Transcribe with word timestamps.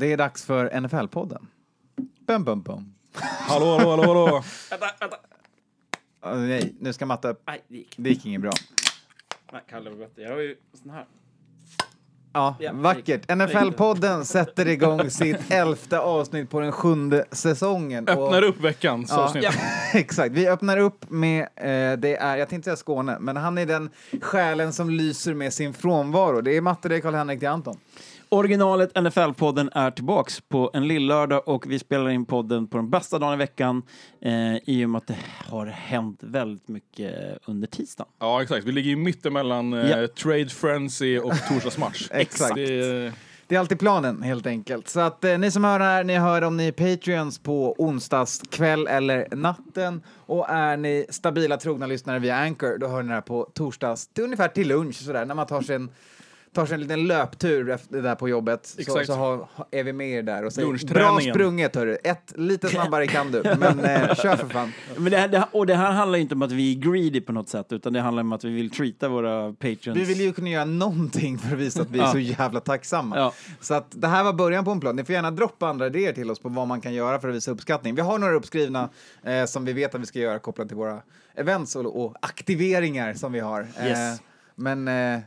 Det 0.00 0.12
är 0.12 0.16
dags 0.16 0.44
för 0.44 0.70
NFL-podden. 0.70 1.46
Bum, 2.26 2.44
bum, 2.44 2.62
bum. 2.62 2.94
Hallå, 3.22 3.78
hallå, 3.78 3.90
hallå, 3.90 4.02
hallå. 4.02 4.44
Vänta, 4.70 4.86
vänta. 5.00 5.16
Ah, 6.20 6.34
nej, 6.34 6.74
nu 6.80 6.92
ska 6.92 7.06
Matte 7.06 7.28
upp. 7.28 7.42
Nej, 7.46 7.64
det 7.68 7.76
gick. 7.76 7.94
Det 7.96 8.10
gick 8.10 8.26
inget 8.26 8.40
bra. 8.40 8.52
Nej, 9.52 9.62
Kalle 9.70 9.90
var 9.90 9.96
bättre. 9.96 10.22
Jag 10.22 10.30
har 10.30 10.38
ju 10.40 10.56
sån 10.82 10.90
här. 10.90 11.04
Ja, 12.32 12.56
Ja, 12.60 12.72
vackert. 12.72 13.04
det 13.06 13.12
gick. 13.12 13.26
NFL-podden 13.26 14.24
sätter 14.24 14.68
igång 14.68 15.10
sitt 15.10 15.50
elfte 15.50 15.98
avsnitt 16.00 16.50
på 16.50 16.60
den 16.60 16.72
sjunde 16.72 17.24
säsongen. 17.32 18.04
Och- 18.08 18.10
Öppnar 18.10 18.42
upp 18.42 18.60
veckans 18.60 19.10
Ja, 19.10 19.18
avsnitt. 19.24 19.44
exakt. 19.94 20.32
Vi 20.34 20.48
öppnar 20.48 20.76
upp 20.78 21.10
med, 21.10 21.40
eh, 21.42 21.98
det 21.98 22.16
är, 22.16 22.36
jag 22.36 22.48
tänkte 22.48 22.64
säga 22.66 22.76
Skåne, 22.76 23.16
men 23.20 23.36
han 23.36 23.58
är 23.58 23.66
den 23.66 23.90
själen 24.22 24.72
som 24.72 24.90
lyser 24.90 25.34
med 25.34 25.52
sin 25.52 25.74
frånvaro. 25.74 26.40
Det 26.40 26.56
är 26.56 26.60
Matte, 26.60 26.88
det 26.88 26.96
är 26.96 27.00
Karl-Henrik, 27.00 27.40
det 27.40 27.46
är 27.46 27.50
Anton. 27.50 27.78
Originalet 28.32 28.92
NFL-podden 28.94 29.70
är 29.72 29.90
tillbaks 29.90 30.40
på 30.40 30.70
en 30.74 30.88
lillördag 30.88 31.48
och 31.48 31.70
vi 31.70 31.78
spelar 31.78 32.10
in 32.10 32.24
podden 32.24 32.66
på 32.66 32.76
den 32.76 32.90
bästa 32.90 33.18
dagen 33.18 33.34
i 33.34 33.36
veckan 33.36 33.82
eh, 34.20 34.56
i 34.64 34.84
och 34.84 34.90
med 34.90 34.98
att 34.98 35.06
det 35.06 35.16
har 35.48 35.66
hänt 35.66 36.18
väldigt 36.22 36.68
mycket 36.68 37.38
under 37.44 37.68
tisdagen. 37.68 38.10
Ja, 38.18 38.42
exakt. 38.42 38.66
Vi 38.66 38.72
ligger 38.72 38.90
ju 38.90 38.96
mittemellan 38.96 39.72
eh, 39.72 39.90
Ja. 39.90 40.06
Trade 40.08 40.48
Frenzy 40.48 41.18
och 41.18 41.32
torsdagsmatch. 41.48 42.08
Exakt. 42.12 42.54
Det 42.54 42.80
är, 42.80 43.12
Det 43.46 43.54
är 43.54 43.58
alltid 43.60 43.78
planen 43.78 44.22
helt 44.22 44.46
enkelt. 44.46 44.88
Så 44.88 45.00
att 45.00 45.24
eh, 45.24 45.38
ni 45.38 45.50
som 45.50 45.64
hör 45.64 45.80
här, 45.80 46.04
ni 46.04 46.18
hör 46.18 46.42
om 46.42 46.56
ni 46.56 46.66
är 46.68 46.72
Patreons 46.72 47.38
på 47.38 47.74
onsdagskväll 47.78 48.86
eller 48.86 49.28
natten. 49.36 50.02
Och 50.16 50.48
är 50.48 50.76
ni 50.76 51.06
stabila 51.10 51.56
trogna 51.56 51.86
lyssnare 51.86 52.18
via 52.18 52.36
Anchor, 52.36 52.78
då 52.78 52.88
hör 52.88 53.02
ni 53.02 53.08
det 53.08 53.14
här 53.14 53.20
på 53.20 53.50
torsdags, 53.54 54.06
till 54.06 54.24
ungefär 54.24 54.48
till 54.48 54.68
lunch 54.68 54.96
sådär, 54.96 55.24
när 55.24 55.34
man 55.34 55.46
tar 55.46 55.62
sig 55.62 55.76
en 55.76 55.90
tar 56.54 56.66
sig 56.66 56.74
en 56.74 56.80
liten 56.80 57.06
löptur 57.06 57.70
efter 57.70 58.02
där 58.02 58.14
på 58.14 58.28
jobbet 58.28 58.66
så, 58.66 58.80
Exakt. 58.80 59.06
så 59.06 59.12
har, 59.14 59.48
har- 59.54 59.66
är 59.70 59.84
vi 59.84 59.92
med 59.92 60.10
er 60.10 60.22
där 60.22 60.44
och 60.44 60.52
säger 60.52 60.86
bra 60.94 61.20
sprunget 61.20 61.76
hörru, 61.76 61.96
ett 62.04 62.32
lite 62.36 62.68
snabbare 62.68 63.06
kan 63.06 63.32
du, 63.32 63.42
men 63.58 63.80
eh, 63.80 64.14
kör 64.14 64.36
för 64.36 64.48
fan. 64.48 64.72
Men 64.96 65.10
det 65.12 65.18
här, 65.18 65.28
det, 65.28 65.38
här- 65.38 65.48
och 65.52 65.66
det 65.66 65.74
här 65.74 65.92
handlar 65.92 66.18
inte 66.18 66.34
om 66.34 66.42
att 66.42 66.52
vi 66.52 66.74
är 66.76 66.78
greedy 66.80 67.20
på 67.20 67.32
något 67.32 67.48
sätt 67.48 67.72
utan 67.72 67.92
det 67.92 68.00
handlar 68.00 68.20
om 68.22 68.32
att 68.32 68.44
vi 68.44 68.50
vill 68.50 68.70
treata 68.70 69.08
våra 69.08 69.52
patrons. 69.52 69.98
Vi 69.98 70.04
vill 70.04 70.20
ju 70.20 70.32
kunna 70.32 70.48
göra 70.48 70.64
någonting 70.64 71.38
för 71.38 71.52
att 71.54 71.58
visa 71.60 71.82
att 71.82 71.90
vi 71.90 71.98
är 71.98 72.02
Ja. 72.02 72.12
så 72.12 72.18
jävla 72.18 72.60
tacksamma. 72.60 73.16
Ja. 73.18 73.32
Så 73.60 73.74
att 73.74 73.86
det 73.90 74.08
här 74.08 74.24
var 74.24 74.32
början 74.32 74.64
på 74.64 74.70
en 74.70 74.80
plan. 74.80 74.96
Ni 74.96 75.04
får 75.04 75.12
gärna 75.14 75.30
droppa 75.30 75.66
andra 75.68 75.86
idéer 75.86 76.12
till 76.12 76.30
oss 76.30 76.38
på 76.38 76.48
vad 76.48 76.68
man 76.68 76.80
kan 76.80 76.94
göra 76.94 77.20
för 77.20 77.28
att 77.28 77.34
visa 77.34 77.50
uppskattning. 77.50 77.94
Vi 77.94 78.00
har 78.02 78.18
några 78.18 78.34
uppskrivna 78.34 78.88
eh, 79.24 79.44
som 79.44 79.64
vi 79.64 79.72
vet 79.72 79.94
att 79.94 80.00
vi 80.00 80.06
ska 80.06 80.18
göra 80.18 80.38
kopplat 80.38 80.68
till 80.68 80.76
våra 80.76 81.02
events 81.34 81.76
och, 81.76 82.04
och 82.04 82.14
aktiveringar 82.22 83.14
som 83.14 83.32
vi 83.32 83.40
har. 83.40 83.60
Yes. 83.84 83.98
Eh, 83.98 84.20
men 84.54 84.88
eh, 84.88 85.20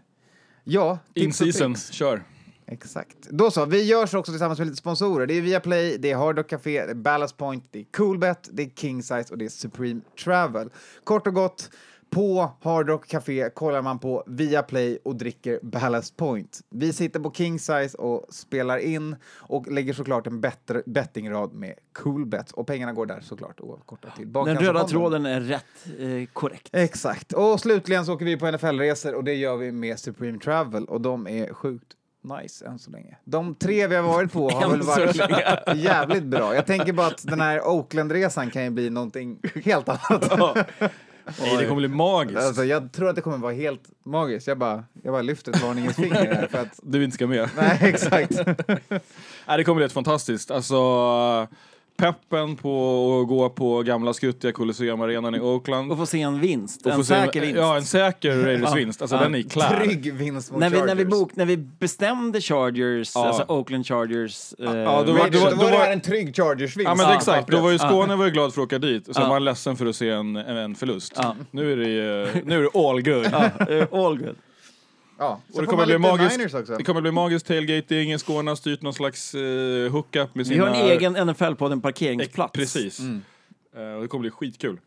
ja, 0.64 1.00
in 1.14 1.34
season. 1.34 1.76
Kör. 1.76 2.24
Exakt. 2.68 3.18
Då 3.30 3.52
så, 3.52 3.66
vi 3.66 3.84
görs 3.84 4.14
också 4.14 4.32
tillsammans 4.32 4.60
med 4.60 4.68
lite 4.68 4.78
sponsorer. 4.78 5.28
Det 5.28 5.34
är 5.34 5.42
Viaplay, 5.42 5.98
det 5.98 6.12
är 6.12 6.16
Hard 6.16 6.38
Rock 6.38 6.50
Café, 6.50 6.86
det 6.86 6.92
är 6.92 6.96
Ballast 6.96 7.38
Point, 7.38 7.64
det 7.72 7.80
är 7.80 7.84
Coolbet, 7.84 8.50
det 8.52 8.64
är 8.64 8.70
King 8.76 9.04
Size 9.04 9.26
och 9.32 9.38
det 9.38 9.46
är 9.46 9.50
Supreme 9.50 10.02
Travel. 10.24 10.70
Kort 11.04 11.28
och 11.28 11.34
gott, 11.34 11.70
på 12.14 12.52
Hard 12.62 12.90
Rock 12.90 13.08
Café 13.08 13.50
kollar 13.50 13.82
man 13.82 14.00
på 14.00 14.24
Viaplay 14.28 14.98
och 15.04 15.16
dricker 15.16 15.60
Ballast 15.62 16.18
Point. 16.18 16.62
Vi 16.70 16.94
sitter 16.94 17.20
på 17.20 17.32
King 17.32 17.60
Size 17.60 17.98
och 17.98 18.26
spelar 18.30 18.78
in 18.78 19.16
och 19.36 19.72
lägger 19.72 19.94
såklart 19.94 20.28
en 20.28 20.42
bättre 20.42 20.84
bettingrad 20.86 21.54
med 21.54 21.74
Coolbet 21.94 22.52
och 22.52 22.68
pengarna 22.68 22.94
går 22.94 23.06
där 23.06 23.22
såklart 23.22 23.60
oavkortat 23.60 24.16
till 24.16 24.34
Den 24.34 24.58
röda 24.58 24.84
tråden 24.84 25.26
är 25.26 25.42
rätt 25.42 25.66
eh, 26.00 26.26
korrekt. 26.34 26.70
Exakt. 26.72 27.34
Och 27.34 27.60
slutligen 27.60 28.06
så 28.06 28.14
åker 28.14 28.26
vi 28.26 28.38
på 28.38 28.52
NFL-resor 28.52 29.16
och 29.16 29.24
det 29.24 29.34
gör 29.34 29.58
vi 29.58 29.72
med 29.72 30.00
Supreme 30.00 30.40
Travel 30.40 30.86
och 30.86 31.02
de 31.02 31.28
är 31.28 31.54
sjukt 31.54 31.94
nice 32.42 32.66
än 32.66 32.80
så 32.80 32.92
länge. 32.92 33.18
De 33.24 33.56
tre 33.56 33.88
vi 33.88 33.96
har 33.96 34.04
varit 34.04 34.34
på 34.34 34.50
har 34.50 34.70
väl 34.70 34.82
varit 34.82 35.16
jävligt 35.76 36.24
bra. 36.24 36.56
Jag 36.56 36.66
tänker 36.66 36.94
bara 36.94 37.08
att 37.08 37.24
den 37.28 37.42
här 37.42 37.62
Oakland-resan 37.68 38.52
kan 38.52 38.64
ju 38.64 38.70
bli 38.70 38.90
någonting 38.90 39.40
helt 39.66 39.90
annat. 39.90 40.32
Nej, 41.26 41.58
det 41.58 41.64
kommer 41.66 41.76
bli 41.76 41.88
magiskt. 41.88 42.40
Alltså, 42.42 42.64
jag 42.64 42.92
tror 42.92 43.10
att 43.10 43.16
det 43.16 43.22
kommer 43.22 43.38
vara 43.38 43.54
helt 43.54 43.84
magiskt. 44.06 44.48
Jag 44.48 44.58
bara, 44.58 44.84
jag 45.04 45.14
bara 45.14 45.22
lyfter 45.22 45.52
ett 45.52 45.64
varningens 45.64 45.96
finger 45.96 46.36
här 46.36 46.48
för 46.48 46.58
att... 46.58 46.80
Du 46.84 47.04
inte 47.04 47.16
ska 47.16 47.28
med. 47.28 47.50
Nej, 47.58 47.80
exakt. 47.82 48.32
Nej, 49.48 49.58
det 49.58 49.64
kommer 49.64 49.76
bli 49.76 49.86
ett 49.86 49.92
fantastiskt. 49.92 50.52
Alltså, 50.52 50.76
peppen 52.04 52.56
på 52.56 53.20
att 53.22 53.28
gå 53.28 53.50
på 53.50 53.82
gamla 53.84 54.14
skuttiga 54.14 54.52
Colosseum-arenan 54.52 55.36
i 55.36 55.40
Oakland. 55.40 55.92
Och 55.92 55.98
få 55.98 56.06
se 56.06 56.22
en 56.22 56.40
vinst, 56.40 56.86
Och 56.86 56.92
en 56.92 56.98
få 56.98 57.04
se 57.04 57.14
säker 57.16 57.42
vinst. 57.42 57.58
Ja, 57.58 57.76
en 57.76 57.84
säker 57.86 58.38
Raiders-vinst. 58.46 59.02
Alltså, 59.02 59.16
Ja. 59.18 59.24
den 59.24 59.36
är 59.36 59.42
klar. 59.42 59.80
Trygg 59.80 60.14
vinst 60.14 60.52
mot 60.52 60.60
när, 60.60 60.70
vi, 60.70 60.76
Chargers. 60.76 60.88
när, 60.88 60.96
vi 60.96 61.06
bok, 61.06 61.36
när 61.36 61.46
vi 61.46 61.58
bestämde 61.58 62.42
Chargers, 62.42 63.12
Ja. 63.16 63.28
alltså 63.28 63.46
Oakland 63.48 63.88
Chargers... 63.88 64.54
Eh, 64.60 64.66
Ja, 64.78 65.04
då 65.08 65.14
var- 65.14 65.30
då 65.30 65.40
var- 65.40 65.50
då 65.52 65.56
då 65.56 65.64
var 65.64 65.72
det 65.72 65.78
här 65.78 65.92
en 65.94 66.02
trygg 66.02 66.36
Chargers-vinst. 66.36 66.90
Ja 66.90 66.96
men 66.96 67.06
Ja, 67.10 67.16
exakt, 67.16 67.48
då 67.48 67.60
var 67.62 67.72
ju. 67.72 67.78
Skåne 67.80 68.16
var 68.16 68.26
ju 68.26 68.32
glad 68.32 68.54
för 68.54 68.62
att 68.62 68.66
åka 68.68 68.80
dit 68.80 69.08
och 69.08 69.16
sen 69.16 69.22
Ja. 69.24 69.28
var 69.30 69.36
han 69.36 69.46
ledsen 69.46 69.76
för 69.78 69.86
att 69.86 69.96
se 69.96 70.10
en, 70.10 70.36
en, 70.36 70.58
en 70.58 70.76
förlust. 70.76 71.14
Ja. 71.16 71.36
Nu 71.52 71.72
är 71.72 71.78
det 71.78 71.84
nu 72.46 72.58
är 72.58 72.62
det 72.62 72.80
all 72.80 73.02
good. 73.02 73.28
ja, 73.32 73.74
eh, 73.74 74.06
all 74.06 74.18
good. 74.18 74.36
Ja, 75.18 75.42
Och 75.54 75.62
det 75.62 75.68
kommer 75.68 75.86
bli. 75.86 76.38
Niners 76.38 76.54
också. 76.54 76.76
Det 76.78 76.84
kommer 76.84 77.02
bli 77.02 77.12
magiskt 77.12 77.48
tailgating, 77.48 78.20
Skåne 78.20 78.52
har 78.52 78.56
styrt 78.56 78.82
någon 78.82 78.94
slags 78.94 79.36
uh, 79.36 79.92
hookup 79.92 80.36
med 80.36 80.46
Vi 80.46 80.54
sina... 80.54 80.66
har 80.66 80.76
en 80.76 80.86
egen 80.86 81.28
NFL-podd, 81.28 81.72
en 81.72 81.82
parkeringsplats. 81.82 82.54
Precis. 82.54 83.00
Eh, 83.00 83.82
och 83.82 84.02
det 84.02 84.08
kommer 84.08 84.22
bli 84.22 84.32
skitkul. 84.32 84.80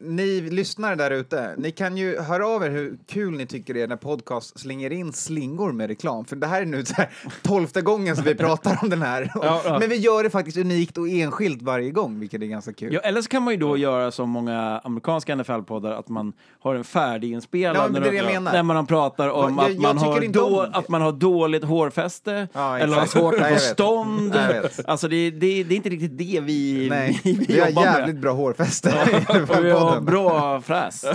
Ni 0.00 0.40
lyssnare 0.40 0.94
där 0.94 1.10
ute, 1.10 1.54
ni 1.58 1.70
kan 1.70 1.96
ju 1.96 2.20
höra 2.20 2.46
av 2.46 2.64
er 2.64 2.70
hur 2.70 2.96
kul 3.06 3.36
ni 3.36 3.46
tycker 3.46 3.74
det 3.74 3.82
är 3.82 3.88
när 3.88 3.96
podcast 3.96 4.58
slänger 4.60 4.92
in 4.92 5.12
slingor 5.12 5.72
med 5.72 5.86
reklam. 5.88 6.24
För 6.24 6.36
det 6.36 6.46
här 6.46 6.62
är 6.62 6.66
nu 6.66 6.84
så 6.84 6.94
här, 6.94 7.10
tolfte 7.42 7.80
gången 7.80 8.16
som 8.16 8.24
vi 8.24 8.34
pratar 8.34 8.78
om 8.82 8.88
den 8.90 9.02
här. 9.02 9.30
Ja, 9.34 9.62
ja. 9.64 9.78
Men 9.78 9.88
vi 9.88 9.96
gör 9.96 10.22
det 10.22 10.30
faktiskt 10.30 10.56
unikt 10.56 10.98
och 10.98 11.08
enskilt 11.08 11.62
varje 11.62 11.90
gång, 11.90 12.20
vilket 12.20 12.42
är 12.42 12.46
ganska 12.46 12.72
kul. 12.72 12.92
Ja, 12.94 13.00
eller 13.00 13.22
så 13.22 13.28
kan 13.28 13.42
man 13.42 13.54
ju 13.54 13.60
då 13.60 13.76
göra 13.76 14.10
som 14.10 14.30
många 14.30 14.80
amerikanska 14.84 15.34
NFL-poddar, 15.36 15.92
att 15.92 16.08
man 16.08 16.32
har 16.60 16.74
en 16.74 16.84
färdiginspelad 16.84 17.76
Ja, 17.76 17.88
men 17.88 17.92
det 17.92 17.98
är 17.98 18.02
när, 18.02 18.10
det 18.10 18.16
jag 18.16 18.26
de- 18.26 18.32
menar. 18.32 18.52
när 18.52 18.62
man 18.62 18.86
pratar 18.86 19.28
om 19.28 19.58
Ja, 19.58 19.62
jag- 19.68 19.72
att, 19.76 19.82
man 19.82 19.96
jag 19.96 20.12
har 20.12 20.28
då, 20.32 20.60
att 20.72 20.88
man 20.88 21.02
har 21.02 21.12
dåligt 21.12 21.64
hårfäste, 21.64 22.48
eller 22.54 22.96
har 22.98 23.06
svårt 23.06 23.34
att 23.34 23.40
jag 23.40 23.50
få 23.52 23.58
stånd. 23.58 24.34
Jag. 24.34 24.64
Alltså 24.86 25.08
det, 25.08 25.30
det, 25.30 25.64
det 25.64 25.74
är 25.74 25.76
inte 25.76 25.88
riktigt 25.88 26.18
det 26.18 26.40
vi, 26.40 26.86
Nej, 26.90 27.20
vi, 27.24 27.32
vi 27.48 27.60
har 27.60 27.68
jobbar 27.68 27.82
jävligt 27.82 28.14
med. 28.14 28.20
bra 28.22 28.32
hårfäste 28.32 28.90
podden. 29.80 30.04
bra 30.04 30.60
fräs. 30.60 31.04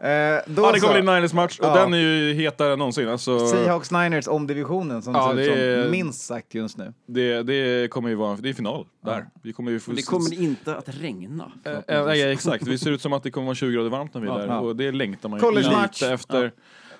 Eh, 0.00 0.40
då 0.46 0.62
Ja, 0.62 0.72
det 0.72 0.80
kommer 0.80 1.02
bli 1.02 1.14
Niners 1.14 1.32
match 1.32 1.58
och 1.58 1.66
Ja. 1.66 1.74
den 1.74 1.94
är 1.94 1.98
ju 1.98 2.32
hetare 2.34 2.72
än 2.72 2.78
någonsin. 2.78 3.08
Alltså, 3.08 3.46
Seahawks 3.48 3.90
Niners 3.90 4.28
om 4.28 4.46
divisionen 4.46 5.02
som 5.02 5.14
Ja, 5.14 5.32
ser 5.34 5.40
ut 5.40 5.54
det 5.54 5.64
är- 5.66 5.82
som 5.82 5.90
minst 5.90 6.26
sagt 6.26 6.54
just 6.54 6.76
nu. 6.78 6.92
det, 7.08 7.42
det 7.42 7.90
kommer 7.90 8.08
ju 8.08 8.14
vara, 8.14 8.36
det 8.36 8.48
är 8.48 8.52
final 8.52 8.86
där. 9.04 9.26
Vi 9.42 9.52
kommer 9.52 9.70
ju 9.70 9.80
få 9.80 9.92
Det 9.92 10.02
kommer 10.02 10.40
inte 10.42 10.76
att 10.76 10.88
regna. 10.88 11.52
Eh, 11.88 11.96
eh, 11.96 12.30
exakt. 12.30 12.64
Det 12.64 12.78
ser 12.78 12.90
ut 12.90 13.02
som 13.02 13.12
att 13.12 13.22
det 13.22 13.30
kommer 13.30 13.44
vara 13.46 13.54
20 13.54 13.72
grader 13.72 13.90
varmt 13.90 14.14
när 14.14 14.20
vi 14.20 14.28
är 14.28 14.38
där 14.38 14.46
Ja. 14.46 14.58
och 14.60 14.76
det 14.76 14.92
längtar 14.92 15.28
man 15.28 15.40
ju 15.40 15.50
lite 15.52 16.08
efter. 16.12 16.52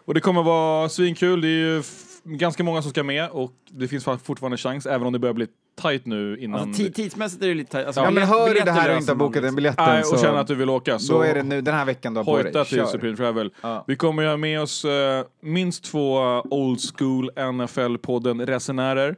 Och 0.04 0.14
det 0.14 0.20
kommer 0.20 0.42
vara 0.42 0.88
svinkul. 0.88 1.40
Det 1.40 1.48
är 1.48 1.50
ju 1.50 1.82
ganska 2.24 2.64
många 2.64 2.82
som 2.82 2.90
ska 2.90 3.02
med 3.02 3.28
och 3.30 3.52
det 3.70 3.88
finns 3.88 4.06
fa- 4.06 4.18
fortfarande 4.18 4.56
chans 4.56 4.86
även 4.86 5.06
om 5.06 5.12
det 5.12 5.18
börjar 5.18 5.34
bli 5.34 5.46
tight 5.82 6.06
nu 6.06 6.38
innan... 6.38 6.60
Alltså, 6.60 6.82
tid- 6.82 6.94
tidsmässigt 6.94 7.42
är 7.42 7.48
det 7.48 7.54
lite 7.54 7.70
tajt. 7.72 7.86
Alltså, 7.86 8.00
Ja, 8.02 8.10
men 8.10 8.22
hör 8.22 8.54
du 8.54 8.60
det 8.60 8.70
här 8.72 8.90
och 8.90 8.96
inte 9.00 9.12
har 9.12 9.16
bokat 9.16 9.36
en 9.36 9.42
liksom. 9.42 9.56
biljett 9.56 9.74
Nej, 9.78 10.00
och 10.00 10.06
så 10.06 10.18
känner 10.18 10.38
att 10.40 10.46
du 10.46 10.54
vill 10.54 10.70
åka 10.70 10.98
så 10.98 11.12
då 11.12 11.22
är 11.22 11.34
det 11.34 11.42
nu 11.42 11.60
den 11.60 11.74
här 11.74 11.84
veckan 11.84 12.14
du 12.14 12.20
har 12.20 12.24
på 12.24 12.42
dig. 12.42 12.52
till 12.52 12.64
Kör. 12.78 12.86
Supreme 12.86 13.16
Travel. 13.16 13.50
Ja. 13.60 13.84
Vi 13.86 13.96
kommer 13.96 14.22
ju 14.22 14.28
ha 14.28 14.36
med 14.36 14.60
oss 14.60 14.84
eh, 14.84 15.24
minst 15.42 15.84
två 15.84 16.16
old 16.50 16.78
school 16.96 17.30
NFL-podden 17.36 18.46
resenärer. 18.46 19.16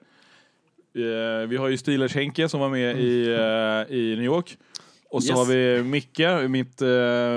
Eh, 0.96 1.48
vi 1.48 1.56
har 1.56 1.68
ju 1.68 1.76
Steelers 1.76 2.14
Henke 2.14 2.48
som 2.48 2.60
var 2.60 2.68
med 2.68 2.96
i, 3.00 3.26
Mm. 3.28 3.40
eh, 3.90 3.96
i 3.96 4.14
New 4.16 4.24
York. 4.24 4.56
Och 5.10 5.22
så 5.22 5.28
Yes. 5.32 5.38
har 5.38 5.44
vi 5.46 5.82
Micke, 5.82 6.50
mitt 6.50 6.82
uh, 6.82 6.88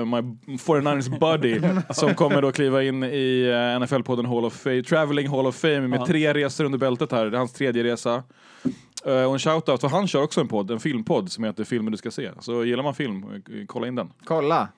my 0.04 0.56
49ers 0.58 1.18
buddy, 1.20 1.60
som 1.94 2.14
kommer 2.14 2.42
då 2.42 2.52
kliva 2.52 2.82
in 2.82 3.04
i 3.04 3.42
eh, 3.48 3.80
NFL-podden 3.80 4.26
Hall 4.26 4.44
of 4.44 4.52
Fame, 4.54 4.82
Traveling 4.82 5.28
Hall 5.28 5.46
of 5.46 5.56
Fame 5.56 5.80
med 5.80 6.00
Ja. 6.00 6.06
tre 6.06 6.32
resor 6.34 6.64
under 6.64 6.78
bältet 6.78 7.12
här. 7.12 7.24
Det 7.26 7.36
är 7.36 7.38
hans 7.38 7.52
tredje 7.52 7.84
resa. 7.84 8.22
Eh, 9.06 9.24
och 9.24 9.32
en 9.32 9.38
shoutout, 9.38 9.80
för 9.80 9.88
han 9.88 10.06
kör 10.08 10.22
också 10.22 10.40
en 10.40 10.48
podd, 10.48 10.70
en 10.70 10.80
filmpodd 10.80 11.32
som 11.32 11.44
heter 11.44 11.64
Filmen 11.64 11.92
du 11.92 11.98
ska 11.98 12.10
se. 12.10 12.30
Så 12.40 12.64
gillar 12.64 12.82
man 12.82 12.94
film, 12.94 13.24
eh, 13.32 13.66
kolla 13.66 13.86
in 13.86 13.94
den. 13.94 14.12
Kolla! 14.24 14.68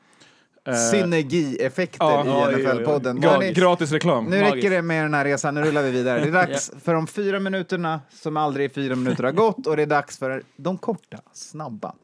Eh, 0.66 0.74
Synergieffekter 0.74 2.04
ja, 2.06 2.24
i 2.24 2.28
ja, 2.28 2.50
NFL-podden. 2.58 3.18
gra- 3.18 3.28
Hörni, 3.28 3.52
gratis 3.52 3.92
reklam. 3.92 4.24
Nu 4.24 4.40
räcker 4.40 4.70
det 4.70 4.82
med 4.82 5.04
den 5.04 5.14
här 5.14 5.24
resan, 5.24 5.54
nu 5.54 5.62
rullar 5.62 5.82
vi 5.82 5.90
vidare. 5.90 6.20
Det 6.20 6.28
är 6.28 6.32
dags 6.46 6.72
för 6.84 6.94
de 6.94 7.06
fyra 7.06 7.40
minuterna 7.40 8.00
som 8.10 8.36
aldrig 8.36 8.74
fyra 8.74 8.96
minuter 8.96 9.24
har 9.24 9.32
gått 9.32 9.66
och 9.66 9.76
det 9.76 9.82
är 9.82 9.86
dags 9.86 10.18
för 10.18 10.42
de 10.56 10.78
korta, 10.78 11.18
snabba. 11.32 11.94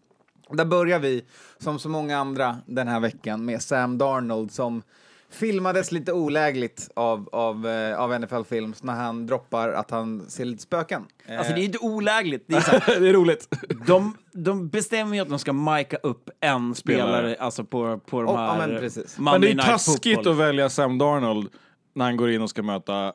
Där 0.52 0.64
börjar 0.64 0.98
vi, 0.98 1.24
som 1.58 1.78
så 1.78 1.88
många 1.88 2.18
andra 2.18 2.56
den 2.66 2.88
här 2.88 3.00
veckan, 3.00 3.44
med 3.44 3.62
Sam 3.62 3.98
Darnold 3.98 4.52
som 4.52 4.82
filmades 5.30 5.92
lite 5.92 6.12
olägligt 6.12 6.90
av, 6.94 7.28
av, 7.32 7.66
eh, 7.68 8.00
av 8.00 8.20
NFL 8.20 8.42
Films 8.48 8.82
när 8.82 8.92
han 8.94 9.26
droppar 9.26 9.68
att 9.68 9.90
han 9.90 10.30
ser 10.30 10.44
lite 10.44 10.62
spöken. 10.62 11.04
Alltså 11.38 11.52
det 11.54 11.60
är 11.60 11.64
inte 11.64 11.78
olägligt. 11.78 12.44
Det 12.46 12.56
är 12.56 12.60
så 12.60 12.70
här, 12.70 13.00
det 13.00 13.08
är 13.08 13.12
roligt. 13.12 13.48
de, 13.86 14.16
de 14.32 14.68
bestämmer 14.68 15.14
ju 15.14 15.20
att 15.22 15.28
de 15.28 15.38
ska 15.38 15.52
micka 15.52 15.96
upp 15.96 16.30
en 16.40 16.74
spelare, 16.74 17.08
Spelare. 17.08 17.36
alltså 17.38 17.64
på, 17.64 17.98
på 17.98 18.22
de 18.22 18.28
Oh, 18.28 18.34
ja, 18.40 18.52
här 18.52 18.68
men 18.68 18.80
precis. 18.80 19.18
Men 19.18 19.40
det 19.40 19.50
är 19.50 19.54
taskigt 19.58 20.14
Football. 20.16 20.32
att 20.32 20.38
välja 20.38 20.68
Sam 20.70 20.98
Darnold 20.98 21.48
när 21.94 22.04
han 22.04 22.16
går 22.16 22.30
in 22.30 22.42
och 22.42 22.50
ska 22.50 22.62
möta 22.62 23.12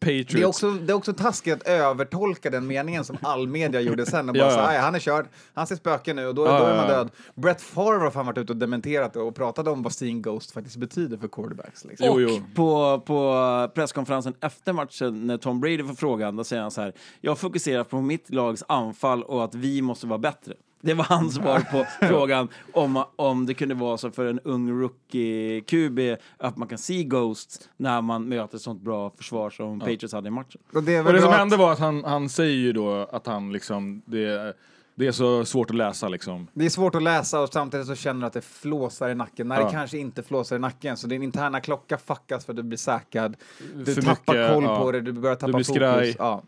Patriots. 0.00 0.32
Det 0.32 0.40
är, 0.42 0.46
också, 0.46 0.70
det 0.70 0.92
är 0.92 0.94
också 0.94 1.12
taskigt 1.12 1.54
att 1.54 1.68
övertolka 1.68 2.50
den 2.50 2.66
meningen 2.66 3.04
som 3.04 3.16
all 3.22 3.48
media 3.48 3.80
gjorde 3.80 4.06
sen. 4.06 4.28
Och 4.28 4.34
bara 4.34 4.44
Ja, 4.44 4.50
så. 4.50 4.60
"Aj, 4.60 4.78
han 4.78 4.94
är 4.94 4.98
körd, 4.98 5.26
han 5.54 5.66
ser 5.66 5.76
spöken 5.76 6.16
nu 6.16 6.26
och 6.26 6.34
då, 6.34 6.46
Ja, 6.46 6.58
då 6.58 6.64
är 6.64 6.76
man 6.76 6.86
ja, 6.86 6.90
ja. 6.92 6.96
död. 6.96 7.10
Brett 7.34 7.60
Favre 7.62 7.98
har 7.98 8.10
fan 8.10 8.26
varit 8.26 8.38
ute 8.38 8.52
och 8.52 8.56
dementerat 8.56 9.12
det 9.12 9.20
och 9.20 9.34
pratat 9.34 9.68
om 9.68 9.82
vad 9.82 9.92
seeing 9.92 10.22
ghost 10.22 10.50
faktiskt 10.52 10.76
betyder 10.76 11.16
för 11.16 11.28
quarterbacks. 11.28 11.84
Liksom. 11.84 12.06
Jo, 12.06 12.12
Och 12.14 12.20
jo. 12.20 12.42
På, 12.54 13.00
på 13.06 13.70
presskonferensen 13.74 14.34
efter 14.40 14.72
matchen 14.72 15.26
när 15.26 15.36
Tom 15.38 15.60
Brady 15.60 15.84
får 15.84 15.94
frågan, 15.94 16.36
då 16.36 16.44
säger 16.44 16.62
han 16.62 16.70
så 16.70 16.80
här. 16.80 16.92
Jag 17.20 17.38
fokuserar 17.38 17.84
på 17.84 18.00
mitt 18.00 18.30
lags 18.30 18.64
anfall 18.68 19.22
och 19.22 19.44
att 19.44 19.54
vi 19.54 19.82
måste 19.82 20.06
vara 20.06 20.18
bättre. 20.18 20.54
Det 20.84 20.94
var 20.94 21.04
hans 21.04 21.34
svar 21.34 21.60
på 21.60 21.86
frågan 22.06 22.48
om, 22.72 23.04
om 23.16 23.46
det 23.46 23.54
kunde 23.54 23.74
vara 23.74 23.98
så 23.98 24.10
för 24.10 24.26
en 24.26 24.40
ung 24.40 24.70
rookie-QB 24.82 26.16
att 26.38 26.56
man 26.56 26.68
kan 26.68 26.78
se 26.78 27.04
Ghost 27.04 27.68
när 27.76 28.02
man 28.02 28.28
möter 28.28 28.56
ett 28.56 28.62
sånt 28.62 28.82
bra 28.82 29.10
försvar 29.16 29.50
som 29.50 29.80
Patriots 29.80 30.12
hade 30.12 30.28
i 30.28 30.30
matchen. 30.30 30.60
Och 30.74 30.82
det 30.82 31.00
Och 31.00 31.12
det 31.12 31.20
som 31.20 31.30
bra 31.30 31.38
hände 31.38 31.54
att, 31.54 31.60
var 31.60 31.72
att 31.72 31.78
han, 31.78 32.04
han 32.04 32.28
säger 32.28 32.56
ju 32.56 32.72
då 32.72 33.08
att 33.12 33.26
han 33.26 33.52
liksom, 33.52 34.02
det, 34.06 34.56
det 34.94 35.06
är 35.06 35.12
så 35.12 35.44
svårt 35.44 35.70
att 35.70 35.76
läsa 35.76 36.08
liksom. 36.08 36.46
det 36.52 36.64
är 36.64 36.70
svårt 36.70 36.94
att 36.94 37.02
läsa 37.02 37.40
och 37.40 37.48
samtidigt 37.52 37.86
så 37.86 37.94
känner 37.94 38.20
du 38.20 38.26
att 38.26 38.32
det 38.32 38.44
flåsar 38.44 39.08
i 39.08 39.14
nacken 39.14 39.48
när 39.48 39.60
Ja. 39.60 39.64
det 39.66 39.70
kanske 39.72 39.98
inte 39.98 40.22
flåsar 40.22 40.56
i 40.56 40.58
nacken. 40.58 40.96
Så 40.96 41.06
din 41.06 41.22
interna 41.22 41.60
klocka 41.60 41.98
fuckas 41.98 42.44
för 42.44 42.52
att 42.52 42.56
du 42.56 42.62
blir 42.62 42.78
säkrad. 42.78 43.36
Du 43.74 43.94
För 43.94 44.02
tappar 44.02 44.34
mycket, 44.34 44.54
koll 44.54 44.64
ja. 44.64 44.78
på 44.80 44.92
det, 44.92 45.00
du 45.00 45.12
börjar 45.12 45.36
tappa 45.36 45.52
blir 45.52 45.64
fokus. 45.64 45.74
skraj. 45.74 46.16
Ja. 46.18 46.42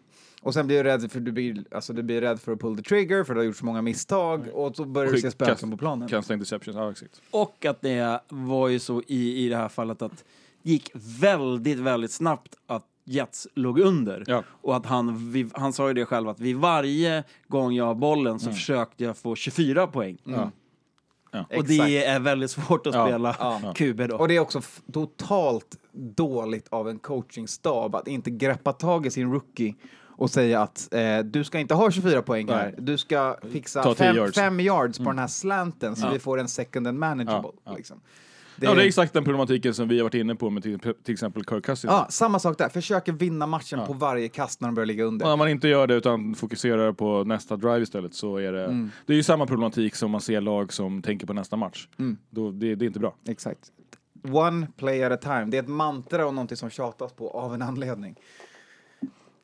Och 0.46 0.54
sen 0.54 0.66
blir 0.66 0.84
du 0.84 0.90
rädd 0.90 1.12
för 1.12 1.20
du 1.20 1.32
blir, 1.32 1.64
alltså 1.70 1.92
du 1.92 2.02
blir 2.02 2.20
rädd 2.20 2.40
för 2.40 2.52
att 2.52 2.60
pull 2.60 2.76
the 2.76 2.82
trigger 2.82 3.24
för 3.24 3.34
du 3.34 3.40
har 3.40 3.44
gjort 3.44 3.56
så 3.56 3.64
många 3.64 3.82
misstag 3.82 4.48
och 4.52 4.76
så 4.76 4.84
börjar 4.84 5.12
du 5.12 5.20
se 5.20 5.30
spöken 5.30 5.70
på 5.70 5.76
planen. 5.76 6.08
Kasta 6.08 6.34
interceptions, 6.34 6.76
ja 6.76 6.90
exakt. 6.90 7.20
Och 7.30 7.64
att 7.64 7.80
det 7.80 8.20
var 8.28 8.68
ju 8.68 8.78
så 8.78 9.02
i, 9.06 9.44
i 9.44 9.48
det 9.48 9.56
här 9.56 9.68
fallet 9.68 10.02
att 10.02 10.24
det 10.62 10.70
gick 10.70 10.90
väldigt, 11.20 11.78
väldigt 11.78 12.10
snabbt 12.10 12.54
att 12.66 12.84
Jets 13.04 13.48
låg 13.54 13.78
under. 13.78 14.24
Ja. 14.26 14.42
Och 14.48 14.76
att 14.76 14.86
han, 14.86 15.32
vi, 15.32 15.48
han 15.52 15.72
sa 15.72 15.88
ju 15.88 15.94
det 15.94 16.04
själv 16.04 16.28
att 16.28 16.40
vid 16.40 16.56
varje 16.56 17.24
gång 17.48 17.74
jag 17.74 17.84
har 17.84 17.94
bollen 17.94 18.40
så 18.40 18.52
försökte 18.52 19.04
jag 19.04 19.16
få 19.16 19.34
24 19.34 19.86
poäng. 19.86 20.18
Ja. 20.24 20.50
Och 21.30 21.52
Exakt. 21.52 21.68
det 21.68 22.04
är 22.04 22.20
väldigt 22.20 22.50
svårt 22.50 22.86
att 22.86 22.92
spela 22.92 23.36
Ja. 23.38 23.74
QB 23.76 24.08
då. 24.08 24.16
Och 24.16 24.28
det 24.28 24.36
är 24.36 24.40
också 24.40 24.60
totalt 24.92 25.76
dåligt 25.92 26.68
av 26.68 26.88
en 26.88 26.98
coachingstab 26.98 27.94
att 27.94 28.08
inte 28.08 28.30
greppa 28.30 28.72
tag 28.72 29.06
i 29.06 29.10
sin 29.10 29.32
rookie 29.32 29.74
och 30.16 30.30
säga 30.30 30.60
att 30.62 30.94
eh, 30.94 31.18
du 31.18 31.44
ska 31.44 31.58
inte 31.58 31.74
ha 31.74 31.90
24 31.90 32.22
poäng 32.22 32.48
här, 32.48 32.74
du 32.78 32.98
ska 32.98 33.36
fixa 33.52 33.82
Ta 33.82 33.94
10 33.94 33.96
fem, 34.06 34.16
yards. 34.16 34.34
fem 34.34 34.60
yards 34.60 34.98
på 34.98 35.04
den 35.04 35.18
här 35.18 35.26
slanten 35.26 35.96
så 35.96 36.06
Ja. 36.06 36.10
vi 36.12 36.18
får 36.18 36.40
en 36.40 36.48
second 36.48 36.86
and 36.86 36.98
manageable. 36.98 37.50
Ja, 37.54 37.60
ja. 37.70 37.76
Liksom. 37.76 38.00
Ja, 38.60 38.74
det 38.74 38.82
är 38.82 38.86
exakt 38.86 39.12
den 39.12 39.24
problematiken 39.24 39.74
som 39.74 39.88
vi 39.88 39.96
har 39.98 40.02
varit 40.04 40.14
inne 40.14 40.34
på 40.34 40.50
med 40.50 40.62
till, 40.62 40.78
till 40.78 41.12
exempel 41.12 41.44
Kirk 41.44 41.64
Cousins. 41.64 41.92
Ja, 41.92 42.06
samma 42.10 42.38
sak 42.38 42.58
där. 42.58 42.68
Försöker 42.68 43.12
vinna 43.12 43.46
matchen 43.46 43.80
på 43.86 43.92
varje 43.92 44.28
kast 44.28 44.60
när 44.60 44.68
de 44.68 44.74
börjar 44.74 44.86
ligga 44.86 45.04
Och 45.04 45.08
under. 45.08 45.26
när 45.26 45.36
man 45.36 45.48
inte 45.48 45.68
gör 45.68 45.86
det 45.86 45.94
utan 45.94 46.34
fokuserar 46.34 46.92
på 46.92 47.24
nästa 47.24 47.56
drive 47.56 47.80
istället 47.82 48.14
så 48.14 48.36
är 48.36 48.52
det... 48.52 48.64
Mm. 48.64 48.90
Det 49.06 49.12
är 49.12 49.16
ju 49.16 49.22
samma 49.22 49.46
problematik 49.46 49.94
som 49.94 50.10
man 50.10 50.20
ser 50.20 50.40
lag 50.40 50.72
som 50.72 51.02
tänker 51.02 51.26
på 51.26 51.32
nästa 51.32 51.56
match. 51.56 51.88
Mm. 51.98 52.16
Då, 52.30 52.50
det, 52.50 52.74
det 52.74 52.84
är 52.84 52.86
inte 52.86 53.00
bra. 53.00 53.14
Exakt. 53.28 53.60
One 54.32 54.66
play 54.76 55.02
at 55.04 55.12
a 55.12 55.16
time. 55.22 55.44
Det 55.44 55.56
är 55.56 55.62
ett 55.62 55.68
mantra 55.68 56.26
och 56.26 56.34
någonting 56.34 56.56
som 56.56 56.70
tjatas 56.70 57.12
på 57.12 57.30
av 57.30 57.54
en 57.54 57.62
anledning. 57.62 58.14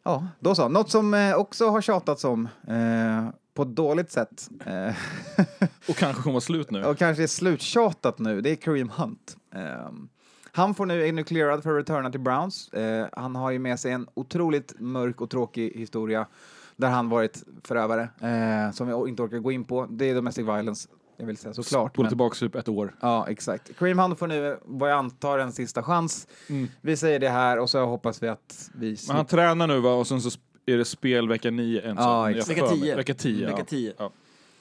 Ja, 0.03 0.27
då 0.41 0.55
så. 0.55 0.69
Något 0.69 0.91
som 0.91 1.15
eh, 1.15 1.35
också 1.35 1.69
har 1.69 1.81
tjatats 1.81 2.25
om 2.25 2.49
eh, 2.69 3.29
på 3.55 3.63
ett 3.63 3.77
dåligt 3.77 4.11
sätt 4.11 4.49
eh, 4.67 4.95
Och 5.89 5.97
kanske 5.97 6.23
kommer 6.23 6.41
slut 6.41 6.71
nu. 6.71 6.85
och 6.85 6.99
kanske 6.99 7.23
är 7.23 7.27
sluttjatat 7.27 8.19
nu, 8.19 8.41
det 8.41 8.51
är 8.51 8.57
Kareem 8.57 8.89
Hunt. 8.89 9.37
Ehm, 9.55 10.09
han 10.53 10.75
får 10.75 10.87
nu, 10.87 11.09
är 11.09 11.13
nu 11.13 11.25
clearad 11.25 11.63
för 11.63 11.71
att 11.71 11.81
returna 11.81 12.11
till 12.11 12.21
Browns. 12.21 12.69
Eh, 12.69 13.07
han 13.13 13.37
har 13.37 13.51
ju 13.51 13.59
med 13.59 13.81
sig 13.81 13.93
en 13.93 14.09
otroligt 14.15 14.75
mörk 14.79 15.21
och 15.21 15.31
tråkig 15.31 15.73
historia 15.75 16.27
där 16.77 16.89
han 16.89 17.09
varit 17.09 17.43
förövare, 17.65 18.03
eh, 18.21 18.73
som 18.73 18.89
jag 18.89 19.09
inte 19.09 19.23
orkar 19.23 19.39
gå 19.39 19.53
in 19.53 19.65
på. 19.65 19.87
Det 19.91 20.11
är 20.11 20.15
domestic 20.15 20.45
violence, 20.45 20.89
jag 21.17 21.27
vill 21.27 21.37
säga 21.37 21.55
såklart. 21.55 21.93
Spola 21.93 22.05
men- 22.05 22.11
tillbaka 22.11 22.35
typ 22.35 22.55
ett 22.55 22.69
år. 22.69 22.95
Ja, 23.01 23.27
exakt. 23.29 23.79
Kareem 23.79 23.99
Hunt 23.99 24.19
får 24.19 24.27
nu, 24.27 24.59
vad 24.65 24.91
jag 24.91 24.99
antar, 24.99 25.39
en 25.39 25.53
sista 25.53 25.83
chans. 25.83 26.27
Mm. 26.49 26.69
Vi 26.81 26.97
säger 26.97 27.19
det 27.19 27.29
här 27.29 27.59
och 27.59 27.71
så 27.71 27.85
hoppas 27.85 28.23
vi 28.23 28.29
att 28.29 28.71
vi... 28.75 28.97
Men 29.09 29.17
han 29.17 29.27
tränar 29.27 29.67
nu 29.67 29.81
va 29.81 29.95
och 29.95 30.07
sen 30.07 30.21
så 30.21 30.31
är 30.67 30.77
det 30.77 30.85
spel 30.85 31.29
vecka 31.29 31.51
9 31.51 31.81
en 31.81 31.97
Ja, 31.97 32.23
Vecka. 32.23 32.67
10. 32.69 32.97
Vecka 32.97 33.15
10, 33.15 33.47
Vecka 33.47 33.59
ja. 33.59 33.65
10. 33.65 33.93
Ja. 33.99 34.11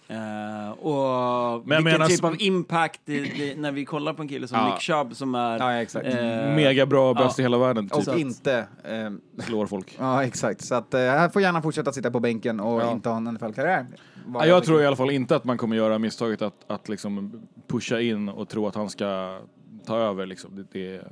Eh, 0.07 0.71
och 0.71 1.67
Men 1.67 1.77
jag 1.77 1.83
vilken 1.83 2.07
typ 2.07 2.23
av 2.23 2.35
impact 2.41 3.01
det, 3.05 3.19
det, 3.19 3.55
när 3.57 3.71
vi 3.71 3.85
kollar 3.85 4.13
på 4.13 4.21
en 4.21 4.27
kille 4.27 4.47
som 4.47 4.57
Ja. 4.57 4.65
Nick 4.73 4.81
Chubb 4.81 5.15
som 5.15 5.35
är... 5.35 5.59
Ja, 5.59 5.73
exakt. 5.81 6.05
eh, 6.07 6.13
Mega 6.55 6.85
bra, 6.85 7.13
bäst 7.13 7.37
ja. 7.37 7.41
i 7.41 7.45
hela 7.45 7.57
världen. 7.57 7.89
Typ. 7.89 8.07
och 8.07 8.17
inte... 8.19 8.65
ehm, 8.83 9.21
Slår 9.39 9.65
folk. 9.67 9.95
ja, 9.99 10.23
exakt. 10.23 10.61
Så 10.61 10.75
att, 10.75 10.93
eh, 10.93 11.05
han 11.05 11.31
får 11.31 11.41
gärna 11.41 11.61
fortsätta 11.61 11.91
sitta 11.93 12.11
på 12.11 12.19
bänken 12.19 12.59
och 12.59 12.81
Ja. 12.81 12.91
inte 12.91 13.09
ha 13.09 13.17
en 13.17 13.23
NFL-karriär. 13.33 13.85
Ja, 14.33 14.45
jag 14.45 14.63
tycker. 14.63 14.65
tror 14.73 14.81
i 14.81 14.85
alla 14.85 14.95
fall 14.95 15.11
inte 15.11 15.35
att 15.35 15.43
man 15.43 15.57
kommer 15.57 15.75
göra 15.75 15.99
misstaget 15.99 16.41
att, 16.41 16.53
att 16.67 16.89
liksom 16.89 17.41
pusha 17.67 17.99
in 18.01 18.29
och 18.29 18.49
tro 18.49 18.67
att 18.67 18.75
han 18.75 18.89
ska 18.89 19.39
ta 19.85 19.97
över. 19.97 20.25
Liksom. 20.25 20.55
Det, 20.55 20.65
det 20.71 20.95
är 20.95 21.11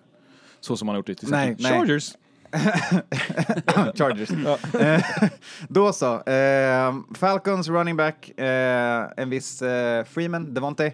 så 0.60 0.78
som 0.78 0.86
man 0.86 0.94
har 0.94 0.98
gjort 1.00 1.08
det 1.08 1.16
till 1.16 1.30
Nej, 1.32 1.56
nej. 1.60 1.72
Chargers. 1.80 2.12
Chargers. 3.96 4.30
Eh, 4.76 5.02
Då 5.68 5.94
så. 5.94 6.22
Eh, 6.24 6.96
Falcons 7.16 7.68
running 7.68 7.98
back, 7.98 8.40
eh, 8.40 9.06
en 9.18 9.30
viss 9.30 9.62
eh, 9.62 10.04
Freeman, 10.06 10.54
Devontae, 10.54 10.88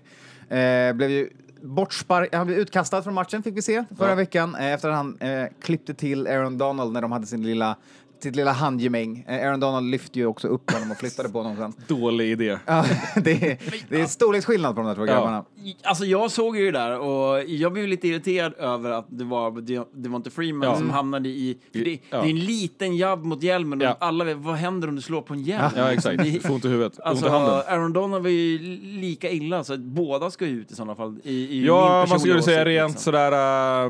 eh, 0.50 0.94
blev 0.94 1.10
ju 1.12 1.30
bortspark, 1.62 2.36
han 2.36 2.48
blev 2.48 2.60
utkastad 2.60 3.02
från 3.04 3.14
matchen 3.14 3.44
fick 3.44 3.58
vi 3.58 3.62
se 3.62 3.84
förra 3.98 4.10
Ja. 4.10 4.16
veckan 4.16 4.56
eh, 4.56 4.74
efter 4.74 4.90
att 4.90 4.96
han 4.96 5.18
eh, 5.20 5.46
klippte 5.62 5.94
till 5.94 6.28
Aaron 6.28 6.58
Donald 6.58 6.94
när 6.94 7.02
de 7.02 7.12
hade 7.12 7.26
sin 7.26 7.44
lilla 7.44 7.76
sitt 8.24 8.36
lilla 8.36 8.52
handgemäng. 8.52 9.26
Eh, 9.28 9.48
Aaron 9.48 9.60
Donald 9.60 9.92
lyfte 9.92 10.20
ju 10.20 10.26
också 10.26 10.48
upp 10.48 10.72
honom 10.72 10.92
och 10.92 10.98
flyttade 10.98 11.30
på 11.30 11.42
honom 11.42 11.56
sen. 11.58 11.74
Dålig 12.00 12.32
idé. 12.32 12.58
Ja, 12.66 12.86
det, 13.16 13.32
är, 13.52 13.58
det 13.90 14.02
är 14.02 14.06
storleksskillnad 14.06 14.76
på 14.76 14.82
de 14.82 14.88
där 14.88 14.96
två 14.96 15.02
Ja. 15.06 15.14
grabbarna. 15.14 15.46
Alltså 15.84 16.06
jag 16.06 16.32
såg 16.32 16.58
ju 16.58 16.66
det 16.72 16.80
där 16.80 17.00
och 17.00 17.44
jag 17.44 17.74
blev 17.74 17.88
lite 17.88 18.08
irriterad 18.08 18.54
över 18.58 18.92
att 18.92 19.06
det 19.10 19.24
var 19.24 19.52
det, 19.62 19.88
det 19.94 20.10
var 20.10 20.16
inte 20.18 20.30
Freeman 20.32 20.70
Ja. 20.70 20.78
som 20.78 20.90
hamnade 20.90 21.30
i... 21.30 21.58
För 21.72 21.80
det, 21.80 22.00
Ja. 22.10 22.22
det 22.22 22.28
är 22.28 22.30
en 22.30 22.40
liten 22.40 22.98
jabb 22.98 23.24
mot 23.24 23.44
hjälmen 23.44 23.82
och 23.82 23.88
Ja. 23.88 23.98
alla 24.00 24.24
vet 24.24 24.38
vad 24.38 24.56
händer 24.56 24.88
om 24.88 24.96
du 24.96 25.02
slår 25.02 25.22
på 25.22 25.34
en 25.34 25.42
hjälm? 25.44 25.72
Ja, 25.76 25.92
exakt. 25.94 26.24
Det- 26.24 26.40
Får 26.48 26.54
ont 26.54 26.66
i 26.66 26.68
huvudet. 26.68 27.00
Alltså, 27.00 27.26
ont 27.26 27.34
i 27.34 27.38
handen. 27.38 27.62
Aaron 27.68 27.94
Donald 27.94 28.24
var 28.24 28.30
ju 28.30 28.58
lika 28.84 29.30
illa, 29.30 29.64
så 29.64 29.74
att 29.74 29.80
båda 29.80 30.32
ska 30.32 30.46
ju 30.46 30.60
ut 30.62 30.72
i 30.72 30.76
sådana 30.76 30.96
fall. 30.96 31.20
I, 31.24 31.34
i 31.34 31.66
Ja, 31.66 32.06
man 32.10 32.20
skulle 32.20 32.42
säga 32.42 32.66
rent 32.66 32.92
liksom. 32.92 33.04
sådär... 33.04 33.86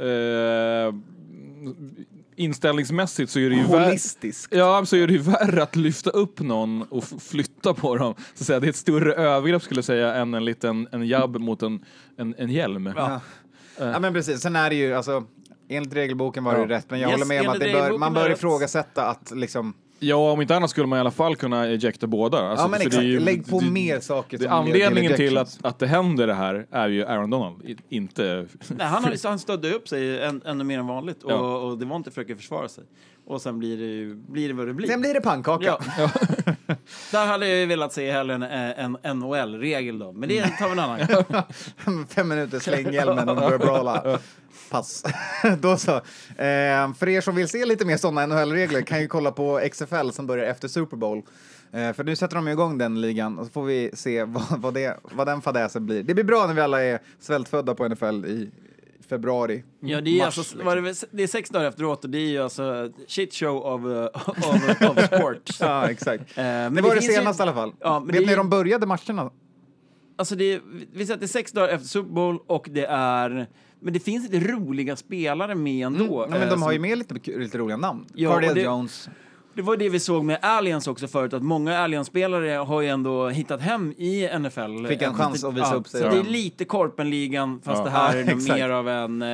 Uh, 0.00 0.94
inställningsmässigt 2.38 3.30
så 3.32 3.38
är 3.38 3.50
det 3.50 3.56
ju 3.56 3.62
värre. 3.66 3.84
Holistisk. 3.84 4.54
Ja, 4.54 4.84
så 4.86 4.96
är 4.96 5.06
det 5.06 5.12
ju 5.12 5.18
värre 5.18 5.62
att 5.62 5.76
lyfta 5.76 6.10
upp 6.10 6.40
någon 6.40 6.82
och 6.82 7.04
flytta 7.22 7.74
på 7.74 7.96
dem. 7.96 8.14
Så 8.34 8.42
att 8.42 8.46
säga, 8.46 8.60
det 8.60 8.66
är 8.66 8.70
ett 8.70 8.76
större 8.76 9.14
övergrepp 9.14 9.62
skulle 9.62 9.78
jag 9.78 9.84
säga 9.84 10.14
än 10.14 10.34
en 10.34 10.44
liten 10.44 10.88
en 10.92 11.06
jabb 11.06 11.36
mot 11.36 11.62
en, 11.62 11.84
en, 12.16 12.34
en 12.38 12.50
hjälm. 12.50 12.92
Ja. 12.96 13.20
ja, 13.78 13.98
men 13.98 14.12
precis. 14.14 14.40
Sen 14.40 14.56
är 14.56 14.70
det 14.70 14.76
ju, 14.76 14.94
alltså, 14.94 15.24
enligt 15.68 15.94
regelboken 15.94 16.44
var 16.44 16.52
det 16.54 16.58
ju 16.58 16.64
Ja. 16.68 16.76
rätt, 16.76 16.90
men 16.90 17.00
jag 17.00 17.10
Yes, 17.10 17.20
håller 17.20 17.26
med 17.28 17.42
om 17.42 17.48
att 17.48 17.58
bör, 17.58 17.98
man 17.98 18.14
bör 18.14 18.30
ifrågasätta 18.30 19.06
att 19.06 19.32
liksom... 19.34 19.74
Ja, 20.00 20.30
om 20.32 20.40
inte 20.42 20.56
annat 20.56 20.70
skulle 20.70 20.86
man 20.86 20.96
i 20.96 21.00
alla 21.00 21.10
fall 21.10 21.36
kunna 21.36 21.66
ejecta 21.66 22.06
båda. 22.06 22.38
Alltså, 22.38 22.64
ja, 22.64 22.68
men 22.68 22.80
exakt. 22.80 23.04
ju- 23.04 23.20
Lägg 23.20 23.46
på 23.50 23.60
det- 23.60 23.70
mer 23.70 24.00
saker 24.00 24.38
Det, 24.38 24.46
anledningen 24.48 25.16
till 25.16 25.38
att, 25.38 25.58
att 25.62 25.78
det 25.78 25.86
händer 25.86 26.26
det 26.26 26.34
här 26.34 26.66
är 26.70 26.88
ju 26.88 27.04
Aaron 27.06 27.30
Donald, 27.30 27.64
i- 27.64 27.76
inte... 27.96 28.46
Nej, 28.68 28.86
han, 28.86 29.12
han 29.24 29.38
stödde 29.38 29.72
upp 29.74 29.88
sig 29.88 30.22
än, 30.22 30.42
ännu 30.44 30.64
mer 30.64 30.78
än 30.78 30.86
vanligt 30.86 31.22
och, 31.22 31.30
Ja. 31.32 31.56
och 31.58 31.78
det 31.78 31.84
var 31.84 31.96
inte 31.96 32.10
för 32.10 32.20
att 32.20 32.36
försvara 32.36 32.68
sig. 32.68 32.84
Och 33.28 33.42
sen 33.42 33.58
blir 33.58 33.76
det, 33.76 34.14
blir 34.14 34.48
det 34.48 34.54
vad 34.54 34.66
det 34.66 34.74
blir. 34.74 34.88
Sen 34.88 35.00
blir 35.00 35.14
det 35.14 35.20
pannkaka. 35.20 35.64
Ja. 35.98 36.10
Där 37.12 37.26
hade 37.26 37.48
jag 37.48 37.58
ju 37.58 37.66
velat 37.66 37.92
se 37.92 38.12
hellre 38.12 38.34
en, 38.34 38.98
en 39.02 39.18
NHL-regel 39.18 39.98
då, 39.98 40.12
men 40.12 40.28
det 40.28 40.48
tar 40.48 40.66
vi 40.66 40.72
en 40.72 40.78
annan. 40.78 42.06
Fem 42.08 42.28
minuter, 42.28 42.58
släng 42.58 42.92
hjälmen 42.92 43.28
och 43.28 43.36
börja 43.36 43.58
brawla. 43.58 44.18
Pass. 44.70 45.04
Då 45.58 45.76
så. 45.76 45.96
Eh, 45.96 46.92
för 46.98 47.08
er 47.08 47.20
som 47.20 47.34
vill 47.34 47.48
se 47.48 47.64
lite 47.64 47.84
mer 47.84 47.96
sådana 47.96 48.26
NHL-regler 48.26 48.82
kan 48.82 49.00
ju 49.00 49.08
kolla 49.08 49.32
på 49.32 49.60
XFL 49.72 50.10
som 50.10 50.26
börjar 50.26 50.44
efter 50.44 50.68
Super 50.68 50.96
Bowl. 50.96 51.22
Eh, 51.72 51.92
för 51.92 52.04
nu 52.04 52.16
sätter 52.16 52.36
de 52.36 52.48
igång 52.48 52.78
den 52.78 53.00
ligan 53.00 53.38
och 53.38 53.46
så 53.46 53.52
får 53.52 53.64
vi 53.64 53.90
se 53.94 54.24
vad, 54.24 54.44
vad, 54.50 54.74
det, 54.74 54.96
vad 55.02 55.26
den 55.26 55.42
fadäsen 55.42 55.86
blir. 55.86 56.02
Det 56.02 56.14
blir 56.14 56.24
bra 56.24 56.46
när 56.46 56.54
vi 56.54 56.60
alla 56.60 56.84
är 56.84 56.98
svältfödda 57.20 57.74
på 57.74 57.88
NFL 57.88 58.24
i 58.24 58.50
februari. 59.08 59.64
Ja, 59.80 60.00
det 60.00 60.10
är, 60.10 60.18
Mars, 60.24 60.38
alltså, 60.38 60.56
liksom. 60.56 60.84
det, 60.84 61.04
det 61.10 61.22
är 61.22 61.26
sex 61.26 61.50
dagar 61.50 61.68
efteråt 61.68 62.04
och 62.04 62.10
det 62.10 62.18
är 62.18 62.28
ju 62.28 62.38
alltså 62.42 62.90
shit 63.06 63.34
show 63.34 63.86
uh, 63.90 64.04
of, 64.26 64.98
of 64.98 65.04
sport. 65.06 65.50
Ja, 65.60 65.90
exakt. 65.90 66.38
Eh, 66.38 66.44
men 66.44 66.74
det 66.74 66.82
var 66.82 66.94
det 66.94 67.00
ju- 67.00 67.12
senaste 67.12 67.42
i 67.42 67.44
alla 67.44 67.54
fall. 67.54 67.72
Ja, 67.80 68.00
men 68.00 68.06
Vet 68.06 68.14
det 68.16 68.20
ni 68.20 68.26
hur 68.26 68.36
de 68.36 68.50
började 68.50 68.86
matcherna? 68.86 69.30
Alltså 70.16 70.34
det 70.34 70.44
är, 70.52 70.60
vi 70.92 71.06
säger 71.06 71.14
att 71.14 71.20
det 71.20 71.26
är 71.26 71.28
sex 71.28 71.52
dagar 71.52 71.68
efter 71.68 71.88
Super 71.88 72.10
Bowl 72.10 72.38
och 72.46 72.68
det 72.70 72.86
är... 72.90 73.46
Men 73.80 73.92
det 73.92 74.00
finns 74.00 74.30
lite 74.30 74.46
roliga 74.52 74.96
spelare 74.96 75.54
med 75.54 75.86
ändå. 75.86 76.22
Ja, 76.22 76.26
men 76.30 76.42
eh, 76.42 76.48
de 76.48 76.62
har 76.62 76.68
som- 76.68 76.72
ju 76.72 76.78
med 76.78 76.98
lite, 76.98 77.14
lite 77.38 77.58
roliga 77.58 77.76
namn. 77.76 78.06
Ja, 78.14 78.40
det- 78.40 78.62
Jones. 78.62 79.08
Det 79.58 79.62
var 79.62 79.76
det 79.76 79.88
vi 79.88 80.00
såg 80.00 80.24
med 80.24 80.38
Aliens 80.42 80.86
också 80.86 81.08
förut, 81.08 81.32
att 81.32 81.42
många 81.42 81.78
Aliens-spelare 81.78 82.50
har 82.50 82.80
ju 82.80 82.88
ändå 82.88 83.28
hittat 83.28 83.60
hem 83.60 83.94
i 83.96 84.28
NFL. 84.38 84.86
Fick 84.86 85.02
en 85.02 85.14
chans 85.14 85.44
att 85.44 85.54
visa 85.54 85.66
ja, 85.70 85.74
upp 85.74 85.88
sig 85.88 86.00
Så 86.00 86.08
det 86.08 86.18
är 86.18 86.22
lite 86.22 86.64
Korpenligan, 86.64 87.60
fast 87.64 87.78
Ja. 87.78 87.84
det 87.84 87.90
här 87.90 88.16
är 88.16 88.34
mer 88.54 88.70
av 88.70 88.88
en... 88.88 89.22
Eh, 89.22 89.28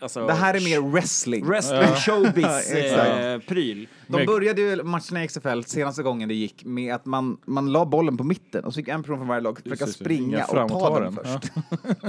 alltså, 0.00 0.26
Det 0.26 0.32
här 0.32 0.54
är 0.54 0.60
mer 0.60 0.90
wrestling. 0.90 1.46
Wrestling 1.46 1.80
Ja, 1.80 1.94
showbiz-pryl. 1.96 3.88
De 4.18 4.26
började 4.26 4.60
ju 4.60 4.82
matcherna 4.82 5.24
i 5.24 5.28
XFL 5.28 5.62
senaste 5.62 6.02
gången 6.02 6.28
det 6.28 6.34
gick 6.34 6.64
med 6.64 6.94
att 6.94 7.06
man, 7.06 7.36
man 7.46 7.72
la 7.72 7.84
bollen 7.86 8.16
på 8.16 8.24
mitten 8.24 8.64
och 8.64 8.72
så 8.74 8.76
fick 8.78 8.88
en 8.88 9.02
person 9.02 9.18
från 9.18 9.28
varje 9.28 9.40
lag 9.40 9.58
försöka 9.62 9.84
Just 9.84 9.98
springa 9.98 10.36
inga 10.36 10.44
och 10.44 10.50
ta 10.50 10.68
framåtaren. 10.68 11.14
den 11.14 11.24
först. 11.24 11.52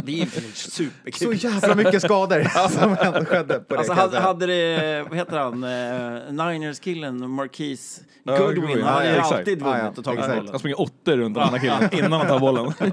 det 0.05 0.11
är 0.11 0.25
ju 0.25 0.25
Så 0.53 0.71
superkul. 0.71 1.43
jävla 1.43 1.75
mycket 1.75 2.01
skador 2.01 2.43
som 2.69 2.97
ändå 3.01 3.25
skedde 3.25 3.59
på 3.59 3.73
det. 3.73 3.77
Alltså 3.79 3.93
hade, 3.93 4.19
hade 4.19 4.45
det, 4.47 5.03
vad 5.09 5.17
heter 5.17 5.37
han, 5.37 5.63
eh, 5.63 6.45
Niners-killen, 6.45 7.29
Marquise 7.29 8.01
Ja, 8.23 8.37
Goodwin, 8.37 8.61
Goodwin. 8.61 8.83
han 8.83 8.93
hade 8.93 9.05
Ja, 9.07 9.13
ju 9.13 9.19
alltid 9.19 9.61
Ja, 9.61 9.65
vunnit 9.65 9.81
ja, 9.83 9.93
och 9.97 10.03
tagit 10.03 10.19
exakt. 10.19 10.35
bollen. 10.35 10.49
Han 10.51 10.59
springer 10.59 10.79
åttor 10.81 11.17
runt 11.17 11.35
den 11.35 11.43
här 11.49 11.59
killen 11.59 11.89
innan 12.05 12.11
han 12.19 12.27
tar 12.27 12.39
bollen. 12.39 12.73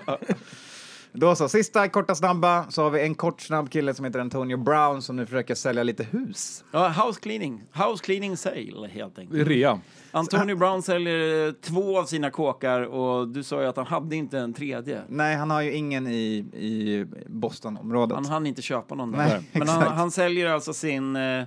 Då 1.12 1.34
så, 1.34 1.48
sista 1.48 1.88
korta 1.88 2.14
snabba 2.14 2.70
så 2.70 2.82
har 2.82 2.90
vi 2.90 3.00
en 3.00 3.14
kort 3.14 3.40
snabb 3.40 3.70
kille 3.70 3.94
som 3.94 4.04
heter 4.04 4.18
Antonio 4.18 4.56
Brown 4.56 5.02
som 5.02 5.16
nu 5.16 5.26
försöker 5.26 5.54
sälja 5.54 5.82
lite 5.82 6.04
hus. 6.04 6.64
Ja, 6.70 6.88
house 6.88 7.20
cleaning. 7.20 7.64
House 7.72 8.04
cleaning 8.04 8.36
sale, 8.36 8.88
helt 8.92 9.18
enkelt. 9.18 9.48
rea. 9.48 9.80
Antonio 10.10 10.56
Brown 10.56 10.82
säljer 10.82 11.52
två 11.52 11.98
av 11.98 12.04
sina 12.04 12.30
kåkar 12.30 12.80
och 12.80 13.28
du 13.28 13.42
sa 13.42 13.62
ju 13.62 13.68
att 13.68 13.76
han 13.76 13.86
hade 13.86 14.16
inte 14.16 14.38
en 14.38 14.52
tredje. 14.54 15.02
Nej, 15.08 15.36
han 15.36 15.50
har 15.50 15.60
ju 15.60 15.72
ingen 15.72 16.06
i, 16.06 16.36
i 16.52 17.06
Bostonområdet. 17.26 18.14
Han 18.14 18.24
hann 18.26 18.46
inte 18.46 18.62
köpa 18.62 18.94
någon 18.94 19.12
där. 19.12 19.18
Nej, 19.18 19.42
Men 19.52 19.68
han, 19.68 19.82
han 19.82 20.10
säljer 20.10 20.46
alltså 20.46 20.72
sin 20.72 21.16
eh, 21.16 21.44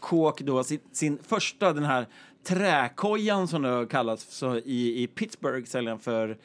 kåk 0.00 0.40
då, 0.40 0.64
sin, 0.64 0.80
sin 0.92 1.18
första, 1.22 1.72
den 1.72 1.84
här 1.84 2.06
träkojan 2.46 3.48
som 3.48 3.62
det 3.62 3.68
har 3.68 3.86
kallats 3.86 4.36
så 4.36 4.56
i, 4.56 5.02
i 5.02 5.06
Pittsburgh 5.06 5.66
säljer 5.66 5.90
han 5.90 6.00
för, 6.00 6.36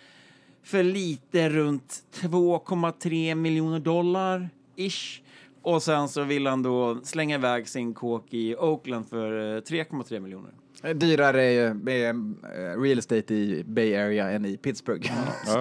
för 0.70 0.84
lite 0.84 1.50
runt 1.50 2.04
2,3 2.22 3.36
miljoner 3.36 3.80
dollar 3.80 4.50
ish. 4.76 5.22
Och 5.62 5.84
sen 5.84 6.10
så 6.10 6.24
vill 6.24 6.48
han 6.48 6.64
då 6.64 7.00
slänga 7.04 7.36
iväg 7.36 7.68
sin 7.68 7.94
kåk 7.94 8.34
i 8.34 8.56
Oakland 8.56 9.10
för 9.10 9.56
eh, 9.56 9.62
3,3 9.62 10.20
miljoner. 10.20 10.52
Dyrare 10.94 11.44
är 11.44 11.66
eh, 11.68 12.82
real 12.82 13.00
estate 13.00 13.34
i 13.34 13.64
Bay 13.68 13.96
Area 13.96 14.32
än 14.32 14.46
i 14.46 14.58
Pittsburgh. 14.58 15.12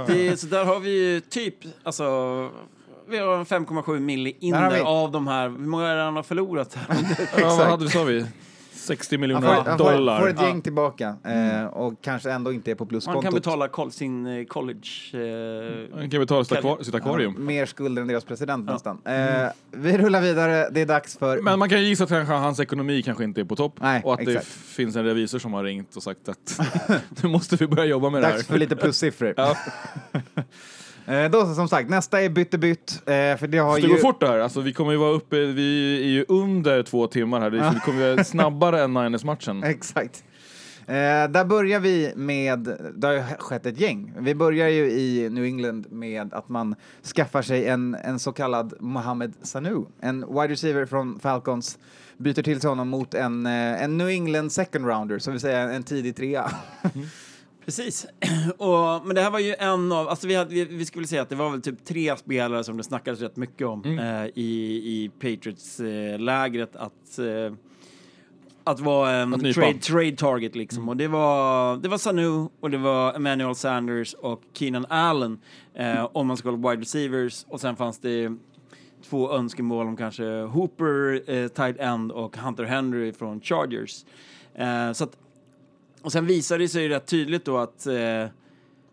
Det, 0.07 0.41
så 0.41 0.47
där 0.47 0.65
har 0.65 0.81
vi 0.81 1.13
ju 1.13 1.21
typ, 1.21 1.55
alltså, 1.83 2.05
vi 3.09 3.19
har 3.19 3.37
en 3.37 3.45
5,7 3.45 4.01
milli 4.01 4.37
in 4.41 4.55
av 4.85 5.13
de 5.13 5.27
här. 5.27 5.49
Hur 5.49 5.59
många 5.59 5.87
är 5.89 5.97
det 5.97 6.03
han 6.03 6.17
har 6.17 6.23
förlorat? 6.23 6.79
Ja, 7.39 7.57
vad 7.59 7.67
hade 7.67 7.85
vi, 7.85 7.91
sa 7.91 8.05
vi? 8.05 8.27
60 8.89 9.15
Han 9.17 9.21
miljoner 9.21 9.47
får, 9.55 9.55
han 9.71 9.79
får, 9.79 9.85
dollar. 9.93 10.21
får 10.21 10.29
ett 10.29 10.43
gäng 10.43 10.61
tillbaka 10.63 11.17
eh, 11.25 11.65
och 11.65 11.95
kanske 12.03 12.31
ändå 12.33 12.53
inte 12.53 12.71
är 12.71 12.75
på 12.75 12.85
Man 12.85 12.89
pluskontot. 12.89 13.23
kan 13.25 13.35
betala 13.35 13.69
kol- 13.69 13.93
sin 13.93 14.27
eh, 14.27 14.45
college... 14.45 14.89
Eh, 15.13 15.99
Han 15.99 16.11
kan 16.11 16.21
betala 16.21 16.45
sitt, 16.45 16.59
akvar- 16.59 16.83
sitt 16.83 16.95
akvarium. 16.95 17.47
Mer 17.47 17.67
skulder 17.67 18.03
än 18.03 18.09
deras 18.09 18.25
president 18.25 18.67
nästan. 18.67 18.99
Eh, 19.05 19.49
vi 19.71 19.99
rullar 19.99 20.21
vidare, 20.21 20.69
det 20.71 20.81
är 20.81 20.87
dags 20.87 21.19
för... 21.19 21.41
Men 21.43 21.59
man 21.59 21.69
kan 21.69 21.81
ju 21.81 21.87
gissa 21.89 22.05
att 22.05 22.11
kanske 22.11 22.35
hans 22.35 22.61
ekonomi 22.61 23.03
kanske 23.03 23.25
inte 23.25 23.41
är 23.41 23.45
på 23.45 23.57
topp. 23.57 23.75
Nej, 23.81 24.03
och 24.05 24.13
att 24.15 24.19
det 24.25 24.33
exakt. 24.33 24.47
finns 24.47 24.97
en 24.97 25.05
revisor 25.05 25.39
som 25.39 25.53
har 25.53 25.65
ringt 25.65 25.97
och 25.97 26.03
sagt 26.03 26.29
att 26.29 26.61
nu 27.23 27.29
måste 27.29 27.57
vi 27.57 27.67
börja 27.67 27.85
jobba 27.85 28.11
med 28.11 28.23
det 28.23 28.27
Dags 28.29 28.37
här. 28.37 28.43
för 28.53 28.59
lite 28.59 28.77
plussiffror. 28.77 29.35
Eh, 31.09 31.31
då 31.31 31.47
så, 31.47 31.55
som 31.55 31.69
sagt, 31.69 31.91
nästa 31.91 32.23
är 32.23 32.29
bytte 32.29 32.59
bytt. 32.59 33.03
Eh, 33.07 33.13
för 33.37 33.47
det 33.47 33.59
har 33.59 33.75
Det 33.77 33.81
ju... 33.83 33.89
går 33.89 33.97
fort 33.97 34.21
det 34.21 34.29
här. 34.29 34.39
Alltså, 34.39 34.61
vi 34.61 34.73
kommer 34.73 34.93
ju 34.93 34.99
vara 34.99 35.13
uppe, 35.13 35.37
vi 35.37 36.01
är 36.03 36.09
ju 36.09 36.25
under 36.29 36.83
två 36.83 37.07
timmar 37.07 37.41
här. 37.41 37.51
Det, 37.51 37.81
kommer 37.85 38.15
vara 38.15 38.25
snabbare 38.25 38.83
än 38.83 38.95
Niners-matchen. 38.95 39.63
Exakt. 39.65 40.25
Eh, 40.87 40.95
där 41.31 41.45
börjar 41.45 41.81
vi 41.81 42.13
med, 42.17 42.77
det 42.95 43.07
har 43.07 43.15
ju 43.15 43.23
skett 43.39 43.67
ett 43.67 43.81
gäng. 43.81 44.13
Vi 44.19 44.35
börjar 44.35 44.69
ju 44.69 44.91
i 44.91 45.29
New 45.31 45.45
England 45.45 45.87
med 45.91 46.35
att 46.35 46.49
man 46.49 46.75
skaffar 47.15 47.43
sig 47.43 47.67
en, 47.69 47.95
en 47.95 48.19
så 48.19 48.33
kallad 48.33 48.75
Mohamed 48.81 49.35
Sanu, 49.43 49.85
en 50.01 50.21
wide 50.21 50.49
receiver 50.49 50.87
från 50.87 51.21
Falcons, 51.21 51.79
byter 52.17 52.43
till 52.43 52.61
sig 52.61 52.69
honom 52.69 52.89
mot 52.89 53.15
en, 53.15 53.47
eh, 53.47 53.83
en 53.83 53.99
New 53.99 54.09
England 54.09 54.51
second 54.51 54.87
rounder, 54.87 55.19
så 55.19 55.31
vill 55.31 55.41
säga 55.41 55.59
en 55.59 55.83
tidig 55.83 56.17
trea. 56.17 56.51
precis. 57.69 58.07
och, 58.59 59.07
men 59.07 59.15
det 59.15 59.21
här 59.21 59.31
var 59.31 59.39
ju 59.39 59.55
en 59.59 59.93
av... 59.93 60.09
Alltså 60.09 60.27
vi, 60.27 60.35
hade, 60.35 60.55
vi, 60.55 60.65
vi 60.65 60.85
skulle 60.85 61.07
säga 61.07 61.23
att 61.23 61.29
det 61.29 61.35
var 61.35 61.51
väl 61.51 61.63
typ 61.63 61.85
tre 61.85 62.17
spelare 62.17 62.65
som 62.65 62.77
det 62.77 62.83
snackades 62.83 63.21
rätt 63.21 63.37
mycket 63.37 63.67
om 63.67 63.85
eh, 63.85 64.25
i, 64.35 64.83
i 64.85 65.11
Patriots-lägret 65.21 66.77
att... 66.77 67.19
Eh, 67.19 67.55
att 68.65 68.81
vara 68.81 69.11
en 69.11 69.35
Att 69.35 69.55
trade, 69.55 69.79
trade 69.79 70.17
target 70.17 70.57
liksom. 70.57 70.89
Och 70.89 70.97
det 70.97 71.09
var, 71.09 71.77
det 71.77 71.89
var 71.89 71.99
Sanu 71.99 72.49
och 72.61 72.71
det 72.71 72.79
var 72.79 73.15
Emmanuel 73.15 73.55
Sanders 73.55 74.15
och 74.15 74.43
Keenan 74.53 74.87
Allen 74.89 75.41
eh, 75.75 76.09
om 76.13 76.27
man 76.27 76.37
ska 76.37 76.51
kolla 76.51 76.71
wide 76.71 76.83
receivers. 76.83 77.45
Och 77.49 77.61
sen 77.61 77.77
fanns 77.77 77.99
det 77.99 78.37
två 79.09 79.33
önskemål 79.33 79.87
om 79.87 79.97
kanske 79.97 80.25
Hooper, 80.25 81.31
eh, 81.31 81.49
tight 81.49 81.79
end 81.79 82.13
och 82.13 82.37
Hunter 82.37 82.65
Henry 82.65 83.13
från 83.13 83.41
Chargers. 83.41 84.05
Eh, 84.55 84.93
så 84.93 85.05
att, 85.05 85.17
och 86.03 86.13
sen 86.13 86.27
visade 86.27 86.65
det 86.65 86.69
sig 86.69 86.83
ju 86.83 86.89
rätt 86.89 87.07
tydligt 87.07 87.45
då 87.45 87.59
att 87.59 87.87
eh, 87.87 87.95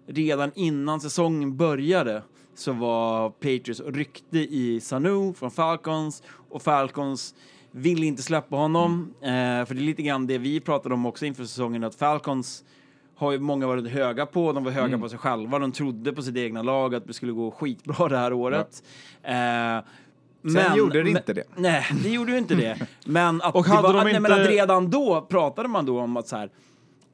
redan 0.08 0.52
innan 0.56 1.00
säsongen 1.02 1.58
började 1.58 2.22
så 2.56 2.72
var 2.74 3.30
Patriots 3.30 3.80
och 3.80 3.94
ryckte 3.94 4.38
i 4.40 4.80
Sanu 4.82 5.34
från 5.34 5.52
Falcons 5.52 6.24
och 6.50 6.62
Falcons 6.62 7.36
ville 7.72 8.06
inte 8.06 8.22
släppa 8.24 8.56
honom. 8.56 9.14
Eh, 9.22 9.28
för 9.66 9.74
det 9.74 9.82
är 9.82 9.86
lite 9.86 10.02
grann 10.04 10.28
det 10.28 10.38
vi 10.38 10.60
pratade 10.60 10.96
om 10.96 11.06
också 11.06 11.26
inför 11.26 11.44
säsongen 11.44 11.84
att 11.84 11.96
Falcons 11.96 12.64
har 13.16 13.32
ju 13.32 13.40
många 13.40 13.68
varit 13.68 13.90
höga 13.90 14.26
på. 14.26 14.52
De 14.54 14.64
var 14.64 14.72
höga 14.72 14.98
på 14.98 15.10
sig 15.10 15.20
själva. 15.20 15.60
De 15.60 15.72
trodde 15.72 16.14
på 16.14 16.22
sitt 16.22 16.38
egna 16.38 16.62
lag 16.62 16.96
att 16.96 17.08
det 17.08 17.14
skulle 17.14 17.32
gå 17.32 17.52
skitbra 17.52 18.08
det 18.10 18.18
här 18.18 18.34
året. 18.34 18.84
Eh, 19.24 19.34
Sen 20.54 20.76
gjorde 20.78 21.04
det 21.04 21.10
inte 21.10 21.34
det. 21.34 21.44
Nej, 21.56 21.86
det 22.04 22.10
gjorde 22.10 22.32
ju 22.32 22.38
inte 22.38 22.56
det. 22.56 22.88
Men 23.06 23.42
att, 23.42 23.56
Och 23.56 23.64
det 23.64 23.70
hade 23.70 23.82
var, 23.88 23.94
de 23.94 24.04
nej, 24.04 24.20
men 24.20 24.32
inte- 24.32 24.44
att 24.44 24.50
redan 24.50 24.90
då 24.90 25.22
pratade 25.30 25.70
man 25.70 25.86
då 25.86 26.00
om 26.00 26.18
att 26.18 26.28
så 26.28 26.36
här, 26.38 26.50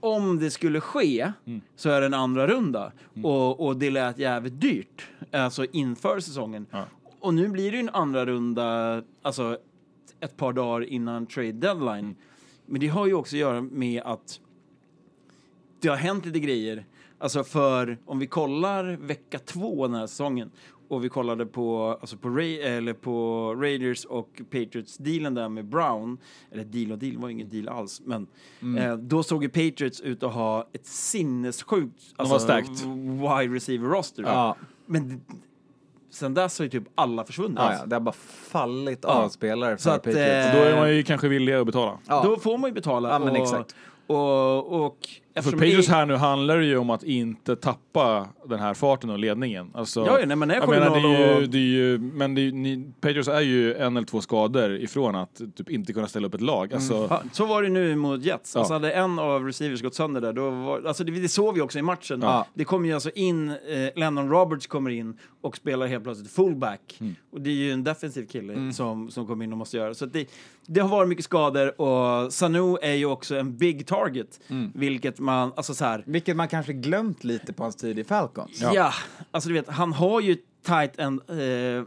om 0.02 0.40
det 0.40 0.52
skulle 0.52 0.82
ske 0.82 1.32
så 1.76 1.90
är 1.90 2.00
det 2.00 2.06
en 2.06 2.14
andra 2.14 2.48
runda. 2.48 2.92
Och, 3.24 3.66
och 3.66 3.78
det 3.78 3.90
lät 3.90 4.18
jävligt 4.18 4.62
dyrt, 4.62 5.08
alltså 5.32 5.66
inför 5.72 6.20
säsongen. 6.20 6.66
Ja. 6.72 6.86
Och 7.20 7.34
nu 7.34 7.48
blir 7.48 7.72
det 7.72 7.80
en 7.80 7.90
andra 7.90 8.26
runda, 8.26 9.02
alltså 9.22 9.58
ett 10.20 10.38
par 10.38 10.54
dagar 10.54 10.86
innan 10.86 11.26
trade 11.26 11.52
deadline. 11.52 12.16
Men 12.66 12.80
det 12.82 12.88
har 12.88 13.08
ju 13.08 13.14
också 13.14 13.36
att 13.36 13.40
göra 13.40 13.62
med 13.62 14.02
att 14.06 14.40
det 15.80 15.88
har 15.88 15.96
hänt 15.96 16.26
lite 16.26 16.40
grejer. 16.40 16.86
Alltså 17.18 17.44
för, 17.44 17.98
om 18.06 18.20
vi 18.20 18.28
kollar 18.28 18.84
vecka 18.84 19.40
två 19.40 19.88
den 19.88 19.96
här 19.96 20.08
säsongen 20.08 20.52
och 20.92 21.04
vi 21.04 21.10
kollade 21.10 21.46
på, 21.46 21.98
alltså 22.02 22.18
på, 22.18 22.30
Ra 22.30 22.44
eller 22.44 22.94
på 22.94 23.46
Raiders 23.56 24.06
och 24.06 24.42
Patriots-dealen 24.52 25.34
där 25.36 25.50
med 25.50 25.66
Brown, 25.66 26.18
eller 26.52 26.64
deal 26.64 26.92
och 26.92 26.98
deal 26.98 27.18
var 27.18 27.30
ingen 27.30 27.50
deal 27.50 27.68
alls, 27.70 28.02
men 28.06 28.28
eh, 28.78 28.96
då 28.98 29.24
såg 29.24 29.44
ju 29.44 29.50
Patriots 29.50 30.02
ut 30.02 30.24
att 30.24 30.34
ha 30.34 30.68
ett 30.74 30.86
sinnessjukt 30.86 32.14
alltså, 32.16 32.58
wide 32.90 33.56
receiver 33.56 33.90
roster. 33.90 34.24
Ja. 34.24 34.56
Men 34.86 35.22
sen 36.10 36.34
dess 36.34 36.60
har 36.60 36.64
ju 36.64 36.70
typ 36.70 36.84
alla 36.96 37.24
försvunnit. 37.24 37.58
Ja, 37.60 37.74
ja, 37.74 37.86
det 37.86 37.96
har 37.96 38.02
bara 38.02 38.16
fallit 38.52 39.00
Ja. 39.04 39.10
av 39.10 39.30
spelare 39.30 39.76
för 39.78 39.84
Så 39.84 39.90
att, 39.90 40.04
Patriots. 40.04 40.20
eh, 40.20 40.56
Då 40.56 40.60
är 40.62 40.76
man 40.80 40.96
ju 40.96 41.04
kanske 41.04 41.28
villig 41.28 41.54
att 41.54 41.66
betala. 41.66 41.98
Ja. 42.08 42.22
Då 42.26 42.38
får 42.38 42.58
man 42.58 42.70
ju 42.70 42.74
betala. 42.74 43.10
Ja, 43.10 43.20
men 43.20 43.30
och, 43.30 43.38
exakt. 43.38 43.76
Och, 44.08 44.86
och 44.86 44.98
eftersom 45.34 45.60
Patriots 45.60 45.88
i- 45.88 45.92
här 45.92 46.06
nu 46.06 46.16
handlar 46.16 46.58
det 46.58 46.66
ju 46.66 46.78
om 46.78 46.90
att 46.90 47.04
inte 47.04 47.56
tappa 47.56 48.28
den 48.50 48.60
här 48.60 48.74
farten 48.74 49.10
och 49.10 49.20
ledningen. 49.20 49.72
Alltså, 49.74 50.06
Ja, 50.06 50.18
nej, 50.26 50.36
men 50.36 50.52
är 50.52 50.56
jag 50.56 50.70
menar, 50.70 50.86
det 50.90 51.02
7-0 51.02 51.16
är 51.16 51.40
ju, 51.42 51.48
det 51.48 51.58
är 51.58 51.62
ju, 51.62 51.98
men 52.00 52.36
det 52.36 52.42
är, 52.42 52.44
ju- 52.44 52.52
ni, 52.52 52.92
Patriots 53.02 53.28
är 53.30 53.42
ju 53.42 53.76
en 53.76 53.98
eller 53.98 54.08
två 54.08 54.22
skador 54.22 54.72
ifrån 54.76 55.16
att 55.16 55.42
typ 55.56 55.70
inte 55.70 55.94
kunna 55.94 56.08
ställa 56.08 56.28
upp 56.28 56.34
ett 56.34 56.42
lag. 56.42 56.74
Alltså, 56.74 57.08
Ja, 57.10 57.24
så 57.32 57.46
var 57.46 57.64
det 57.64 57.70
nu 57.70 57.96
mot 57.96 58.24
Jets. 58.24 58.52
Ja. 58.56 58.60
Alltså 58.60 58.74
hade 58.74 58.92
en 58.92 59.20
av 59.20 59.46
receivers 59.46 59.82
gått 59.82 59.96
sönder 59.96 60.22
där, 60.22 60.34
då 60.34 60.50
var, 60.50 60.82
alltså 60.88 61.04
det, 61.04 61.12
det 61.12 61.30
såg 61.30 61.56
vi 61.56 61.62
också 61.62 61.80
i 61.80 61.82
matchen. 61.82 62.20
Ja. 62.22 62.46
Det 62.54 62.64
kommer 62.64 62.88
ju 62.88 62.94
alltså 62.94 63.10
in, 63.16 63.50
eh, 63.50 63.56
Landon 63.96 64.30
Roberts 64.30 64.68
kommer 64.68 64.90
in 64.92 65.18
och 65.42 65.58
spelar 65.58 65.88
helt 65.88 66.04
plötsligt 66.04 66.32
fullback. 66.32 66.98
Mm. 67.00 67.16
Och 67.32 67.42
det 67.42 67.50
är 67.50 67.54
ju 67.56 67.72
en 67.72 67.84
defensiv 67.84 68.26
kille 68.28 68.74
som, 68.74 69.12
som 69.12 69.28
kommer 69.28 69.46
in 69.46 69.52
och 69.52 69.58
måste 69.58 69.78
göra. 69.78 69.94
Så 69.94 70.06
att 70.06 70.14
det, 70.14 70.26
det 70.68 70.82
har 70.82 70.90
varit 70.90 71.10
mycket 71.10 71.26
skador 71.26 71.82
och 71.82 72.34
Sanu 72.34 72.78
är 72.82 72.94
ju 72.94 73.06
också 73.06 73.36
en 73.36 73.58
big 73.58 73.88
target. 73.88 74.40
Mm. 74.48 74.72
Vilket 74.76 75.20
man, 75.20 75.54
alltså 75.56 75.74
så 75.74 75.86
här, 75.86 76.04
Vilket 76.08 76.36
man 76.36 76.48
kanske 76.48 76.74
glömt 76.74 77.24
lite 77.24 77.54
på 77.54 77.64
hans 77.64 77.76
tid 77.76 78.00
i 78.00 78.04
Falcons. 78.04 78.62
ja. 78.62 78.94
alltså 79.32 79.50
du 79.50 79.54
vet, 79.54 79.70
han 79.70 79.94
har 79.94 80.22
ju 80.22 80.38
tight 80.66 81.00
end, 81.00 81.22
eh, 81.30 81.84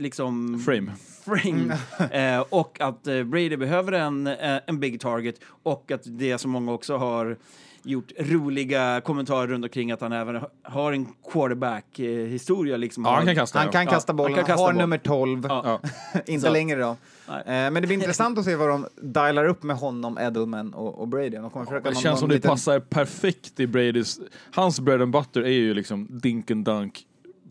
liksom... 0.00 0.58
frame. 0.66 0.92
frame. 1.24 1.76
eh, 2.36 2.44
och 2.50 2.80
att 2.80 3.06
eh, 3.06 3.22
Brady 3.22 3.56
behöver 3.56 3.92
en, 3.92 4.26
eh, 4.26 4.58
en 4.66 4.80
big 4.80 5.00
target 5.00 5.40
och 5.62 5.90
att 5.92 6.02
det 6.04 6.38
som 6.38 6.50
många 6.50 6.72
också 6.72 6.96
har 6.96 7.36
gjort 7.82 8.12
roliga 8.18 9.00
kommentarer 9.04 9.46
runt 9.46 9.64
omkring 9.64 9.92
att 9.92 10.00
han 10.00 10.12
även 10.12 10.36
ha- 10.36 10.50
har 10.62 10.92
en 10.92 11.06
quarterback-historia. 11.32 12.76
Liksom. 12.76 13.04
Ja, 13.04 13.14
han 13.14 13.26
kan 13.26 13.34
kasta. 13.34 13.58
Han 13.58 13.66
ja. 13.66 13.72
kan 13.72 13.84
Ja, 13.84 13.90
kasta 13.90 14.10
han 14.12 14.16
bollen, 14.16 14.34
kan 14.36 14.44
kasta 14.44 14.62
har 14.62 14.72
boll. 14.72 14.80
nummer 14.80 14.98
12. 14.98 15.46
Ja. 15.48 15.80
Inte 16.26 16.46
Så. 16.46 16.52
längre 16.52 16.80
då. 16.80 16.96
Nej. 17.28 17.38
Eh, 17.40 17.44
men 17.46 17.74
det 17.74 17.80
blir 17.80 17.92
intressant 17.92 18.38
att 18.38 18.44
se 18.44 18.56
vad 18.56 18.68
de 18.68 18.86
dialar 19.02 19.44
upp 19.48 19.62
med 19.62 19.76
honom, 19.76 20.18
Edelman 20.18 20.74
och, 20.74 20.98
och 21.00 21.08
Brady. 21.08 21.30
De 21.30 21.50
kommer 21.50 21.66
försöka 21.66 21.88
Det 21.88 21.94
någon- 21.94 22.02
känns 22.02 22.04
någon 22.04 22.18
som 22.18 22.28
det 22.28 22.34
liten- 22.34 22.50
passar 22.50 22.80
perfekt 22.80 23.60
i 23.60 23.66
Bradys... 23.66 24.20
Hans 24.54 24.80
bread 24.80 25.02
and 25.02 25.12
butter 25.12 25.42
är 25.42 25.48
ju 25.48 25.74
liksom 25.74 26.08
dink 26.22 26.50
and 26.50 26.64
dunk 26.64 27.06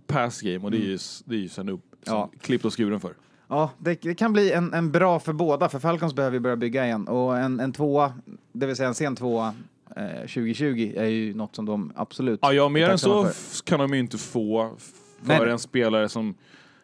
pass 0.08 0.42
game 0.42 0.60
och 0.60 0.72
det 0.72 0.78
är 0.78 0.82
ju, 0.82 0.98
det 1.26 1.36
är 1.36 1.40
ju 1.40 1.50
Sanu 1.50 1.72
som 1.72 1.82
Ja. 2.06 2.30
klippt 2.42 2.66
och 2.66 2.78
skuren 2.78 3.00
för. 3.00 3.14
Ja, 3.48 3.72
det, 3.78 4.02
det 4.02 4.16
kan 4.16 4.34
bli 4.34 4.52
en, 4.52 4.74
en 4.74 4.92
bra 4.92 5.20
för 5.20 5.34
båda, 5.34 5.70
för 5.70 5.80
Falcons 5.80 6.14
behöver 6.14 6.36
ju 6.36 6.40
börja 6.40 6.56
bygga 6.56 6.86
igen. 6.86 7.08
Och 7.08 7.38
en, 7.38 7.60
en 7.60 7.74
tvåa, 7.74 8.14
det 8.52 8.66
vill 8.66 8.76
säga 8.76 8.88
en 8.90 8.96
sen 8.96 9.16
tvåa 9.16 9.54
eh, 9.96 10.20
2020 10.20 10.94
är 10.96 11.06
ju 11.06 11.34
något 11.34 11.56
som 11.56 11.66
de 11.66 11.94
absolut 11.96 12.40
Ja, 12.42 12.54
ja 12.54 12.70
mer 12.70 12.90
än 12.90 12.98
så 12.98 13.24
för. 13.26 13.64
kan 13.66 13.80
de 13.80 13.94
ju 13.94 14.00
inte 14.00 14.18
få 14.18 14.76
för 14.78 15.28
Nej, 15.28 15.40
nej. 15.40 15.50
en 15.50 15.60
spelare 15.60 16.10
som... 16.10 16.36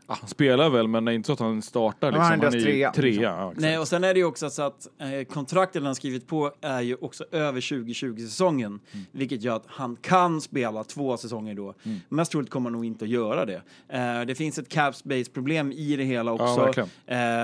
Ah, 0.07 0.17
han 0.19 0.29
spelar 0.29 0.69
väl, 0.69 0.87
men 0.87 1.05
det 1.05 1.11
är 1.11 1.13
inte 1.13 1.27
så 1.27 1.33
att 1.33 1.39
han 1.39 1.61
startar. 1.61 2.11
Liksom. 2.11 2.23
han 2.25 2.41
är 2.43 2.51
ju 2.51 2.61
trea, 2.61 2.91
trea. 2.91 3.05
liksom. 3.05 3.23
Ja, 3.23 3.47
exakt. 3.47 3.61
Nej, 3.61 3.79
och 3.79 3.87
sen 3.87 4.03
är 4.03 4.13
det 4.13 4.19
ju 4.19 4.25
också 4.25 4.49
så 4.49 4.61
att 4.61 4.87
eh, 4.99 5.23
kontraktet 5.33 5.83
han 5.83 5.95
skrivit 5.95 6.27
på 6.27 6.51
är 6.61 6.81
ju 6.81 6.95
också 6.95 7.25
över 7.31 7.61
2020-säsongen. 7.61 8.79
Mm. 8.91 9.05
Vilket 9.11 9.41
gör 9.41 9.55
att 9.55 9.65
han 9.67 9.95
kan 9.95 10.41
spela 10.41 10.83
två 10.83 11.17
säsonger 11.17 11.55
då. 11.55 11.73
Mm. 11.83 11.99
Mest 12.09 12.31
troligt 12.31 12.49
kommer 12.49 12.69
han 12.69 12.73
nog 12.73 12.85
inte 12.85 13.05
att 13.05 13.11
göra 13.11 13.45
det. 13.45 13.61
Eh, 13.89 14.21
det 14.27 14.35
finns 14.35 14.57
ett 14.57 14.69
cap 14.69 14.95
space-problem 14.95 15.71
i 15.71 15.95
det 15.95 16.03
hela 16.03 16.31
Ja, 16.31 16.43
också. 16.51 16.65
verkligen. 16.65 16.89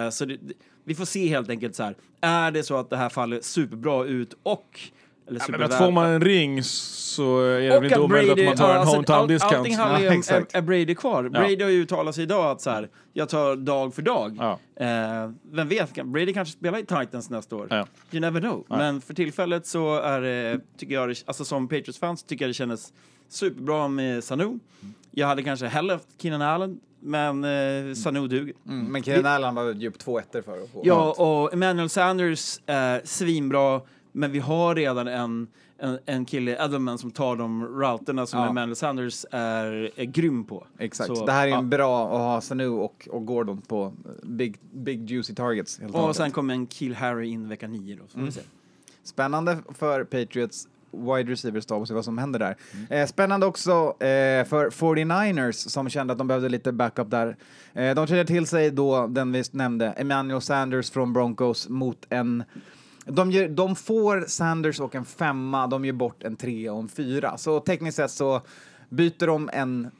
eh, 0.05 0.09
så 0.09 0.25
det- 0.25 0.39
vi 0.83 0.95
får 0.95 1.05
se 1.05 1.27
helt 1.27 1.49
enkelt 1.49 1.75
så 1.75 1.83
här. 1.83 1.95
Är 2.21 2.51
det 2.51 2.63
så 2.63 2.77
att 2.77 2.89
det 2.89 2.97
här 2.97 3.09
faller 3.09 3.39
superbra 3.41 4.05
ut 4.05 4.33
och... 4.43 4.79
Eller 5.31 5.41
Ja, 5.47 5.57
men 5.57 5.63
att 5.63 5.77
får 5.77 5.91
man 5.91 6.09
en 6.09 6.21
ring 6.21 6.63
så 6.63 7.39
är 7.41 7.59
det 7.61 7.69
väl 7.69 7.83
inte 7.83 7.95
att 7.95 8.01
omöjligt 8.01 8.31
att 8.39 8.45
man 8.45 8.55
tar 8.57 8.67
ja, 8.67 8.73
en 8.73 8.79
alltså, 8.79 8.95
hometown 8.95 9.17
all- 9.19 9.27
discount. 9.27 9.57
Allting 9.57 9.75
handlar 9.77 9.99
ju 9.99 10.05
Ja, 10.05 10.37
om, 10.37 10.45
är, 10.53 10.61
Brady 10.61 10.95
kvar? 10.95 11.29
Brady 11.29 11.63
har 11.63 11.69
ju 11.69 11.81
uttalat 11.81 12.15
sig 12.15 12.23
idag 12.23 12.45
att 12.51 12.61
så 12.61 12.69
här, 12.69 12.89
jag 13.13 13.29
tar 13.29 13.55
dag 13.55 13.93
för 13.93 14.01
dag. 14.01 14.37
Ja. 14.39 14.59
Eh, 14.85 15.31
vem 15.51 15.67
vet, 15.67 15.93
kan- 15.93 16.11
Brady 16.11 16.33
kanske 16.33 16.57
spelar 16.57 16.79
i 16.79 16.85
Titans 16.85 17.29
nästa 17.29 17.55
år. 17.55 17.67
Ja. 17.69 17.87
You 18.11 18.21
never 18.21 18.41
know. 18.41 18.65
Men 18.69 19.01
för 19.01 19.13
tillfället 19.13 19.67
så 19.67 19.95
är 19.99 20.21
det, 20.21 20.59
tycker 20.77 20.93
jag, 20.93 21.15
alltså 21.25 21.45
som 21.45 21.67
Patriots-fans 21.67 22.23
tycker 22.23 22.45
jag 22.45 22.49
det 22.49 22.53
kändes 22.53 22.93
superbra 23.29 23.87
med 23.87 24.23
Sanu. 24.23 24.59
Jag 25.11 25.27
hade 25.27 25.43
kanske 25.43 25.65
hellre 25.67 25.93
haft 25.93 26.07
Keenan 26.21 26.41
Allen, 26.41 26.79
men 26.99 27.43
eh, 27.43 27.93
Sanu 27.93 28.27
duger. 28.27 28.53
Mm, 28.67 28.85
men 28.85 29.03
Keenan 29.03 29.31
Allen 29.31 29.55
var 29.55 29.71
djup 29.73 29.99
två 29.99 30.19
ettor 30.19 30.41
för 30.41 30.63
att 30.63 30.69
få. 30.71 30.81
Ja, 30.83 31.11
och 31.17 31.53
Emmanuel 31.53 31.89
Sanders 31.89 32.59
är 32.65 33.01
svinbra, 33.03 33.81
men 34.11 34.31
vi 34.31 34.39
har 34.39 34.75
redan 34.75 35.07
en, 35.07 35.47
en, 35.77 35.99
en 36.05 36.25
kille, 36.25 36.65
Edelman, 36.65 36.97
som 36.97 37.11
tar 37.11 37.35
de 37.35 37.65
routerna 37.65 38.25
som 38.25 38.39
Ja. 38.39 38.49
Emmanuel 38.49 38.75
Sanders 38.75 39.25
är, 39.31 39.91
är 39.95 40.05
grym 40.05 40.43
på. 40.43 40.67
Exakt. 40.79 41.17
Så, 41.17 41.25
det 41.25 41.31
här 41.31 41.47
är 41.47 41.51
ja. 41.51 41.57
en 41.57 41.69
bra 41.69 42.05
att 42.05 42.21
ha 42.21 42.41
Sanu 42.41 42.67
och, 42.67 43.07
och 43.11 43.25
Gordon 43.25 43.61
på 43.61 43.93
big, 44.23 44.57
big 44.73 45.09
juicy 45.09 45.35
targets. 45.35 45.79
Och 45.93 46.15
sen 46.15 46.31
kommer 46.31 46.53
en 46.53 46.67
Kill 46.67 46.95
Harry 46.95 47.27
in 47.27 47.49
vecka 47.49 47.67
nio 47.67 47.99
då, 48.15 48.31
se. 48.31 48.41
Spännande 49.03 49.57
för 49.73 50.03
Patriots 50.03 50.67
wide 50.91 51.31
receiver-stab 51.31 51.81
och 51.81 51.87
se 51.87 51.93
vad 51.93 52.05
som 52.05 52.17
händer 52.17 52.39
där. 52.39 52.55
Mm. 52.73 52.87
Eh, 52.89 53.07
spännande 53.07 53.45
också 53.45 53.71
eh, 53.99 54.45
för 54.45 54.69
49ers 54.69 55.51
som 55.51 55.89
kände 55.89 56.11
att 56.11 56.17
de 56.17 56.27
behövde 56.27 56.49
lite 56.49 56.71
backup 56.71 57.09
där. 57.11 57.37
Eh, 57.73 57.95
de 57.95 58.07
trädde 58.07 58.25
till 58.25 58.47
sig 58.47 58.71
då 58.71 59.07
den 59.07 59.31
vi 59.31 59.43
nämnde, 59.51 59.91
Emmanuel 59.91 60.41
Sanders 60.41 60.91
från 60.91 61.13
Broncos 61.13 61.69
mot 61.69 62.05
en 62.09 62.43
de, 63.15 63.31
ger, 63.31 63.49
de 63.49 63.75
får 63.75 64.25
Sanders 64.27 64.79
och 64.79 64.95
en 64.95 65.05
femma, 65.05 65.67
de 65.67 65.85
ger 65.85 65.93
bort 65.93 66.23
en 66.23 66.35
trea 66.35 66.73
och 66.73 66.79
en 66.79 66.89
fyra. 66.89 67.37
Så 67.37 67.59
tekniskt 67.59 67.97
sett 67.97 68.11
så 68.11 68.41
byter 68.89 69.27
de 69.27 69.49
en... 69.53 69.91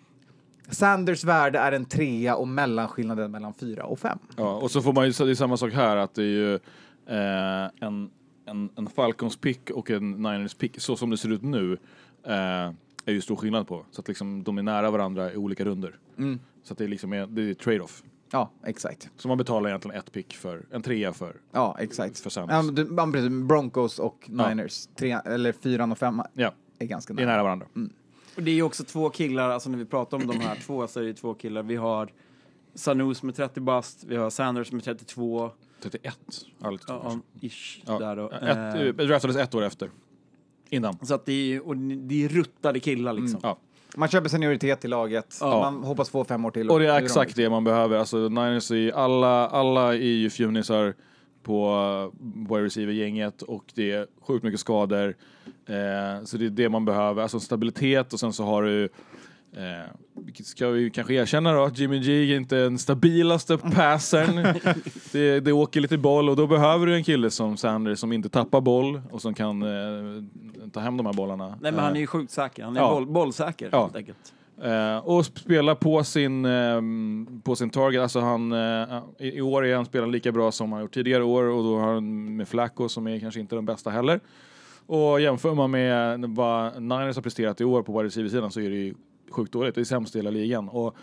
Sanders 0.69 1.23
värde 1.23 1.59
är 1.59 1.71
en 1.71 1.85
trea 1.85 2.35
och 2.35 2.47
mellanskillnaden 2.47 3.31
mellan 3.31 3.53
fyra 3.53 3.83
och 3.83 3.99
fem. 3.99 4.19
Ja, 4.37 4.55
och 4.55 4.71
så 4.71 4.81
får 4.81 4.93
man 4.93 5.05
ju, 5.05 5.25
det 5.25 5.31
är 5.31 5.35
samma 5.35 5.57
sak 5.57 5.73
här, 5.73 5.97
att 5.97 6.13
det 6.13 6.23
är 6.23 6.25
ju 6.25 6.53
eh, 7.05 7.69
en, 7.79 8.09
en, 8.45 8.69
en 8.75 8.87
Falcons 8.87 9.37
pick 9.37 9.69
och 9.69 9.91
en 9.91 10.11
Niners 10.11 10.53
pick, 10.53 10.81
så 10.81 10.95
som 10.95 11.09
det 11.09 11.17
ser 11.17 11.31
ut 11.31 11.41
nu, 11.41 11.77
eh, 12.25 12.71
är 13.05 13.11
ju 13.11 13.21
stor 13.21 13.35
skillnad 13.35 13.67
på. 13.67 13.85
Så 13.91 14.01
att 14.01 14.07
liksom, 14.07 14.43
de 14.43 14.57
är 14.57 14.61
nära 14.61 14.91
varandra 14.91 15.33
i 15.33 15.37
olika 15.37 15.65
runder. 15.65 15.95
Mm. 16.17 16.39
Så 16.63 16.73
att 16.73 16.77
det 16.77 16.83
är 16.83 16.87
liksom 16.87 17.13
är, 17.13 17.27
det 17.27 17.49
är 17.49 17.53
trade-off. 17.53 18.03
Ja, 18.31 18.51
exakt. 18.65 19.09
Så 19.17 19.27
man 19.27 19.37
betalar 19.37 19.69
egentligen 19.69 19.97
ett 19.97 20.11
pick 20.11 20.33
för, 20.33 20.65
en 20.71 20.81
trea 20.81 21.13
för. 21.13 21.35
Ja, 21.51 21.75
exakt. 21.79 22.19
För 22.19 22.29
Sanders. 22.29 22.87
Ja, 22.97 23.09
precis. 23.11 23.29
Broncos 23.29 23.99
och 23.99 24.29
Ja. 24.31 24.49
Niners, 24.49 24.87
tre, 24.95 25.11
eller 25.25 25.51
fyran 25.51 25.91
och 25.91 25.97
femma, 25.97 26.27
Ja, 26.33 26.53
är 26.79 26.85
ganska 26.85 27.13
det 27.13 27.21
är 27.21 27.25
nära. 27.25 27.35
nära 27.35 27.43
varandra. 27.43 27.67
Och 28.35 28.43
det 28.43 28.51
är 28.51 28.55
ju 28.55 28.63
också 28.63 28.83
två 28.83 29.09
killar, 29.09 29.49
alltså 29.49 29.69
när 29.69 29.77
vi 29.77 29.85
pratar 29.85 30.17
om 30.17 30.27
de 30.27 30.39
här 30.39 30.55
två 30.55 30.87
så 30.87 30.99
är 30.99 31.03
det 31.03 31.07
ju 31.09 31.13
två 31.15 31.33
killar. 31.33 31.63
Vi 31.63 31.75
har 31.75 32.09
Sanu 32.75 33.13
som 33.13 33.29
är 33.29 33.33
30 33.33 33.59
bast, 33.61 34.03
vi 34.03 34.15
har 34.15 34.29
Sanders 34.29 34.73
är 34.73 34.79
32. 34.79 35.51
31. 35.81 36.17
Ja, 36.61 36.71
lite 36.71 36.83
Ja, 36.87 37.19
ish, 37.41 37.81
Ja, 37.85 37.99
där 37.99 38.15
då. 38.15 38.29
Ett, 38.29 38.43
Eh, 38.75 38.81
eh, 38.81 38.93
draftades 39.07 39.37
ett 39.37 39.55
år 39.55 39.61
efter. 39.63 39.89
Innan. 40.69 41.05
så 41.05 41.13
att 41.13 41.25
det 41.25 41.33
är, 41.33 41.45
ju- 41.45 41.59
och 41.59 41.77
det 41.77 42.25
är 42.25 42.29
ruttade 42.29 42.79
killar 42.79 43.13
liksom. 43.13 43.39
Ja. 43.43 43.57
Man 43.97 44.09
köper 44.09 44.29
senioritet 44.29 44.85
i 44.85 44.87
laget, 44.87 45.37
Ja. 45.41 45.71
man 45.71 45.83
hoppas 45.83 46.09
få 46.09 46.23
fem 46.23 46.45
år 46.45 46.51
till. 46.51 46.69
Och 46.69 46.79
det 46.79 46.87
är 46.87 47.03
exakt 47.03 47.35
det 47.35 47.49
man 47.49 47.63
behöver. 47.63 47.97
Alltså 47.97 48.17
Niners 48.17 48.71
är 48.71 48.91
alla, 48.91 49.47
alla 49.47 49.93
är 49.93 49.97
ju 49.97 50.29
fjunisar 50.29 50.93
på 51.43 51.75
uh, 52.13 52.49
wide 52.49 52.65
receiver-gänget 52.65 53.41
och 53.41 53.63
det 53.75 53.91
är 53.91 54.07
sjukt 54.21 54.43
mycket 54.43 54.59
skador. 54.59 55.15
Eh, 55.45 56.23
så 56.23 56.37
det 56.37 56.45
är 56.45 56.49
det 56.49 56.69
man 56.69 56.85
behöver, 56.85 57.21
alltså 57.21 57.39
stabilitet 57.39 58.13
och 58.13 58.19
sen 58.19 58.33
så 58.33 58.43
har 58.43 58.63
du 58.63 58.89
Eh, 59.55 59.91
ska 60.43 60.69
vi 60.69 60.89
kanske 60.89 61.13
erkänna 61.13 61.53
då, 61.53 61.69
Jimmy 61.73 61.99
G 61.99 62.33
är 62.33 62.37
inte 62.37 62.55
den 62.55 62.77
stabilaste 62.79 63.57
passern. 63.57 64.35
det, 65.11 65.39
det 65.39 65.51
åker 65.51 65.81
lite 65.81 65.97
boll 65.97 66.29
och 66.29 66.35
då 66.35 66.47
behöver 66.47 66.85
du 66.85 66.95
en 66.95 67.03
kille 67.03 67.29
som 67.29 67.57
Sanders 67.57 67.99
som 67.99 68.13
inte 68.13 68.29
tappar 68.29 68.61
boll 68.61 69.01
och 69.11 69.21
som 69.21 69.33
kan 69.33 69.61
eh, 69.61 70.23
ta 70.73 70.79
hem 70.79 70.97
de 70.97 71.05
här 71.05 71.13
bollarna. 71.13 71.47
Nej 71.61 71.71
men 71.71 71.83
han 71.83 71.95
är 71.95 71.99
ju 71.99 72.07
sjukt 72.07 72.31
säker, 72.31 72.63
han 72.63 72.77
är 72.77 72.81
Ja. 72.81 72.89
boll, 72.93 73.05
bollsäker 73.05 73.69
Ja. 73.71 73.81
helt 73.83 73.95
enkelt. 73.95 74.33
Eh, 74.63 74.97
och 74.97 75.25
spela 75.25 75.75
på 75.75 76.03
sin, 76.03 76.45
ehm, 76.45 77.41
på 77.43 77.55
sin 77.55 77.69
target. 77.69 78.01
Alltså 78.01 78.19
han, 78.19 78.51
eh, 78.51 79.03
i, 79.19 79.37
I 79.37 79.41
år 79.41 79.65
är 79.65 79.75
han 79.75 79.85
spelat 79.85 80.09
lika 80.09 80.31
bra 80.31 80.51
som 80.51 80.71
han 80.71 80.81
gjort 80.81 80.93
tidigare 80.93 81.23
år 81.23 81.43
och 81.43 81.63
då 81.63 81.79
har 81.79 81.93
han 81.93 82.35
med 82.35 82.47
Flacco 82.47 82.89
som 82.89 83.07
är 83.07 83.19
kanske 83.19 83.39
inte 83.39 83.55
den 83.55 83.65
bästa 83.65 83.89
heller. 83.89 84.19
Och 84.85 85.21
jämför 85.21 85.53
man 85.55 85.71
med 85.71 86.25
vad 86.29 86.81
Niners 86.81 87.15
har 87.15 87.21
presterat 87.23 87.61
i 87.61 87.63
år 87.65 87.83
på 87.83 87.91
wide 87.93 88.05
receiver-sidan 88.07 88.51
så 88.51 88.59
är 88.59 88.69
det 88.69 88.75
ju 88.75 88.93
sjukt 89.31 89.51
dåligt. 89.53 89.75
Det 89.75 89.81
är 89.81 89.85
sämst 89.85 90.15
i 90.15 90.19
hela 90.19 90.29
ligan. 90.29 90.69
Och 90.69 90.95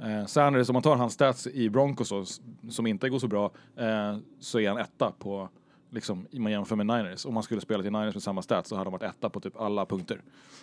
eh, 0.00 0.26
Sanders, 0.26 0.68
om 0.68 0.72
man 0.72 0.82
tar 0.82 0.96
hans 0.96 1.12
stats 1.12 1.46
i 1.46 1.68
Broncos 1.70 2.40
som 2.70 2.86
inte 2.86 3.08
går 3.08 3.18
så 3.18 3.28
bra, 3.28 3.50
eh, 3.76 4.16
så 4.40 4.60
är 4.60 4.68
han 4.68 4.78
etta 4.78 5.12
på 5.18 5.48
Liksom, 5.90 6.26
om 6.32 6.42
man 6.42 6.52
jämför 6.52 6.76
med 6.76 6.86
Niners. 6.86 7.26
Om 7.26 7.34
man 7.34 7.42
skulle 7.42 7.60
spela 7.60 7.82
till 7.82 7.92
Niners 7.92 8.14
med 8.14 8.22
samma 8.22 8.42
stats 8.42 8.68
så 8.68 8.76
hade 8.76 8.90
han 8.90 8.92
varit 9.00 9.14
etta 9.16 9.30
på 9.30 9.40
typ 9.40 9.60
alla 9.60 9.86
punkter. 9.86 10.20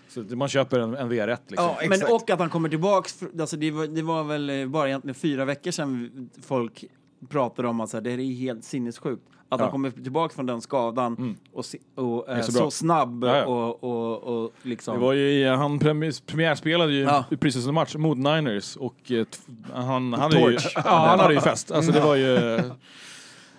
Så 0.10 0.22
man 0.36 0.48
köper 0.48 0.80
en, 0.80 0.96
en 0.96 1.12
VR1 1.12 1.38
liksom. 1.48 1.66
Ja, 1.80 1.88
Men 1.90 2.00
och 2.04 2.30
att 2.30 2.40
han 2.40 2.50
kommer 2.50 2.70
tillbaks, 2.70 3.20
alltså 3.40 3.58
det 3.58 3.72
var, 3.72 3.88
det 3.88 4.02
var 4.02 4.24
väl 4.24 4.50
eh, 4.50 4.68
bara 4.68 4.88
egentligen 4.88 5.16
fyra 5.16 5.46
veckor 5.46 5.72
sedan 5.72 6.30
folk 6.44 6.84
pratade 7.30 7.68
om 7.68 7.80
att 7.82 7.90
så 7.90 7.98
här, 7.98 8.02
det 8.02 8.10
här 8.10 8.20
är 8.20 8.34
helt 8.34 8.64
sinnessjukt. 8.64 9.24
Att 9.50 9.60
Ja. 9.60 9.66
han 9.66 9.72
kommer 9.72 9.92
tillbaka 9.92 10.36
från 10.36 10.46
den 10.46 10.62
skadan 10.62 11.38
och, 11.54 11.66
si- 11.66 11.82
och 11.96 12.30
eh, 12.30 12.42
så 12.42 12.52
så, 12.52 12.72
snabb 12.72 13.24
Ja, 13.24 13.38
ja. 13.38 13.46
och, 13.46 13.84
och, 13.84 14.24
och 14.44 14.52
liksom... 14.64 14.94
Det 14.96 15.02
var 15.06 15.14
ju, 15.14 15.30
i- 15.32 15.48
han 15.48 15.80
premi- 15.80 16.24
premiärspelade 16.26 16.94
ju 16.94 17.02
Ja. 17.02 17.26
precis 17.40 17.68
en 17.68 17.74
match 17.74 17.96
mot 17.96 18.18
Niners 18.18 18.76
och 18.76 19.12
eh, 19.12 19.26
han, 19.74 19.84
han, 19.84 20.14
hade 20.14 20.40
ju, 20.52 20.58
han 20.76 21.20
hade 21.20 21.34
ju 21.34 21.40
fest. 21.42 21.72
Alltså 21.72 21.92
det 21.92 22.00
var 22.00 22.16
ju... 22.16 22.60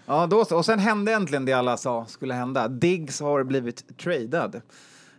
Ja, 0.07 0.27
då 0.27 0.45
så. 0.45 0.57
Och 0.57 0.65
sen 0.65 0.79
hände 0.79 1.13
äntligen 1.13 1.45
det 1.45 1.53
alla 1.53 1.77
sa 1.77 2.07
skulle 2.07 2.35
hända. 2.35 2.69
Diggs 2.69 3.21
har 3.21 3.45
blivit 3.45 3.99
tradad. 3.99 4.61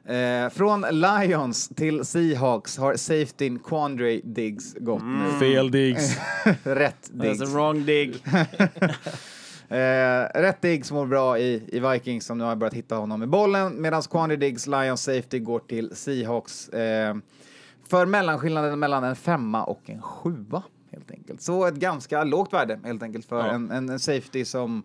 Eh, 0.06 0.50
från 0.50 0.86
Lions 0.91 1.67
till 1.69 2.06
Seahawks 2.06 2.78
har 2.78 2.95
safetyn 2.95 3.60
Quandre 3.60 4.21
Diggs 4.24 4.74
gått 4.80 5.04
nu. 5.04 5.39
Fel 5.39 5.71
digs. 5.71 6.17
Rätt 6.63 7.10
That's 7.13 7.21
Diggs. 7.21 7.41
a 7.41 7.45
wrong 7.45 7.86
dig. 7.86 8.13
Eh, 9.69 10.41
rätt 10.41 10.62
Diggs 10.62 10.91
mår 10.91 11.06
bra 11.06 11.39
i, 11.39 11.63
i 11.67 11.80
Vikings 11.80 12.26
som 12.26 12.38
nu 12.38 12.43
har 12.43 12.56
börjat 12.56 12.74
hitta 12.74 12.95
honom 12.95 13.19
med 13.19 13.30
bollen 13.30 13.82
medan 13.82 14.02
Quandre 14.02 14.38
Diggs, 14.38 14.67
Lions 14.67 15.04
safety, 15.04 15.39
går 15.39 15.60
till 15.60 15.95
Seahawks. 15.95 16.69
Eh, 16.69 17.15
för 17.89 18.06
mellanskillnaden 18.06 18.80
mellan 18.80 19.04
en 19.04 19.15
femma 19.15 19.63
och 19.63 19.82
en 19.86 20.02
sjua 20.02 20.63
helt 20.96 21.12
enkelt. 21.12 21.42
Så 21.42 21.66
ett 21.66 21.76
ganska 21.76 22.24
lågt 22.24 22.54
värde 22.54 22.80
helt 22.84 23.04
enkelt 23.04 23.26
för 23.26 23.40
Ja. 23.40 23.52
en, 23.52 23.72
en, 23.72 23.90
en 23.90 24.00
safety 24.00 24.46
som 24.46 24.84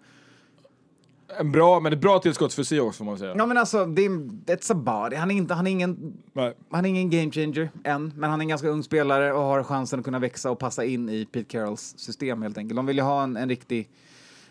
En 1.38 1.53
bra, 1.53 1.81
men 1.81 1.92
ett 1.92 2.01
bra 2.01 2.18
tillskott 2.18 2.53
för 2.55 2.62
Seahawks 2.62 2.99
får 2.99 3.05
man 3.05 3.18
säga. 3.18 3.35
Ja 3.37 3.46
men 3.46 3.59
alltså, 3.59 3.87
det 3.87 4.05
är, 4.05 4.09
it's 4.11 4.73
a 4.73 4.75
body. 4.75 5.16
Han 5.16 5.31
är, 5.31 5.35
inte, 5.35 5.55
han, 5.55 5.66
är 5.66 5.70
ingen, 5.70 6.14
Nej. 6.33 6.55
han 6.70 6.85
är 6.85 6.88
ingen 6.88 7.11
game 7.11 7.31
changer 7.31 7.70
än, 7.85 8.12
men 8.16 8.31
han 8.31 8.40
är 8.40 8.44
en 8.44 8.49
ganska 8.49 8.68
ung 8.68 8.83
spelare 8.83 9.33
och 9.33 9.42
har 9.42 9.62
chansen 9.62 9.99
att 9.99 10.05
kunna 10.05 10.18
växa 10.18 10.51
och 10.51 10.59
passa 10.59 10.85
in 10.85 11.09
i 11.09 11.27
Pete 11.27 11.44
Carrolls 11.49 11.94
system 11.99 12.42
helt 12.42 12.59
enkelt. 12.59 12.77
De 12.77 12.87
vill 12.87 12.96
ju 12.96 13.03
ha 13.03 13.23
en, 13.23 13.37
en 13.37 13.49
riktig, 13.49 13.88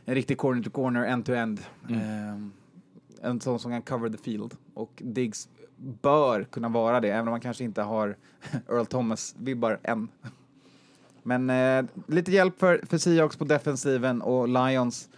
en 0.06 0.15
riktig 0.15 0.38
corner 0.38 0.63
to 0.63 0.69
corner, 0.69 1.06
end 1.06 1.26
to 1.26 1.34
end. 1.34 1.62
Ehm, 1.89 2.52
en 3.22 3.41
sån 3.41 3.60
som 3.60 3.72
kan 3.72 3.82
cover 3.82 4.10
the 4.10 4.17
field. 4.17 4.56
Och 4.74 4.91
Diggs 5.06 5.50
bör 6.02 6.43
kunna 6.43 6.69
vara 6.69 7.00
det, 7.00 7.10
även 7.10 7.28
om 7.28 7.32
han 7.32 7.41
kanske 7.41 7.63
inte 7.63 7.82
har 7.82 8.15
Earl 8.69 8.86
Thomas-vibbar 8.86 9.80
än. 9.84 10.08
Men 11.23 11.49
eh, 11.49 11.86
lite 12.08 12.32
hjälp 12.32 12.60
för, 12.60 12.82
för 12.89 12.97
Seahawks 12.97 13.38
på 13.38 13.45
defensiven 13.45 14.21
och 14.21 14.47
Lions 14.47 15.10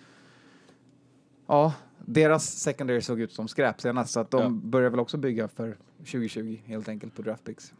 Ja, 1.47 1.73
deras 2.05 2.45
secondary 2.45 3.01
såg 3.01 3.19
ut 3.19 3.31
som 3.33 3.47
skräp 3.47 3.81
senast 3.81 4.11
så 4.13 4.19
att 4.19 4.31
de 4.31 4.41
Ja. 4.41 4.49
börjar 4.49 4.89
väl 4.89 4.99
också 4.99 5.17
bygga 5.17 5.47
för 5.47 5.77
2020 5.97 6.57
helt 6.65 6.89
enkelt 6.89 7.15
på 7.15 7.21
draftpicks. 7.21 7.73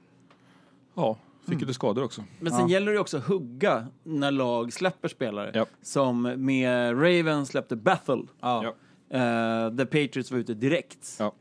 Ja, 0.95 1.17
fick 1.41 1.47
Mm. 1.47 1.59
ju 1.59 1.65
lite 1.65 1.73
skador 1.73 2.03
också. 2.03 2.23
Men 2.39 2.51
sen 2.53 2.61
Ja. 2.61 2.69
gäller 2.73 2.91
det 2.91 2.99
också 2.99 3.17
att 3.17 3.23
hugga 3.23 3.87
när 4.03 4.31
lag 4.31 4.73
släpper 4.73 5.07
spelare. 5.07 5.51
Ja. 5.53 5.65
Som 5.81 6.21
med 6.37 6.93
Ravens 6.95 7.49
släppte 7.49 7.75
Bethel. 7.75 8.27
Ja. 8.41 8.63
Ja. 8.63 8.71
Uh, 9.69 9.77
the 9.77 9.85
Patriots 9.85 10.31
var 10.31 10.37
ute 10.39 10.53
direkt. 10.53 11.17
Ja. 11.19 11.33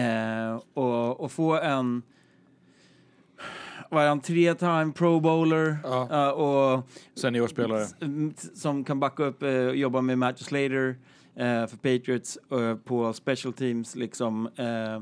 Eh, 0.00 0.60
och, 0.74 1.20
och 1.20 1.32
få 1.32 1.58
en... 1.60 2.02
Vad 3.92 4.04
är 4.04 4.08
han? 4.08 4.20
Tre-time 4.20 4.92
pro 4.92 5.20
bowler. 5.20 5.76
Ja. 5.84 6.08
eh, 6.10 6.28
och 6.28 6.88
Seniorspelare. 7.14 7.86
Mm, 8.00 8.34
som 8.54 8.84
kan 8.84 9.00
backa 9.00 9.24
upp 9.24 9.42
och 9.42 9.76
jobba 9.76 10.00
med 10.00 10.18
Matthew 10.18 10.44
Slater 10.44 10.96
eh, 11.36 11.66
för 11.66 11.76
Patriots 11.76 12.38
eh, 12.52 12.74
på 12.76 13.12
special 13.12 13.52
teams 13.52 13.96
liksom. 13.96 14.46
Eh, 14.56 15.00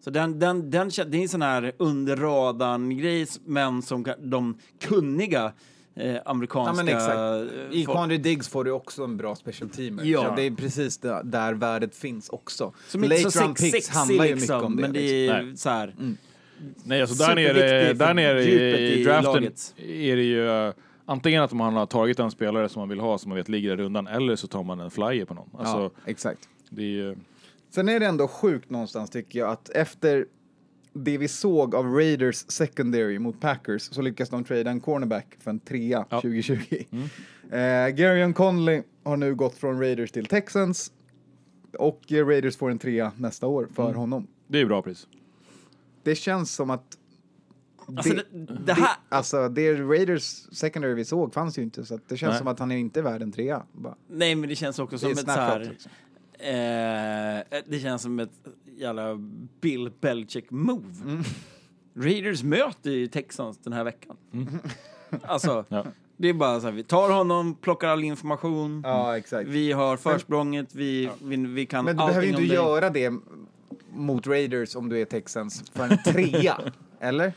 så 0.00 0.10
den, 0.10 0.38
den, 0.38 0.70
den, 0.70 0.88
det 0.88 1.18
är 1.18 1.22
en 1.22 1.28
sån 1.28 1.42
här 1.42 1.72
under 1.78 2.16
radarn-grej, 2.16 3.26
men 3.44 3.82
som 3.82 4.04
de 4.18 4.58
kunniga 4.80 5.52
eh, 5.94 6.16
amerikanska... 6.24 6.70
Ja, 6.70 6.84
men 6.84 6.96
exakt. 6.96 7.16
eh, 7.72 7.80
I 7.80 7.84
Quandre 7.84 8.16
Diggs 8.16 8.48
får 8.48 8.64
du 8.64 8.70
också 8.70 9.04
en 9.04 9.16
bra 9.16 9.36
special 9.36 9.70
teamer. 9.70 10.04
Ja. 10.04 10.32
Det 10.36 10.42
är 10.42 10.50
precis 10.50 10.98
där, 10.98 11.22
där 11.22 11.54
värdet 11.54 11.94
finns 11.96 12.28
också. 12.28 12.72
som 12.88 13.04
inte 13.04 13.16
är 13.16 13.18
så 13.18 13.24
Late 13.24 13.40
round 13.44 13.58
sex, 13.58 13.72
picks 13.72 13.88
handlar 13.88 14.24
ju 14.24 14.34
liksom, 14.34 14.56
mycket 14.56 14.66
om 14.66 14.76
det. 14.76 14.82
men 14.82 14.92
det 14.92 15.00
liksom. 15.00 15.36
är 15.36 15.42
Nej. 15.42 15.56
så 15.56 15.68
här... 15.70 15.94
Nej, 16.84 17.00
alltså 17.00 17.26
där 17.26 17.34
nere, 17.34 17.92
där 17.92 18.14
nere 18.14 18.42
i, 18.42 19.00
i 19.00 19.04
draften 19.04 19.34
laget. 19.34 19.74
är 19.76 20.16
det 20.16 20.22
ju 20.22 20.46
uh, 20.46 20.72
antingen 21.04 21.42
att 21.42 21.52
man 21.52 21.74
har 21.74 21.86
tagit 21.86 22.18
en 22.18 22.30
spelare 22.30 22.68
som 22.68 22.80
man 22.80 22.88
vill 22.88 23.00
ha 23.00 23.18
som 23.18 23.28
man 23.28 23.36
vet 23.36 23.48
ligger 23.48 23.72
i 23.72 23.76
rundan 23.76 24.06
eller 24.06 24.36
så 24.36 24.46
tar 24.46 24.62
man 24.62 24.80
en 24.80 24.90
flyer 24.90 25.24
på 25.24 25.34
någon. 25.34 25.48
Alltså, 25.58 25.78
ja, 25.78 25.90
exakt. 26.06 26.48
det 26.70 26.82
är 26.82 26.86
ju... 26.86 27.16
Sen 27.70 27.88
är 27.88 28.00
det 28.00 28.06
ändå 28.06 28.28
sjukt 28.28 28.70
någonstans 28.70 29.10
tycker 29.10 29.38
jag 29.38 29.50
att 29.50 29.70
efter 29.70 30.26
det 30.92 31.18
vi 31.18 31.28
såg 31.28 31.74
av 31.74 31.86
Raiders 31.86 32.44
secondary 32.48 33.18
mot 33.18 33.40
Packers 33.40 33.82
så 33.82 34.02
lyckas 34.02 34.28
de 34.28 34.44
trada 34.44 34.70
en 34.70 34.80
cornerback 34.80 35.36
för 35.40 35.50
en 35.50 35.60
trea 35.60 36.06
Ja. 36.10 36.20
2020. 36.20 36.84
Eh, 37.50 37.88
Garion 37.88 38.34
Conley 38.34 38.82
har 39.04 39.16
nu 39.16 39.34
gått 39.34 39.54
från 39.54 39.80
Raiders 39.80 40.10
till 40.10 40.26
Texans 40.26 40.92
och 41.78 42.12
eh, 42.12 42.26
Raiders 42.26 42.56
får 42.56 42.70
en 42.70 42.78
trea 42.78 43.12
nästa 43.16 43.46
år 43.46 43.68
för 43.74 43.94
honom. 43.94 44.26
Det 44.46 44.60
är 44.60 44.66
bra 44.66 44.82
pris. 44.82 45.06
Det 46.02 46.14
känns 46.14 46.54
som 46.54 46.70
att 46.70 46.98
Alltså, 47.96 48.14
det, 48.14 48.24
det 48.66 48.72
här... 48.72 48.96
alltså 49.08 49.48
det 49.48 49.74
Raiders 49.74 50.22
secondary 50.52 50.94
vi 50.94 51.04
såg 51.04 51.34
fanns 51.34 51.58
ju 51.58 51.62
inte 51.62 51.84
så 51.84 51.94
att 51.94 52.08
det 52.08 52.16
känns 52.16 52.30
Nej. 52.30 52.38
som 52.38 52.48
att 52.48 52.58
han 52.58 52.72
är 52.72 52.76
inte 52.76 53.02
värd 53.02 53.22
en 53.22 53.32
trea. 53.32 53.62
Bara. 53.72 53.94
Nej, 54.08 54.34
men 54.34 54.48
det 54.48 54.56
känns 54.56 54.78
också 54.78 54.96
Det 54.96 55.00
som 55.00 55.10
ett 55.10 55.18
så 55.18 55.30
här... 55.30 55.60
liksom. 55.60 55.90
Eh, 56.38 57.60
det 57.66 57.80
känns 57.82 58.02
som 58.02 58.18
ett 58.20 58.48
jävla 58.76 59.16
Bill 59.60 59.90
Belichick-move. 60.00 61.02
Mm. 61.04 61.22
Raiders 61.96 62.42
möter 62.42 62.90
ju 62.90 63.06
Texans 63.06 63.58
den 63.58 63.72
här 63.72 63.84
veckan. 63.84 64.16
Alltså, 65.22 65.64
Ja. 65.68 65.84
det 66.16 66.28
är 66.28 66.34
bara 66.34 66.60
så 66.60 66.66
här, 66.66 66.74
vi 66.74 66.82
tar 66.82 67.10
honom, 67.10 67.54
plockar 67.54 67.88
all 67.88 68.04
information. 68.04 68.82
Ja. 68.84 69.20
Vi 69.46 69.72
har 69.72 69.96
försprånget, 69.96 70.74
vi, 70.74 71.10
vi, 71.22 71.36
vi 71.36 71.66
kan 71.66 71.84
Men 71.84 71.96
du 71.96 72.06
behöver 72.06 72.22
ju 72.22 72.28
inte 72.28 72.42
göra 72.42 72.90
det 72.90 73.12
mot 73.98 74.26
Raiders 74.26 74.76
om 74.76 74.88
du 74.88 75.00
är 75.00 75.04
Texans 75.04 75.70
för 75.74 75.84
en 75.84 76.02
trea. 76.02 76.60
Eller? 77.00 77.32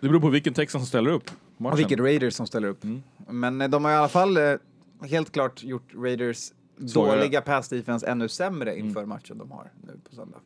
Det 0.00 0.08
beror 0.08 0.20
på 0.20 0.28
vilken 0.28 0.54
Texan 0.54 0.80
som 0.80 0.86
ställer 0.86 1.10
upp. 1.10 1.30
Och 1.58 1.78
vilket 1.78 1.98
Raiders 1.98 2.34
som 2.34 2.46
ställer 2.46 2.68
upp. 2.68 2.84
Men 3.28 3.60
eh, 3.60 3.68
de 3.68 3.84
har 3.84 3.92
i 3.92 3.94
alla 3.94 4.08
fall 4.08 4.36
eh, 4.36 4.54
helt 5.02 5.32
klart 5.32 5.62
gjort 5.62 5.94
Raiders 5.94 6.52
Svagare. 6.86 7.16
dåliga 7.16 7.40
pass 7.40 7.68
defense 7.68 8.06
ännu 8.06 8.28
sämre 8.28 8.78
inför 8.78 9.06
matchen 9.06 9.38
de 9.38 9.50
har 9.50 9.70
nu 9.86 10.00
på 10.08 10.14
söndag. 10.14 10.38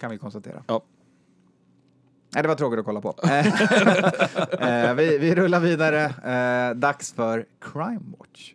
Kan 0.00 0.10
vi 0.10 0.18
konstatera. 0.18 0.62
Ja. 0.66 0.84
Nej, 2.34 2.42
det 2.42 2.48
var 2.48 2.54
tråkigt 2.54 2.78
att 2.78 2.84
kolla 2.84 3.00
på. 3.00 3.14
eh, 4.64 4.94
vi, 4.94 5.18
vi 5.18 5.34
rullar 5.34 5.60
vidare. 5.60 6.74
Dags 6.74 7.12
för 7.12 7.46
Crime 7.60 8.02
Watch. 8.18 8.54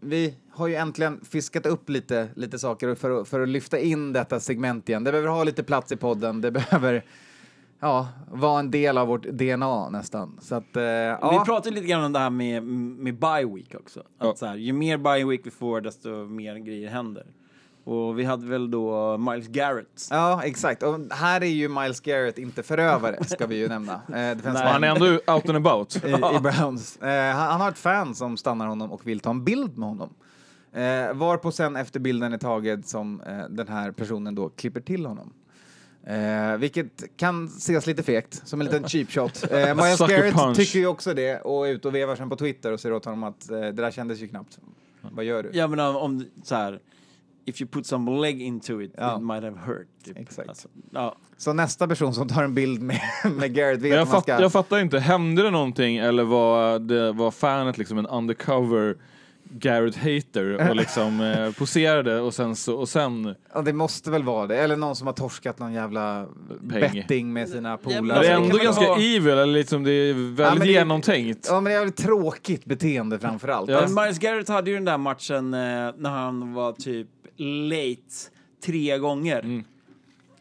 Vi 0.00 0.34
har 0.54 0.66
ju 0.66 0.74
äntligen 0.74 1.20
fiskat 1.30 1.66
upp 1.66 1.88
lite, 1.88 2.28
lite 2.36 2.58
saker 2.58 2.94
för 2.94 3.20
att, 3.20 3.28
för 3.28 3.40
att 3.40 3.48
lyfta 3.48 3.78
in 3.78 4.12
detta 4.12 4.40
segment 4.40 4.88
igen. 4.88 5.04
Det 5.04 5.10
behöver 5.12 5.28
ha 5.30 5.44
lite 5.44 5.62
plats 5.62 5.92
i 5.92 5.96
podden. 5.96 6.40
Det 6.40 6.50
behöver 6.60 7.04
ja, 7.80 8.08
vara 8.30 8.60
en 8.60 8.70
del 8.70 8.98
av 8.98 9.08
vårt 9.08 9.22
DNA 9.22 9.88
nästan. 9.90 10.38
Så 10.40 10.54
att, 10.54 10.76
eh, 10.76 10.82
Vi 10.82 11.16
ja. 11.20 11.42
pratade 11.46 11.74
lite 11.74 11.86
grann 11.86 12.04
om 12.04 12.12
det 12.12 12.18
här 12.18 12.30
med, 12.30 12.62
med 12.62 13.14
bye 13.18 13.44
week 13.54 13.74
också. 13.74 14.00
Att 14.00 14.06
Ja. 14.18 14.34
så 14.36 14.46
här, 14.46 14.54
ju 14.54 14.72
mer 14.72 14.96
bye 14.98 15.24
week 15.24 15.40
vi 15.44 15.50
får, 15.50 15.80
desto 15.80 16.08
mer 16.10 16.56
grejer 16.56 16.90
händer. 16.90 17.26
Och 17.84 18.18
vi 18.18 18.24
hade 18.24 18.46
väl 18.46 18.70
då 18.70 19.18
Miles 19.18 19.48
Garrett. 19.48 20.08
Ja, 20.10 20.42
exakt. 20.44 20.82
Och 20.82 20.98
här 21.10 21.40
är 21.40 21.46
ju 21.46 21.68
Miles 21.68 22.00
Garrett 22.00 22.38
inte 22.38 22.62
förövare, 22.62 23.24
ska 23.26 23.46
vi 23.46 23.56
ju 23.56 23.68
nämna. 23.68 23.92
Eh, 23.92 24.38
han 24.54 24.84
är 24.84 24.88
ändå 24.88 25.06
out 25.06 25.48
and 25.48 25.66
about. 25.66 25.96
i, 26.04 26.08
i 26.36 26.40
Browns. 26.40 26.96
Eh, 26.96 27.34
han, 27.34 27.50
han 27.50 27.60
har 27.60 27.68
ett 27.68 27.78
fan 27.78 28.14
som 28.14 28.36
stannar 28.36 28.66
honom 28.66 28.92
och 28.92 29.06
vill 29.06 29.20
ta 29.20 29.30
en 29.30 29.44
bild 29.44 29.78
med 29.78 29.88
honom. 29.88 30.14
Eh, 30.72 31.14
varpå 31.14 31.52
sen 31.52 31.76
efter 31.76 32.00
bilden 32.00 32.32
är 32.32 32.38
taget 32.38 32.86
som 32.88 33.20
eh, 33.20 33.44
den 33.50 33.68
här 33.68 33.90
personen 33.90 34.34
då 34.34 34.48
klipper 34.48 34.80
till 34.80 35.06
honom. 35.06 35.32
Eh, 36.06 36.56
vilket 36.58 37.16
kan 37.16 37.46
ses 37.46 37.86
lite 37.86 38.02
fekt, 38.02 38.42
som 38.48 38.60
en 38.60 38.66
liten 38.66 38.88
cheap 38.88 39.10
shot. 39.10 39.44
Eh, 39.50 39.74
Garrett 40.08 40.34
punch. 40.34 40.56
tycker 40.56 40.78
ju 40.78 40.86
också 40.86 41.14
det 41.14 41.40
och 41.40 41.68
är 41.68 41.70
ute 41.72 41.88
och 41.88 41.94
vevar 41.94 42.16
sen 42.16 42.28
på 42.30 42.36
Twitter 42.36 42.72
och 42.72 42.80
säger 42.80 42.94
åt 42.94 43.04
honom 43.04 43.24
att 43.24 43.50
eh, 43.50 43.60
det 43.60 43.72
där 43.72 43.90
kändes 43.90 44.18
ju 44.20 44.28
knappt. 44.28 44.58
Vad 45.00 45.24
gör 45.24 45.42
du? 45.42 45.50
Ja 45.52 45.66
men 45.66 45.80
om, 45.80 45.96
om 45.96 46.24
så 46.44 46.54
här, 46.54 46.80
if 47.44 47.60
you 47.60 47.68
put 47.70 47.86
some 47.86 48.20
leg 48.20 48.42
into 48.42 48.82
it, 48.82 48.94
Ja. 48.96 49.16
it 49.16 49.22
might 49.22 49.42
have 49.42 49.58
hurt. 49.66 49.86
Typ. 50.04 50.18
Exakt. 50.18 50.48
Alltså, 50.48 50.68
ja. 50.90 51.16
Så 51.36 51.52
nästa 51.52 51.88
person 51.88 52.14
som 52.14 52.28
tar 52.28 52.44
en 52.44 52.54
bild 52.54 52.82
med, 52.82 53.00
med 53.36 53.54
Garrett 53.54 53.80
vet 53.80 53.90
Men 53.90 53.98
jag, 53.98 54.08
fatt, 54.08 54.22
ska... 54.22 54.40
jag 54.40 54.52
fattar 54.52 54.78
inte, 54.78 54.98
hände 54.98 55.42
det 55.42 55.50
någonting 55.50 55.96
eller 55.96 56.24
var, 56.24 56.78
det, 56.78 57.12
var 57.12 57.30
fanet 57.30 57.78
liksom 57.78 57.98
en 57.98 58.06
undercover 58.06 58.96
Garrett 59.52 59.96
hater 59.96 60.70
och 60.70 60.76
liksom 60.82 61.20
eh, 61.20 61.52
poserade 61.52 62.20
och 62.20 62.34
sen 62.34 62.56
så, 62.56 62.74
och 62.76 62.88
sen... 62.88 63.34
Ja, 63.54 63.62
det 63.62 63.72
måste 63.72 64.10
väl 64.10 64.22
vara 64.22 64.46
det. 64.46 64.56
Eller 64.56 64.76
någon 64.76 64.96
som 64.96 65.06
har 65.06 65.14
torskat 65.14 65.58
någon 65.58 65.72
jävla 65.72 66.26
Peng. 66.70 66.80
betting 66.92 67.32
med 67.32 67.48
sina 67.48 67.76
polare. 67.76 68.20
det 68.20 68.26
är 68.26 68.30
det 68.30 68.44
ändå 68.44 68.56
väl 68.56 68.64
ganska 68.66 68.84
ha- 68.84 68.96
evil, 68.98 69.28
eller 69.32 69.46
liksom 69.46 69.84
det 69.84 69.90
är 69.90 70.14
väldigt 70.14 70.38
Ja, 70.38 70.54
det- 70.66 70.72
genomtänkt. 70.72 71.46
Ja, 71.50 71.60
men 71.60 71.72
det 71.72 71.78
är 71.78 71.86
ett 71.86 71.96
tråkigt 71.96 72.64
beteende 72.64 73.18
framför 73.18 73.48
allt. 73.48 73.70
Ja. 73.70 73.76
Alltså, 73.78 73.94
Men 73.94 74.04
Miles 74.04 74.18
Garrett 74.18 74.48
hade 74.48 74.70
ju 74.70 74.76
den 74.76 74.84
där 74.84 74.98
matchen 74.98 75.54
eh, 75.54 75.60
när 75.96 76.10
han 76.10 76.54
var 76.54 76.72
typ 76.72 77.08
late 77.36 78.30
tre 78.64 78.98
gånger. 78.98 79.38
Mm. 79.40 79.64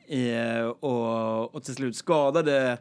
Eh, 0.08 0.66
och, 0.66 1.56
och 1.56 1.64
till 1.64 1.76
slut 1.76 1.96
skadade 1.96 2.78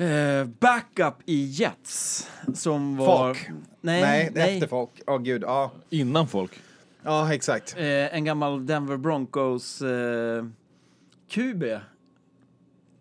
eh, 0.00 0.44
backup 0.44 1.14
i 1.26 1.44
Jets. 1.44 2.28
Som 2.54 2.96
var... 2.96 3.06
Folk. 3.06 3.50
Nej, 3.80 4.02
nej, 4.02 4.30
nej. 4.34 4.54
efter 4.54 4.66
folk. 4.66 4.90
Åh 5.06 5.18
gud, 5.18 5.42
ja. 5.42 5.70
Innan 5.90 6.28
folk. 6.28 6.60
Ja, 7.02 7.34
exakt. 7.34 7.74
Eh, 7.78 8.14
en 8.14 8.24
gammal 8.24 8.66
Denver 8.66 8.96
Broncos 8.96 9.82
eh, 9.82 10.44
QB. 11.30 11.64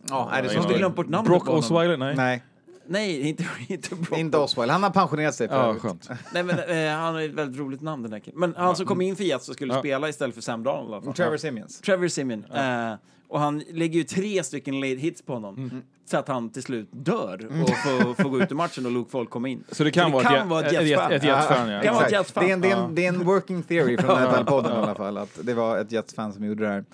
Ja, 0.09 0.31
är 0.33 0.43
det 0.43 0.49
Som 0.49 0.63
så? 0.63 0.69
vi 0.69 0.75
glömt 0.75 0.95
bort 0.95 1.09
namnet 1.09 1.29
Brock 1.29 1.45
på 1.45 1.51
honom. 1.51 1.59
Osweiler? 1.59 1.97
Nej. 1.97 2.15
Nej. 2.15 2.43
Nej, 2.87 3.29
inte, 3.29 3.45
inte 3.67 3.95
Brock. 3.95 4.19
Inte 4.19 4.37
Oswald, 4.37 4.71
han 4.71 4.83
har 4.83 4.89
pensionerat 4.89 5.35
sig 5.35 5.47
Ja, 5.51 5.63
förut. 5.63 5.81
skönt. 5.81 6.09
Nej, 6.33 6.43
men 6.43 6.59
eh, 6.59 6.91
han 6.99 7.13
har 7.15 7.21
ett 7.21 7.31
väldigt 7.33 7.59
roligt 7.59 7.81
namn 7.81 8.03
den 8.03 8.13
här 8.13 8.19
killen. 8.19 8.39
Men 8.39 8.53
han 8.57 8.75
som 8.75 8.85
kom 8.85 9.01
in 9.01 9.15
för 9.15 9.23
Jets 9.23 9.49
och 9.49 9.55
skulle 9.55 9.73
Ja. 9.73 9.79
spela 9.79 10.09
istället 10.09 10.35
för 10.35 10.41
Sam 10.41 10.63
Darnold. 10.63 10.89
i 10.89 10.93
alla 10.93 11.01
fall. 11.01 11.13
Trevor 11.13 11.37
Simeons. 11.37 11.81
Trevor 11.81 12.07
Simeon. 12.07 12.45
Eh, 12.55 12.93
och 13.29 13.39
han 13.39 13.63
lägger 13.73 13.97
ju 13.97 14.03
tre 14.03 14.43
stycken 14.43 14.79
late 14.79 14.95
hits 14.95 15.21
på 15.21 15.33
honom. 15.33 15.55
Mm. 15.57 15.81
Så 16.05 16.17
att 16.17 16.27
han 16.27 16.49
till 16.49 16.63
slut 16.63 16.89
dör 16.91 17.45
och 17.61 17.69
får, 17.69 18.23
får 18.23 18.29
gå 18.29 18.39
ut 18.41 18.51
ur 18.51 18.55
matchen 18.55 18.85
och 18.85 18.91
Luke 18.91 19.11
Folk 19.11 19.29
kommer 19.29 19.49
in. 19.49 19.63
Så 19.71 19.83
det 19.83 19.91
kan, 19.91 20.11
vara, 20.11 20.37
ett, 20.41 20.47
vara 20.47 20.59
ett, 20.65 20.73
ett 20.73 20.81
ett, 20.81 20.87
Jets-fan. 20.87 21.11
ett 21.11 21.23
Jets-fan, 21.23 21.69
ja. 21.69 21.81
Kan 21.81 21.93
vara 21.95 22.05
ett 22.05 22.11
Exakt. 22.11 22.11
Jets-fan. 22.11 22.43
Det 22.45 22.49
är, 22.51 22.53
en, 22.53 22.61
det, 22.61 22.67
är 22.67 22.71
Ja. 22.71 22.85
en, 22.85 22.95
det 22.95 23.05
är 23.05 23.09
en 23.09 23.23
working 23.25 23.63
theory 23.63 23.97
från 23.97 24.09
NFL-podden 24.17 24.69
i 24.79 24.83
alla 24.83 24.95
fall, 24.95 25.17
att 25.17 25.39
det 25.41 25.53
var 25.53 25.77
ett 25.77 25.91
Jets-fan 25.91 26.33
som 26.33 26.45
gjorde 26.45 26.63
det 26.63 26.69
här. 26.69 26.85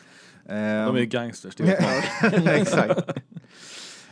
De 0.48 0.54
är 0.54 0.90
Ehm, 0.90 0.98
ju 0.98 1.06
gangsters, 1.06 1.56
det 1.56 1.64
vet 1.64 1.82
man. 1.82 2.48
Exakt. 2.48 3.00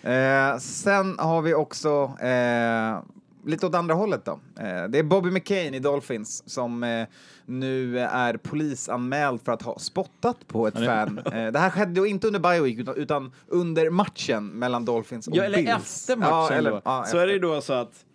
Eh, 0.04 0.58
sen 0.58 1.20
har 1.20 1.42
vi 1.42 1.54
också 1.54 2.18
eh, 2.22 3.00
lite 3.46 3.66
åt 3.66 3.76
andra 3.76 3.94
hållet 3.96 4.26
då. 4.26 4.32
Eh, 4.60 4.84
det 4.90 5.00
är 5.00 5.04
Bobby 5.04 5.32
McCain 5.32 5.74
i 5.74 5.80
Dolphins 5.80 6.44
som 6.50 6.84
eh, 6.84 7.08
nu 7.46 8.00
är 8.00 8.38
polisanmäld 8.38 9.42
för 9.42 9.52
att 9.52 9.62
ha 9.62 9.80
spottat 9.80 10.48
på 10.48 10.68
ett 10.68 10.74
Ja, 10.80 10.86
fan. 10.86 11.20
Eh, 11.34 11.52
det 11.52 11.60
här 11.60 11.70
skedde 11.70 12.02
ju 12.02 12.08
inte 12.08 12.28
under 12.28 12.40
bye 12.40 12.62
week 12.62 12.78
utan, 12.80 12.96
utan 12.96 13.32
under 13.48 13.90
matchen 13.90 14.48
mellan 14.48 14.86
Dolphins 14.86 15.28
och 15.28 15.36
Ja, 15.36 15.44
eller 15.44 15.58
Bills. 15.58 15.70
efter 15.76 16.16
matchen 16.16 16.30
Ja, 16.32 16.52
eller, 16.52 16.72
då. 16.72 16.82
ja, 16.86 17.04
så 17.08 17.18
är 17.18 17.28
det 17.28 17.40
då 17.40 17.62
så 17.62 17.74
att 17.74 18.06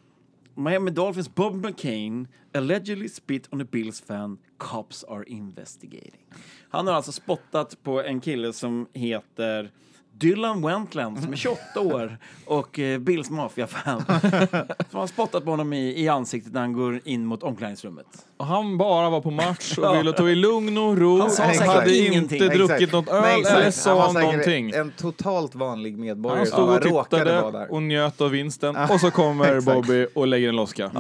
Miami 0.55 0.91
Dolphins 0.91 1.35
Bob 1.35 1.67
McCain 1.67 2.29
allegedly 2.55 3.09
spit 3.09 3.49
on 3.51 3.61
a 3.61 3.67
Bills 3.71 4.01
fan, 4.01 4.39
cops 4.59 5.05
are 5.05 5.25
investigating. 5.27 6.25
Han 6.71 6.87
har 6.87 6.95
alltså 6.95 7.13
spottat 7.13 7.83
på 7.83 8.03
en 8.03 8.21
kille 8.21 8.53
som 8.53 8.87
heter 8.93 9.71
Dylan 10.19 10.63
Wentland 10.63 11.23
som 11.23 11.33
är 11.33 11.37
28 11.37 11.81
år 11.81 12.19
och 12.47 12.79
eh, 12.79 12.99
Bills 12.99 13.31
maffiafan. 13.31 14.03
Som 14.91 15.01
har 15.01 15.07
spottat 15.07 15.45
på 15.45 15.51
honom 15.51 15.73
i, 15.73 16.03
i 16.03 16.09
ansiktet 16.09 16.53
när 16.53 16.61
han 16.61 16.73
går 16.73 17.01
in 17.05 17.27
mot 17.27 17.43
omklädningsrummet. 17.43 18.07
Och 18.37 18.47
Han 18.47 18.79
bara 18.79 19.11
var 19.11 19.21
på 19.21 19.31
match 19.31 19.79
och 19.79 19.97
ville 19.97 20.13
ta 20.13 20.29
i 20.29 20.35
lugn 20.35 20.79
och 20.79 20.99
ro. 20.99 21.21
Han 21.21 21.31
sa 21.31 21.43
Han 21.43 21.55
säkert 21.55 21.67
hade 21.75 21.97
ingenting. 21.97 22.43
inte 22.43 22.55
druckit 22.55 22.71
Exakt. 22.83 22.93
något 22.93 23.09
öl 23.09 23.23
Nej, 23.23 23.41
exakt. 23.41 23.55
eller 23.55 23.63
Han 23.65 23.73
sa 23.73 23.95
var 23.95 24.09
säkert 24.09 24.23
någonting. 24.23 24.71
En 24.71 24.93
totalt 24.97 25.55
vanlig 25.55 25.99
medborgare 25.99 26.39
Han 26.39 26.47
som 26.47 26.55
stod 26.57 26.67
bara 26.67 26.77
och 26.89 26.91
vara 26.91 27.05
tittade 27.05 27.59
där. 27.59 27.73
och 27.73 27.83
njöt 27.83 28.21
av 28.21 28.31
vinsten. 28.31 28.77
Och 28.91 29.01
så 29.01 29.11
kommer 29.11 29.57
Exakt. 29.57 29.75
Bobby 29.77 30.07
och 30.15 30.27
lägger 30.27 30.49
en 30.49 30.57
loska. 30.57 30.91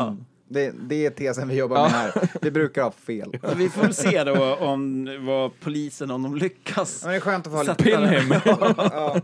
Det, 0.48 0.72
det 0.88 1.06
är 1.06 1.10
tesen 1.10 1.48
vi 1.48 1.54
jobbar 1.54 1.76
med 1.82 1.90
här. 1.90 2.12
Vi 2.42 2.50
brukar 2.50 2.82
ha 2.82 2.90
fel. 2.90 3.38
Vi 3.56 3.68
får 3.68 3.82
väl 3.82 3.94
se 3.94 4.24
då 4.24 4.54
om 4.56 5.08
vad 5.26 5.60
polisen, 5.60 6.10
om 6.10 6.22
de 6.22 6.34
lyckas. 6.36 7.00
Men 7.02 7.10
det 7.10 7.16
är 7.16 7.20
skönt 7.20 7.46
att 7.46 7.52
få 7.52 7.56
ha 7.56 7.62
lite... 7.62 7.84
Pin 7.84 8.04
him. 8.08 8.34
ja, 8.76 9.16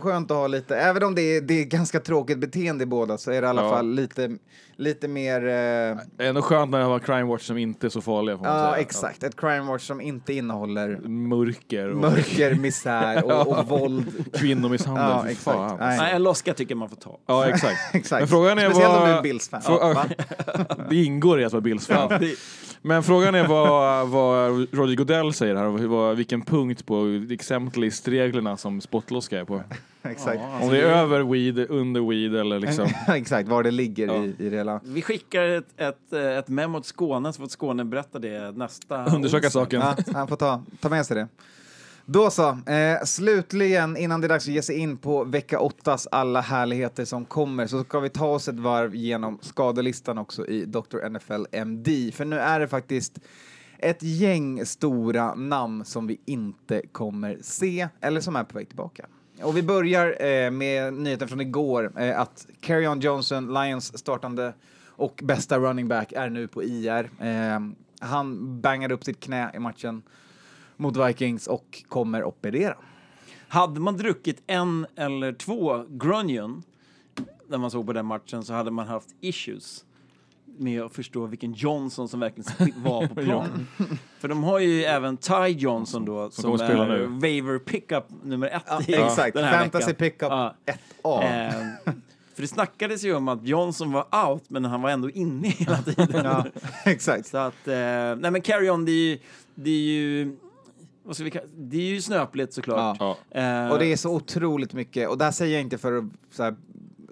skönt 0.00 0.30
att 0.30 0.36
ha 0.36 0.46
lite, 0.46 0.76
även 0.76 1.02
om 1.04 1.14
det 1.14 1.22
är, 1.36 1.40
det 1.40 1.54
är 1.60 1.64
ganska 1.64 2.00
tråkigt 2.00 2.38
beteende 2.38 2.82
i 2.82 2.86
båda 2.86 3.18
så 3.18 3.30
är 3.30 3.40
det 3.42 3.46
i 3.46 3.50
alla 3.50 3.62
Ja. 3.62 3.70
fall 3.70 3.90
lite, 3.94 4.36
lite 4.76 5.08
mer... 5.08 5.36
Eh, 5.46 5.96
Det 6.16 6.24
är 6.24 6.28
ändå 6.28 6.42
skönt 6.42 6.70
när 6.70 6.78
det 6.78 6.84
var 6.86 6.98
crime 6.98 7.22
watch 7.22 7.42
som 7.46 7.58
inte 7.58 7.86
är 7.86 7.88
så 7.88 8.00
farliga 8.00 8.36
får 8.36 8.44
man 8.44 8.56
ja, 8.56 8.70
säga. 8.72 8.76
exakt. 8.82 9.22
Ett 9.22 9.36
crime 9.36 9.60
watch 9.60 9.86
som 9.86 10.00
inte 10.00 10.32
innehåller 10.32 10.96
Mörker 11.08 11.90
och 11.90 11.96
mörker, 11.96 12.54
misär 12.54 13.24
och, 13.24 13.58
och 13.58 13.66
våld. 13.80 14.24
kvinnomisshandel. 14.34 15.04
Ja, 15.04 15.22
Fy 15.24 15.30
exakt. 15.32 15.44
fan. 15.56 15.76
Nej. 15.80 15.98
Nej, 15.98 16.12
en 16.14 16.22
loska 16.22 16.54
tycker 16.54 16.74
man 16.74 16.88
får 16.88 16.96
ta. 16.96 17.18
Ja, 17.26 17.46
exakt. 17.46 17.78
Exakt. 17.94 18.20
Men 18.20 18.28
frågan 18.28 18.58
är 18.58 18.64
Speciellt 18.70 18.94
om 18.94 19.00
vad... 19.00 19.08
du 19.08 19.12
är 19.12 19.22
Bills-fan. 19.22 19.60
Frå-? 19.62 20.12
Det 20.90 21.04
ingår 21.04 21.40
i 21.40 21.44
att 21.44 21.52
vara 21.52 21.60
Bills-fan. 21.60 22.08
Ja, 22.20 22.28
Men 22.82 23.02
frågan 23.02 23.34
är 23.34 23.46
vad, 23.46 24.08
vad 24.08 24.50
Roger 24.74 24.96
Godell 24.96 25.32
säger 25.32 25.54
här, 25.56 25.64
och 25.64 25.80
vad, 25.80 26.16
vilken 26.16 26.42
punkt 26.42 26.86
på 26.86 27.04
exemplistreglerna 27.30 28.56
som 28.56 28.80
spottloska 28.80 29.40
är 29.40 29.44
på. 29.44 29.62
Exakt. 30.02 30.40
Ja, 30.40 30.46
Om 30.48 30.54
alltså 30.54 30.70
det 30.70 30.80
är 30.80 30.88
det- 30.88 30.94
över 30.94 31.22
weed, 31.22 31.70
under 31.70 32.00
weed 32.00 32.34
eller 32.40 32.58
liksom... 32.60 32.88
exakt, 33.14 33.48
var 33.48 33.62
det 33.62 33.70
ligger 33.70 34.06
Ja. 34.06 34.14
i, 34.24 34.34
i 34.38 34.48
det 34.50 34.56
hela. 34.56 34.80
Vi 34.84 35.02
skickar 35.02 35.42
ett, 35.44 35.64
ett, 35.76 36.12
ett 36.12 36.48
memo 36.48 36.80
till 36.80 36.88
Skåne 36.88 37.32
så 37.32 37.40
får 37.42 37.48
Skåne 37.48 37.84
berätta 37.84 38.18
det 38.18 38.56
nästa 38.56 39.04
Undersöka 39.04 39.50
saken. 39.50 39.80
Ja, 39.80 39.96
han 40.14 40.28
får 40.28 40.36
ta, 40.36 40.62
ta 40.80 40.88
med 40.88 41.06
sig 41.06 41.16
det. 41.16 41.28
Då 42.08 42.30
så, 42.30 42.48
eh, 42.48 43.04
slutligen 43.04 43.96
innan 43.96 44.20
det 44.20 44.26
är 44.26 44.28
dags 44.28 44.44
att 44.44 44.54
ge 44.54 44.62
sig 44.62 44.76
in 44.76 44.96
på 44.96 45.24
vecka 45.24 45.60
åttas 45.60 46.08
alla 46.10 46.40
härligheter 46.40 47.04
som 47.04 47.24
kommer 47.24 47.66
så 47.66 47.84
ska 47.84 48.00
vi 48.00 48.08
ta 48.08 48.26
oss 48.26 48.48
ett 48.48 48.60
varv 48.60 48.94
genom 48.94 49.38
skadelistan 49.42 50.18
också 50.18 50.46
i 50.46 50.64
Dr. 50.64 51.08
NFL 51.08 51.46
MD. 51.52 52.12
För 52.14 52.24
nu 52.24 52.38
är 52.38 52.60
det 52.60 52.68
faktiskt 52.68 53.18
ett 53.78 54.02
gäng 54.02 54.66
stora 54.66 55.34
namn 55.34 55.84
som 55.84 56.06
vi 56.06 56.20
inte 56.24 56.82
kommer 56.92 57.38
se 57.42 57.88
eller 58.00 58.20
som 58.20 58.36
är 58.36 58.44
på 58.44 58.58
väg 58.58 58.68
tillbaka. 58.68 59.06
Och 59.42 59.56
vi 59.56 59.62
börjar 59.62 60.24
eh, 60.24 60.50
med 60.50 60.94
nyheten 60.94 61.28
från 61.28 61.40
igår 61.40 61.92
eh, 61.96 62.20
att 62.20 62.46
Carrion 62.60 63.00
Johnson, 63.00 63.54
Lions 63.54 63.98
startande 63.98 64.52
och 64.86 65.20
bästa 65.24 65.58
running 65.58 65.88
back, 65.88 66.12
är 66.12 66.30
nu 66.30 66.48
på 66.48 66.62
IR. 66.62 67.10
Eh, 67.20 67.60
han 68.00 68.60
bangade 68.60 68.94
upp 68.94 69.04
sitt 69.04 69.20
knä 69.20 69.50
i 69.54 69.58
matchen 69.58 70.02
mot 70.76 70.96
Vikings 70.96 71.46
och 71.46 71.82
kommer 71.88 72.24
operera. 72.24 72.76
Hade 73.48 73.80
man 73.80 73.96
druckit 73.96 74.42
en 74.46 74.86
eller 74.96 75.32
två 75.32 75.84
Grunion 75.88 76.62
när 77.48 77.58
man 77.58 77.70
såg 77.70 77.86
på 77.86 77.92
den 77.92 78.06
matchen 78.06 78.44
så 78.44 78.54
hade 78.54 78.70
man 78.70 78.86
haft 78.86 79.08
issues 79.20 79.84
med 80.58 80.82
att 80.82 80.92
förstå 80.92 81.26
vilken 81.26 81.52
Johnson 81.52 82.08
som 82.08 82.20
verkligen 82.20 82.82
var 82.82 83.06
på 83.06 83.14
planen. 83.24 83.66
För 84.18 84.28
de 84.28 84.44
har 84.44 84.58
ju 84.58 84.84
även 84.84 85.16
Ty 85.16 85.46
Johnson 85.48 86.04
då 86.04 86.30
som, 86.30 86.58
spela 86.58 86.84
är 86.84 86.88
nu. 86.88 87.06
waiver 87.06 87.58
pickup 87.58 88.04
nummer 88.22 88.46
ett 88.46 88.88
i 88.88 88.94
Exakt, 88.94 89.34
den 89.34 89.44
här 89.44 89.58
fantasy 89.60 89.86
veckan. 89.86 89.96
pickup 89.96 90.28
Ja. 90.30 90.54
1A. 91.02 91.24
Eh, 91.24 91.92
för 92.34 92.42
det 92.42 92.48
snackades 92.48 93.04
ju 93.04 93.14
om 93.14 93.28
att 93.28 93.46
Johnson 93.46 93.92
var 93.92 94.28
out 94.28 94.42
men 94.50 94.64
han 94.64 94.82
var 94.82 94.90
ändå 94.90 95.10
inne 95.10 95.48
hela 95.48 95.76
tiden. 95.82 96.24
Ja, 96.24 96.44
exakt. 96.84 97.26
Så 97.26 97.38
att, 97.38 97.68
eh, 97.68 97.74
nej 98.16 98.30
men 98.30 98.40
Carry 98.40 98.70
On 98.70 98.84
det 98.84 98.92
är 98.92 99.10
ju, 99.10 99.18
det 99.54 99.70
är 99.70 99.92
ju, 99.92 100.36
ska 101.14 101.24
vi 101.24 101.30
kalla, 101.30 101.46
det 101.56 101.76
är 101.76 101.80
ju 101.94 102.00
snöpligt 102.02 102.52
såklart. 102.52 102.96
Ja. 103.00 103.16
Eh, 103.30 103.68
Och 103.70 103.78
det 103.78 103.86
är 103.92 103.96
så 103.96 104.14
otroligt 104.14 104.72
mycket, 104.72 105.08
och 105.08 105.18
det 105.18 105.24
här 105.24 105.32
säger 105.32 105.52
jag 105.54 105.62
inte 105.62 105.78
för 105.78 105.92
att 105.98 106.04
så 106.30 106.42
här, 106.42 106.54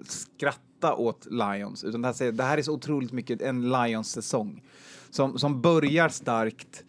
skratta 0.03 0.95
åt 0.95 1.27
Lions, 1.31 1.83
utan 1.83 2.01
det 2.01 2.07
här, 2.07 2.13
säger, 2.13 2.31
det 2.31 2.43
här 2.43 2.57
är 2.57 2.61
så 2.61 2.73
otroligt 2.73 3.11
mycket 3.11 3.41
en 3.41 3.69
Lions-säsong 3.71 4.61
som, 5.09 5.39
som 5.39 5.61
börjar 5.61 6.09
starkt, 6.09 6.83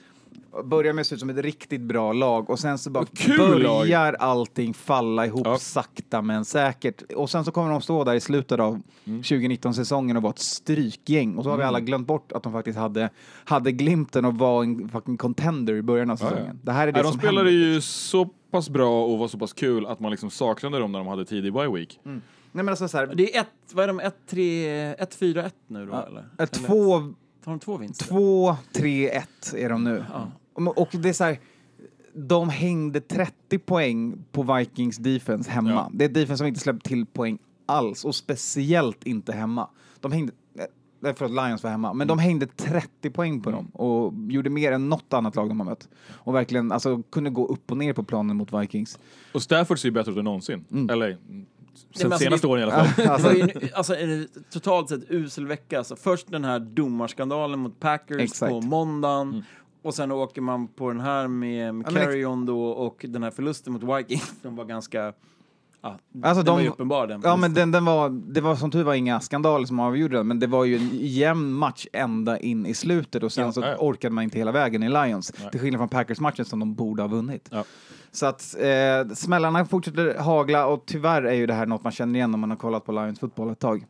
börjar 0.64 0.92
med 0.92 1.00
att 1.00 1.06
se 1.06 1.14
ut 1.14 1.20
som 1.20 1.30
ett 1.30 1.36
riktigt 1.38 1.80
bra 1.80 2.12
lag 2.12 2.50
och 2.50 2.58
sen 2.58 2.78
så 2.78 2.90
bara 2.90 3.04
kul 3.14 3.62
lag. 3.62 3.78
börjar 3.80 4.12
allting 4.12 4.74
falla 4.74 5.26
ihop 5.26 5.42
Ja. 5.46 5.58
sakta 5.58 6.22
men 6.22 6.44
säkert. 6.44 7.02
Och 7.12 7.30
sen 7.30 7.44
så 7.44 7.50
kommer 7.50 7.70
de 7.70 7.80
stå 7.80 8.04
där 8.04 8.14
i 8.14 8.20
slutet 8.20 8.60
av 8.60 8.82
2019-säsongen 9.04 10.16
och 10.16 10.22
vara 10.22 10.30
ett 10.30 10.38
strykgäng 10.38 11.36
och 11.36 11.44
så 11.44 11.50
har 11.50 11.56
vi 11.58 11.64
alla 11.64 11.80
glömt 11.80 12.06
bort 12.06 12.32
att 12.32 12.42
de 12.42 12.52
faktiskt 12.52 12.78
hade, 12.78 13.10
hade 13.44 13.72
glimten 13.72 14.24
och 14.24 14.34
var 14.34 14.62
en 14.62 14.88
fucking 14.88 15.16
contender 15.16 15.74
i 15.74 15.82
början 15.82 16.10
av 16.10 16.18
Ja, 16.20 16.26
ja. 16.26 16.30
säsongen. 16.36 16.60
Det 16.62 16.72
här 16.72 16.82
är 16.88 16.92
det 16.92 16.92
Nej, 16.92 17.02
de 17.02 17.10
som 17.10 17.18
spelade 17.18 17.50
händer. 17.50 17.66
ju 17.66 17.80
så 17.80 18.24
pass 18.50 18.70
bra 18.70 19.04
och 19.06 19.18
var 19.18 19.28
så 19.28 19.38
pass 19.38 19.52
kul 19.52 19.86
att 19.86 20.00
man 20.00 20.10
liksom 20.10 20.30
saknade 20.30 20.78
dem 20.78 20.92
när 20.92 20.98
de 20.98 21.08
hade 21.08 21.24
tidig 21.24 21.52
bye 21.52 21.68
week. 21.68 22.00
Nej 22.02 22.20
men 22.52 22.68
alltså 22.68 22.88
så 22.88 22.96
här, 22.98 23.06
Det 23.14 23.36
är 23.36 23.40
ett, 23.40 23.46
vad 23.72 23.84
är 23.84 23.88
de, 23.88 24.00
ett, 24.00 24.16
tre, 24.30 24.68
ett, 24.94 25.14
fyra, 25.14 25.44
ett 25.46 25.54
nu 25.66 25.86
då 25.86 25.92
eller? 26.08 26.24
Ett 26.38 26.56
eller? 26.56 26.66
två, 26.68 26.92
Har 26.94 27.12
de 27.44 27.58
två 27.58 27.76
vinster? 27.76 28.06
två, 28.06 28.56
tre, 28.72 29.08
ett 29.08 29.54
är 29.56 29.68
de 29.68 29.84
nu. 29.84 30.04
Och, 30.14 30.20
och 30.56 30.88
det 30.92 31.08
är 31.08 31.12
så 31.12 31.24
här, 31.24 31.40
de 32.14 32.48
hängde 32.48 33.00
30 33.00 33.58
poäng 33.58 34.24
på 34.32 34.42
Vikings 34.54 34.96
defense 34.96 35.50
hemma. 35.50 35.70
Ja. 35.70 35.90
Det 35.94 36.04
är 36.04 36.08
ett 36.08 36.14
defense 36.14 36.36
som 36.38 36.46
inte 36.46 36.60
släppt 36.60 36.84
till 36.86 37.06
poäng 37.06 37.38
alls 37.66 38.04
och 38.04 38.14
speciellt 38.14 39.04
inte 39.04 39.32
hemma. 39.32 39.68
De 40.00 40.12
hängde, 40.12 40.32
nej 41.00 41.14
förlåt, 41.16 41.44
Lions 41.46 41.62
var 41.62 41.70
hemma, 41.70 41.92
men 41.92 42.08
de 42.08 42.18
hängde 42.18 42.46
30 42.46 43.10
poäng 43.10 43.40
på 43.40 43.50
dem 43.50 43.66
och 43.68 44.14
gjorde 44.28 44.50
mer 44.50 44.72
än 44.72 44.88
något 44.88 45.12
annat 45.12 45.36
lag 45.36 45.48
de 45.48 45.60
har 45.60 45.64
mött. 45.66 45.88
Och 46.10 46.34
verkligen 46.34 46.72
alltså, 46.72 47.02
kunde 47.02 47.30
gå 47.30 47.46
upp 47.46 47.70
och 47.70 47.76
ner 47.76 47.92
på 47.92 48.02
planen 48.04 48.36
mot 48.36 48.52
Vikings. 48.52 48.98
Och 49.34 49.42
Stafford 49.42 49.78
ser 49.78 49.88
ju 49.88 49.92
bättre 49.92 50.12
ut 50.12 50.18
än 50.18 50.24
någonsin. 50.24 50.64
Eller, 50.90 51.06
mm, 51.10 51.18
men 51.28 51.46
sen 51.94 52.12
alltså, 52.12 52.24
senaste 52.24 52.46
det- 52.46 52.50
åren 52.50 52.60
i 52.68 52.72
alla 52.72 52.84
fall. 52.84 53.04
Det 53.16 53.22
var 53.22 53.32
ju 53.32 53.40
en- 53.62 53.68
alltså, 53.74 53.96
en 53.96 54.28
totalt 54.52 54.88
sett 54.88 55.10
usel 55.10 55.46
vecka. 55.46 55.78
Alltså, 55.78 55.96
först 55.96 56.30
den 56.30 56.44
här 56.44 56.58
domarskandalen 56.60 57.58
mot 57.58 57.80
Packers 57.80 58.20
Exakt. 58.20 58.50
på 58.52 58.60
måndagen. 58.60 59.44
Och 59.87 59.94
sen 59.94 60.12
åker 60.12 60.40
man 60.40 60.68
på 60.68 60.88
den 60.88 61.01
här 61.01 61.29
med, 61.29 61.75
Ja, 61.87 61.90
Carry-On 61.90 62.46
då 62.46 62.64
och 62.66 63.05
den 63.09 63.22
här 63.22 63.31
förlusten 63.31 63.72
mot 63.72 63.83
Vikings 63.83 64.33
som 64.42 64.57
var 64.57 64.64
ganska... 64.64 65.12
Ja, 65.83 65.99
Alltså, 66.22 66.35
den 66.35 66.44
de- 66.44 66.51
var 66.55 66.61
ju 66.61 66.68
uppenbar 66.68 67.07
den 67.07 67.16
Ja, 67.16 67.22
förlusten. 67.22 67.40
men 67.40 67.55
den, 67.55 67.70
den 67.70 67.85
var, 67.85 68.09
det 68.09 68.40
var 68.40 68.57
som 68.57 68.70
tur 68.70 68.85
var 68.85 68.94
inga 68.94 69.20
skandaler 69.20 69.66
som 69.66 69.81
avgjorde 69.81 70.16
den, 70.16 70.27
men 70.27 70.40
det 70.40 70.46
var 70.46 70.64
ju 70.64 70.77
en 70.77 70.88
jämn 70.92 71.53
match 71.53 71.87
ända 71.92 72.38
in 72.38 72.66
i 72.66 72.75
slutet 72.75 73.22
och 73.22 73.33
sen 73.33 73.44
Ja, 73.44 73.53
så 73.53 73.61
ja, 73.61 73.77
orkade 73.79 74.14
man 74.14 74.25
inte 74.25 74.38
hela 74.38 74.53
vägen 74.53 74.83
i 74.83 74.88
Lions. 74.88 75.33
Nej. 75.40 75.51
Till 75.51 75.61
skillnad 75.61 75.79
från 75.81 75.88
Packers-matchen 75.88 76.44
som 76.44 76.59
de 76.59 76.75
borde 76.75 77.03
ha 77.03 77.09
vunnit. 77.09 77.49
Ja. 77.53 77.64
Så 78.12 78.27
att 78.27 78.55
eh, 78.61 79.14
smällarna 79.14 79.64
fortsätter 79.64 80.18
hagla 80.18 80.66
och 80.66 80.83
tyvärr 80.87 81.22
är 81.22 81.35
ju 81.35 81.46
det 81.46 81.55
här 81.55 81.66
något 81.66 81.83
man 81.85 81.92
känner 81.92 82.14
igen 82.18 82.35
om 82.35 82.40
man 82.40 82.51
har 82.51 82.57
kollat 82.57 82.85
på 82.85 82.92
Lions 82.92 83.20
fotboll 83.20 83.51
ett 83.51 83.59
tag. 83.59 83.87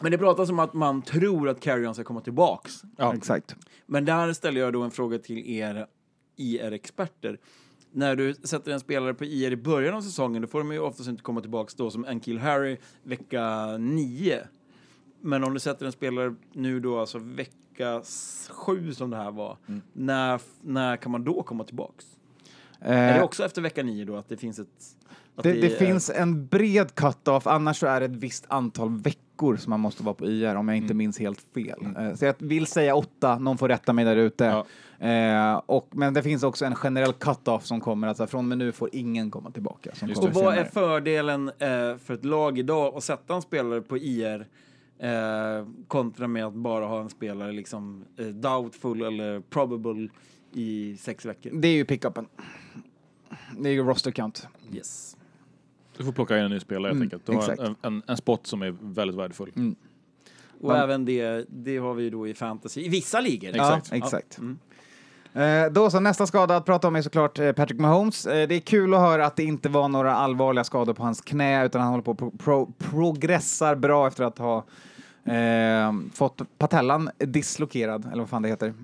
Men 0.00 0.12
det 0.12 0.18
pratas 0.18 0.50
om 0.50 0.58
att 0.58 0.74
man 0.74 1.02
tror 1.02 1.48
att 1.48 1.60
Carry-On 1.60 1.94
ska 1.94 2.04
komma 2.04 2.20
tillbaks. 2.20 2.82
Ja. 2.96 3.14
Exakt. 3.14 3.56
Men 3.86 4.04
där 4.04 4.32
ställer 4.32 4.60
jag 4.60 4.72
då 4.72 4.82
en 4.82 4.90
fråga 4.90 5.18
till 5.18 5.38
er 5.50 5.86
IR-experter. 6.36 7.38
när 7.92 8.16
du 8.16 8.34
sätter 8.34 8.72
en 8.72 8.80
spelare 8.80 9.14
på 9.14 9.24
IR 9.24 9.50
i 9.52 9.56
början 9.56 9.94
av 9.94 10.00
säsongen, 10.00 10.42
då 10.42 10.48
får 10.48 10.58
de 10.58 10.72
ju 10.72 10.78
oftast 10.78 11.08
inte 11.08 11.22
komma 11.22 11.40
tillbaka 11.40 11.72
då 11.76 11.90
som 11.90 12.04
Ankil 12.04 12.38
Harry 12.38 12.76
vecka 13.02 13.76
9. 13.78 14.40
Men 15.20 15.44
om 15.44 15.54
du 15.54 15.60
sätter 15.60 15.86
en 15.86 15.92
spelare 15.92 16.34
nu 16.52 16.80
då, 16.80 16.98
alltså 16.98 17.18
vecka 17.18 18.02
7 18.50 18.92
som 18.94 19.10
det 19.10 19.16
här 19.16 19.30
var, 19.30 19.56
när, 19.92 20.40
när 20.60 20.96
kan 20.96 21.12
man 21.12 21.24
då 21.24 21.42
komma 21.42 21.64
tillbaks? 21.64 22.04
Är 22.80 23.12
det 23.12 23.18
Eh, 23.18 23.24
också 23.24 23.44
efter 23.44 23.62
vecka 23.62 23.82
9 23.82 24.04
då, 24.04 24.16
att 24.16 24.28
det 24.28 24.36
finns 24.36 24.58
ett... 24.58 24.68
Det, 25.42 25.52
det 25.52 25.72
är- 25.74 25.78
finns 25.86 26.10
en 26.10 26.46
bred 26.46 26.94
cut-off, 26.94 27.46
annars 27.46 27.78
så 27.78 27.86
är 27.86 28.00
det 28.00 28.06
ett 28.06 28.16
visst 28.16 28.44
antal 28.48 28.88
veckor 28.98 29.23
som 29.38 29.70
man 29.70 29.80
måste 29.80 30.02
vara 30.02 30.14
på 30.14 30.26
IR 30.26 30.54
om 30.54 30.68
jag 30.68 30.76
inte 30.76 30.94
minns 30.94 31.18
helt 31.18 31.40
fel. 31.54 31.86
Eh, 31.98 32.14
Så 32.14 32.24
jag 32.24 32.34
vill 32.38 32.66
säga 32.66 32.94
åtta, 32.94 33.38
någon 33.38 33.58
får 33.58 33.68
rätta 33.68 33.92
mig 33.92 34.04
där 34.04 34.16
ute. 34.16 34.44
Ja. 34.44 34.66
Eh, 35.08 35.62
och, 35.66 35.88
men 35.90 36.14
det 36.14 36.22
finns 36.22 36.42
också 36.42 36.64
en 36.64 36.74
generell 36.74 37.12
cut-off 37.12 37.66
som 37.66 37.80
kommer, 37.80 38.08
alltså 38.08 38.26
från 38.26 38.38
och 38.38 38.44
med 38.44 38.58
nu 38.58 38.72
får 38.72 38.88
ingen 38.92 39.30
komma 39.30 39.50
tillbaka. 39.50 39.90
Och 40.02 40.08
vad 40.08 40.26
är 40.26 40.32
senare. 40.32 40.64
fördelen 40.64 41.48
eh, 41.48 41.96
för 41.96 42.14
ett 42.14 42.24
lag 42.24 42.58
idag 42.58 42.96
att 42.96 43.04
sätta 43.04 43.34
en 43.34 43.42
spelare 43.42 43.80
på 43.80 43.98
IR 43.98 44.46
eh, 44.98 45.66
kontra 45.88 46.26
med 46.26 46.44
att 46.44 46.54
bara 46.54 46.86
ha 46.86 47.00
en 47.00 47.10
spelare 47.10 47.52
liksom 47.52 48.04
eh, 48.16 48.26
doubtful 48.26 49.02
eller 49.02 49.40
probable 49.40 50.08
i 50.52 50.96
sex 51.00 51.24
veckor? 51.24 51.50
Det 51.54 51.68
är 51.68 51.72
ju 51.74 51.84
pickupen. 51.84 52.26
Det 53.58 53.68
är 53.68 53.72
ju 53.72 53.82
roster 53.82 54.10
count. 54.10 54.48
Yes. 54.72 55.16
Du 55.96 56.04
får 56.04 56.12
plocka 56.12 56.38
in 56.38 56.44
en 56.44 56.50
ny 56.50 56.60
spelare 56.60 56.90
helt 56.90 56.94
Mm, 56.96 57.02
enkelt. 57.02 57.26
Du 57.26 57.32
har 57.32 57.66
en, 57.66 57.76
en, 57.82 58.02
en 58.06 58.16
spot 58.16 58.46
som 58.46 58.62
är 58.62 58.74
väldigt 58.80 59.16
värdefull. 59.16 59.52
Och 60.60 60.68
Man- 60.68 60.80
även 60.80 61.04
det, 61.04 61.44
det 61.48 61.76
har 61.78 61.94
vi 61.94 62.02
ju 62.02 62.10
då 62.10 62.28
i 62.28 62.34
fantasy, 62.34 62.80
i 62.84 62.88
vissa 62.88 63.20
ligor. 63.20 63.48
Exakt. 63.48 63.88
Ja, 63.90 63.96
exakt. 63.96 64.38
Mm. 64.38 64.58
Eh, 65.32 65.72
då 65.72 65.90
så, 65.90 66.00
nästa 66.00 66.26
skada 66.26 66.56
att 66.56 66.64
prata 66.66 66.88
om 66.88 66.96
är 66.96 67.02
såklart 67.02 67.38
eh, 67.38 67.52
Patrick 67.52 67.80
Mahomes. 67.80 68.26
Eh, 68.26 68.48
det 68.48 68.54
är 68.54 68.60
kul 68.60 68.94
att 68.94 69.00
höra 69.00 69.26
att 69.26 69.36
det 69.36 69.44
inte 69.44 69.68
var 69.68 69.88
några 69.88 70.14
allvarliga 70.14 70.64
skador 70.64 70.94
på 70.94 71.02
hans 71.02 71.20
knä, 71.20 71.64
utan 71.66 71.80
han 71.80 71.90
håller 71.90 72.02
på 72.04 72.10
att 72.10 72.18
pro- 72.18 72.32
pro- 72.38 72.72
progressar 72.78 73.74
bra 73.76 74.06
efter 74.06 74.24
att 74.24 74.38
ha 74.38 74.56
eh, 75.34 75.92
fått 76.14 76.42
patellan 76.58 77.10
dislokerad, 77.18 78.04
eller 78.06 78.18
vad 78.22 78.28
fan 78.28 78.42
det 78.42 78.48
heter. 78.48 78.74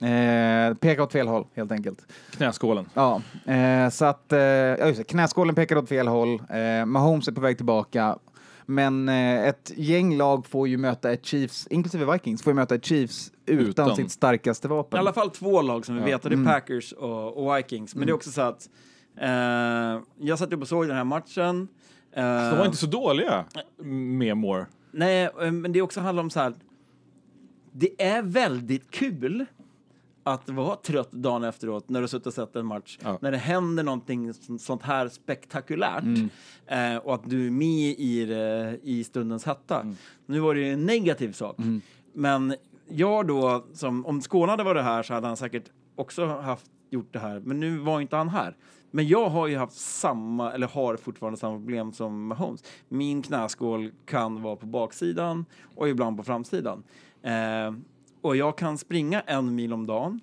Eh, 0.00 0.74
pekar 0.74 1.02
åt 1.02 1.12
fel 1.12 1.28
håll, 1.28 1.46
helt 1.54 1.72
enkelt. 1.72 2.06
Knäskålen. 2.30 2.86
Ja, 2.94 3.22
eh, 3.46 3.88
så 3.90 4.04
att 4.04 4.32
eh, 4.32 4.38
ja, 4.40 4.86
just 4.88 5.06
knäskålen 5.06 5.54
pekar 5.54 5.76
åt 5.76 5.88
fel 5.88 6.08
håll. 6.08 6.42
Eh, 6.50 6.86
Mahomes 6.86 7.28
är 7.28 7.32
på 7.32 7.40
väg 7.40 7.56
tillbaka. 7.56 8.18
Men 8.66 9.08
eh, 9.08 9.44
ett 9.48 9.72
gäng 9.76 10.16
lag 10.16 10.46
får 10.46 10.68
ju 10.68 10.76
möta 10.76 11.12
ett 11.12 11.24
Chiefs, 11.26 11.66
inklusive 11.70 12.12
Vikings, 12.12 12.42
får 12.42 12.50
ju 12.50 12.54
möta 12.54 12.74
ett 12.74 12.84
Chiefs 12.84 13.32
utan, 13.46 13.86
Utan. 13.86 13.96
sitt 13.96 14.10
starkaste 14.10 14.66
I 14.66 14.70
vapen. 14.70 14.98
alla 15.00 15.12
fall 15.12 15.30
två 15.30 15.62
lag 15.62 15.86
som 15.86 15.94
vi 15.96 16.02
vet, 16.02 16.24
och 16.24 16.30
det 16.30 16.34
är 16.34 16.38
Mm. 16.38 16.52
Packers 16.52 16.92
och, 16.92 17.46
och 17.46 17.56
Vikings. 17.56 17.94
Men 17.94 18.06
det 18.06 18.10
är 18.10 18.14
också 18.14 18.30
så 18.30 18.40
att 18.40 18.68
eh, 19.20 19.28
jag 20.18 20.38
satt 20.38 20.52
upp 20.52 20.60
och 20.62 20.68
såg 20.68 20.86
den 20.88 20.96
här 20.96 21.04
matchen. 21.04 21.68
Eh, 22.16 22.22
De 22.50 22.58
var 22.58 22.64
inte 22.66 22.76
så 22.78 22.86
dåliga 22.86 23.44
med 23.84 24.36
Moore. 24.36 24.66
Nej, 24.92 25.24
eh, 25.42 25.50
men 25.52 25.72
det 25.72 25.82
också 25.82 26.00
handlar 26.00 26.22
om 26.22 26.30
så 26.30 26.40
här. 26.40 26.54
Det 27.72 28.02
är 28.02 28.22
väldigt 28.22 28.90
kul 28.90 29.46
att 30.22 30.48
vara 30.48 30.76
trött 30.76 31.12
dagen 31.12 31.44
efteråt 31.44 31.88
när 31.88 32.00
du 32.02 32.08
suttit 32.08 32.26
och 32.26 32.34
sett 32.34 32.56
en 32.56 32.66
match. 32.66 32.98
Ja. 33.02 33.18
När 33.20 33.30
det 33.30 33.38
händer 33.38 33.82
någonting 33.82 34.34
sånt 34.58 34.82
här 34.82 35.08
spektakulärt. 35.08 36.04
Eh, 36.66 36.96
och 36.96 37.14
att 37.14 37.30
du 37.30 37.46
är 37.46 37.50
med 37.50 37.94
i, 37.98 38.24
det, 38.24 38.78
i 38.82 39.04
stundens 39.04 39.44
hetta. 39.44 39.86
Nu 40.26 40.40
var 40.40 40.54
det 40.54 40.60
ju 40.60 40.72
en 40.72 40.86
negativ 40.86 41.32
sak. 41.32 41.56
Men 42.12 42.54
jag 42.88 43.26
då, 43.26 43.64
som, 43.72 44.06
om 44.06 44.20
Skåne 44.20 44.50
hade 44.50 44.62
varit 44.64 44.82
här 44.82 45.02
så 45.02 45.14
hade 45.14 45.26
han 45.26 45.36
säkert 45.36 45.64
också 45.96 46.26
haft, 46.26 46.66
gjort 46.90 47.12
det 47.12 47.18
här. 47.18 47.40
Men 47.40 47.60
nu 47.60 47.78
var 47.78 48.00
inte 48.00 48.16
han 48.16 48.28
här. 48.28 48.56
Men 48.90 49.08
jag 49.08 49.28
har 49.28 49.46
ju 49.46 49.56
haft 49.56 49.76
samma, 49.76 50.52
eller 50.52 50.66
har 50.66 50.96
fortfarande 50.96 51.38
samma 51.38 51.56
problem 51.56 51.92
som 51.92 52.26
Mahomes. 52.26 52.64
Min 52.88 53.22
knäskål 53.22 53.90
kan 54.04 54.42
vara 54.42 54.56
på 54.56 54.66
baksidan 54.66 55.44
och 55.76 55.88
ibland 55.88 56.16
på 56.16 56.22
framsidan. 56.22 56.82
Eh, 57.22 57.72
och 58.20 58.36
jag 58.36 58.58
kan 58.58 58.78
springa 58.78 59.20
en 59.20 59.54
mil 59.54 59.72
om 59.72 59.86
dagen. 59.86 60.20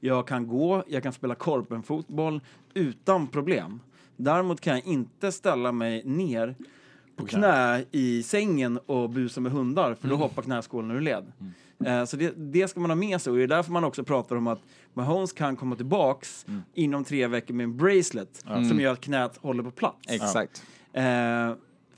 Jag 0.00 0.26
kan 0.26 0.46
gå, 0.46 0.84
jag 0.88 1.02
kan 1.02 1.12
spela 1.12 1.34
korpenfotboll 1.34 2.40
utan 2.74 3.26
problem. 3.26 3.80
Däremot 4.16 4.60
kan 4.60 4.72
jag 4.74 4.86
inte 4.86 5.32
ställa 5.32 5.72
mig 5.72 6.02
ner 6.04 6.54
på 7.16 7.26
knä 7.26 7.84
i 7.90 8.22
sängen 8.22 8.78
och 8.86 9.10
busa 9.10 9.40
med 9.40 9.52
hundar, 9.52 9.94
för 9.94 10.08
då 10.08 10.16
hoppar 10.16 10.42
knäskålen 10.42 10.90
ur 10.90 11.00
led. 11.00 11.32
Eh, 11.84 12.04
så 12.04 12.16
det, 12.16 12.32
det 12.36 12.68
ska 12.68 12.80
man 12.80 12.90
ha 12.90 12.94
med 12.96 13.20
sig 13.20 13.30
och 13.30 13.36
det 13.36 13.42
är 13.42 13.48
därför 13.48 13.72
man 13.72 13.84
också 13.84 14.04
pratar 14.04 14.36
om 14.36 14.46
att 14.46 14.60
Mahomes 14.94 15.32
kan 15.32 15.56
komma 15.56 15.76
tillbaks 15.76 16.46
inom 16.74 17.04
tre 17.04 17.26
veckor 17.26 17.54
med 17.54 17.64
en 17.64 17.76
bracelet 17.76 18.44
som 18.68 18.80
gör 18.80 18.92
att 18.92 19.00
knät 19.00 19.36
håller 19.36 19.62
på 19.62 19.70
plats. 19.70 19.98
Exakt. 20.08 20.64
Eh, 20.92 21.52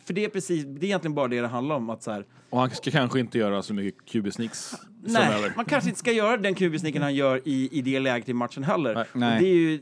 för 0.04 0.14
det 0.14 0.24
är 0.24 0.28
precis, 0.28 0.64
det 0.64 0.80
är 0.80 0.84
egentligen 0.84 1.14
bara 1.14 1.28
det 1.28 1.40
det 1.40 1.48
handlar 1.48 1.76
om. 1.76 1.90
Att 1.90 2.02
så 2.02 2.10
här, 2.10 2.24
Och 2.50 2.60
han 2.60 2.70
ska 2.70 2.90
kanske 2.90 3.20
inte 3.20 3.38
göra 3.38 3.62
så 3.62 3.74
mycket 3.74 4.04
QB-sneaks 4.06 4.74
nej, 5.02 5.22
framöver. 5.22 5.52
man 5.56 5.64
kanske 5.64 5.88
inte 5.90 5.98
ska 5.98 6.12
göra 6.12 6.36
den 6.36 6.54
kubisnicken 6.54 7.02
han 7.02 7.14
gör 7.14 7.40
i, 7.44 7.68
i 7.72 7.82
det 7.82 8.00
läget 8.00 8.28
i 8.28 8.32
matchen 8.32 8.64
heller. 8.64 9.06
Nej. 9.12 9.40
Det 9.40 9.46
är 9.46 9.54
ju, 9.54 9.80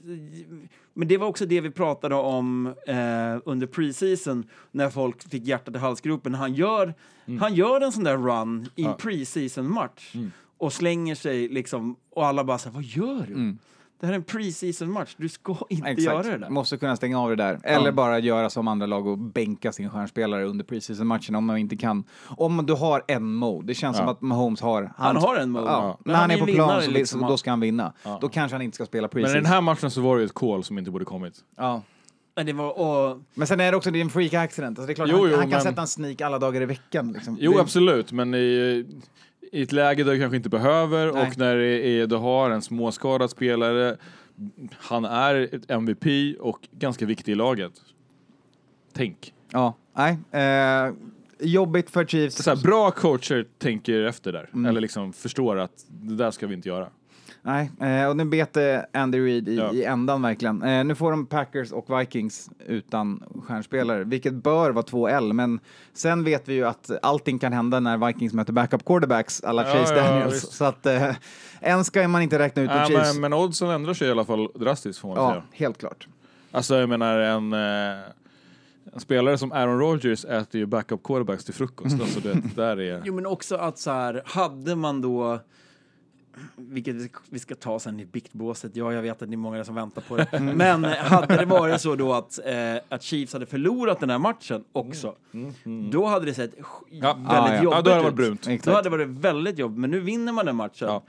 men 0.95 1.09
det 1.09 1.17
var 1.17 1.27
också 1.27 1.47
det 1.47 1.61
vi 1.61 1.71
pratade 1.71 2.15
om 2.15 2.67
eh, 2.87 2.95
under 3.45 3.67
preseason 3.67 4.45
när 4.71 4.91
folk 4.91 5.31
fick 5.31 5.45
hjärtat 5.45 5.75
i 5.77 5.79
halsgropen. 5.79 6.35
Han 6.35 6.55
gör, 6.55 6.95
han 7.41 7.55
gör 7.55 7.81
en 7.81 7.93
sån 7.93 8.05
där 8.05 8.17
run 8.17 8.69
i 8.77 8.85
en 8.85 8.97
preseason-match 8.97 10.15
och 10.59 10.73
slänger 10.73 11.15
sig 11.15 11.49
liksom 11.49 11.97
och 12.11 12.27
alla 12.27 12.45
bara 12.45 12.59
så 12.59 12.69
här, 12.69 12.75
vad 12.75 12.85
gör 12.85 13.25
du? 13.29 13.57
Det 14.03 14.07
här 14.07 14.13
är 14.15 14.17
en 14.17 14.23
preseason-match, 14.25 15.15
du 15.17 15.29
ska 15.29 15.57
inte 15.69 15.91
göra 16.03 16.23
det 16.23 16.39
där. 16.39 16.51
Måste 16.51 16.77
kunna 16.77 16.97
stänga 16.97 17.21
av 17.21 17.31
det 17.31 17.37
där. 17.37 17.61
Eller 17.63 17.93
bara 17.93 18.19
göra 18.19 18.51
som 18.51 18.69
andra 18.69 18.87
lag 18.87 19.07
och 19.07 19.19
bänka 19.19 19.73
sin 19.73 19.91
stjärnspelare 19.91 20.45
under 20.45 20.65
preseason-matchen 20.65 21.35
om 21.35 21.45
man 21.45 21.57
inte 21.59 21.77
kan. 21.77 22.05
Om 22.29 22.67
du 22.67 22.73
har 22.75 23.03
en 23.09 23.35
mode. 23.35 23.67
Det 23.67 23.75
känns 23.75 23.97
Ja. 23.97 24.03
som 24.03 24.09
att 24.09 24.21
Mahomes 24.21 24.61
har... 24.61 24.93
Han 24.97 25.17
har 25.17 25.37
en 25.37 25.51
mode. 25.51 25.65
Ja. 25.67 25.99
När 26.05 26.15
han 26.15 26.21
han 26.21 26.31
är 26.31 26.39
på 26.39 26.47
plan 26.47 26.83
så, 26.83 26.91
liksom. 26.91 27.21
så 27.21 27.29
då 27.29 27.37
ska 27.37 27.51
han 27.51 27.61
vinna. 27.61 27.93
Då 28.21 28.29
kanske 28.29 28.55
han 28.55 28.63
inte 28.63 28.75
ska 28.75 28.87
spela 28.87 29.09
Men 29.13 29.21
i 29.21 29.23
preseason. 29.25 29.43
den 29.43 29.53
här 29.53 29.61
matchen 29.61 29.91
så 29.91 30.01
var 30.01 30.17
det 30.17 30.23
ju 30.23 30.27
ett 30.27 30.35
call 30.35 30.65
som 30.65 30.79
inte 30.79 30.91
borde 30.91 31.05
kommit. 31.05 31.35
ja. 31.57 31.83
Men 32.37 32.47
det 32.47 32.53
var, 32.53 32.79
och, 32.81 33.21
Men 33.35 33.47
sen 33.47 33.61
är 33.61 33.71
det 33.71 33.77
också 33.77 33.91
det 33.91 33.99
är 33.99 34.01
en 34.01 34.11
freak 34.11 34.35
accident. 34.35 34.79
Alltså 34.79 34.87
det 34.87 34.93
är 34.93 34.95
klart, 34.95 35.09
Jo, 35.11 35.17
han, 35.17 35.31
jo, 35.31 35.37
han 35.37 35.43
kan 35.43 35.51
men- 35.51 35.61
sätta 35.63 35.81
en 35.81 35.87
sneak 35.87 36.21
alla 36.21 36.39
dagar 36.39 36.61
i 36.63 36.67
veckan. 36.67 37.13
Liksom. 37.13 37.37
Jo, 37.41 37.53
det, 37.53 37.61
absolut, 37.61 38.13
men 38.13 38.35
i, 38.35 38.87
i 39.53 39.63
ett 39.63 39.73
läge 39.73 40.05
där 40.05 40.13
du 40.13 40.21
kanske 40.21 40.37
inte 40.37 40.49
behöver 40.49 41.13
Nej. 41.13 41.23
och 41.23 41.39
när 41.39 41.57
är, 41.57 42.07
du 42.07 42.17
har 42.17 42.51
en 42.51 42.63
småskadad 42.63 43.31
spelare, 43.31 43.97
han 44.79 45.05
är 45.05 45.55
ett 45.55 45.71
MVP 45.71 46.37
och 46.41 46.69
ganska 46.71 47.07
viktig 47.07 47.33
i 47.33 47.35
laget. 47.35 47.73
Tänk. 48.93 49.35
Ja, 49.51 49.75
nej. 49.97 50.19
Eh, 50.31 50.93
jobbigt 51.41 51.91
för 51.91 52.05
Chiefs. 52.05 52.37
Så 52.43 52.51
här, 52.51 52.63
bra 52.63 52.91
coacher 52.91 53.47
tänker 53.59 54.03
efter 54.05 54.33
där, 54.33 54.49
Mm. 54.53 54.67
eller 54.67 54.81
liksom 54.81 55.13
förstår 55.13 55.59
att 55.59 55.87
det 55.89 56.15
där 56.17 56.31
ska 56.31 56.47
vi 56.47 56.55
inte 56.55 56.69
göra. 56.69 56.89
Nej, 57.45 57.71
eh, 57.81 58.07
och 58.09 58.17
nu 58.17 58.25
bet 58.25 58.53
det 58.53 58.87
Andy 58.93 59.19
Reid 59.27 59.49
i, 59.49 59.57
Ja. 59.57 59.73
i 59.73 59.85
ändan 59.85 60.23
verkligen. 60.23 60.63
Eh, 60.63 60.85
nu 60.85 60.95
får 60.95 61.11
de 61.11 61.27
Packers 61.27 61.73
och 61.73 62.01
Vikings 62.01 62.51
utan 62.67 63.23
stjärnspelare, 63.47 64.05
vilket 64.05 64.35
bör 64.35 64.71
vara 64.71 64.85
2L, 64.85 65.33
men 65.33 65.61
sen 65.93 66.25
vet 66.25 66.49
vi 66.49 66.55
ju 66.55 66.65
att 66.67 66.91
allting 67.03 67.39
kan 67.39 67.53
hända 67.53 67.81
när 67.81 68.07
Vikings 68.07 68.33
möter 68.33 68.53
backup 68.53 68.85
quarterbacks 68.85 69.43
alla 69.45 69.69
Ja, 69.69 69.73
Chase 69.75 69.95
ja, 69.97 70.03
Daniels. 70.11 70.35
visst. 70.35 70.53
så 70.53 70.65
att 70.65 70.87
eh, 70.87 71.15
än 71.61 71.85
ska 71.85 72.09
man 72.09 72.23
inte 72.23 72.39
räkna 72.39 72.63
ut 72.63 72.71
Äh, 72.71 72.87
Chiefs. 72.87 73.13
men, 73.13 73.21
men 73.21 73.33
oddsen 73.33 73.69
ändrar 73.71 73.95
sig 73.95 74.09
i 74.09 74.11
alla 74.11 74.25
fall 74.25 74.49
drastiskt 74.55 74.99
får 74.99 75.09
man 75.09 75.17
ja, 75.19 75.31
säga. 75.31 75.43
helt 75.53 75.79
klart. 75.79 76.09
Alltså 76.53 76.75
jag 76.77 76.89
menar 76.89 77.19
en, 77.19 77.53
eh, 77.53 78.03
en 78.95 79.01
spelare 79.01 79.39
som 79.39 79.53
Aaron 79.53 79.79
Rodgers 79.79 80.25
äter 80.25 80.59
ju 80.61 80.67
backup 80.67 81.03
quarterbacks 81.03 81.45
till 81.45 81.55
frukost. 81.55 82.01
alltså 82.01 82.21
det 82.21 82.35
där 82.57 82.81
är... 82.81 83.03
Jo, 83.05 83.15
men 83.15 83.27
också 83.27 83.57
att 83.57 83.79
så 83.79 83.91
här, 83.91 84.23
hade 84.27 84.77
man 84.77 85.01
då 85.01 85.39
vilket 86.57 86.95
vi 87.31 87.39
ska- 87.39 87.55
ta 87.55 87.79
sen 87.79 88.01
i 88.01 88.05
biktbåset. 88.07 88.77
Ja, 88.77 88.93
jag 88.93 89.03
vet 89.03 89.23
att 89.23 89.29
det 89.29 89.35
är 89.35 89.37
många 89.37 89.65
som 89.65 89.75
väntar 89.75 90.03
på 90.03 90.17
det. 90.17 90.41
Men 90.41 90.85
eh, 90.85 90.91
hade 90.91 91.37
det 91.37 91.45
varit 91.45 91.81
så 91.81 91.95
då 91.97 92.13
att, 92.13 92.39
eh, 92.47 92.55
att 92.89 93.03
Chiefs 93.03 93.33
hade 93.33 93.47
förlorat 93.47 94.01
den 94.01 94.11
här 94.11 94.19
matchen 94.19 94.65
också, 94.73 95.15
då 95.93 96.07
hade 96.07 96.27
det 96.27 96.35
sett 96.35 96.51
Ja. 96.91 97.13
väldigt 97.15 97.31
Ah, 97.31 97.55
ja. 97.55 97.63
jobbigt 97.63 97.77
Ja, 97.77 97.83
då 97.83 97.91
hade 97.91 97.91
det 97.91 98.03
varit 98.03 98.11
ut. 98.13 98.17
brunt. 98.17 98.47
Exakt. 98.49 98.65
Då 98.65 98.73
hade 98.73 98.89
det 98.91 98.97
varit 98.97 99.09
väldigt 99.09 99.59
jobbigt. 99.59 99.79
Men 99.79 99.91
nu 99.91 100.01
vinner 100.01 100.33
man 100.33 100.47
den 100.47 100.57
matchen. 100.57 100.89
Ja. 100.89 101.03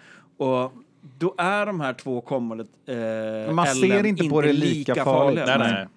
Och 0.45 0.73
då 1.19 1.35
är 1.37 1.65
de 1.65 1.79
här 1.79 1.93
två 1.93 2.21
kommande 2.21 2.65
eh, 3.47 3.53
Man 3.53 3.67
ser 3.67 4.05
inte 4.05 4.29
på 4.29 4.41
det 4.41 4.53
lika 4.53 4.95
farligt. 5.03 5.43
Nej, 5.45 5.57
nej, 5.59 5.71
nej. 5.73 5.87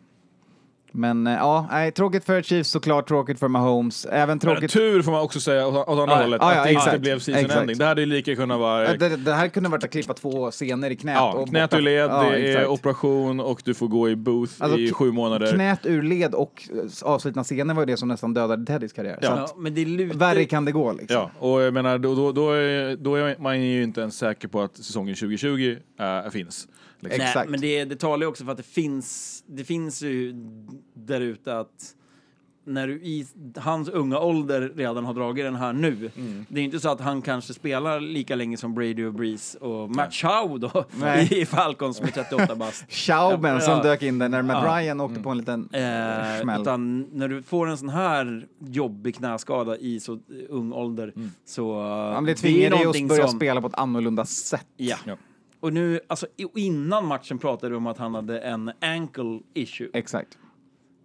Men 0.92 1.26
eh, 1.26 1.32
ja, 1.32 1.66
nej, 1.70 1.92
tråkigt 1.92 2.24
för 2.24 2.42
Chiefs 2.42 2.70
såklart, 2.70 3.08
tråkigt 3.08 3.38
för 3.38 3.48
Mahomes. 3.48 4.04
Även 4.04 4.28
Men 4.28 4.38
tråkigt... 4.38 4.72
tur 4.72 5.02
får 5.02 5.12
man 5.12 5.20
också 5.20 5.40
säga 5.40 5.66
åt, 5.66 5.74
åt 5.74 5.88
andra 5.88 6.04
Ja, 6.16 6.22
hållet, 6.22 6.38
ja, 6.42 6.52
ja, 6.54 6.58
att 6.58 6.64
det 6.64 6.70
inte 6.72 6.80
exakt. 6.82 7.00
blev 7.00 7.18
season 7.18 7.44
Exakt. 7.44 7.60
ending. 7.60 7.78
Det 7.78 7.84
hade 7.84 8.00
ju 8.00 8.06
lika 8.06 8.36
kunnat 8.36 8.58
vara... 8.60 8.86
Eh, 8.86 8.98
Det, 8.98 9.16
det 9.16 9.32
här 9.32 9.48
kunde 9.48 9.68
varit 9.68 9.84
att 9.84 9.90
klippa 9.90 10.14
två 10.14 10.50
scener 10.50 10.90
i 10.90 10.96
knät. 10.96 11.14
Ja, 11.14 11.32
och 11.32 11.48
knät 11.48 11.70
borta- 11.70 11.78
ur 11.78 11.82
led, 11.82 12.10
Ja, 12.10 12.22
det 12.22 12.36
är 12.38 12.50
exakt. 12.50 12.68
operation 12.68 13.40
och 13.40 13.62
du 13.64 13.74
får 13.74 13.88
gå 13.88 14.08
i 14.10 14.16
booth 14.16 14.52
Alltså, 14.58 14.78
i 14.78 14.92
sju 14.92 15.12
månader. 15.12 15.52
Knät 15.52 15.86
ur 15.86 16.02
led 16.02 16.34
och 16.34 16.68
eh, 16.74 17.08
avslutna 17.08 17.44
scener 17.44 17.74
var 17.74 17.82
ju 17.82 17.86
det 17.86 17.96
som 17.96 18.08
nästan 18.08 18.34
dödade 18.34 18.66
Teddys 18.66 18.92
karriär. 18.92 19.18
Så 19.22 19.26
Ja, 19.26 19.46
men 19.56 19.74
det 19.74 19.84
lutar... 19.84 20.18
värre 20.18 20.44
kan 20.44 20.64
det 20.64 20.72
gå 20.72 20.92
liksom. 20.92 21.16
Ja, 21.16 21.30
och 21.38 21.62
jag 21.62 21.74
menar, 21.74 21.98
då, 21.98 22.14
då, 22.14 22.32
då, 22.32 22.50
är, 22.50 22.96
då 22.96 23.14
är 23.14 23.36
man 23.38 23.60
ju 23.62 23.82
inte 23.82 24.00
ens 24.00 24.16
säker 24.18 24.48
på 24.48 24.60
att 24.60 24.76
säsongen 24.76 25.14
2020 25.14 25.76
äh, 26.24 26.30
finns. 26.30 26.68
Liksom. 27.08 27.18
Nej, 27.18 27.28
Exakt. 27.28 27.50
men 27.50 27.60
det, 27.60 27.84
det 27.84 27.96
talar 27.96 28.22
ju 28.22 28.28
också 28.28 28.44
för 28.44 28.50
att 28.52 28.56
det 28.58 28.62
finns, 28.66 29.42
det 29.46 29.64
finns 29.64 30.02
ju 30.02 30.32
där 30.94 31.20
ute 31.20 31.58
att 31.58 31.92
när 32.68 32.86
du 32.86 32.94
i 32.94 33.26
hans 33.56 33.88
unga 33.88 34.18
ålder 34.18 34.72
redan 34.76 35.04
har 35.04 35.14
dragit 35.14 35.44
den 35.44 35.54
här 35.56 35.72
nu. 35.72 36.10
Mm. 36.16 36.46
Det 36.48 36.60
är 36.60 36.64
inte 36.64 36.80
så 36.80 36.88
att 36.88 37.00
han 37.00 37.22
kanske 37.22 37.54
spelar 37.54 38.00
lika 38.00 38.34
länge 38.34 38.56
som 38.56 38.74
Brady 38.74 39.04
och 39.04 39.14
Breeze 39.14 39.58
och 39.58 39.90
Matt 39.90 40.14
Chow 40.14 40.60
då 40.60 40.84
Nej. 41.00 41.28
i 41.40 41.46
Falcons 41.46 42.02
med 42.02 42.14
38 42.14 42.54
bast. 42.56 42.84
Schauben 42.92 43.60
som 43.60 43.72
Ja. 43.72 43.82
dök 43.82 44.02
in 44.02 44.18
där 44.18 44.28
när 44.28 44.42
Matt 44.42 44.64
Ja. 44.66 44.78
Ryan 44.80 45.00
åkte 45.00 45.20
på 45.20 45.30
en 45.30 45.38
liten 45.38 45.68
Eh, 45.72 46.40
smäll. 46.42 46.60
utan 46.62 47.00
när 47.12 47.28
du 47.28 47.42
får 47.42 47.66
en 47.68 47.78
sån 47.78 47.88
här 47.88 48.46
jobbig 48.58 49.14
knäskada 49.16 49.76
i 49.76 50.00
så 50.00 50.18
ung 50.48 50.72
ålder 50.72 51.12
så 51.44 51.80
uh, 51.80 52.14
Han 52.14 52.24
blev 52.24 52.34
tvingad 52.34 52.80
i 52.80 52.84
att 52.86 53.08
börja 53.08 53.26
som- 53.28 53.36
spela 53.36 53.60
på 53.60 53.66
ett 53.66 53.74
annorlunda 53.74 54.24
sätt. 54.24 54.66
Ja. 54.76 54.96
Ja. 55.04 55.16
Och 55.60 55.72
nu, 55.72 56.00
alltså 56.06 56.26
innan 56.54 57.06
matchen 57.06 57.38
pratade 57.38 57.72
du 57.72 57.76
om 57.76 57.86
att 57.86 57.98
han 57.98 58.14
hade 58.14 58.40
en 58.40 58.72
ankle 58.80 59.40
issue. 59.54 59.90
Exakt. 59.92 60.38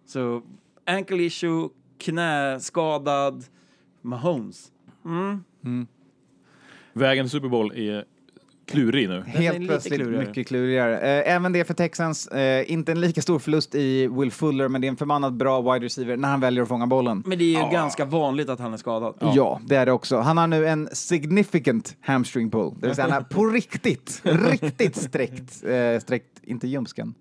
Så 0.05 0.43
ankle 0.85 1.23
issue, 1.23 1.69
knäskadad, 1.97 3.45
Mahomes. 4.01 4.71
Vägen 6.93 7.25
till 7.25 7.31
Super 7.31 7.49
Bowl 7.49 7.71
är 7.75 8.05
klurig 8.71 9.09
nu. 9.09 9.23
Helt 9.27 9.67
plötsligt 9.67 9.99
klurigare. 9.99 10.25
mycket 10.25 10.47
klurigare. 10.47 10.99
Eh, 10.99 11.35
även 11.35 11.53
det 11.53 11.65
för 11.65 11.73
Texans. 11.73 12.27
Eh, 12.27 12.71
inte 12.71 12.91
en 12.91 13.01
lika 13.01 13.21
stor 13.21 13.39
förlust 13.39 13.75
i 13.75 14.07
Will 14.07 14.31
Fuller, 14.31 14.67
men 14.67 14.81
det 14.81 14.87
är 14.87 14.89
en 14.89 14.97
förbannat 14.97 15.33
bra 15.33 15.73
wide 15.73 15.85
receiver 15.85 16.17
när 16.17 16.27
han 16.29 16.39
väljer 16.39 16.63
att 16.63 16.69
fånga 16.69 16.87
bollen. 16.87 17.23
Men 17.25 17.37
det 17.37 17.55
är 17.55 17.65
ju 17.65 17.71
ganska 17.71 18.05
vanligt 18.05 18.49
att 18.49 18.59
han 18.59 18.73
är 18.73 18.77
skadad. 18.77 19.15
Ja. 19.19 19.61
det 19.65 19.75
är 19.75 19.85
det 19.85 19.91
också. 19.91 20.17
Han 20.17 20.37
har 20.37 20.47
nu 20.47 20.67
en 20.67 20.89
significant 20.91 21.95
hamstring 22.01 22.51
pull. 22.51 22.73
Det 22.79 22.87
vill 22.87 22.95
säga 22.95 23.07
han 23.09 23.17
är 23.17 23.23
på 23.23 23.45
riktigt, 23.45 24.21
riktigt 24.51 24.95
sträckt. 24.95 25.63
Eh, 25.63 25.99
sträckt, 26.01 26.39
inte 26.43 26.67
ljumsken. 26.67 27.13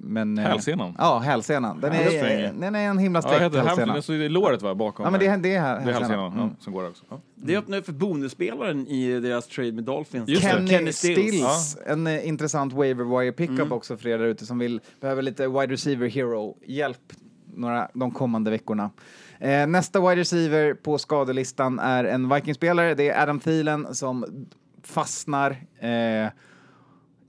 Men... 0.00 0.38
eh, 0.38 0.44
Hälsenan. 0.44 0.94
Ja, 0.98 1.18
hälsenan. 1.18 1.80
Den 1.80 1.92
är, 1.92 2.52
den 2.60 2.74
är 2.74 2.88
en 2.88 2.98
himla 2.98 3.16
Ja, 3.18 3.22
sträckt 3.22 3.42
heter 3.44 3.58
hälsena. 3.58 3.92
hamstring, 3.92 4.02
så 4.02 4.12
det 4.12 4.24
är 4.24 4.28
låret 4.28 4.62
va, 4.62 4.74
bakom? 4.74 5.04
Ja, 5.04 5.10
men 5.10 5.20
det, 5.20 5.36
det 5.36 5.54
är 5.54 5.60
här, 5.60 5.74
det 5.74 5.80
är 5.80 5.84
hälsenan. 5.84 6.02
hälsenan 6.10 6.32
ja, 6.36 6.42
Mm. 6.42 6.56
som 6.60 6.72
går 6.72 6.88
också. 6.88 7.04
Ja. 7.10 7.20
Det 7.34 7.56
öppnar 7.56 7.80
för 7.80 7.92
bonusspelaren 7.92 8.86
i 8.88 9.20
deras 9.20 9.46
trade 9.46 9.72
med 9.72 9.84
Dolphins. 9.84 10.28
Just 10.28 10.42
det. 10.42 10.66
Kenny, 10.68 10.92
Stills, 10.92 11.76
Ja. 11.86 11.92
en 11.92 12.06
eh, 12.06 12.28
intressant 12.28 12.72
waiver 12.72 13.18
wire 13.20 13.32
pickup 13.32 13.72
också 13.72 13.96
för 13.96 14.08
er 14.08 14.18
där 14.18 14.24
ute 14.26 14.46
som 14.46 14.58
vill, 14.58 14.80
behöver 15.00 15.22
lite 15.22 15.48
wide 15.48 15.72
receiver 15.72 16.08
hero-hjälp 16.08 17.12
några, 17.54 17.88
de 17.94 18.10
kommande 18.10 18.50
veckorna. 18.50 18.90
Eh, 19.38 19.66
nästa 19.66 20.00
wide 20.00 20.20
receiver 20.20 20.74
på 20.74 20.98
skadelistan 20.98 21.78
är 21.78 22.04
en 22.04 22.34
Vikings-spelare. 22.34 22.94
Det 22.94 23.08
är 23.10 23.22
Adam 23.22 23.40
Thielen 23.40 23.94
som 23.94 24.46
fastnar 24.82 25.50
eh, 25.80 26.28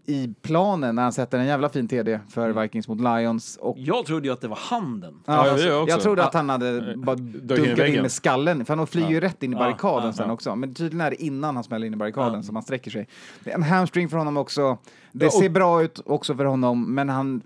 i 0.09 0.33
planen 0.41 0.95
när 0.95 1.03
han 1.03 1.13
sätter 1.13 1.39
en 1.39 1.45
jävla 1.45 1.69
fin 1.69 1.87
TD 1.87 2.19
för 2.29 2.61
Vikings 2.61 2.87
mot 2.87 2.99
Lions. 3.01 3.57
Och, 3.61 3.75
Jag 3.79 4.05
trodde 4.05 4.27
ju 4.27 4.33
att 4.33 4.41
det 4.41 4.47
var 4.47 4.55
handen. 4.61 5.13
ja, 5.25 5.43
det 5.43 5.51
alltså, 5.51 5.67
jag 5.67 5.89
jag 5.89 6.01
trodde 6.01 6.23
att 6.25 6.33
han 6.33 6.49
hade 6.49 6.93
bara 6.97 7.15
in 7.17 7.27
i 7.35 7.39
dunkat 7.39 7.87
in 7.89 8.01
med 8.01 8.11
skallen, 8.11 8.65
för 8.65 8.75
han 8.75 8.87
flyger 8.87 9.09
ju 9.09 9.19
rätt 9.19 9.43
in 9.43 9.51
i 9.51 9.55
Ja, 9.55 9.59
barrikaden 9.59 10.05
ja, 10.07 10.13
sen 10.13 10.27
ja. 10.27 10.33
också. 10.33 10.55
Men 10.55 10.73
tydligen 10.73 11.01
är 11.05 11.09
det 11.09 11.23
innan 11.23 11.55
han 11.55 11.63
smäller 11.63 11.87
in 11.87 11.93
i 11.93 11.97
barrikaden 11.97 12.33
Ja. 12.33 12.43
som 12.43 12.55
han 12.55 12.63
sträcker 12.63 12.91
sig. 12.91 13.07
Det 13.43 13.51
är 13.51 13.55
en 13.55 13.63
hamstring 13.63 14.09
för 14.09 14.17
honom 14.17 14.37
också. 14.37 14.77
Det 15.11 15.25
Ja, 15.25 15.27
och- 15.27 15.33
ser 15.33 15.49
bra 15.49 15.83
ut 15.83 16.01
också 16.05 16.35
för 16.35 16.45
honom, 16.45 16.93
men 16.95 17.09
han... 17.09 17.41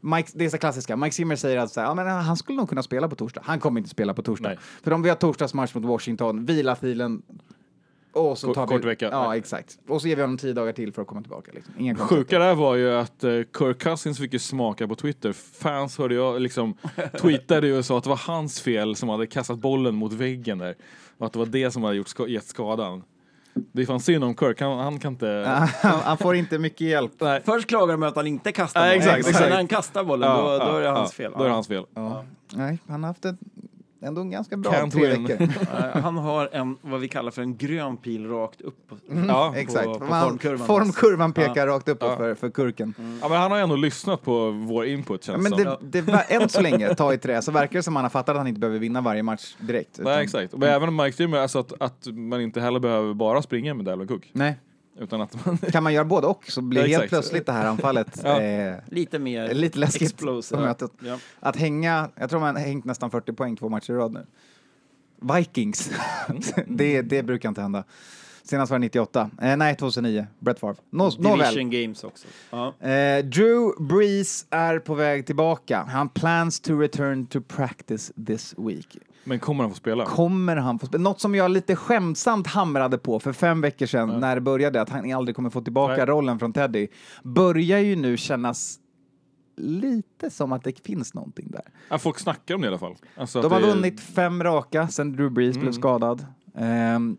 Mike, 0.00 0.28
det 0.34 0.44
är 0.44 0.48
så 0.50 0.58
klassiska. 0.58 0.96
Mike 0.96 1.14
Zimmer 1.14 1.36
säger 1.36 1.58
att 1.58 1.76
ja, 1.76 1.94
men 1.94 2.06
han 2.08 2.36
skulle 2.36 2.56
nog 2.58 2.68
kunna 2.68 2.82
spela 2.82 3.08
på 3.08 3.16
torsdag. 3.16 3.40
Han 3.44 3.60
kommer 3.60 3.78
inte 3.80 3.90
spela 3.90 4.14
på 4.14 4.22
torsdag. 4.22 4.48
Nej. 4.48 4.58
För 4.82 4.92
om 4.92 5.02
vi 5.02 5.08
har 5.08 5.16
torsdagsmatch 5.16 5.74
mot 5.74 5.84
Washington, 5.84 6.44
vila 6.44 6.76
filen 6.76 7.22
och 8.12 8.38
så 8.38 8.46
Kort- 8.46 8.54
tar 8.54 8.66
vi... 8.66 8.74
kort 8.74 8.84
vecka. 8.84 9.08
Ja, 9.12 9.36
exakt. 9.36 9.78
Och 9.88 10.02
så 10.02 10.08
ger 10.08 10.16
vi 10.16 10.22
honom 10.22 10.38
tio 10.38 10.52
dagar 10.52 10.72
till 10.72 10.92
för 10.92 11.02
att 11.02 11.08
komma 11.08 11.20
tillbaka. 11.20 11.50
Liksom. 11.54 11.74
Inga. 11.78 11.96
Sjuka 11.96 12.38
där 12.38 12.54
var 12.54 12.74
ju 12.74 12.92
att 12.94 13.24
uh, 13.24 13.42
Kirk 13.58 13.78
Cousins 13.82 14.18
fick 14.18 14.32
ju 14.32 14.38
smaka 14.38 14.88
på 14.88 14.94
Twitter. 14.94 15.32
Fans 15.32 15.98
hörde 15.98 16.14
jag 16.14 16.40
liksom 16.40 16.74
tweetade 17.20 17.66
ju 17.66 17.78
och 17.78 17.84
sa 17.84 17.98
att 17.98 18.04
det 18.04 18.10
var 18.10 18.20
hans 18.26 18.60
fel 18.60 18.96
som 18.96 19.08
hade 19.08 19.26
kastat 19.26 19.58
bollen 19.58 19.94
mot 19.94 20.12
väggen 20.12 20.58
där. 20.58 20.74
Och 21.18 21.26
att 21.26 21.32
det 21.32 21.38
var 21.38 21.46
det 21.46 21.70
som 21.70 21.82
hade 21.82 21.96
gjort 21.96 22.08
ska 22.08 22.28
gett 22.28 22.46
skadan. 22.46 23.02
Det 23.72 23.82
är 23.82 23.86
fan 23.86 24.00
synd 24.00 24.24
om 24.24 24.36
Kirk, 24.36 24.60
han, 24.60 24.78
han 24.78 24.98
kan 24.98 25.12
inte... 25.12 25.60
han, 25.82 26.18
får 26.18 26.36
inte 26.36 26.58
mycket 26.58 26.80
hjälp. 26.80 27.12
Nej. 27.20 27.42
Först 27.44 27.68
klagar 27.68 27.94
de 27.94 28.02
att 28.02 28.16
han 28.16 28.26
inte 28.26 28.52
kastar 28.52 28.80
bollen. 28.80 28.96
exakt, 28.96 29.24
Sen 29.24 29.30
exakt. 29.30 29.48
när 29.48 29.56
han 29.56 29.68
kastar 29.68 30.04
bollen, 30.04 30.36
då, 30.36 30.42
då 30.58 30.76
är 30.76 30.80
det 30.80 30.88
hans 30.88 31.12
fel. 31.12 31.32
Då 31.36 31.44
är 31.44 31.48
det 31.48 31.54
hans 31.54 31.68
fel. 31.68 31.84
Nej, 32.54 32.78
han 32.88 33.02
har 33.02 33.08
haft 33.08 33.24
ett, 33.24 33.36
ändå 34.02 34.20
en 34.20 34.30
ganska 34.30 34.56
bra 34.56 34.72
Can't 34.72 34.90
tre 34.90 35.06
win. 35.08 35.26
veckor. 35.26 35.48
Han 36.00 36.16
har 36.16 36.48
en, 36.52 36.76
vad 36.82 37.00
vi 37.00 37.08
kallar 37.08 37.30
för 37.30 37.42
en 37.42 37.56
grön 37.56 37.96
pil 37.96 38.26
rakt 38.28 38.60
upp. 38.60 38.92
Ja. 39.28 39.52
Exakt. 39.56 39.84
på 39.84 40.04
Man- 40.04 40.28
formkurvan. 40.28 40.66
formkurvan 40.66 41.32
pekar 41.32 41.54
Ja. 41.56 41.66
rakt 41.66 41.88
uppåt 41.88 42.08
Ja. 42.10 42.16
för, 42.16 42.34
för 42.34 42.50
kurken. 42.50 42.94
ja, 43.22 43.28
men 43.28 43.38
han 43.38 43.50
har 43.50 43.58
ändå 43.58 43.76
lyssnat 43.76 44.22
på 44.22 44.50
vår 44.50 44.86
input 44.86 45.28
Ja, 45.28 45.32
känns 45.34 45.42
men 45.42 45.52
som. 45.64 45.76
det, 45.80 46.00
det, 46.00 46.12
var- 46.12 46.24
än 46.28 46.48
så 46.48 46.60
länge, 46.60 46.94
ta 46.94 47.12
i 47.14 47.18
trä, 47.18 47.42
så 47.42 47.52
verkar 47.52 47.78
det 47.78 47.82
som 47.82 47.96
att 47.96 47.98
han 47.98 48.04
har 48.04 48.10
fattat 48.10 48.28
att 48.28 48.36
han 48.36 48.46
inte 48.46 48.60
behöver 48.60 48.78
vinna 48.78 49.00
varje 49.00 49.22
match 49.22 49.54
direkt. 49.60 49.98
utan- 49.98 50.12
Nej 50.12 50.24
exakt. 50.24 50.52
Men 50.56 50.68
även 50.68 50.96
Mike 50.96 51.12
Zimmer, 51.16 51.38
alltså 51.38 51.58
att, 51.58 51.72
att 51.82 52.06
man 52.12 52.40
inte 52.40 52.60
heller 52.60 52.80
behöver 52.80 53.14
bara 53.14 53.42
springa 53.42 53.74
med 53.74 53.84
Dalvin 53.84 54.08
Cook. 54.08 54.30
Nej. 54.32 54.58
Utan 55.00 55.20
att 55.20 55.46
man... 55.46 55.58
Kan 55.58 55.82
man 55.82 55.92
göra 55.94 56.04
både 56.04 56.26
och 56.26 56.44
så 56.50 56.60
blir 56.62 56.80
Ja, 56.80 56.86
helt 56.86 57.04
exakt. 57.04 57.10
plötsligt 57.10 57.46
det 57.46 57.52
här 57.52 57.66
anfallet 57.66 58.20
Ja. 58.24 58.40
eh, 58.40 58.74
Lite 58.86 59.18
mer 59.18 59.54
lite 59.54 59.78
läskigt 59.78 60.02
explosive. 60.12 60.60
på 60.60 60.66
mötet. 60.66 60.90
Ja. 61.00 61.18
Att 61.40 61.56
hänga, 61.56 62.10
jag 62.14 62.30
tror 62.30 62.40
man 62.40 62.56
har 62.56 62.62
hängt 62.62 62.84
nästan 62.84 63.10
40 63.10 63.32
poäng 63.32 63.56
två 63.56 63.68
matcher 63.68 63.90
i 63.92 63.94
rad 63.96 64.12
nu. 64.12 64.26
Vikings, 65.36 65.90
det, 66.66 67.02
det 67.02 67.22
brukar 67.22 67.48
inte 67.48 67.60
hända. 67.62 67.84
Senast 68.42 68.70
var 68.70 68.78
det 68.78 68.82
98, 68.84 69.30
eh, 69.42 69.56
nej 69.56 69.76
2009, 69.76 70.26
Brett 70.38 70.58
Favre. 70.58 70.76
Nå, 70.90 71.10
nåväl. 71.18 71.38
Division 71.54 71.70
games 71.70 72.04
också. 72.04 72.26
Ja. 72.50 72.74
Eh, 72.88 73.24
Drew 73.24 73.72
Brees 73.88 74.46
är 74.50 74.78
på 74.78 74.94
väg 74.94 75.26
tillbaka. 75.26 75.86
Han 75.88 76.08
plans 76.08 76.60
to 76.60 76.78
return 76.80 77.26
to 77.26 77.40
practice 77.40 78.12
this 78.26 78.54
week. 78.58 78.96
Men 79.24 79.38
kommer 79.38 79.64
han 79.64 79.70
få 79.70 79.76
spela? 79.76 80.04
Kommer 80.04 80.56
han 80.56 80.78
få 80.78 80.86
spela? 80.86 81.02
Något 81.02 81.20
som 81.20 81.34
jag 81.34 81.50
lite 81.50 81.76
skämtsamt 81.76 82.46
hamrade 82.46 82.98
på 82.98 83.20
för 83.20 83.32
fem 83.32 83.60
veckor 83.60 83.86
sedan 83.86 84.20
när 84.20 84.34
det 84.34 84.40
började, 84.40 84.80
att 84.80 84.88
han 84.90 85.12
aldrig 85.12 85.36
kommer 85.36 85.50
få 85.50 85.60
tillbaka 85.60 85.96
Nej. 85.96 86.06
rollen 86.06 86.38
från 86.38 86.52
Teddy, 86.52 86.88
börjar 87.22 87.78
ju 87.78 87.96
nu 87.96 88.16
kännas 88.16 88.78
lite 89.56 90.30
som 90.30 90.52
att 90.52 90.64
det 90.64 90.86
finns 90.86 91.14
någonting 91.14 91.50
där. 91.50 91.62
Ja, 91.88 91.98
folk 91.98 92.18
snackar 92.18 92.54
om 92.54 92.60
det 92.60 92.64
i 92.64 92.68
alla 92.68 92.78
fall. 92.78 92.96
Alltså 93.16 93.42
De 93.42 93.52
har 93.52 93.60
är- 93.60 93.66
vunnit 93.66 94.00
fem 94.00 94.42
raka 94.42 94.88
sedan 94.88 95.12
Drew 95.12 95.30
Brees 95.32 95.58
blev 95.58 95.72
skadad. 95.72 96.26
Ehm, 96.54 97.16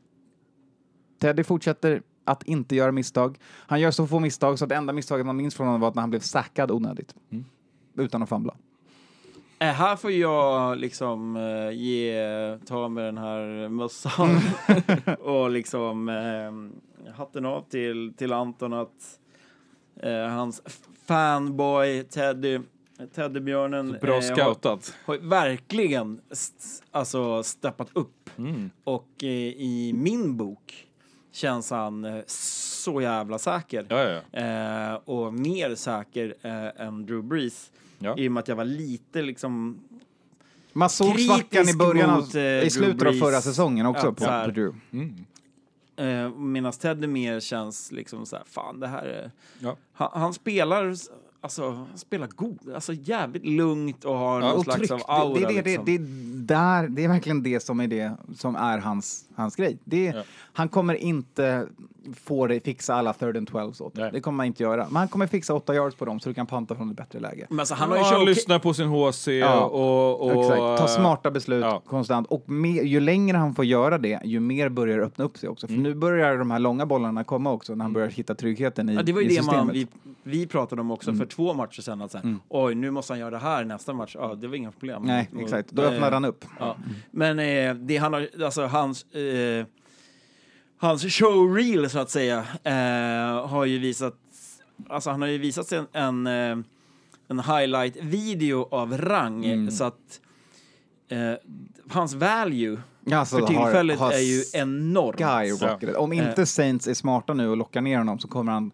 Teddy 1.21 1.43
fortsätter 1.43 2.01
att 2.25 2.43
inte 2.43 2.75
göra 2.75 2.91
misstag. 2.91 3.37
Han 3.45 3.79
gör 3.81 3.91
så 3.91 4.07
få 4.07 4.19
misstag 4.19 4.59
så 4.59 4.65
att 4.65 4.69
det 4.69 4.75
enda 4.75 4.93
misstaget 4.93 5.25
man 5.25 5.37
minns 5.37 5.55
från 5.55 5.67
honom 5.67 5.81
var 5.81 5.87
att 5.87 5.95
när 5.95 6.01
han 6.01 6.09
blev 6.09 6.19
sackad 6.19 6.71
onödigt. 6.71 7.15
Utan 7.97 8.23
att 8.23 8.29
famla. 8.29 8.55
Eh, 9.59 9.67
här 9.73 9.95
får 9.95 10.11
jag 10.11 10.77
liksom 10.77 11.35
eh, 11.35 11.71
ge, 11.71 12.13
ta 12.65 12.87
med 12.89 13.03
den 13.05 13.17
här 13.17 13.69
mössan 13.69 14.29
och 15.19 15.49
liksom 15.49 16.09
eh, 16.09 17.11
hatten 17.13 17.45
av 17.45 17.61
till, 17.69 18.13
till 18.17 18.33
Anton 18.33 18.73
att 18.73 19.19
eh, 20.03 20.27
hans 20.27 20.61
fanboy 21.07 22.03
Teddy, 22.03 22.59
Teddybjörnen 23.15 23.97
Bra 24.01 24.15
eh, 24.15 24.21
scoutat. 24.21 24.93
har, 25.05 25.17
har 25.17 25.23
verkligen 25.29 26.21
st- 26.31 26.85
alltså 26.91 27.43
steppat 27.43 27.89
upp. 27.93 28.29
Mm. 28.37 28.69
Och 28.83 29.09
eh, 29.23 29.29
i 29.57 29.91
min 29.95 30.37
bok 30.37 30.85
känns 31.31 31.71
han 31.71 32.05
eh, 32.05 32.21
så 32.27 33.01
jävla 33.01 33.37
säker. 33.39 33.85
Ja, 33.89 34.03
ja. 34.31 34.39
Eh, 34.39 34.93
och 35.05 35.33
mer 35.33 35.75
säker 35.75 36.35
än 36.77 37.05
Drew 37.05 37.23
Brees. 37.23 37.71
Ja. 37.99 38.17
I 38.17 38.27
och 38.27 38.31
med 38.31 38.41
att 38.41 38.47
jag 38.47 38.55
var 38.55 38.65
lite 38.65 39.21
liksom... 39.21 39.79
Man 40.73 40.89
såg 40.89 41.11
Kritisk 41.15 41.27
svackan 41.27 41.69
i 41.69 41.73
början 41.73 42.09
av, 42.09 42.19
mot, 42.19 42.35
eh, 42.35 42.63
i 42.63 42.69
slutet 42.69 43.07
av 43.07 43.13
förra 43.13 43.41
säsongen 43.41 43.85
också 43.85 44.05
Ja, 44.05 44.11
på, 44.13 44.25
här. 44.25 44.45
på 44.45 44.51
Drew. 44.51 44.75
Mm. 44.91 45.25
Eh, 45.95 46.37
Medan 46.37 46.71
Teddy 46.71 47.07
mer 47.07 47.39
känns 47.39 47.91
liksom 47.91 48.25
så 48.25 48.35
här, 48.35 48.43
fan 48.47 48.79
det 48.79 48.87
här 48.87 49.05
är... 49.05 49.31
Ja. 49.59 49.77
Han, 49.93 50.09
han 50.13 50.33
spelar, 50.33 50.95
alltså, 51.41 51.87
spelar 51.95 52.27
god, 52.35 52.59
alltså 52.75 52.93
jävligt 52.93 53.45
lugnt 53.45 54.05
och 54.05 54.15
har 54.15 54.39
någon 54.39 54.51
Och 54.57 54.63
slags 54.63 54.77
tryggt. 54.77 54.91
av 54.91 55.01
aura. 55.07 55.33
det, 55.39 55.45
det, 55.47 55.61
det, 55.61 55.61
liksom. 55.65 55.85
det, 55.85 55.97
det, 55.97 56.53
där, 56.53 56.87
det 56.87 57.03
är 57.03 57.07
verkligen 57.07 57.43
det 57.43 57.59
som 57.59 57.79
är 57.79 57.87
det 57.87 58.11
som 58.37 58.55
är 58.55 58.77
hans, 58.77 59.25
hans 59.35 59.55
grej. 59.55 59.77
Det, 59.83 60.05
Ja. 60.05 60.23
Han 60.53 60.69
kommer 60.69 60.93
inte 60.93 61.67
få 62.15 62.47
dig 62.47 62.59
fixa 62.59 62.93
alla 62.95 63.13
third 63.13 63.37
and 63.37 63.47
twelves 63.47 63.81
åt 63.81 63.95
dig. 63.95 64.09
Det 64.13 64.21
kommer 64.21 64.37
han 64.37 64.45
inte 64.47 64.63
göra. 64.63 64.85
Men 64.89 64.95
han 64.95 65.07
kommer 65.07 65.27
fixa 65.27 65.53
åtta 65.53 65.75
yards 65.75 65.95
på 65.95 66.05
dem 66.05 66.19
så 66.19 66.29
du 66.29 66.33
kan 66.35 66.45
panta 66.45 66.75
från 66.75 66.89
ett 66.91 66.97
bättre 66.97 67.19
läge. 67.19 67.45
Men 67.49 67.59
alltså, 67.59 67.75
han 67.75 67.89
har 67.89 67.97
ju 67.97 68.03
han 68.03 68.13
kört... 68.13 68.27
lyssnar 68.27 68.59
på 68.59 68.73
sin 68.73 68.87
HC 68.87 69.27
Ja, 69.27 69.59
och... 69.65 70.21
och 70.21 70.41
Exakt. 70.43 70.59
Ta 70.81 70.87
smarta 70.87 71.31
beslut 71.31 71.63
ja. 71.63 71.81
konstant. 71.85 72.27
Och 72.27 72.49
mer, 72.49 72.83
ju 72.83 72.99
längre 72.99 73.37
han 73.37 73.55
får 73.55 73.65
göra 73.65 73.97
det, 73.97 74.19
ju 74.23 74.39
mer 74.39 74.69
börjar 74.69 74.97
det 74.97 75.03
öppna 75.05 75.25
upp 75.25 75.37
sig 75.37 75.49
också. 75.49 75.67
För 75.67 75.73
Mm. 75.73 75.83
nu 75.83 75.93
börjar 75.95 76.37
de 76.37 76.51
här 76.51 76.59
långa 76.59 76.85
bollarna 76.85 77.23
komma 77.23 77.51
också, 77.51 77.75
när 77.75 77.85
han 77.85 77.93
börjar 77.93 78.09
hitta 78.09 78.35
tryggheten 78.35 78.89
i, 78.89 78.93
Ja, 78.95 79.03
det 79.03 79.13
var 79.13 79.21
ju 79.21 79.31
i 79.31 79.35
det 79.35 79.41
man, 79.45 79.53
systemet. 79.67 79.75
vi, 79.75 79.87
vi 80.23 80.47
pratade 80.47 80.81
om 80.81 80.91
också 80.91 81.09
Mm. 81.09 81.19
för 81.19 81.25
två 81.29 81.53
matcher 81.53 81.81
sedan. 81.81 82.01
Att 82.01 82.11
så 82.11 82.17
här, 82.17 82.37
Oj, 82.49 82.75
nu 82.75 82.91
måste 82.91 83.13
han 83.13 83.19
göra 83.19 83.29
det 83.31 83.37
här 83.37 83.65
nästa 83.65 83.93
match. 83.93 84.15
Ja, 84.19 84.35
det 84.35 84.47
var 84.47 84.55
inga 84.55 84.71
problem. 84.71 85.03
Nej, 85.03 85.29
Och- 85.35 85.41
exakt. 85.41 85.71
Då 85.71 85.81
eh, 85.83 85.93
öppnade 85.93 86.15
han 86.15 86.25
upp. 86.25 86.45
Ja. 86.59 86.77
Men 87.11 87.39
eh, 87.39 87.73
det 87.73 87.97
han 87.97 88.13
har, 88.13 88.29
alltså 88.43 88.65
hans, 88.65 89.03
eh, 89.13 89.65
hans 90.77 91.03
showreel 91.03 91.89
så 91.89 91.99
att 91.99 92.09
säga, 92.09 92.37
eh, 92.63 93.47
har 93.47 93.65
ju 93.65 93.79
visat 93.79 94.15
alltså 94.89 95.09
han 95.09 95.21
har 95.21 95.29
ju 95.29 95.37
visat 95.37 95.71
en, 95.71 95.87
en, 95.93 96.27
eh, 96.27 96.65
en 97.27 97.39
highlight-video 97.39 98.67
av 98.71 98.97
rang, 98.97 99.45
Mm. 99.45 99.71
så 99.71 99.83
att 99.83 100.21
eh, 101.09 101.33
hans 101.89 102.13
value 102.13 102.77
Alltså, 103.11 103.35
för 103.35 103.41
har- 103.41 103.47
tillfället 103.47 103.99
har 103.99 104.11
är 104.11 104.17
ju 104.19 104.43
enormt. 104.53 105.15
skyrocketed. 105.21 105.95
Om 105.95 106.13
inte 106.13 106.45
Saints 106.45 106.87
är 106.87 106.93
smarta 106.93 107.33
nu 107.33 107.49
och 107.49 107.57
lockar 107.57 107.81
ner 107.81 107.97
honom 107.97 108.19
så 108.19 108.27
kommer 108.27 108.51
han 108.51 108.71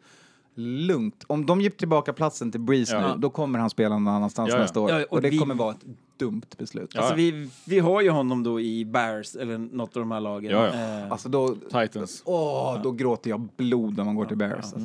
lugnt. 0.55 1.23
Om 1.27 1.45
de 1.45 1.61
ger 1.61 1.69
tillbaka 1.69 2.13
platsen 2.13 2.51
till 2.51 2.61
Breeze 2.61 2.95
Ja. 2.95 3.13
nu, 3.15 3.21
då 3.21 3.29
kommer 3.29 3.59
han 3.59 3.69
spela 3.69 3.97
någon 3.99 4.13
annanstans 4.15 4.49
Ja, 4.49 4.55
ja. 4.55 4.61
nästa 4.61 4.79
år. 4.79 4.89
Ja, 4.91 4.97
och 5.05 5.13
och 5.13 5.21
det 5.21 5.29
vi- 5.29 5.37
kommer 5.37 5.55
vara 5.55 5.71
ett 5.71 5.85
dumt 6.17 6.41
beslut. 6.57 6.91
Ja. 6.93 6.99
Alltså 7.01 7.15
vi, 7.15 7.49
vi 7.65 7.79
har 7.79 8.01
ju 8.01 8.09
honom 8.09 8.43
då 8.43 8.59
i 8.61 8.85
Bears, 8.85 9.35
eller 9.35 9.57
något 9.57 9.95
av 9.95 9.99
de 10.01 10.11
här 10.11 10.19
lagen. 10.19 10.51
Ja, 10.51 10.67
ja. 10.67 10.99
Eh, 11.03 11.11
Alltså 11.11 11.29
då, 11.29 11.55
Titans. 11.55 12.21
åh, 12.25 12.81
då 12.83 12.91
gråter 12.91 13.29
jag 13.29 13.47
blod 13.57 13.97
när 13.97 14.03
man 14.03 14.15
går 14.15 14.25
till 14.25 14.37
Bears. 14.37 14.53
Alltså. 14.73 14.79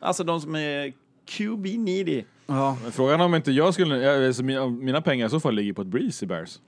alltså 0.00 0.24
de 0.24 0.40
som 0.40 0.54
är 0.54 0.92
QB 1.26 1.78
needy. 1.78 2.22
Ja. 2.46 2.76
Men 2.82 2.92
Frågan 2.92 3.20
om 3.20 3.34
inte 3.34 3.52
jag 3.52 3.74
skulle... 3.74 4.26
Alltså 4.26 4.42
mina, 4.42 5.00
pengar 5.00 5.26
i 5.26 5.30
så 5.30 5.40
fall 5.40 5.54
ligger 5.54 5.72
på 5.72 5.82
ett 5.82 5.88
Breeze 5.88 6.24
i 6.24 6.28
Bears. 6.28 6.58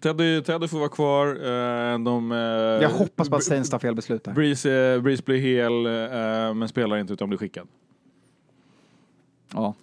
Teddy, 0.00 0.42
Teddy 0.42 0.68
får 0.68 0.78
vara 0.78 0.88
kvar. 0.88 1.26
eh, 1.26 1.98
de, 1.98 2.32
eh, 2.32 2.38
Jag 2.38 2.88
hoppas 2.90 3.28
på 3.28 3.36
att 3.36 3.44
Saints 3.44 3.70
tar 3.70 3.78
fel 3.78 3.94
beslut 3.94 4.24
där. 4.24 4.32
Breeze, 4.32 4.94
eh, 4.94 5.00
Breeze 5.00 5.22
blir 5.26 5.38
hel, 5.38 5.86
eh, 5.86 6.54
men 6.54 6.68
spelar 6.68 6.96
inte 6.98 7.12
utan 7.12 7.28
blir 7.28 7.38
skickad. 7.38 7.68
Ja, 9.54 9.74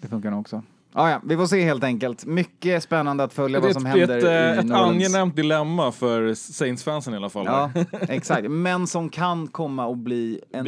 det 0.00 0.08
funkar 0.08 0.30
nog 0.30 0.40
också. 0.40 0.62
Ah, 0.94 1.10
ja, 1.10 1.20
vi 1.24 1.36
får 1.36 1.46
se 1.46 1.62
helt 1.64 1.84
enkelt. 1.84 2.24
Mycket 2.26 2.82
spännande 2.82 3.24
att 3.24 3.32
följa 3.32 3.60
Det 3.60 3.66
vad 3.66 3.74
som 3.74 3.86
ett, 3.86 3.92
det 3.94 4.00
händer 4.00 4.30
är 4.30 4.50
ett, 4.50 4.56
i 4.56 4.58
ett 4.58 4.64
New 4.64 4.76
angenämt 4.76 5.36
dilemma 5.36 5.92
för 5.92 6.34
Saints-fansen 6.34 7.14
i 7.14 7.16
alla 7.16 7.28
fall. 7.30 7.46
Ja, 7.46 7.70
exakt. 8.00 8.50
Men 8.50 8.86
som 8.86 9.08
kan 9.08 9.46
komma 9.48 9.90
att 9.92 9.98
bli 9.98 10.40
en, 10.50 10.66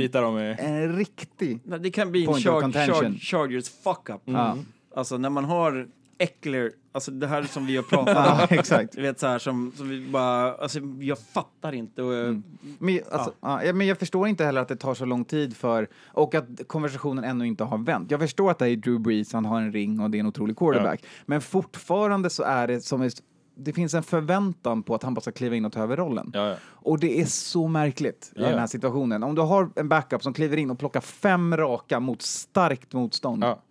en 0.59 0.97
riktig... 0.97 1.61
Nej, 1.65 1.79
Det 1.79 1.91
kan 1.91 2.11
bli 2.11 2.21
en 2.21 2.27
Point 2.27 2.47
of 2.47 2.53
char- 2.55 2.61
contention. 2.61 3.13
char- 3.15 3.19
Chargers 3.19 3.69
fuck-up. 3.85 4.21
Ja. 4.25 4.57
Alltså 4.97 5.19
när 5.19 5.31
man 5.31 5.45
har 5.45 5.89
Eckler, 6.19 6.73
alltså 6.93 7.11
det 7.11 7.27
här 7.27 7.43
som 7.43 7.67
vi 7.67 7.77
har 7.77 7.83
pratat 7.91 8.17
om. 8.17 8.47
Ja, 8.51 8.57
exakt. 8.57 8.93
Du 8.93 9.03
vet 9.03 9.21
så 9.21 9.27
här 9.27 9.39
som, 9.39 9.73
som 9.77 9.89
vi 9.89 10.09
bara, 10.09 10.55
alltså 10.55 10.79
jag 11.01 11.19
fattar 11.19 11.73
inte. 11.75 12.03
Och, 12.03 12.15
jag- 12.15 12.43
Men, 12.79 13.01
alltså, 13.13 13.33
ja. 13.41 13.73
men 13.75 13.87
jag 13.87 13.99
förstår 13.99 14.29
inte 14.29 14.45
heller 14.45 14.61
att 14.61 14.69
det 14.69 14.77
tar 14.77 14.95
så 14.95 15.05
lång 15.05 15.25
tid 15.25 15.57
för, 15.57 15.89
och 16.07 16.35
att 16.35 16.45
konversationen 16.67 17.25
ännu 17.25 17.47
inte 17.47 17.65
har 17.65 17.79
vänt. 17.79 18.11
Jag 18.11 18.21
förstår 18.21 18.51
att 18.51 18.59
det 18.59 18.69
är 18.69 18.77
Drew 18.77 19.01
Brees, 19.01 19.33
han 19.33 19.45
har 19.45 19.61
en 19.61 19.73
ring 19.73 20.01
och 20.01 20.11
det 20.11 20.19
är 20.19 20.21
en 20.21 20.27
otrolig 20.27 20.57
quarterback. 20.57 21.05
Men 21.27 21.41
fortfarande 21.41 22.31
så 22.31 22.43
är 22.43 22.67
det 22.67 22.81
som 22.81 23.11
det 23.57 23.73
finns 23.73 23.95
en 23.95 24.03
förväntan 24.03 24.83
på 24.83 24.95
att 24.95 25.03
han 25.03 25.15
bara 25.15 25.21
ska 25.21 25.33
kliva 25.33 25.57
in 25.57 25.65
och 25.65 25.73
ta 25.73 25.83
över 25.83 25.97
rollen. 25.97 26.31
Ja, 26.35 26.49
ja. 26.49 26.57
Och 26.65 26.99
det 26.99 27.21
är 27.21 27.25
så 27.27 27.69
märkligt 27.69 28.33
i 28.37 28.39
Ja, 28.39 28.43
ja. 28.45 28.51
den 28.51 28.59
här 28.59 28.67
situationen. 28.67 29.23
Om 29.23 29.35
du 29.35 29.43
har 29.43 29.71
en 29.77 29.89
backup 29.89 30.23
som 30.23 30.33
kliver 30.35 30.57
in 30.57 30.71
och 30.71 30.79
plockar 30.79 31.01
fem 31.01 31.57
raka 31.57 32.01
mot 32.01 32.23
starkt 32.23 32.93
motstånd. 32.93 33.45
Ja. 33.45 33.63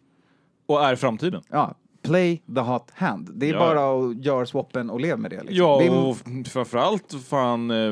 Och 0.66 0.86
är 0.86 0.96
framtiden. 0.96 1.42
Ja, 1.50 1.76
play 2.04 2.42
the 2.56 2.62
hot 2.62 2.92
hand. 2.94 3.30
Det 3.34 3.50
är 3.50 3.54
Ja. 3.54 3.60
bara 3.60 4.10
att 4.10 4.26
göra 4.26 4.46
swappen 4.46 4.90
och 4.90 5.00
leva 5.00 5.18
med 5.18 5.32
det. 5.32 5.38
Liksom. 5.44 5.56
Ja, 5.58 5.78
det 5.80 5.86
är, 5.86 6.08
och 6.08 6.18
framförallt 6.48 7.14
fan 7.28 7.72
eh, 7.72 7.92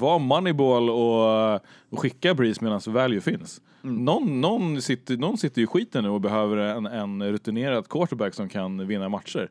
var 0.00 0.18
moneyball 0.18 0.90
och, 0.90 1.54
och 1.90 1.98
skicka 2.00 2.34
Breeze 2.34 2.64
medan 2.64 2.80
value 2.86 3.20
finns. 3.20 3.60
Mm. 3.84 4.04
Någon, 4.04 4.40
någon, 4.40 4.82
sitter, 4.82 5.16
någon 5.16 5.38
sitter 5.38 5.62
i 5.62 5.66
skiten 5.66 6.04
nu 6.04 6.10
och 6.10 6.20
behöver 6.20 6.56
en, 6.56 6.86
en 6.86 7.22
rutinerad 7.32 7.88
quarterback 7.88 8.34
som 8.34 8.48
kan 8.48 8.86
vinna 8.86 9.08
matcher. 9.08 9.50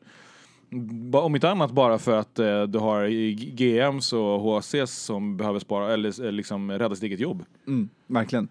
Om 1.13 1.35
inte 1.35 1.49
annat 1.49 1.71
bara 1.71 1.97
för 1.97 2.19
att 2.19 2.39
eh, 2.39 2.63
du 2.63 2.79
har 2.79 3.07
GMs 3.55 4.13
och 4.13 4.39
HCs 4.41 4.91
som 5.03 5.37
behöver 5.37 5.59
spara, 5.59 5.93
eller 5.93 6.25
eh, 6.25 6.31
liksom 6.31 6.71
rädda 6.71 6.95
sitt 6.95 7.03
eget 7.03 7.19
jobb. 7.19 7.43
Mm, 7.67 7.89
verkligen. 8.07 8.47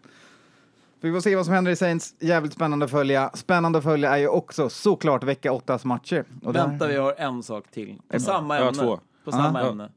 Vi 1.00 1.12
får 1.12 1.20
se 1.20 1.36
vad 1.36 1.44
som 1.44 1.54
händer 1.54 1.70
i 1.72 1.76
Saints. 1.76 2.14
Jävligt 2.20 2.52
spännande 2.52 2.84
att 2.84 2.90
följa. 2.90 3.30
Spännande 3.34 3.78
att 3.78 3.84
följa 3.84 4.10
är 4.10 4.16
ju 4.18 4.28
också 4.28 4.68
såklart 4.68 5.24
vecka 5.24 5.52
8 5.52 5.78
matcher. 5.84 6.24
Och 6.42 6.52
där- 6.52 6.66
Vänta, 6.68 6.86
vi 6.88 6.96
har 6.96 7.14
en 7.18 7.42
sak 7.42 7.70
till. 7.70 7.96
På 8.08 8.20
samma 8.20 8.58
ämne. 8.58 8.72
två. 8.72 9.00
På 9.24 9.32
samma 9.32 9.60
Ja. 9.62 9.70
ämne. 9.70 9.90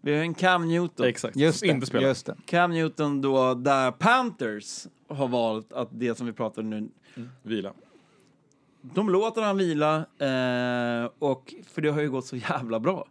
Vi 0.00 0.14
har 0.16 0.22
en 0.22 0.34
Cam 0.34 0.68
Newton. 0.68 1.06
Exakt. 1.06 1.36
Just 1.36 1.60
det, 1.60 1.66
Inte 1.66 1.98
just 1.98 2.26
det. 2.26 2.36
Cam 2.46 2.70
Newton 2.70 3.20
då, 3.20 3.54
där 3.54 3.90
Panthers 3.90 4.86
har 5.08 5.28
valt 5.28 5.72
att 5.72 5.88
det 5.92 6.14
som 6.18 6.26
vi 6.26 6.32
pratar 6.32 6.62
om 6.62 6.70
nu, 6.70 6.88
Vila. 7.42 7.72
de 8.80 9.10
låter 9.10 9.42
han 9.42 9.56
vila 9.56 9.96
eh, 9.96 11.10
och 11.18 11.54
för 11.72 11.82
det 11.82 11.88
har 11.90 12.00
ju 12.00 12.10
gått 12.10 12.26
så 12.26 12.36
jävla 12.36 12.80
bra. 12.80 13.06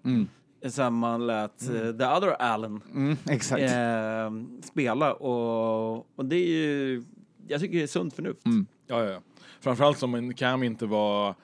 Sen 0.69 0.93
man 0.93 1.27
lät 1.27 1.69
eh, 1.69 1.91
the 1.97 2.05
other 2.05 2.41
Allen 2.41 2.81
Mm, 2.93 3.17
eh, 3.27 4.59
spela 4.63 5.13
och, 5.13 5.95
och 6.15 6.25
det 6.25 6.35
är 6.35 6.47
ju, 6.47 7.03
jag 7.47 7.61
tycker 7.61 7.77
det 7.77 7.83
är 7.83 7.87
sunt 7.87 8.13
förnuft. 8.13 8.41
Ja, 8.87 9.03
ja, 9.03 9.11
ja. 9.11 9.21
Framförallt 9.59 9.97
som 9.97 10.33
Cam 10.33 10.63
inte 10.63 10.85
var... 10.85 11.35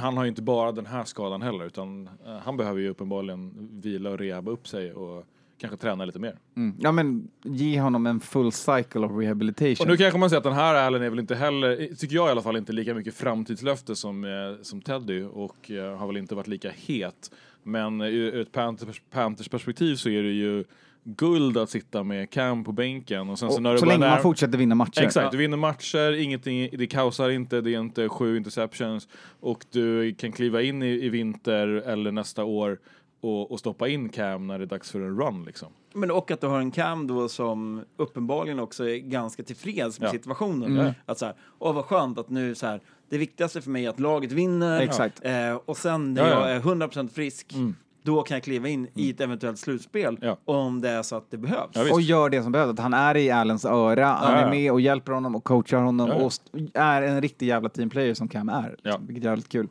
Han 0.00 0.16
har 0.16 0.24
ju 0.24 0.28
inte 0.28 0.42
bara 0.42 0.72
den 0.72 0.86
här 0.86 1.04
skadan 1.04 1.42
heller 1.42 1.64
utan 1.64 2.08
eh, 2.26 2.38
han 2.44 2.56
behöver 2.56 2.80
ju 2.80 2.88
uppenbarligen 2.88 3.68
vila 3.82 4.10
och 4.10 4.18
rehabba 4.18 4.50
upp 4.50 4.68
sig 4.68 4.92
och 4.92 5.24
kanske 5.58 5.76
träna 5.76 6.04
lite 6.04 6.18
mer. 6.18 6.38
Mm. 6.56 6.76
Ja, 6.80 6.92
men 6.92 7.28
ge 7.42 7.80
honom 7.80 8.06
en 8.06 8.20
full 8.20 8.52
cycle 8.52 9.00
of 9.00 9.12
rehabilitation. 9.12 9.84
Och 9.84 9.90
nu 9.90 9.96
kanske 9.96 10.18
man 10.18 10.30
säger 10.30 10.38
att 10.38 10.44
den 10.44 10.52
här 10.52 10.74
Allen 10.74 11.02
är 11.02 11.10
väl 11.10 11.18
inte 11.18 11.34
heller, 11.34 11.94
tycker 11.94 12.14
jag 12.14 12.28
i 12.28 12.30
alla 12.30 12.42
fall, 12.42 12.56
inte 12.56 12.72
lika 12.72 12.94
mycket 12.94 13.14
framtidslöfte 13.14 13.96
som, 13.96 14.24
eh, 14.24 14.62
som 14.62 14.80
Teddy 14.80 15.22
och 15.22 15.70
eh, 15.70 15.96
har 15.96 16.06
väl 16.06 16.16
inte 16.16 16.34
varit 16.34 16.48
lika 16.48 16.70
het. 16.70 17.30
Men 17.64 18.00
ur 18.00 18.40
ett 18.40 18.52
Panthers, 18.52 19.02
Panthers 19.10 19.48
perspektiv 19.48 19.96
så 19.96 20.08
är 20.08 20.22
det 20.22 20.32
ju 20.32 20.64
guld 21.04 21.56
att 21.56 21.70
sitta 21.70 22.02
med 22.02 22.30
Cam 22.30 22.64
på 22.64 22.72
bänken 22.72 23.30
och 23.30 23.38
sen 23.38 23.50
så 23.50 23.56
och, 23.56 23.62
när 23.62 23.72
det 23.72 23.78
så 23.78 23.86
länge 23.86 23.98
man 23.98 24.08
när- 24.08 24.16
fortsätter 24.18 24.58
vinna 24.58 24.74
matcher. 24.74 25.02
Exakt, 25.02 25.30
du 25.32 25.36
vinner 25.38 25.56
matcher, 25.56 26.12
ingenting, 26.12 26.68
det 26.72 26.86
kaosar 26.86 27.30
inte, 27.30 27.60
det 27.60 27.74
är 27.74 27.80
inte 27.80 28.08
sju 28.08 28.36
interceptions 28.36 29.08
och 29.40 29.64
du 29.70 30.14
kan 30.14 30.32
kliva 30.32 30.62
in 30.62 30.82
i, 30.82 30.86
i 31.04 31.08
vinter 31.08 31.66
eller 31.68 32.12
nästa 32.12 32.44
år 32.44 32.78
och, 33.20 33.50
och 33.52 33.58
stoppa 33.58 33.88
in 33.88 34.08
Cam 34.08 34.46
när 34.46 34.58
det 34.58 34.64
är 34.64 34.66
dags 34.66 34.90
för 34.90 35.00
en 35.00 35.20
run 35.20 35.44
liksom. 35.44 35.68
Men 35.94 36.10
och 36.10 36.30
att 36.30 36.40
du 36.40 36.46
har 36.46 36.58
en 36.60 36.70
Cam 36.70 37.06
då 37.06 37.28
som 37.28 37.84
uppenbarligen 37.96 38.58
också 38.60 38.88
är 38.88 38.96
ganska 38.98 39.42
tillfreds 39.42 40.00
med 40.00 40.06
Ja. 40.06 40.12
situationen. 40.12 40.78
Mm. 40.78 40.92
Att 41.06 41.18
så 41.18 41.26
här, 41.26 41.34
åh 41.58 41.74
vad 41.74 41.84
skönt 41.84 42.18
att 42.18 42.30
nu 42.30 42.54
så 42.54 42.66
här, 42.66 42.80
det 43.14 43.18
viktigaste 43.18 43.60
för 43.60 43.70
mig 43.70 43.84
är 43.86 43.90
att 43.90 44.00
laget 44.00 44.32
vinner. 44.32 44.80
Exakt. 44.80 45.20
Eh, 45.24 45.54
och 45.64 45.76
sen 45.76 46.14
när 46.14 46.22
Ja, 46.22 46.28
ja. 46.28 46.48
jag 46.48 46.56
är 46.56 46.60
100% 46.60 47.08
frisk, 47.08 47.54
då 48.02 48.22
kan 48.22 48.34
jag 48.34 48.44
kliva 48.44 48.68
in 48.68 48.88
i 48.94 49.10
ett 49.10 49.20
eventuellt 49.20 49.58
slutspel. 49.58 50.18
Ja. 50.20 50.36
Om 50.44 50.80
det 50.80 50.90
är 50.90 51.02
så 51.02 51.16
att 51.16 51.30
det 51.30 51.36
behövs. 51.36 51.92
Och 51.92 52.00
gör 52.00 52.30
det 52.30 52.42
som 52.42 52.52
behövs. 52.52 52.70
Att 52.70 52.78
han 52.78 52.94
är 52.94 53.16
i 53.16 53.30
Allens 53.30 53.64
öra, 53.64 54.06
han 54.06 54.32
Ja, 54.32 54.38
är 54.38 54.50
med 54.50 54.72
och 54.72 54.80
hjälper 54.80 55.12
honom 55.12 55.36
och 55.36 55.44
coachar 55.44 55.78
honom 55.78 56.08
Ja, 56.08 56.14
ja. 56.18 56.24
och 56.24 56.32
är 56.74 57.02
en 57.02 57.20
riktig 57.20 57.46
jävla 57.46 57.68
teamplayer 57.68 58.14
som 58.14 58.28
Cam 58.28 58.48
är. 58.48 58.76
Ja. 58.82 58.98
Vilket 59.06 59.24
är 59.24 59.28
jävligt 59.28 59.48
kul. 59.48 59.68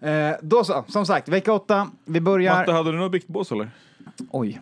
Eh, 0.00 0.30
då 0.42 0.64
så, 0.64 0.84
som 0.88 1.06
sagt, 1.06 1.28
vecka 1.28 1.52
åtta. 1.52 1.90
Vi 2.04 2.20
börjar... 2.20 2.54
Matte, 2.58 2.72
hade 2.72 2.92
du 2.92 2.98
något 2.98 3.12
biktbås 3.12 3.52
eller? 3.52 3.70
Oj. 4.30 4.60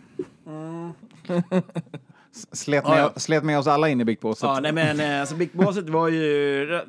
S- 2.35 2.47
Slet 2.51 2.83
med, 2.83 2.93
Ja, 2.93 2.97
ja. 3.13 3.19
slet 3.19 3.43
med 3.43 3.59
oss 3.59 3.67
alla 3.67 3.89
in 3.89 4.01
i 4.01 4.05
Big 4.05 4.19
Boss. 4.19 4.39
Ja, 4.43 4.59
nej 4.59 4.71
men 4.71 4.99
eh, 4.99 5.19
alltså 5.19 5.35
Big 5.35 5.49
Bosset 5.53 5.89
var 5.89 6.07
ju 6.07 6.81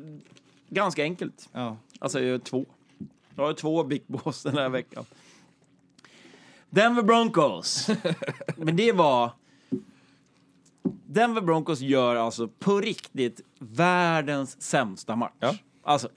ganska 0.69 1.03
enkelt. 1.03 1.49
Ja. 1.51 1.77
Alltså 1.99 2.19
jag 2.21 2.31
har 2.33 2.39
två. 2.39 2.65
Jag 3.35 3.45
har 3.45 3.53
två 3.53 3.83
Big 3.83 4.03
Boss 4.07 4.43
den 4.43 4.57
här 4.57 4.69
veckan. 4.69 5.05
Denver 6.69 7.03
Broncos. 7.03 7.89
Men 8.55 8.75
det 8.75 8.91
var... 8.91 9.31
Denver 11.05 11.41
Broncos 11.41 11.79
gör 11.79 12.15
alltså 12.15 12.47
på 12.47 12.79
riktigt 12.81 13.41
världens 13.59 14.61
sämsta 14.61 15.15
match. 15.15 15.33
Ja. 15.39 15.55
Alltså, 15.83 16.09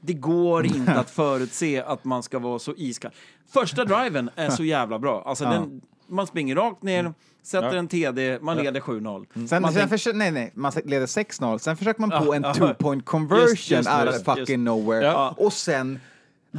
det 0.00 0.12
går 0.14 0.66
inte 0.66 0.92
att 1.00 1.10
förutse 1.10 1.82
att 1.82 2.04
man 2.04 2.22
ska 2.22 2.38
vara 2.38 2.58
så 2.58 2.74
iskall. 2.76 3.12
Första 3.46 3.84
driven 3.84 4.30
är 4.36 4.50
så 4.50 4.64
jävla 4.64 4.98
bra. 4.98 5.22
Alltså 5.26 5.44
Ja. 5.44 5.50
den, 5.50 5.80
man 6.06 6.26
springer 6.26 6.54
rakt 6.56 6.82
ner, 6.82 7.12
sätter 7.42 7.72
Ja. 7.72 7.74
en 7.78 7.88
TD, 7.88 8.38
man 8.42 8.56
leder 8.56 8.80
7-0. 8.80 9.26
Sen, 9.48 9.62
Man 9.62 9.72
sen 9.72 9.88
försö- 9.88 10.12
nej, 10.12 10.30
nej, 10.30 10.50
man 10.54 10.72
leder 10.84 11.06
6-0, 11.06 11.58
sen 11.58 11.76
försöker 11.76 12.00
man 12.00 12.24
på 12.26 12.34
en 12.34 12.42
two 12.54 12.74
point 12.74 13.04
conversion 13.04 13.48
Just- 13.48 13.70
just 13.70 13.88
out 13.90 14.08
of 14.08 14.24
fucking 14.24 14.38
just. 14.38 14.58
nowhere. 14.58 15.04
Ja. 15.06 15.34
Och 15.38 15.52
sen 15.52 15.98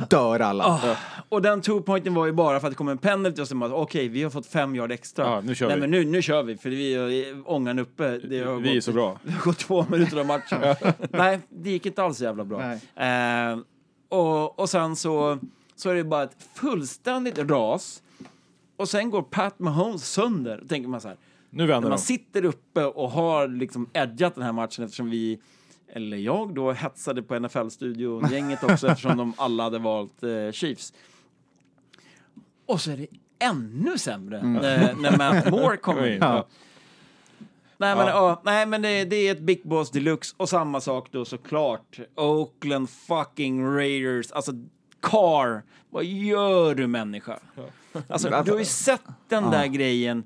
dör 0.10 0.40
alla. 0.40 0.64
Ah, 0.66 0.96
och 1.30 1.42
den 1.42 1.62
two-pointen 1.62 2.14
var 2.16 2.26
ju 2.26 2.32
bara 2.32 2.60
för 2.60 2.68
att 2.68 2.72
det 2.72 2.76
kom 2.78 2.88
en 2.88 2.98
penalty 2.98 3.42
och 3.42 3.48
så 3.48 3.56
bara, 3.56 3.74
okej, 3.74 4.08
vi 4.08 4.24
har 4.24 4.30
fått 4.30 4.46
fem 4.48 4.76
yard 4.76 4.92
extra. 4.92 5.26
Ja, 5.26 5.42
nu 5.42 5.56
kör 5.56 5.68
Nej, 5.68 5.76
vi. 5.76 5.82
men 5.82 5.92
nu, 5.92 6.06
nu 6.06 6.22
kör 6.22 6.44
vi, 6.44 6.58
för 6.58 6.70
vi 6.70 6.96
har 6.96 7.52
ångan 7.52 7.80
uppe. 7.80 8.18
Det 8.18 8.44
har 8.44 8.56
Vi 8.56 8.70
är 8.70 8.76
gått, 8.76 8.84
så 8.84 8.92
bra. 8.92 9.20
Det 9.24 9.32
har 9.32 9.42
gått 9.42 9.58
två 9.58 9.86
minuter 9.90 10.20
av 10.20 10.26
matchen. 10.26 10.76
Nej, 11.12 11.40
det 11.50 11.70
gick 11.70 11.86
inte 11.86 12.04
alls 12.04 12.18
så 12.18 12.24
jävla 12.24 12.44
bra. 12.44 12.62
Eh, 12.96 13.58
och, 14.10 14.60
och 14.60 14.70
sen 14.70 14.96
så, 14.96 15.38
så 15.76 15.90
är 15.90 15.96
det 15.96 16.04
bara 16.04 16.24
ett 16.24 16.38
fullständigt 16.56 17.38
ras. 17.40 18.02
Och 18.78 18.90
sen 18.90 19.10
går 19.10 19.22
Pat 19.22 19.60
Mahomes 19.60 20.12
sönder. 20.12 20.60
Då 20.62 20.68
tänker 20.68 20.90
man 20.90 21.02
så 21.02 21.08
här, 21.08 21.18
Nu 21.50 21.66
vänder 21.66 21.90
man 21.90 21.98
de. 21.98 22.04
sitter 22.04 22.46
uppe 22.46 22.86
och 22.86 23.12
har 23.12 23.48
liksom 23.48 23.90
edgat 23.94 24.36
den 24.36 24.44
här 24.44 24.52
matchen 24.52 24.84
eftersom 24.86 25.10
vi, 25.10 25.40
eller 25.94 26.18
jag 26.18 26.56
då, 26.56 26.72
hetsade 26.72 27.24
på 27.24 27.40
NFL-studion-gänget 27.40 28.64
också 28.64 28.88
eftersom 28.92 29.18
de 29.18 29.34
alla 29.38 29.64
hade 29.64 29.80
valt 29.80 30.24
eh, 30.24 30.52
Chiefs. 30.52 30.94
Och 32.66 32.82
så 32.82 32.92
är 32.92 32.98
det 32.98 33.08
ännu 33.40 33.98
sämre 33.98 34.44
när, 34.44 34.94
när 34.94 35.18
Matt 35.18 35.52
Moore 35.52 35.78
kommer 35.78 36.08
in. 36.08 36.18
Ja. 36.22 36.48
Nej, 37.80 37.96
men, 37.96 38.08
ja, 38.08 38.42
nej, 38.46 38.66
men 38.66 38.82
det, 38.82 39.06
det 39.06 39.16
är 39.16 39.32
ett 39.32 39.40
Big 39.40 39.62
Boss 39.64 39.92
Deluxe. 39.92 40.36
Och 40.38 40.50
samma 40.50 40.82
sak 40.82 41.08
då 41.12 41.26
såklart. 41.26 42.00
Oakland 42.16 42.90
fucking 42.90 43.66
Raiders. 43.66 44.32
Alltså, 44.32 44.52
Carr. 45.02 45.64
Vad 45.90 46.06
gör 46.06 46.76
du 46.76 46.88
människa? 46.88 47.40
Alltså, 48.10 48.30
du 48.46 48.52
har 48.52 48.60
ju 48.60 48.66
sett 48.66 49.02
den 49.30 49.52
där 49.52 49.66
grejen. 49.68 50.24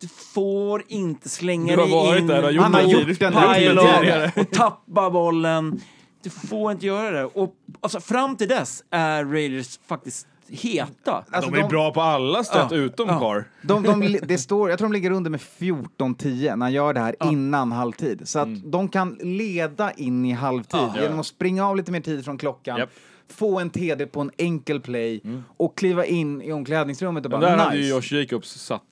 Du 0.00 0.08
får 0.08 0.82
inte 0.88 1.28
slänga 1.28 1.72
Du 1.76 1.78
har 1.80 1.86
dig 1.86 1.94
varit 1.94 2.20
in 2.20 2.26
där 2.26 2.44
och 2.44 2.52
gjort 2.52 2.62
Han 2.62 2.74
har 2.74 2.82
det 2.82 2.88
gjort 2.90 3.18
den 3.20 3.32
här 3.34 4.32
och 4.40 4.50
tappa 4.50 5.10
bollen. 5.10 5.80
Du 6.22 6.30
får 6.30 6.72
inte 6.72 6.86
göra 6.86 7.10
det. 7.10 7.24
Och 7.24 7.54
alltså, 7.80 8.00
fram 8.00 8.36
till 8.36 8.48
dess 8.48 8.84
är 8.90 9.24
Raiders 9.24 9.78
faktiskt 9.88 10.26
heta. 10.48 11.24
Alltså, 11.30 11.50
de 11.50 11.60
är 11.60 11.68
bra 11.68 11.90
på 11.92 12.00
alla 12.00 12.44
sätt 12.44 12.66
Ja. 12.70 12.76
utom 12.76 13.08
Ja. 13.08 13.20
Carr. 13.20 13.44
De, 13.62 13.82
de, 13.82 14.18
det 14.22 14.38
står, 14.38 14.70
jag 14.70 14.78
tror 14.78 14.88
de 14.88 14.92
ligger 14.92 15.10
under 15.10 15.30
med 15.30 15.40
14-10 15.40 16.56
när 16.56 16.66
han 16.66 16.72
gör 16.72 16.94
det 16.94 17.00
här 17.00 17.16
innan 17.30 17.72
halvtid. 17.72 18.28
Så 18.28 18.38
att 18.38 18.48
de 18.72 18.88
kan 18.88 19.18
leda 19.20 19.90
in 19.92 20.24
i 20.24 20.32
halvtid 20.32 20.80
Mm. 20.80 20.92
Ja. 20.96 21.02
genom 21.02 21.20
att 21.20 21.26
springa 21.26 21.66
av 21.66 21.76
lite 21.76 21.92
mer 21.92 22.00
tid 22.00 22.24
från 22.24 22.38
klockan, 22.38 22.78
Japp. 22.78 22.90
Få 23.32 23.58
en 23.60 23.70
TD 23.70 24.06
på 24.06 24.20
en 24.20 24.30
enkel 24.36 24.80
play 24.80 25.20
och 25.56 25.78
kliva 25.78 26.04
in 26.04 26.42
i 26.42 26.52
omklädningsrummet 26.52 27.24
och 27.24 27.30
bara 27.30 27.40
där 27.40 27.50
nice. 27.52 27.62
hade 27.64 27.76
ju 27.78 27.88
Josh 27.88 28.12
Jacobs 28.14 28.48
satt 28.50 28.82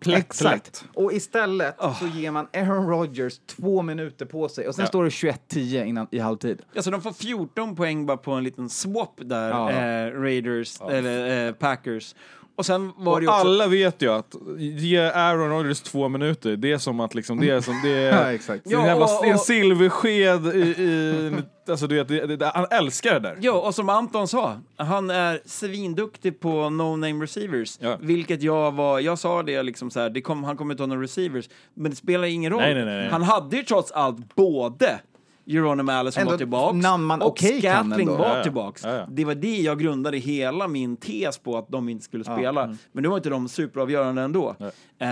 plätt, 0.00 0.18
Exakt. 0.18 0.84
Och 0.94 1.12
istället 1.12 1.76
så 2.00 2.06
ger 2.06 2.30
man 2.30 2.46
Aaron 2.52 2.88
Rodgers 2.88 3.38
två 3.46 3.82
minuter 3.82 4.26
på 4.26 4.48
sig 4.48 4.68
och 4.68 4.74
sen 4.74 4.82
Ja. 4.82 4.86
står 4.88 5.04
det 5.04 5.10
21-10 5.10 5.84
innan, 5.84 6.06
i 6.10 6.18
halvtid. 6.18 6.62
Alltså 6.76 6.90
de 6.90 7.02
får 7.02 7.12
14 7.12 7.76
poäng 7.76 8.06
bara 8.06 8.16
på 8.16 8.32
en 8.32 8.44
liten 8.44 8.68
swap 8.68 9.20
där, 9.24 9.50
Ja. 9.50 9.70
eh, 9.70 10.12
Raiders, 10.20 10.80
eller 10.80 11.46
eh, 11.48 11.52
Packers. 11.52 12.14
Och 12.56 12.66
sen 12.66 12.92
var 12.96 13.12
Och 13.14 13.20
det 13.20 13.26
också... 13.28 13.38
alla 13.40 13.66
vet 13.66 14.02
ju 14.02 14.12
att 14.12 14.34
ge 14.58 14.98
Aaron 14.98 15.50
Rodgers 15.50 15.80
två 15.80 16.08
minuter, 16.08 16.56
det 16.56 16.72
är 16.72 16.78
som 16.78 17.00
att 17.00 17.14
liksom, 17.14 17.40
det 17.40 17.50
är 17.50 17.60
som, 17.60 17.80
det 17.84 17.90
är... 17.92 18.12
Ja, 18.24 18.32
exakt. 18.32 18.62
Ja, 18.66 18.86
jävla, 18.86 19.04
och- 19.04 19.24
är 19.24 19.28
en 19.28 19.34
och- 19.34 19.40
silversked 19.40 20.46
i, 20.46 20.58
i 20.82 21.32
alltså 21.70 21.86
du 21.86 21.94
vet, 21.94 22.08
det, 22.08 22.36
det, 22.36 22.46
han 22.54 22.66
älskar 22.70 23.12
det 23.14 23.20
där. 23.20 23.38
Ja, 23.40 23.52
och 23.52 23.74
som 23.74 23.88
Anton 23.88 24.28
sa, 24.28 24.60
han 24.76 25.10
är 25.10 25.40
svinduktig 25.44 26.40
på 26.40 26.48
no-name 26.48 27.22
receivers. 27.22 27.78
Ja. 27.80 27.96
Vilket 28.00 28.42
jag 28.42 28.72
var, 28.72 29.00
jag 29.00 29.18
sa 29.18 29.42
det 29.42 29.62
liksom 29.62 29.90
så 29.90 30.00
här, 30.00 30.10
det 30.10 30.20
kom, 30.20 30.44
han 30.44 30.56
kommer 30.56 30.74
inte 30.74 30.82
ha 30.82 30.86
några 30.88 31.02
receivers. 31.02 31.48
Men 31.74 31.90
det 31.90 31.96
spelar 31.96 32.24
ingen 32.24 32.52
roll. 32.52 32.60
Nej, 32.60 32.74
nej, 32.74 32.84
nej, 32.84 32.96
nej. 32.96 33.08
Han 33.08 33.22
hade 33.22 33.56
ju 33.56 33.62
trots 33.62 33.92
allt 33.92 34.34
både 34.34 34.98
Geronimo 35.46 35.92
Allison 35.92 36.20
Ändå 36.20 36.30
var 36.30 36.38
tillbaks 36.38 36.82
namn 36.82 37.04
man 37.04 37.22
och 37.22 37.36
kan 37.36 37.60
Scatling 37.60 38.08
var 38.08 38.18
Ja, 38.28 38.36
ja. 38.36 38.42
tillbaks. 38.42 38.84
Ja, 38.84 38.94
ja. 38.94 39.06
Det 39.10 39.24
var 39.24 39.34
det 39.34 39.56
jag 39.56 39.78
grundade 39.78 40.16
hela 40.18 40.68
min 40.68 40.96
tes 40.96 41.38
på 41.38 41.58
att 41.58 41.68
de 41.68 41.88
inte 41.88 42.04
skulle 42.04 42.24
spela. 42.24 42.64
Mm. 42.64 42.76
Men 42.92 43.02
nu 43.02 43.08
var 43.08 43.16
inte 43.16 43.30
de 43.30 43.48
superavgörande 43.48 44.22
ändå. 44.22 44.56
Eh, 44.98 45.06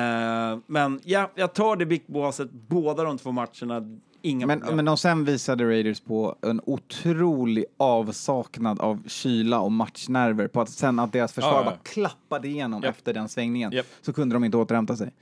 men 0.66 1.00
ja, 1.04 1.30
jag 1.34 1.54
tar 1.54 1.76
det 1.76 1.86
Big 1.86 2.02
Bosset 2.06 2.52
båda 2.52 3.04
de 3.04 3.18
två 3.18 3.32
matcherna. 3.32 3.98
Inga 4.22 4.46
Men, 4.46 4.58
problem. 4.60 4.76
men 4.76 4.84
de 4.84 4.96
sen 4.96 5.24
visade 5.24 5.64
Raiders 5.64 6.00
på 6.00 6.36
en 6.42 6.60
otrolig 6.64 7.64
avsaknad 7.76 8.80
av 8.80 9.02
kyla 9.08 9.60
och 9.60 9.72
matchnerver 9.72 10.48
på 10.48 10.60
att 10.60 10.70
sen 10.70 10.98
att 10.98 11.12
deras 11.12 11.32
försvar 11.32 11.50
Ja, 11.52 11.58
ja. 11.58 11.64
bara 11.64 11.76
klappade 11.82 12.48
igenom 12.48 12.82
Japp. 12.82 12.96
efter 12.96 13.14
den 13.14 13.28
svängningen 13.28 13.72
Japp. 13.72 13.86
så 14.02 14.12
kunde 14.12 14.34
de 14.34 14.44
inte 14.44 14.56
återhämta 14.56 14.96
sig. 14.96 15.12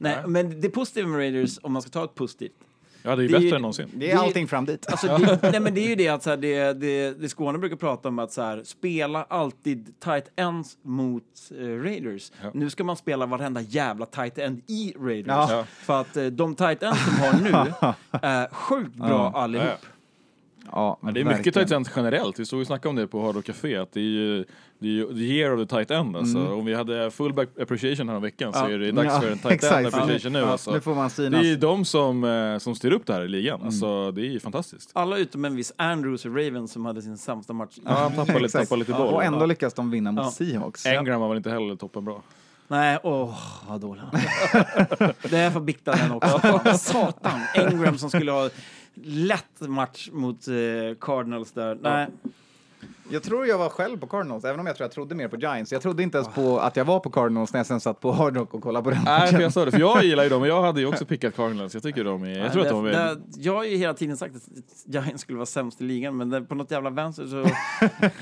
Nej, 0.00 0.16
men 0.26 0.60
det 0.60 0.68
positiva 0.70 1.08
med 1.08 1.18
Raiders, 1.18 1.58
om 1.62 1.72
man 1.72 1.82
ska 1.82 1.90
ta 1.90 2.04
ett 2.04 2.14
positivt, 2.14 2.52
Ja, 3.08 3.16
det 3.16 3.24
är 3.24 3.28
Det 3.28 3.34
är 3.34 3.38
bättre 3.38 3.48
ju- 3.48 3.54
än 3.54 3.62
någonsin. 3.62 3.88
Det 3.94 4.10
är 4.10 4.16
allting 4.18 4.48
fram 4.48 4.64
dit. 4.64 4.86
Alltså, 4.90 5.06
det, 5.18 5.38
nej, 5.52 5.60
men 5.60 5.74
det 5.74 5.80
är 5.80 5.88
ju 5.88 5.94
det 5.94 6.08
att 6.08 6.22
så 6.22 6.30
här, 6.30 6.36
det, 6.36 6.72
det, 6.72 7.20
det 7.20 7.28
Skåne 7.28 7.58
brukar 7.58 7.76
prata 7.76 8.08
om 8.08 8.18
att 8.18 8.32
så 8.32 8.42
här, 8.42 8.62
spela 8.64 9.22
alltid 9.24 10.00
tight 10.00 10.24
ends 10.36 10.78
mot 10.82 11.22
eh, 11.60 11.64
Raiders. 11.66 12.32
Ja. 12.42 12.50
Nu 12.54 12.70
ska 12.70 12.84
man 12.84 12.96
spela 12.96 13.26
varenda 13.26 13.60
jävla 13.60 14.06
tight 14.06 14.38
end 14.38 14.60
i 14.66 14.94
Raiders. 15.00 15.50
Ja. 15.50 15.64
För 15.68 16.00
att 16.00 16.16
eh, 16.16 16.24
de 16.24 16.54
tight 16.54 16.82
ends 16.82 16.98
de 17.04 17.10
har 17.26 17.32
nu 17.42 17.72
är 18.22 18.48
sjukt 18.54 18.94
bra 18.94 19.32
allihop. 19.34 19.66
Ja, 20.72 20.98
ja, 21.02 21.10
det 21.10 21.20
är 21.20 21.24
mycket 21.24 21.26
verkligen. 21.46 21.52
tight 21.66 21.70
end 21.76 21.88
generellt. 21.96 22.38
Vi 22.38 22.46
stod 22.46 22.60
och 22.60 22.66
snackade 22.66 22.88
om 22.88 22.96
det 22.96 23.06
på 23.06 23.22
Hard 23.26 23.34
Rock 23.36 23.44
Café, 23.44 23.76
att 23.76 23.92
det 23.92 24.00
är 24.00 24.04
ju 24.04 24.44
det 24.80 24.86
är 24.88 24.92
ju 24.92 25.06
the 25.06 25.20
year 25.20 25.54
of 25.54 25.68
the 25.68 25.76
tight 25.76 25.90
end. 25.90 26.16
Alltså. 26.16 26.46
Om 26.46 26.64
vi 26.64 26.74
hade 26.74 27.10
fullback 27.10 27.48
appreciation 27.60 28.08
här 28.08 28.20
veckan 28.20 28.52
så 28.52 28.66
är 28.66 28.78
det 28.78 28.92
dags 28.92 29.08
Ja, 29.14 29.20
för 29.20 29.30
en 29.30 29.38
tight 29.38 29.52
exakt. 29.52 29.74
end 29.76 29.86
appreciation 29.86 30.32
nu. 30.32 30.38
Ja, 30.38 30.46
Alltså. 30.46 30.70
Nu 30.72 30.80
får 30.80 30.94
man 30.94 31.10
Det 31.16 31.22
är 31.38 31.42
ju 31.42 31.56
de 31.56 31.84
som, 31.84 32.24
eh, 32.24 32.58
som 32.58 32.74
styr 32.74 32.92
upp 32.92 33.06
det 33.06 33.12
här 33.12 33.24
i 33.24 33.28
ligan. 33.28 33.62
Alltså, 33.62 34.10
det 34.12 34.20
är 34.20 34.30
ju 34.30 34.40
fantastiskt. 34.40 34.90
Alla 34.92 35.16
utom 35.18 35.44
en 35.44 35.56
viss 35.56 35.72
Andrews 35.76 36.24
och 36.24 36.36
Ravens 36.36 36.72
som 36.72 36.86
hade 36.86 37.02
sin 37.02 37.18
sämsta 37.18 37.52
match. 37.52 37.78
Ja, 37.84 37.90
han 37.92 38.12
tappar 38.26 38.40
lite, 38.40 38.58
tappar 38.64 38.76
lite 38.76 38.92
boll. 38.92 39.14
Och 39.14 39.24
ändå 39.24 39.46
lyckas 39.46 39.74
de 39.74 39.90
vinna 39.90 40.12
mot 40.12 40.24
Ja. 40.24 40.30
Seahawks. 40.30 40.86
Engram 40.86 41.20
var 41.20 41.28
väl 41.28 41.36
inte 41.36 41.50
heller 41.50 41.76
toppen 41.76 42.04
bra. 42.04 42.22
Nej, 42.70 42.98
åh, 43.02 43.38
vad 43.68 43.80
dålig 43.80 44.02
han 44.02 44.20
är. 44.20 45.28
Det 45.30 45.36
är 45.38 45.50
för 45.50 45.60
bikta 45.60 45.92
den 45.96 46.12
också. 46.12 46.60
Satan, 46.78 47.40
Engram 47.54 47.98
som 47.98 48.10
skulle 48.10 48.32
ha 48.32 48.50
lätt 49.04 49.60
match 49.60 50.08
mot 50.12 50.48
eh, 50.48 50.54
Cardinals 51.00 51.52
där. 51.52 51.78
Nej. 51.82 52.06
Jag 53.10 53.22
tror 53.22 53.46
jag 53.46 53.58
var 53.58 53.68
själv 53.68 53.98
på 53.98 54.06
Cardinals, 54.06 54.44
även 54.44 54.60
om 54.60 54.66
jag 54.66 54.76
tror 54.76 54.84
jag 54.84 54.92
trodde 54.92 55.14
mer 55.14 55.28
på 55.28 55.36
Giants. 55.36 55.72
Jag 55.72 55.82
trodde 55.82 56.02
inte 56.02 56.18
ens 56.18 56.34
på 56.34 56.58
att 56.58 56.76
jag 56.76 56.84
var 56.84 57.00
på 57.00 57.10
Cardinals 57.10 57.52
när 57.52 57.58
jag 57.60 57.66
sen 57.66 57.80
satt 57.80 58.00
på 58.00 58.12
Hard 58.12 58.36
Rock 58.36 58.54
och 58.54 58.62
kollade 58.62 58.84
på 58.84 58.90
den 58.90 58.98
Nej, 59.04 59.20
för 59.20 59.26
matchen. 59.26 59.40
jag 59.42 59.52
sa 59.52 59.64
det, 59.64 59.70
för 59.70 59.78
jag 59.80 60.04
gillar 60.04 60.22
ju 60.22 60.28
dem 60.28 60.42
och 60.42 60.48
jag 60.48 60.62
hade 60.62 60.80
ju 60.80 60.86
också 60.86 61.04
pickat 61.06 61.36
Cardinals. 61.36 61.74
Jag 61.74 61.82
tycker 61.82 62.04
de 62.04 62.22
är, 62.24 62.38
jag 62.38 62.52
tror 62.52 62.62
att 62.62 62.68
de 62.68 62.86
är... 62.86 62.90
det, 62.92 63.18
jag 63.36 63.54
har 63.54 63.64
ju 63.64 63.76
hela 63.76 63.94
tiden 63.94 64.16
sagt 64.16 64.36
att 64.36 64.42
Giants 64.94 65.22
skulle 65.22 65.38
vara 65.38 65.46
sämst 65.46 65.80
i 65.80 65.84
ligan, 65.84 66.16
men 66.16 66.30
det, 66.30 66.40
på 66.40 66.54
något 66.54 66.70
jävla 66.70 66.90
vänster 66.90 67.26
så, 67.26 67.46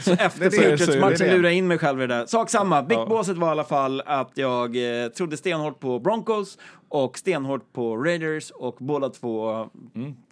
så 0.02 0.12
efter 0.12 0.40
Det 0.40 0.48
det, 0.48 0.56
är 0.56 0.70
Patriots-matchen 0.70 1.16
det. 1.18 1.32
lurade 1.32 1.48
jag 1.48 1.54
in 1.54 1.66
mig 1.68 1.78
själv 1.78 2.02
i 2.02 2.06
det 2.06 2.14
där. 2.14 2.26
Sak 2.26 2.50
samma, 2.50 2.82
Big 2.82 2.98
Ja. 2.98 3.06
Bosset 3.06 3.36
var 3.36 3.48
i 3.48 3.50
alla 3.50 3.64
fall 3.64 4.02
att 4.06 4.30
jag 4.34 4.76
eh, 5.02 5.08
trodde 5.08 5.36
stenhårt 5.36 5.80
på 5.80 5.98
Broncos 5.98 6.58
och 7.04 7.18
stenhårt 7.18 7.72
på 7.72 7.96
Raiders 7.96 8.50
och 8.50 8.76
båda 8.78 9.08
två 9.08 9.68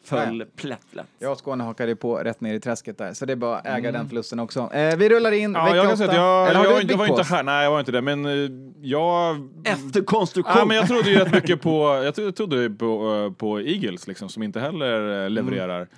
föll 0.05 0.45
plätt 0.57 0.81
lätt. 0.91 1.07
Jag 1.19 1.33
och 1.33 1.39
Skåne 1.39 1.65
hakade 1.65 1.97
på 1.97 2.17
rätt 2.17 2.41
ner 2.41 2.55
i 2.55 2.61
träsket 2.61 2.99
där, 2.99 3.13
så 3.15 3.27
det 3.27 3.33
är 3.33 3.37
bara 3.37 3.57
att 3.59 3.67
äga 3.67 3.93
den 3.93 4.09
förlusten 4.09 4.41
också. 4.41 4.61
Eh, 4.73 4.97
vi 4.97 5.09
rullar 5.09 5.33
in 5.33 5.53
Ja, 5.55 5.65
vecka 5.65 5.77
jag 5.77 5.93
åtta. 5.93 6.15
jag, 6.15 6.49
Eller 6.49 6.61
har 6.61 6.65
jag, 6.65 6.65
du 6.65 6.73
var 6.73 6.77
ett 6.77 6.83
inte, 6.83 6.93
jag 6.93 6.99
var 6.99 7.07
inte 7.07 7.23
här, 7.35 7.43
nej 7.43 7.65
jag 7.65 7.71
var 7.71 7.79
inte 7.81 7.93
det, 7.93 8.03
men 8.03 8.27
eh, 8.27 8.51
jag... 8.83 9.49
Efter 9.65 10.03
konstruktion. 10.03 10.55
Ja, 10.59 10.65
men 10.65 10.77
jag 10.77 10.87
trodde 10.89 11.11
ju 11.11 11.17
rätt 11.19 11.33
mycket 11.33 11.63
på, 11.63 12.01
jag 12.05 12.15
trodde, 12.15 12.33
trodde 12.33 12.71
på, 12.71 13.15
eh, 13.27 13.33
på 13.33 13.61
Eagles 13.61 14.07
liksom, 14.07 14.29
som 14.29 14.43
inte 14.43 14.61
heller 14.61 15.25
eh, 15.25 15.31
levererar. 15.31 15.89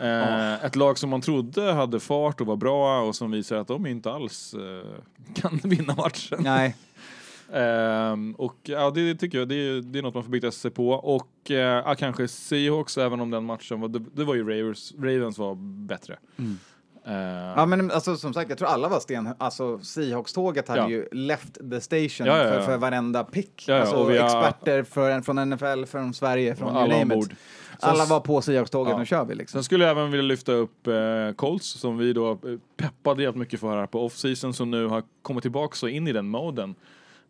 Eh, 0.00 0.64
Ett 0.64 0.76
lag 0.76 0.98
som 0.98 1.10
man 1.10 1.20
trodde 1.20 1.72
hade 1.72 2.00
fart 2.00 2.40
och 2.40 2.46
var 2.46 2.56
bra 2.56 3.00
och 3.00 3.14
som 3.14 3.30
visar 3.30 3.56
att 3.56 3.68
de 3.68 3.86
inte 3.86 4.12
alls 4.12 4.54
eh, 4.54 5.40
kan 5.42 5.60
vinna 5.64 5.94
matchen. 5.94 6.38
Nej. 6.40 6.76
Ehm, 7.52 8.34
och 8.34 8.56
ja, 8.62 8.90
det 8.90 9.14
tycker 9.14 9.38
jag, 9.38 9.48
det 9.48 9.54
är, 9.54 9.80
det 9.80 9.98
är 9.98 10.02
något 10.02 10.14
man 10.14 10.22
får 10.24 10.30
bita 10.30 10.50
sig 10.50 10.70
på. 10.70 10.90
Och 10.90 11.50
eh, 11.50 11.56
ja, 11.56 11.94
kanske 11.98 12.28
Seahawks, 12.28 12.98
även 12.98 13.20
om 13.20 13.30
den 13.30 13.44
matchen 13.44 13.80
var, 13.80 13.88
det, 13.88 13.98
det 14.14 14.24
var 14.24 14.34
ju 14.34 14.42
Ravens, 14.48 14.94
Ravens 14.98 15.38
var 15.38 15.54
bättre. 15.86 16.18
Eh, 17.06 17.14
Ja, 17.56 17.66
men 17.66 17.90
alltså, 17.90 18.16
som 18.16 18.34
sagt, 18.34 18.48
jag 18.50 18.58
tror 18.58 18.68
alla 18.68 18.88
var 18.88 19.00
sten... 19.00 19.28
Alltså, 19.38 19.78
Seahawks-tåget 19.78 20.68
hade 20.68 20.80
Ja. 20.80 20.88
ju 20.90 21.08
left 21.12 21.54
the 21.70 21.80
station 21.80 22.26
Ja. 22.26 22.34
För, 22.34 22.60
för 22.62 22.76
varenda 22.78 23.24
pick. 23.24 23.68
Alltså, 23.68 23.96
och 23.96 24.10
vi 24.10 24.18
har- 24.18 24.26
experter 24.26 24.82
för, 24.82 25.20
från 25.20 25.36
NFL, 25.50 25.84
från 25.84 26.14
Sverige, 26.14 26.56
från 26.56 26.76
Alla 26.76 26.94
you 26.96 27.04
name 27.04 27.18
it. 27.20 27.30
Alla 27.80 28.04
var 28.04 28.20
på 28.20 28.40
Seahawks-tåget, 28.40 28.90
Ja. 28.92 28.98
nu 28.98 29.06
kör 29.06 29.24
vi 29.24 29.34
liksom. 29.34 29.58
Sen 29.58 29.64
skulle 29.64 29.84
jag 29.84 29.90
även 29.90 30.10
vilja 30.10 30.22
lyfta 30.26 30.52
upp 30.52 30.86
eh, 30.86 30.94
Colts 31.36 31.66
som 31.80 31.98
vi 31.98 32.12
då 32.12 32.30
eh, 32.30 32.36
peppade 32.76 33.22
jävligt 33.22 33.38
mycket 33.40 33.60
för 33.60 33.76
här 33.78 33.86
på 33.86 34.08
off-season 34.08 34.52
som 34.52 34.70
nu 34.70 34.86
har 34.86 35.02
kommit 35.22 35.42
tillbaka 35.42 35.86
och 35.86 35.90
in 35.90 36.08
i 36.08 36.12
den 36.12 36.28
moden. 36.28 36.74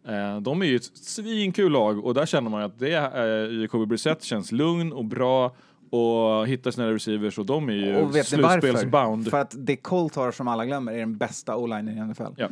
Eh, 0.04 0.40
de 0.40 0.62
är 0.62 0.66
ju 0.66 0.76
ett 0.76 0.96
svinkul 0.96 1.72
lag 1.72 2.04
och 2.04 2.14
där 2.14 2.26
känner 2.26 2.50
man 2.50 2.62
att 2.62 2.78
det 2.78 2.92
är, 2.92 3.46
eh, 3.46 3.60
Jacoby 3.60 3.86
Brissett 3.86 4.22
känns 4.22 4.52
lugn 4.52 4.92
och 4.92 5.04
bra 5.04 5.54
och 5.90 6.46
hittar 6.46 6.70
sina 6.70 6.92
receivers 6.92 7.38
och 7.38 7.46
de 7.46 7.68
är 7.68 7.72
ju 7.72 7.96
Och 7.96 8.16
vet 8.16 8.26
slutspelsbound. 8.26 9.30
För 9.30 9.38
att 9.38 9.54
det 9.58 9.76
Colt 9.76 10.14
har 10.14 10.32
som 10.32 10.48
alla 10.48 10.66
glömmer 10.66 10.92
är 10.92 10.98
den 10.98 11.16
bästa 11.16 11.56
o-linen 11.56 11.98
i 11.98 12.00
NFL. 12.00 12.22
Ja. 12.36 12.48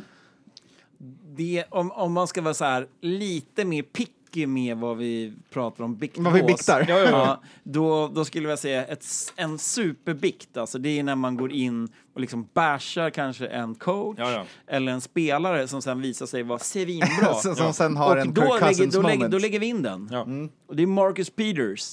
det, 1.35 1.65
om, 1.69 1.91
om 1.91 2.13
man 2.13 2.27
ska 2.27 2.41
vara 2.41 2.53
så 2.53 2.65
här 2.65 2.87
lite 3.01 3.65
mer 3.65 3.81
picky 3.81 4.47
med 4.47 4.77
vad 4.77 4.97
vi 4.97 5.33
pratar 5.49 5.83
om 5.83 5.95
biktbås. 5.95 6.25
Vad 6.25 6.33
vi 6.33 6.43
biktar. 6.43 6.85
Ja, 6.89 6.99
ja, 6.99 7.09
ja. 7.09 7.41
då, 7.63 8.07
då 8.07 8.25
skulle 8.25 8.49
jag 8.49 8.59
säga 8.59 8.85
ett, 8.85 9.05
en 9.35 9.57
superbikt. 9.57 10.57
Alltså 10.57 10.77
det 10.79 10.99
är 10.99 11.03
när 11.03 11.15
man 11.15 11.37
går 11.37 11.51
in 11.51 11.89
och 12.17 12.21
liksom 12.21 12.47
bashar 12.53 13.09
kanske 13.09 13.47
en 13.47 13.75
coach 13.75 14.17
Ja, 14.19 14.31
ja. 14.31 14.43
eller 14.67 14.91
en 14.91 15.01
spelare 15.01 15.67
som 15.67 15.81
sen 15.81 16.01
visar 16.01 16.25
sig 16.25 16.43
vara 16.43 16.59
svinbra. 16.59 17.33
Som- 17.41 17.55
som 17.55 17.73
sen 17.73 17.97
har 17.97 18.15
och 18.15 18.21
en 18.21 18.33
då 18.33 18.41
lägger, 18.41 18.91
då, 18.91 19.01
lägger, 19.01 19.27
då 19.27 19.37
lägger 19.37 19.59
vi 19.59 19.65
in 19.65 19.81
den. 19.81 20.09
Ja. 20.11 20.27
Och 20.69 20.75
det 20.75 20.83
är 20.83 20.87
Marcus 20.87 21.29
Peters. 21.29 21.89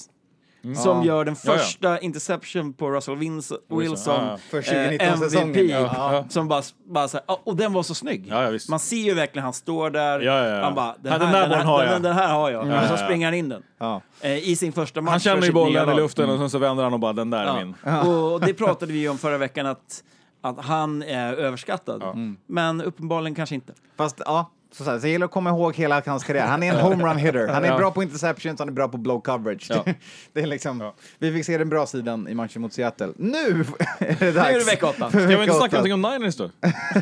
Som 0.83 0.97
Ja. 0.97 1.05
gör 1.05 1.25
den 1.25 1.35
Ja, 1.43 1.51
ja. 1.53 1.57
första 1.57 1.99
interception 1.99 2.73
på 2.73 2.91
Russell 2.91 3.15
Wilson. 3.15 3.57
Ja, 3.69 3.97
ja. 4.07 4.37
För 4.49 4.57
eh, 4.57 4.61
2019-säsongen, 4.61 5.49
MVP. 5.49 5.71
ja. 5.71 5.89
Ja. 6.13 6.25
Som 6.29 6.47
bara, 6.47 6.61
bara 6.85 7.07
så 7.07 7.17
här, 7.17 7.23
ja, 7.27 7.41
och 7.43 7.55
den 7.55 7.73
var 7.73 7.83
så 7.83 7.93
snygg. 7.95 8.27
Ja, 8.29 8.43
ja, 8.43 8.49
visst. 8.49 8.69
Man 8.69 8.79
ser 8.79 8.95
ju 8.97 9.13
verkligen 9.13 9.43
han 9.43 9.53
står 9.53 9.89
där. 9.89 10.19
Ja, 10.19 10.43
ja, 10.47 10.55
ja. 10.55 10.63
Han 10.63 10.75
bara, 10.75 10.95
den 11.01 11.11
Ja, 11.11 11.11
här, 11.11 11.19
den 11.19 11.31
där 11.31 11.41
den, 11.49 11.57
här, 11.57 11.65
har 11.65 11.83
den, 11.83 11.91
jag. 11.91 12.01
den 12.01 12.13
här 12.13 12.33
har 12.33 12.51
jag. 12.51 12.61
och 12.61 12.67
så 12.67 12.73
ja, 12.73 12.87
ja. 12.89 12.97
springer 12.97 13.27
han 13.27 13.33
in 13.33 13.49
den. 13.49 13.63
Ja. 13.79 14.01
Eh, 14.21 14.49
I 14.49 14.55
sin 14.55 14.73
första 14.73 15.01
match 15.01 15.11
Han 15.11 15.19
känner 15.19 15.47
ju 15.47 15.51
bollen 15.53 15.89
i 15.89 15.95
luften 15.95 16.29
och 16.29 16.37
sen 16.39 16.49
så 16.49 16.57
vänder 16.57 16.83
han 16.83 16.93
och 16.93 16.99
bara 16.99 17.13
den 17.13 17.29
där 17.29 17.45
är 17.45 17.65
min. 17.65 17.75
Ja. 17.83 18.01
Och 18.01 18.41
det 18.41 18.53
pratade 18.53 18.93
vi 18.93 18.99
ju 18.99 19.09
om 19.09 19.17
förra 19.17 19.37
veckan 19.37 19.65
att, 19.65 20.03
att 20.49 20.65
han 20.65 21.03
är 21.03 21.33
överskattad. 21.33 22.03
Men 22.47 22.81
uppenbarligen 22.81 23.35
kanske 23.35 23.55
inte. 23.55 23.73
Fast 23.97 24.21
ja, 24.25 24.51
Så, 24.71 24.83
så, 24.83 24.89
här, 24.91 24.97
så 24.99 25.03
det 25.05 25.09
gäller 25.11 25.25
att 25.25 25.31
komma 25.31 25.49
ihåg 25.49 25.75
hela 25.75 26.01
hans 26.05 26.23
karriär. 26.23 26.47
Han 26.47 26.63
är 26.63 26.73
en 26.73 26.79
homerun 26.79 27.17
hitter. 27.17 27.47
Han 27.47 27.63
är 27.63 27.67
Ja. 27.67 27.77
bra 27.77 27.91
på 27.91 28.03
interceptions, 28.03 28.59
han 28.59 28.67
är 28.67 28.73
bra 28.73 28.87
på 28.87 28.97
blow 28.97 29.21
coverage. 29.21 29.65
Ja. 29.69 29.85
det 30.33 30.41
är 30.41 30.47
liksom, 30.47 30.81
Ja. 30.81 30.93
Vi 31.19 31.33
fick 31.33 31.45
se 31.45 31.57
den 31.57 31.69
bra 31.69 31.85
sidan 31.85 32.27
i 32.27 32.33
matchen 32.33 32.61
mot 32.61 32.73
Seattle. 32.73 33.07
Nu 33.17 33.37
är 33.99 34.15
det 34.19 34.31
dags. 34.31 34.49
Nu 34.49 34.55
är 34.55 34.59
det 34.59 34.65
vecka 34.65 34.87
åtta. 34.87 35.09
för 35.09 35.19
Ska 35.19 35.27
vi 35.37 35.43
inte 35.43 35.53
snacka 35.53 35.75
någonting 35.75 35.93
om 35.93 36.01
Niners 36.01 36.35
då? 36.35 36.49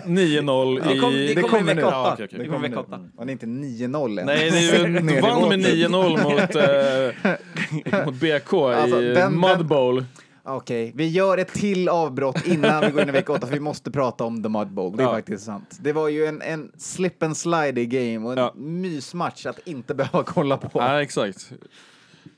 9-0 0.06 0.88
Det, 0.94 1.00
kom, 1.00 1.12
i... 1.14 1.28
det 1.28 1.34
det 1.34 1.42
kommer 1.42 1.72
i 1.72 1.76
vecka 1.76 1.80
nu. 1.82 1.84
åtta. 1.88 1.96
Ja, 1.96 2.14
okej, 2.14 2.26
okej. 2.26 2.40
Det 2.40 2.46
kommer 2.46 2.66
i 2.68 2.70
vecka 2.70 2.80
åtta. 2.80 3.00
Det 3.18 3.24
är 3.24 3.30
inte 3.32 3.46
9-0 3.46 4.20
än. 4.20 4.26
Nej, 4.26 4.52
det 4.52 4.58
är 4.58 4.78
ju, 4.88 4.88
Ner 5.02 5.18
i 5.18 5.22
vann 5.22 5.50
med 5.50 5.60
båten. 5.60 5.62
9-0 5.62 6.24
mot, 6.24 6.56
eh, 7.96 8.06
mot 8.06 8.16
BK 8.16 8.54
Alltså, 8.54 9.02
i 9.02 9.06
den- 9.14 9.40
Mud 9.40 9.50
den- 9.58 10.06
Okej, 10.46 10.92
vi 10.96 11.08
gör 11.08 11.38
ett 11.38 11.54
till 11.54 11.90
avbrott 11.90 12.48
innan 12.48 12.82
vi 12.86 12.92
går 12.92 13.02
in 13.02 13.10
i 13.10 13.12
vecka 13.12 13.32
åtta 13.34 13.48
för 13.48 13.54
vi 13.54 13.60
måste 13.60 13.92
prata 13.92 14.24
om 14.24 14.44
The 14.44 14.50
Mud 14.50 14.68
Bowl. 14.72 14.98
Det 14.98 15.04
är 15.04 15.08
Ja. 15.08 15.14
faktiskt 15.14 15.46
sant. 15.46 15.78
Det 15.82 15.94
var 15.94 16.08
ju 16.10 16.26
en, 16.26 16.42
en 16.42 16.72
slip 16.78 17.24
and 17.24 17.38
slide 17.38 17.82
i 17.82 17.86
game 17.86 18.26
och 18.28 18.32
en 18.34 18.38
Ja. 18.38 18.54
mysmatch 18.56 19.46
att 19.46 19.60
inte 19.68 19.96
behöva 19.96 20.24
kolla 20.24 20.58
på. 20.58 20.70
Ja, 20.74 21.02
exakt. 21.02 21.52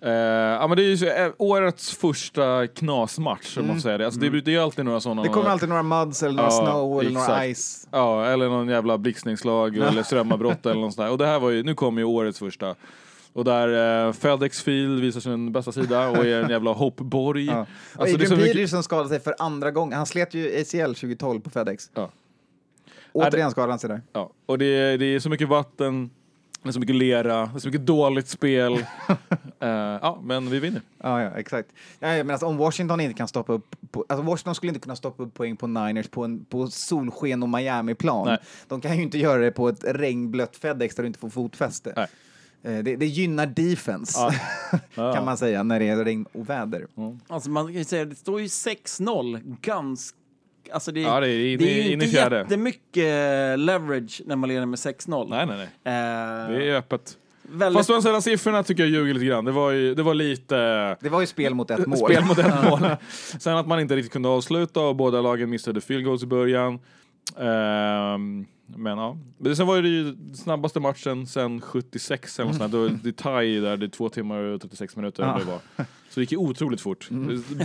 Eh, 0.02 0.12
ja, 0.12 0.68
men 0.68 0.78
det 0.78 0.84
är 0.84 0.96
ju 0.96 1.08
eh, 1.10 1.32
årets 1.38 1.98
första 1.98 2.68
knasmatch, 2.68 3.58
om 3.58 3.68
man 3.68 3.76
får 3.76 3.82
säga 3.82 3.98
det. 3.98 4.06
Alltså, 4.06 4.20
det, 4.20 4.30
det 4.42 4.52
är 4.52 4.54
ju 4.56 4.60
alltid 4.60 4.86
några 4.86 5.00
sådana... 5.00 5.22
Mm. 5.22 5.32
Det 5.32 5.34
kommer 5.34 5.50
alltid 5.50 5.70
några 5.70 5.84
muds 5.84 6.24
eller 6.24 6.36
några 6.36 6.50
Ja, 6.50 6.66
snow 6.66 7.00
eller 7.02 7.12
några 7.12 7.54
ice. 7.56 7.88
Ja, 7.92 8.26
eller 8.26 8.50
någon 8.50 8.68
jävla 8.70 8.98
blixtningslag 8.98 9.78
eller 9.88 10.04
strömavbrott 10.04 10.66
eller 10.66 10.82
något 10.82 10.94
sånt 10.94 11.06
där. 11.06 11.12
Och 11.12 11.18
det 11.18 11.26
här 11.26 11.40
var 11.40 11.50
ju, 11.50 11.64
nu 11.64 11.74
kommer 11.76 12.02
ju 12.02 12.06
årets 12.06 12.40
första. 12.40 12.76
Och 13.36 13.44
där 13.44 14.06
eh, 14.08 14.14
Fedex 14.14 14.62
Field 14.64 15.02
visar 15.02 15.20
sin 15.20 15.52
bästa 15.52 15.72
sida 15.72 16.10
och 16.10 16.26
är 16.26 16.44
en 16.44 16.50
jävla 16.50 16.72
hoppborg. 16.72 17.46
Ja. 17.46 17.66
Alltså, 17.96 18.16
Adrian 18.16 18.30
så 18.30 18.36
mycket- 18.36 18.54
Peterson 18.54 18.84
skadade 18.84 19.10
sig 19.10 19.20
för 19.20 19.36
andra 19.40 19.72
gången. 19.72 19.98
Han 19.98 20.06
slet 20.06 20.34
ju 20.34 20.62
ACL 20.62 20.94
2012 20.94 21.42
på 21.42 21.50
FedEx. 21.50 21.90
Ja. 21.94 22.10
Återigen 23.14 23.52
skadade 23.52 23.72
han 23.72 23.80
sig 23.80 23.90
där. 23.90 24.02
Ja, 24.14 24.30
och 24.46 24.58
det 24.58 24.66
är, 24.66 24.98
det 24.98 25.06
är 25.06 25.20
så 25.20 25.30
mycket 25.30 25.48
vatten, 25.48 26.10
det 26.64 26.70
är 26.70 26.72
så 26.74 26.80
mycket 26.80 26.96
lera, 26.96 27.46
det 27.46 27.56
är 27.56 27.60
så 27.60 27.68
mycket 27.68 27.86
dåligt 27.86 28.28
spel. 28.28 28.86
Eh, 29.60 29.70
ja, 30.02 30.20
men 30.24 30.50
vi 30.50 30.60
vinner. 30.60 30.82
Ja, 31.04 31.22
ja, 31.24 31.30
exakt. 31.30 31.70
Ja, 32.00 32.08
men 32.08 32.30
alltså, 32.32 32.46
om 32.46 32.58
Washington 32.58 33.00
inte 33.00 33.18
kan 33.18 33.28
stoppa 33.28 33.54
upp, 33.54 33.76
på, 33.92 34.06
alltså 34.10 34.26
Washington 34.26 34.56
skulle 34.56 34.70
inte 34.70 34.80
kunna 34.80 34.96
stoppa 34.96 35.24
upp 35.24 35.34
poäng 35.34 35.58
på 35.58 35.68
Niners 35.68 36.08
på, 36.08 36.24
en, 36.24 36.46
på 36.46 36.68
solsken 36.68 37.44
och 37.44 37.50
Miami-plan. 37.50 38.28
Nej. 38.28 38.38
De 38.68 38.82
kan 38.82 38.98
ju 38.98 39.04
inte 39.04 39.18
göra 39.18 39.42
det 39.42 39.52
på 39.52 39.70
ett 39.70 39.84
regnblött 39.84 40.56
FedEx 40.56 40.96
där 40.96 41.04
du 41.04 41.08
inte 41.08 41.20
får 41.20 41.30
fotfäste. 41.30 41.94
Nej. 41.96 42.08
Eh, 42.66 42.84
Det, 42.84 42.96
det 42.96 43.06
gynnar 43.06 43.46
defense, 43.46 44.20
Ja. 44.20 44.32
Ja. 44.96 45.14
kan 45.14 45.26
man 45.26 45.38
säga, 45.38 45.64
när 45.64 45.80
det 45.80 45.88
är 45.88 46.04
regn 46.06 46.26
och 46.34 46.50
väder. 46.50 46.88
Alltså 47.28 47.50
man 47.50 47.66
kan 47.66 47.74
ju 47.76 47.84
säga, 47.84 48.06
det 48.06 48.16
står 48.16 48.42
ju 48.42 48.48
6-0 48.48 49.42
ganska... 49.62 50.18
Alltså 50.74 50.92
det, 50.92 51.02
Ja, 51.02 51.20
det 51.20 51.28
är 51.30 51.54
in- 51.54 51.60
det 51.60 51.82
är 51.88 51.92
inte 51.94 52.08
fjärde. 52.08 52.38
jättemycket 52.38 53.60
leverage 53.60 54.22
när 54.26 54.36
man 54.36 54.50
leder 54.50 54.66
med 54.66 54.80
6-0. 54.80 55.30
Nej, 55.30 55.46
nej, 55.46 55.58
nej. 55.58 55.94
Eh, 55.94 56.50
Det 56.60 56.70
är 56.70 56.76
öppet. 56.76 57.18
väldigt, 57.44 57.78
Fast 57.80 57.90
de 57.90 58.02
senaste 58.02 58.30
siffrorna 58.30 58.64
tycker 58.64 58.84
jag 58.84 58.90
ljuger 58.92 59.14
lite 59.14 59.26
grann. 59.26 59.46
Det 59.46 59.52
var, 59.52 59.72
ju, 59.72 59.96
det 59.96 60.04
var 60.04 60.14
lite 60.14 60.56
Det 61.02 61.10
var 61.10 61.22
ju 61.22 61.28
spel 61.28 61.54
mot 61.54 61.72
ett 61.72 61.86
mål. 61.88 61.98
spel 62.12 62.26
mot 62.26 62.38
ett 62.38 62.64
mål. 62.70 62.80
Sen 63.40 63.58
att 63.58 63.68
man 63.68 63.80
inte 63.80 63.96
riktigt 63.96 64.14
kunde 64.14 64.30
avsluta 64.30 64.80
och 64.82 64.96
båda 64.96 65.22
lagen 65.22 65.50
missade 65.50 65.82
field 65.82 66.06
goals 66.06 66.24
i 66.24 66.28
början. 66.28 66.80
Ehm, 67.40 68.46
men 68.68 68.98
ja. 68.98 69.18
Men 69.38 69.56
sen 69.56 69.68
var 69.68 69.82
det 69.82 69.90
ju 69.90 70.16
snabbaste 70.36 70.80
matchen 70.80 71.28
sen 71.28 71.62
76 71.62 72.40
eller 72.40 72.54
sånt 72.54 72.72
där. 72.72 72.80
Då- 72.80 72.88
Det 73.04 73.10
är 73.10 73.42
tie 73.44 73.60
där, 73.60 73.78
det 73.78 73.86
är 73.86 73.90
två 73.90 74.10
timmar 74.10 74.38
och 74.38 74.62
36 74.62 74.96
minuter. 74.96 75.24
eller 75.24 75.34
vad 75.34 75.42
det 75.42 75.46
var. 75.52 75.60
Så 76.10 76.20
det 76.20 76.22
gick 76.22 76.32
ju 76.32 76.38
otroligt 76.38 76.82
fort. 76.82 77.10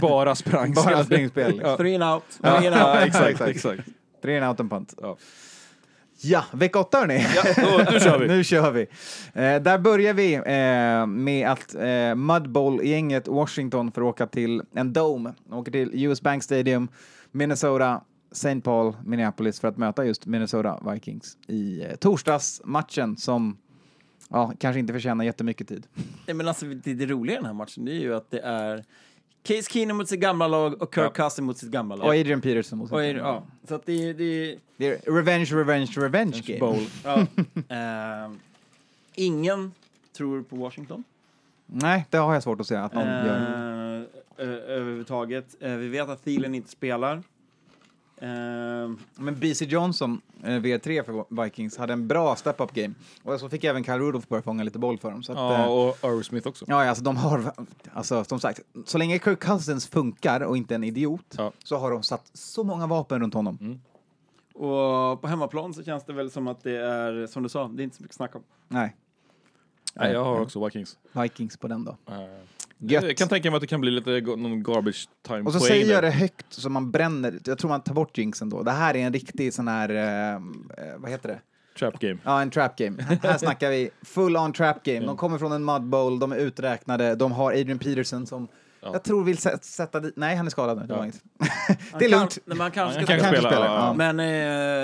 Bara 0.00 0.34
sprang. 0.34 0.72
Bara 0.84 1.04
springspel. 1.04 1.60
Ja. 1.64 1.76
Three 1.76 1.94
and 1.94 2.04
out. 2.14 2.22
Ja, 2.42 2.56
Three 2.58 2.66
and 2.68 2.76
ja, 2.76 2.94
out. 2.98 3.06
exakt, 3.06 3.28
Exakt. 3.30 3.50
exakt. 3.50 3.82
Tre 4.22 4.36
in 4.36 4.42
out 4.44 4.60
and 4.60 4.70
punt. 4.70 4.94
Ja. 5.02 5.16
Ja, 6.22 6.44
vecka 6.52 6.78
åtta 6.80 6.98
hörni. 6.98 7.26
Ja, 7.36 7.42
då, 7.56 7.92
nu 7.92 8.00
kör 8.00 8.18
vi. 8.18 8.28
nu 8.36 8.44
kör 8.44 8.70
vi. 8.70 8.80
Eh, 9.32 9.62
där 9.62 9.78
börjar 9.78 10.14
vi 10.14 10.34
eh, 10.34 11.06
med 11.06 11.48
att 11.50 11.74
eh, 11.74 12.14
Mud 12.14 12.50
Bowl-gänget 12.50 13.28
Washington 13.28 13.92
får 13.92 14.02
åka 14.02 14.26
till 14.26 14.62
en 14.74 14.92
Dome. 14.92 15.32
De 15.48 15.58
åker 15.58 15.72
till 15.72 16.04
US 16.04 16.20
Bank 16.22 16.42
Stadium, 16.42 16.88
Minnesota, 17.32 18.00
St. 18.32 18.60
Paul, 18.60 18.96
Minneapolis 19.04 19.60
för 19.60 19.68
att 19.68 19.76
möta 19.76 20.04
just 20.04 20.26
Minnesota 20.26 20.92
Vikings 20.92 21.38
i 21.46 21.82
eh, 21.84 21.96
torsdagsmatchen 21.96 23.16
som 23.16 23.58
ja, 24.28 24.52
kanske 24.58 24.80
inte 24.80 24.92
förtjänar 24.92 25.24
jättemycket 25.24 25.68
tid. 25.68 25.86
Nej, 26.26 26.34
men 26.34 26.48
alltså, 26.48 26.66
det, 26.66 26.94
det 26.94 27.06
roliga 27.06 27.34
i 27.34 27.36
den 27.36 27.46
här 27.46 27.52
matchen 27.52 27.84
det 27.84 27.92
är 27.92 28.00
ju 28.00 28.14
att 28.14 28.30
det 28.30 28.40
är 28.40 28.84
Case 29.42 29.70
Keenum 29.70 29.96
mot 29.96 30.08
sitt 30.08 30.20
gamla 30.20 30.48
lag 30.48 30.82
och 30.82 30.94
Kirk 30.94 31.04
Ja. 31.04 31.10
Cousins 31.24 31.46
mot 31.46 31.58
sitt 31.58 31.70
gamla 31.70 31.96
lag. 31.96 32.06
Och 32.06 32.12
Adrian 32.14 32.40
Peterson. 32.40 32.78
mot 32.78 32.92
Och, 32.92 33.00
sin- 33.00 33.16
ja, 33.16 33.42
så 33.68 33.74
att 33.74 33.86
det, 33.86 34.12
det 34.12 34.56
Det 34.76 34.86
är 35.06 35.12
revenge, 35.12 35.44
revenge, 35.54 35.92
revenge 35.96 36.40
game. 36.46 36.60
Bowl. 36.60 36.86
ja. 37.04 37.20
eh, 37.76 38.32
Ingen 39.14 39.72
tror 40.16 40.42
på 40.42 40.56
Washington. 40.56 41.04
Nej, 41.66 42.06
det 42.10 42.16
har 42.18 42.34
jag 42.34 42.42
svårt 42.42 42.60
att 42.60 42.66
säga 42.66 42.84
att 42.84 42.94
någon 42.94 43.06
gör. 43.06 43.96
Eh, 43.96 44.02
ö- 44.36 44.60
överhuvudtaget. 44.66 45.56
Eh, 45.60 45.72
vi 45.74 45.88
vet 45.88 46.08
att 46.08 46.24
Thielen 46.24 46.54
inte 46.54 46.70
spelar. 46.70 47.22
Eh, 48.22 48.90
Men 49.14 49.34
BC 49.40 49.64
Johnson, 49.64 50.20
eh, 50.42 50.48
V3 50.48 51.02
för 51.04 51.42
Vikings, 51.44 51.76
hade 51.78 51.92
en 51.92 52.08
bra 52.08 52.36
step-up 52.36 52.72
game. 52.72 52.94
Och 53.22 53.40
så 53.40 53.48
fick 53.48 53.64
även 53.64 53.84
Kyle 53.84 53.98
Rudolph 53.98 54.28
börja 54.28 54.42
fånga 54.42 54.62
lite 54.62 54.78
boll 54.78 54.98
för 54.98 55.10
dem. 55.10 55.22
Så 55.22 55.32
att, 55.32 55.38
Ja, 55.38 55.64
eh, 55.64 55.66
och 56.04 56.10
Irv 56.18 56.22
Smith 56.22 56.48
också. 56.48 56.64
Ja, 56.68 56.88
alltså 56.88 57.04
de 57.04 57.16
har, 57.16 57.52
alltså 57.92 58.24
som 58.24 58.40
sagt, 58.40 58.60
så 58.86 58.98
länge 58.98 59.18
Kirk 59.18 59.40
Cousins 59.40 59.86
funkar 59.88 60.40
och 60.40 60.56
inte 60.56 60.74
en 60.74 60.84
idiot 60.84 61.34
Ja. 61.38 61.52
så 61.64 61.76
har 61.76 61.90
de 61.90 62.02
satt 62.02 62.30
så 62.34 62.64
många 62.64 62.86
vapen 62.86 63.20
runt 63.20 63.34
honom. 63.34 63.58
Mm. 63.60 63.80
och 64.54 65.20
på 65.20 65.26
hemmaplan 65.26 65.74
så 65.74 65.82
känns 65.82 66.04
det 66.04 66.12
väl 66.12 66.30
som 66.30 66.48
att 66.48 66.62
det 66.62 66.76
är, 66.76 67.26
som 67.26 67.42
du 67.42 67.48
sa, 67.48 67.68
det 67.68 67.82
är 67.82 67.84
inte 67.84 67.96
så 67.96 68.02
mycket 68.02 68.16
snack 68.16 68.34
om. 68.36 68.42
Nej, 68.68 68.96
Nej, 69.94 70.12
jag 70.12 70.24
har 70.24 70.40
också 70.40 70.64
Vikings. 70.64 70.98
Vikings 71.12 71.56
på 71.56 71.68
den 71.68 71.84
då. 71.84 71.96
Eh, 72.06 72.14
Gött. 72.82 73.04
Jag 73.04 73.16
kan 73.16 73.28
tänka 73.28 73.50
mig 73.50 73.56
att 73.56 73.60
det 73.60 73.66
kan 73.66 73.80
bli 73.80 73.90
lite 73.90 74.20
go- 74.20 74.36
någon 74.36 74.62
garbage 74.62 75.08
time 75.26 75.40
Och 75.40 75.52
så 75.52 75.60
säger 75.60 75.86
där. 75.86 75.92
jag 75.94 76.02
det 76.04 76.10
högt 76.10 76.46
så 76.48 76.68
man 76.70 76.90
bränner, 76.90 77.38
jag 77.44 77.58
tror 77.58 77.68
man 77.68 77.80
tar 77.82 77.94
bort 77.94 78.18
jinxen 78.18 78.48
då. 78.50 78.62
Det 78.62 78.70
här 78.70 78.96
är 78.96 79.06
en 79.06 79.12
riktig 79.12 79.54
sån 79.54 79.68
här, 79.68 79.88
eh, 79.90 80.34
eh, 80.34 80.40
vad 80.98 81.10
heter 81.10 81.28
det? 81.28 81.40
Trap 81.78 81.98
game. 82.00 82.18
Ja, 82.24 82.42
en 82.42 82.50
trap 82.50 82.76
game. 82.76 83.02
Här 83.22 83.38
snackar 83.38 83.70
vi 83.70 83.90
full 84.02 84.36
on 84.36 84.52
trap 84.52 84.82
game. 84.84 85.06
De 85.06 85.16
kommer 85.16 85.38
från 85.38 85.52
en 85.52 85.64
mud 85.64 85.82
bowl, 85.82 86.18
de 86.18 86.32
är 86.32 86.36
uträknade, 86.36 87.14
de 87.14 87.32
har 87.32 87.50
Adrian 87.52 87.78
Peterson 87.78 88.26
som 88.26 88.48
Ja. 88.82 88.90
jag 88.92 89.02
tror 89.04 89.24
vill 89.24 89.36
sä- 89.36 89.58
sätta 89.62 90.00
dit, 90.00 90.16
nej 90.16 90.36
han 90.36 90.46
är 90.46 90.50
skadad 90.50 90.78
nu, 90.78 90.86
det 90.86 90.92
Ja. 90.92 90.98
var 90.98 91.04
inget. 91.04 91.22
Han 91.38 91.78
det 91.98 92.04
är 92.04 92.10
kan- 92.10 92.18
lugnt. 92.18 92.38
Nej, 92.44 92.56
Man 92.58 92.70
kanske 92.70 93.02
ska 93.04 93.18
kan 93.18 93.26
spela, 93.32 93.50
spela. 93.50 93.94
Men 93.96 94.20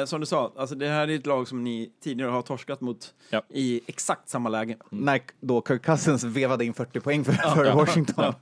eh, 0.00 0.06
som 0.06 0.20
du 0.20 0.26
sa, 0.26 0.52
alltså 0.56 0.74
det 0.74 0.88
här 0.88 1.08
är 1.10 1.14
ett 1.16 1.26
lag 1.26 1.48
som 1.48 1.64
ni 1.64 1.90
tidigare 2.04 2.30
har 2.30 2.42
torskat 2.42 2.80
mot 2.80 3.14
Ja. 3.30 3.42
i 3.50 3.80
exakt 3.86 4.28
samma 4.28 4.48
läge. 4.48 4.76
När 4.90 5.20
då 5.40 5.62
Kirk 5.68 5.84
Cousins 5.84 6.24
vevade 6.24 6.64
in 6.64 6.74
40 6.74 7.00
poäng 7.00 7.24
för, 7.24 7.32
för 7.32 7.64
Ja. 7.64 7.74
Washington 7.74 8.34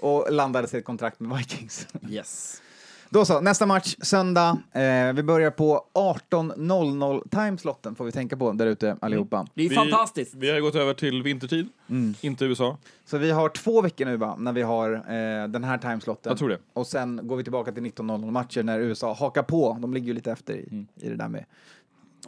och 0.00 0.26
landade 0.32 0.68
sig 0.68 0.78
ett 0.78 0.84
kontrakt 0.86 1.20
med 1.20 1.38
Vikings. 1.38 1.88
Yes. 2.08 2.62
Då 3.10 3.24
så, 3.24 3.40
nästa 3.40 3.66
match 3.66 3.94
söndag. 4.02 4.58
Eh, 4.72 5.12
vi 5.12 5.22
börjar 5.22 5.50
på 5.50 5.84
18.00 5.94 7.28
timeslotten 7.30 7.94
får 7.94 8.04
vi 8.04 8.12
tänka 8.12 8.36
på 8.36 8.52
där 8.52 8.66
ute 8.66 8.96
allihopa. 9.00 9.46
Det 9.54 9.64
är 9.64 9.68
Vi- 9.68 9.74
fantastiskt. 9.74 10.34
Vi 10.34 10.50
har 10.50 10.60
gått 10.60 10.74
över 10.74 10.94
till 10.94 11.22
vintertid, 11.22 11.68
Mm. 11.90 12.14
inte 12.20 12.44
USA. 12.44 12.78
Så 13.04 13.18
vi 13.18 13.30
har 13.30 13.48
två 13.48 13.80
veckor 13.82 14.04
nu 14.04 14.16
va, 14.16 14.36
när 14.38 14.52
vi 14.52 14.62
har 14.62 14.92
eh, 14.92 15.48
den 15.48 15.64
här 15.64 15.78
timeslotten. 15.78 16.30
Jag 16.30 16.38
tror 16.38 16.48
det. 16.48 16.58
Och 16.72 16.86
sen 16.86 17.20
går 17.22 17.36
vi 17.36 17.42
tillbaka 17.42 17.72
till 17.72 17.82
19.00 17.82 18.30
matcher 18.30 18.62
när 18.62 18.78
USA 18.80 19.12
hakar 19.14 19.42
på. 19.42 19.78
De 19.80 19.94
ligger 19.94 20.06
ju 20.06 20.12
lite 20.14 20.32
efter 20.32 20.54
i, 20.54 20.68
Mm. 20.70 20.86
i 21.00 21.08
det 21.08 21.16
där 21.16 21.28
med 21.28 21.44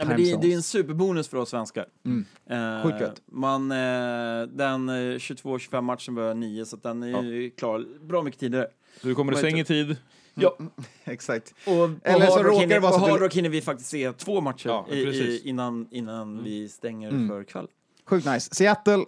Ja, 0.01 0.05
men 0.05 0.17
det, 0.17 0.31
är- 0.33 0.39
det 0.41 0.53
är 0.53 0.55
en 0.57 0.63
superbonus 0.63 1.29
för 1.29 1.37
oss 1.37 1.51
svenskar. 1.51 1.87
Mm. 2.05 2.25
Eh, 2.51 3.09
man, 3.33 3.71
eh, 3.73 4.49
den 4.49 4.89
eh, 4.89 5.19
22-25 5.19 5.85
matchen 5.85 6.15
var 6.15 6.35
9 6.35 6.65
så 6.65 6.77
att 6.77 6.83
den 6.83 7.03
är 7.03 7.23
ju 7.23 7.51
klar 7.51 7.85
bra 8.07 8.23
mycket 8.23 8.41
tidigare. 8.41 8.67
Så 9.01 9.07
du 9.09 9.15
kommer 9.15 9.33
i 9.33 9.37
säng 9.37 9.59
i 9.59 9.65
tid. 9.65 9.97
Ja. 10.43 10.57
Exakt. 11.05 11.55
Och, 11.67 11.73
och 11.83 11.91
Eller 12.03 12.27
så 12.27 12.43
råkar 12.43 12.67
det 12.67 12.79
vara 12.81 12.93
och 12.95 13.01
så 13.01 13.15
att 13.15 13.21
Hard 13.21 13.35
hinner 13.35 13.49
vi 13.49 13.61
faktiskt 13.61 13.91
se 13.91 14.13
två 14.13 14.41
matcher 14.41 14.69
Ja, 14.69 14.87
i, 14.91 14.95
i, 15.03 15.41
innan, 15.49 15.89
innan 15.91 16.45
vi 16.45 16.69
stänger 16.69 17.09
Mm. 17.11 17.29
för 17.29 17.45
kväll. 17.45 17.67
Sjukt 18.07 18.27
nice. 18.27 18.55
Seattle 18.55 19.05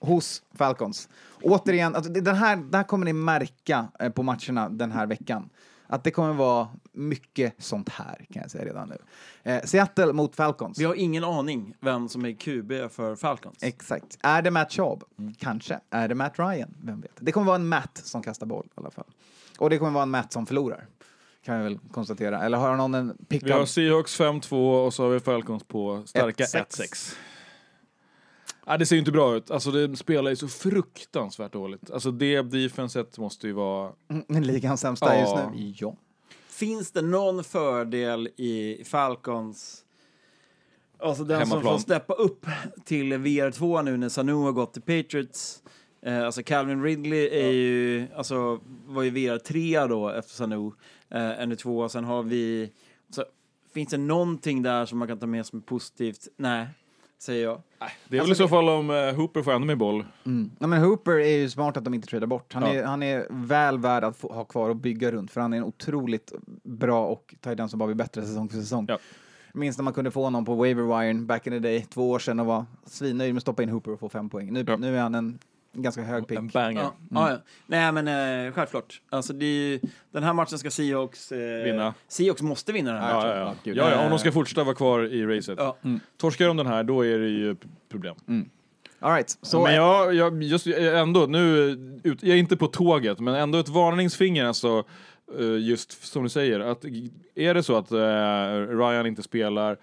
hos 0.00 0.42
Falcons. 0.54 1.08
Återigen, 1.42 1.94
alltså, 1.94 2.12
det- 2.12 2.20
den 2.20 2.34
här, 2.36 2.56
det 2.56 2.76
här 2.76 2.84
kommer 2.84 3.04
ni 3.04 3.12
märka 3.12 3.88
eh, 4.00 4.10
på 4.10 4.22
matcherna 4.22 4.68
den 4.68 4.92
här 4.92 5.06
veckan. 5.06 5.50
Att 5.86 6.04
det 6.04 6.10
kommer 6.10 6.32
vara 6.34 6.68
mycket 6.92 7.54
sånt 7.58 7.88
här 7.88 8.26
kan 8.32 8.42
jag 8.42 8.50
säga 8.50 8.64
redan 8.64 8.88
nu. 8.88 8.98
Eh, 9.52 9.62
Seattle 9.64 10.12
mot 10.12 10.36
Falcons. 10.36 10.78
Vi 10.78 10.84
har 10.84 10.94
ingen 10.94 11.24
aning 11.24 11.74
vem 11.80 12.08
som 12.08 12.24
är 12.24 12.32
QB 12.32 12.72
för 12.92 13.16
Falcons. 13.16 13.62
Exakt. 13.62 14.18
Är 14.22 14.42
det 14.42 14.50
Matt 14.50 14.72
Schaub? 14.72 15.04
Kanske. 15.38 15.80
Är 15.90 16.08
det 16.08 16.14
Matt 16.14 16.38
Ryan? 16.38 16.74
Vem 16.82 17.00
vet? 17.00 17.10
Det 17.20 17.32
kommer 17.32 17.46
vara 17.46 17.56
en 17.56 17.68
Matt 17.68 18.00
som 18.04 18.22
kastar 18.22 18.46
boll 18.46 18.66
i 18.66 18.72
alla 18.74 18.90
fall. 18.90 19.04
Och 19.60 19.70
det 19.70 19.78
kommer 19.78 19.92
vara 19.92 20.02
en 20.02 20.10
Matt 20.10 20.32
som 20.32 20.46
förlorar. 20.46 20.86
Kan 21.44 21.58
vi 21.58 21.64
väl 21.64 21.78
konstatera. 21.92 22.42
Eller 22.44 22.58
har 22.58 22.76
någon 22.76 22.94
en 22.94 23.16
pick 23.28 23.42
Vi 23.42 23.52
har 23.52 23.66
Seahawks 23.66 24.20
5-2 24.20 24.86
och 24.86 24.94
så 24.94 25.02
har 25.02 25.10
vi 25.10 25.20
Falcons 25.20 25.64
på 25.64 26.02
starka 26.06 26.44
1-6. 26.44 26.80
1-6. 26.80 27.14
Ja, 28.66 28.76
det 28.76 28.86
ser 28.86 28.96
ju 28.96 29.00
inte 29.00 29.12
bra 29.12 29.36
ut. 29.36 29.50
Alltså 29.50 29.70
det 29.70 29.96
spelar 29.96 30.30
ju 30.30 30.36
så 30.36 30.48
fruktansvärt 30.48 31.52
dåligt. 31.52 31.90
Alltså 31.90 32.10
det 32.10 32.42
defenset 32.42 33.18
måste 33.18 33.46
ju 33.46 33.52
vara... 33.52 33.92
Mm, 34.28 34.42
ligans 34.42 34.80
sämsta 34.80 35.16
Ja. 35.16 35.20
just 35.20 35.54
nu? 35.54 35.72
Ja. 35.76 35.96
Finns 36.48 36.90
det 36.90 37.02
någon 37.02 37.44
fördel 37.44 38.28
i 38.36 38.82
Falcons 38.84 39.84
Alltså 41.02 41.24
den 41.24 41.40
som 41.40 41.50
Hemmaplan. 41.50 41.74
får 41.74 41.78
steppa 41.82 42.14
upp 42.14 42.46
till 42.84 43.12
VR2 43.12 43.82
nu 43.82 43.96
när 43.96 44.08
Sanu 44.08 44.32
har 44.32 44.52
gått 44.52 44.72
till 44.72 44.82
Patriots. 44.82 45.62
Eh, 46.02 46.24
alltså 46.26 46.42
Calvin 46.42 46.82
Ridley 46.82 47.28
är 47.28 47.50
ju, 47.50 48.06
alltså, 48.16 48.60
var 48.86 49.02
ju 49.02 49.10
VR3 49.10 49.88
då 49.88 50.08
efter 50.08 50.34
Sanu. 50.34 50.72
Eh, 51.10 51.40
ännu 51.42 51.56
två. 51.56 51.88
Sen 51.88 52.04
har 52.04 52.22
vi, 52.22 52.72
så, 53.10 53.24
finns 53.74 53.88
det 53.88 53.98
någonting 53.98 54.62
där 54.62 54.86
som 54.86 54.98
man 54.98 55.08
kan 55.08 55.18
ta 55.18 55.26
med 55.26 55.46
som 55.46 55.58
är 55.58 55.62
positivt? 55.62 56.28
Nej, 56.36 56.66
säger 57.18 57.44
jag. 57.44 57.62
Det 58.08 58.16
är 58.18 58.22
väl 58.22 58.32
i 58.32 58.34
så 58.34 58.48
fall 58.48 58.68
om 58.68 58.90
eh, 58.90 59.14
Hooper 59.14 59.42
får 59.42 59.52
ännu 59.52 59.66
mer 59.66 59.76
boll. 59.76 60.04
Mm. 60.26 60.50
Ja, 60.58 60.66
men 60.66 60.82
Hooper 60.82 61.12
är 61.12 61.36
ju 61.38 61.48
smart 61.50 61.76
att 61.76 61.84
de 61.84 61.94
inte 61.94 62.08
tradar 62.08 62.26
bort. 62.26 62.52
Han, 62.52 62.62
Ja. 62.62 62.68
är, 62.68 62.84
han 62.84 63.02
är 63.02 63.26
väl 63.30 63.78
värd 63.78 64.04
att 64.04 64.16
få, 64.16 64.32
ha 64.32 64.44
kvar 64.44 64.68
och 64.70 64.76
bygga 64.76 65.12
runt 65.12 65.30
för 65.30 65.40
han 65.40 65.52
är 65.52 65.56
en 65.56 65.64
otroligt 65.64 66.32
bra 66.62 67.06
och 67.06 67.34
den 67.40 67.68
som 67.68 67.78
bara 67.78 67.86
blir 67.86 67.94
bättre 67.96 68.22
säsong 68.22 68.48
för 68.48 68.56
säsong. 68.56 68.84
Ja. 68.88 68.98
Minns 69.54 69.78
när 69.78 69.82
man 69.84 69.92
kunde 69.92 70.10
få 70.10 70.22
honom 70.24 70.44
på 70.44 70.54
waiver 70.54 70.82
wiren 70.82 71.26
back 71.26 71.46
in 71.46 71.52
the 71.52 71.58
day, 71.58 71.86
två 71.90 72.10
år 72.10 72.18
sedan 72.18 72.40
och 72.40 72.46
var 72.46 72.64
svinnöjd 72.86 73.34
med 73.34 73.38
att 73.38 73.42
stoppa 73.42 73.62
in 73.62 73.68
Hooper 73.68 73.90
och 73.92 74.00
få 74.00 74.08
fem 74.08 74.28
poäng. 74.30 74.52
Nu, 74.52 74.64
Ja. 74.68 74.76
nu 74.76 74.96
är 74.96 75.00
han 75.02 75.14
en 75.14 75.38
ganska 75.72 76.02
hög 76.02 76.26
pick. 76.28 76.38
En 76.38 76.48
banger. 76.48 76.80
Ja, 76.82 76.94
ja, 77.10 77.30
ja. 77.30 77.36
Nej 77.66 77.92
men 77.92 78.08
eh, 78.46 78.52
självklart. 78.52 79.00
Alltså 79.10 79.32
det 79.32 79.44
är 79.44 79.68
ju, 79.68 79.80
den 80.12 80.22
här 80.22 80.32
matchen 80.32 80.58
ska 80.58 80.70
Seahawks... 80.70 81.32
Eh, 81.32 81.64
Vinna. 81.64 81.94
Seahawks 82.08 82.42
måste 82.42 82.72
vinna 82.72 82.92
den 82.92 83.02
här 83.02 83.10
Ja, 83.10 83.16
matchen. 83.16 83.28
ja, 83.30 83.36
ja. 83.36 83.54
gud. 83.64 83.76
ja, 83.76 83.90
ja. 83.90 84.04
Om 84.04 84.10
de 84.10 84.18
ska 84.18 84.32
fortsätta 84.32 84.64
vara 84.64 84.74
kvar 84.74 85.00
i 85.04 85.26
racet. 85.26 85.58
Ja. 85.58 85.76
Torskar 86.16 86.46
de 86.46 86.56
den 86.56 86.66
här, 86.66 86.82
då 86.84 87.06
är 87.06 87.18
det 87.18 87.28
ju 87.28 87.54
p- 87.54 87.68
problem. 87.90 88.14
All 89.02 89.12
right. 89.14 89.38
så 89.42 89.62
men 89.62 89.74
jag, 89.74 90.14
jag, 90.14 90.42
just, 90.42 90.66
ändå, 90.66 91.26
nu, 91.26 91.70
ut, 92.04 92.22
jag 92.22 92.36
är 92.36 92.40
inte 92.40 92.56
på 92.56 92.66
tåget, 92.66 93.20
men 93.20 93.34
ändå 93.34 93.58
ett 93.58 93.68
varningsfinger 93.68 94.44
alltså, 94.44 94.84
eh, 95.38 95.58
just 95.58 96.04
som 96.06 96.22
du 96.22 96.28
säger, 96.28 96.60
att 96.60 96.84
är 97.34 97.54
det 97.54 97.62
så 97.62 97.76
att 97.76 97.90
eh, 97.92 97.98
Ryan 98.78 99.06
inte 99.06 99.22
spelar 99.22 99.76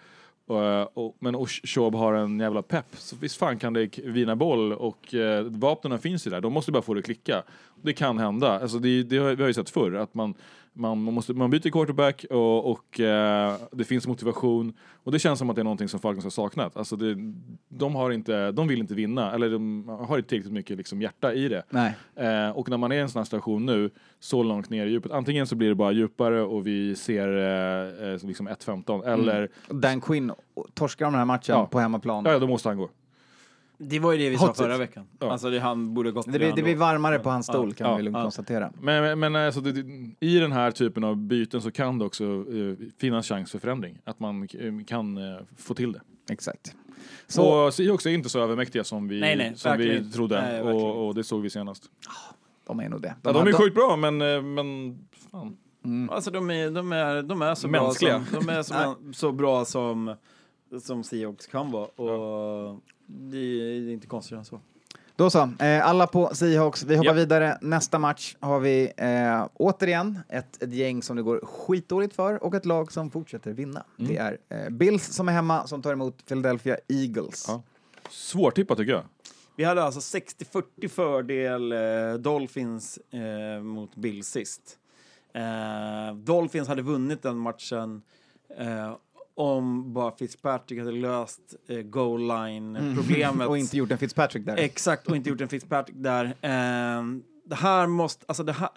och, 0.47 0.63
eh, 0.63 0.87
och, 0.93 1.15
men 1.19 1.45
Shob 1.45 1.95
har 1.95 2.13
en 2.13 2.39
jävla 2.39 2.61
pepp, 2.61 2.85
så 2.97 3.15
visst 3.15 3.37
fan 3.37 3.59
kan 3.59 3.73
det 3.73 3.97
vina 3.97 4.35
boll 4.35 4.73
och 4.73 5.13
eh, 5.13 5.43
vapnen 5.43 5.99
finns 5.99 6.27
ju 6.27 6.31
där, 6.31 6.41
de 6.41 6.53
måste 6.53 6.71
bara 6.71 6.81
få 6.81 6.93
det 6.93 6.99
att 6.99 7.05
klicka. 7.05 7.43
Det 7.81 7.93
kan 7.93 8.17
hända, 8.17 8.59
alltså 8.59 8.79
det, 8.79 9.03
det 9.03 9.17
har 9.17 9.35
vi 9.35 9.41
har 9.43 9.47
ju 9.47 9.53
sett 9.53 9.69
förr, 9.69 9.95
att 9.95 10.13
man, 10.13 10.33
man, 10.77 11.03
man, 11.03 11.13
måste, 11.13 11.33
man 11.33 11.49
byter 11.49 11.69
quarterback 11.69 12.25
och, 12.29 12.71
och 12.71 12.99
eh, 12.99 13.55
det 13.71 13.83
finns 13.83 14.07
motivation 14.07 14.73
och 15.03 15.11
det 15.11 15.19
känns 15.19 15.39
som 15.39 15.49
att 15.49 15.55
det 15.55 15.61
är 15.61 15.63
någonting 15.63 15.87
som 15.89 15.99
Falcons 15.99 16.23
har 16.25 16.31
saknat. 16.31 16.77
Alltså 16.77 16.95
det, 16.95 17.15
de, 17.69 17.95
har 17.95 18.11
inte, 18.11 18.51
de 18.51 18.67
vill 18.67 18.79
inte 18.79 18.93
vinna, 18.95 19.33
eller 19.33 19.49
de 19.49 19.87
har 19.89 20.17
inte 20.17 20.29
tillräckligt 20.29 20.53
mycket 20.53 20.77
liksom 20.77 21.01
hjärta 21.01 21.33
i 21.33 21.47
det. 21.49 21.63
Nej. 21.69 21.95
Eh, 22.15 22.49
och 22.49 22.69
när 22.69 22.77
man 22.77 22.91
är 22.91 22.95
i 22.95 22.99
en 22.99 23.09
sån 23.09 23.19
här 23.19 23.25
situation 23.25 23.65
nu, 23.65 23.89
så 24.19 24.43
långt 24.43 24.69
ner 24.69 24.85
i 24.85 24.89
djupet, 24.89 25.11
antingen 25.11 25.47
så 25.47 25.55
blir 25.55 25.69
det 25.69 25.75
bara 25.75 25.91
djupare 25.91 26.41
och 26.41 26.67
vi 26.67 26.95
ser 26.95 27.27
eh, 27.37 28.09
eh, 28.13 28.27
liksom 28.27 28.49
1-15, 28.49 29.07
eller 29.13 29.49
Dan 29.69 30.01
Quinn 30.01 30.31
torskar 30.73 31.05
de 31.05 31.11
den 31.11 31.19
här 31.19 31.25
matchen 31.25 31.55
Ja. 31.55 31.65
på 31.65 31.79
hemmaplan. 31.79 32.25
ja, 32.25 32.39
då 32.39 32.47
måste 32.47 32.69
han 32.69 32.77
gå. 32.77 32.89
Det 33.79 33.99
var 33.99 34.11
ju 34.11 34.17
det 34.17 34.29
vi 34.29 34.37
sa 34.37 34.47
Hot 34.47 34.57
förra 34.57 34.67
seat. 34.67 34.79
veckan. 34.81 35.07
Ja. 35.19 35.31
Alltså 35.31 35.49
det, 35.49 35.59
han 35.59 35.93
borde 35.93 36.11
gått 36.11 36.25
Det 36.31 36.39
blir, 36.39 36.53
det 36.55 36.63
blir 36.63 36.75
varmare 36.75 37.19
på 37.19 37.29
hans 37.29 37.45
stol 37.45 37.73
kan 37.73 37.89
Ja, 37.89 37.95
vi 37.95 38.03
lugnt 38.03 38.17
ja. 38.17 38.23
konstatera. 38.23 38.71
Men, 38.81 39.19
men, 39.19 39.35
alltså, 39.35 39.61
det, 39.61 39.85
i 40.19 40.39
den 40.39 40.51
här 40.51 40.71
typen 40.71 41.03
av 41.03 41.17
byten 41.17 41.61
så 41.61 41.71
kan 41.71 41.99
det 41.99 42.05
också 42.05 42.23
eh, 42.23 42.87
finnas 42.99 43.27
chans 43.27 43.51
för 43.51 43.59
förändring. 43.59 43.97
Att 44.03 44.19
man 44.19 44.43
eh, 44.43 44.85
kan 44.87 45.17
eh, 45.17 45.39
få 45.57 45.73
till 45.73 45.91
det. 45.91 46.01
Exakt. 46.29 46.75
Så, 47.27 47.65
och 47.65 47.73
Seahawks 47.73 48.05
är 48.05 48.09
inte 48.09 48.29
så 48.29 48.39
övermäktiga 48.39 48.83
som 48.83 49.07
vi, 49.07 49.19
Nej, 49.19 49.35
nej, 49.35 49.53
som 49.55 49.77
vi 49.77 50.11
trodde. 50.11 50.41
Nej, 50.41 50.61
och, 50.61 51.07
och 51.07 51.15
det 51.15 51.23
såg 51.23 51.41
vi 51.41 51.49
senast. 51.49 51.83
de 52.67 52.79
är 52.79 52.89
nog 52.89 53.01
det. 53.01 53.15
Ja, 53.23 53.31
de 53.33 53.47
är 53.47 53.51
sjukt 53.51 53.75
bra, 53.75 53.95
men, 53.95 54.17
men 54.53 54.97
fan. 55.31 55.57
Alltså 56.11 56.31
de 56.31 56.49
är, 56.51 56.71
de 56.71 56.91
är, 56.91 57.21
de 57.21 57.41
är 57.41 57.55
så 57.55 57.67
Mänskliga. 57.67 58.19
bra 58.19 58.25
som, 58.39 58.47
de 58.47 58.53
är 58.53 58.63
så, 58.63 58.95
så 59.13 59.31
bra 59.31 59.65
som, 59.65 60.15
som 60.81 61.03
Seahawks 61.03 61.47
kan 61.47 61.71
vara. 61.71 61.85
Och 61.85 62.81
det 63.07 63.37
är 63.37 63.89
inte 63.89 64.07
konstigt 64.07 64.37
än 64.37 64.45
så. 64.45 64.59
Då 65.15 65.29
så, 65.29 65.49
eh, 65.59 65.87
alla 65.87 66.07
på 66.07 66.35
Seahawks. 66.35 66.83
Vi 66.83 66.95
hoppar 66.95 67.05
Japp. 67.05 67.17
vidare. 67.17 67.57
Nästa 67.61 67.99
match 67.99 68.35
har 68.39 68.59
vi 68.59 68.91
eh, 68.97 69.47
återigen 69.53 70.19
ett, 70.29 70.63
ett 70.63 70.73
gäng 70.73 71.03
som 71.03 71.15
det 71.15 71.23
går 71.23 71.39
skitdåligt 71.43 72.15
för 72.15 72.43
och 72.43 72.55
ett 72.55 72.65
lag 72.65 72.91
som 72.91 73.11
fortsätter 73.11 73.53
vinna. 73.53 73.85
Mm. 73.99 74.11
Det 74.11 74.17
är 74.17 74.37
eh, 74.49 74.69
Bills 74.69 75.05
som 75.05 75.29
är 75.29 75.33
hemma 75.33 75.67
som 75.67 75.81
tar 75.81 75.93
emot 75.93 76.25
Philadelphia 76.25 76.77
Eagles. 76.87 77.45
Ja. 77.47 77.63
Svårtippat 78.09 78.77
tycker 78.77 78.93
jag. 78.93 79.03
Vi 79.55 79.63
hade 79.63 79.83
alltså 79.83 80.17
60-40 80.17 80.87
fördel 80.87 81.71
eh, 81.71 82.13
Dolphins 82.19 82.97
eh, 82.97 83.61
mot 83.63 83.95
Bills 83.95 84.27
sist. 84.27 84.77
Eh, 85.33 86.15
Dolphins 86.15 86.67
hade 86.67 86.81
vunnit 86.81 87.21
den 87.21 87.37
matchen 87.37 88.01
eh, 88.57 88.95
om 89.37 89.93
bara 89.93 90.11
Fitzpatrick 90.11 90.79
hade 90.79 90.91
löst 90.91 91.55
eh, 91.67 91.81
goal 91.81 92.19
line-problemet. 92.21 93.47
Och 93.49 93.57
inte 93.57 93.77
gjort 93.77 93.91
en 93.91 93.97
Fitzpatrick 93.97 94.45
där. 94.45 94.57
Exakt, 94.57 95.07
och 95.07 95.15
inte 95.15 95.29
gjort 95.29 95.41
en 95.41 95.49
Fitzpatrick 95.49 95.97
där. 95.99 96.25
Eh, 96.25 97.03
det 97.45 97.55
här 97.55 97.87
måste, 97.87 98.25
alltså 98.27 98.43
det 98.43 98.53
här, 98.53 98.69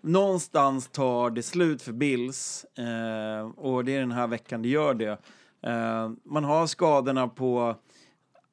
någonstans 0.00 0.88
tar 0.88 1.30
det 1.30 1.42
slut 1.42 1.82
för 1.82 1.92
Bills 1.92 2.64
eh, 2.64 3.46
och 3.56 3.84
det 3.84 3.96
är 3.96 4.00
den 4.00 4.12
här 4.12 4.26
veckan 4.26 4.62
det 4.62 4.68
gör 4.68 4.94
det. 4.94 5.18
Eh, 5.62 6.10
man 6.24 6.44
har 6.44 6.66
skadorna 6.66 7.28
på, 7.28 7.76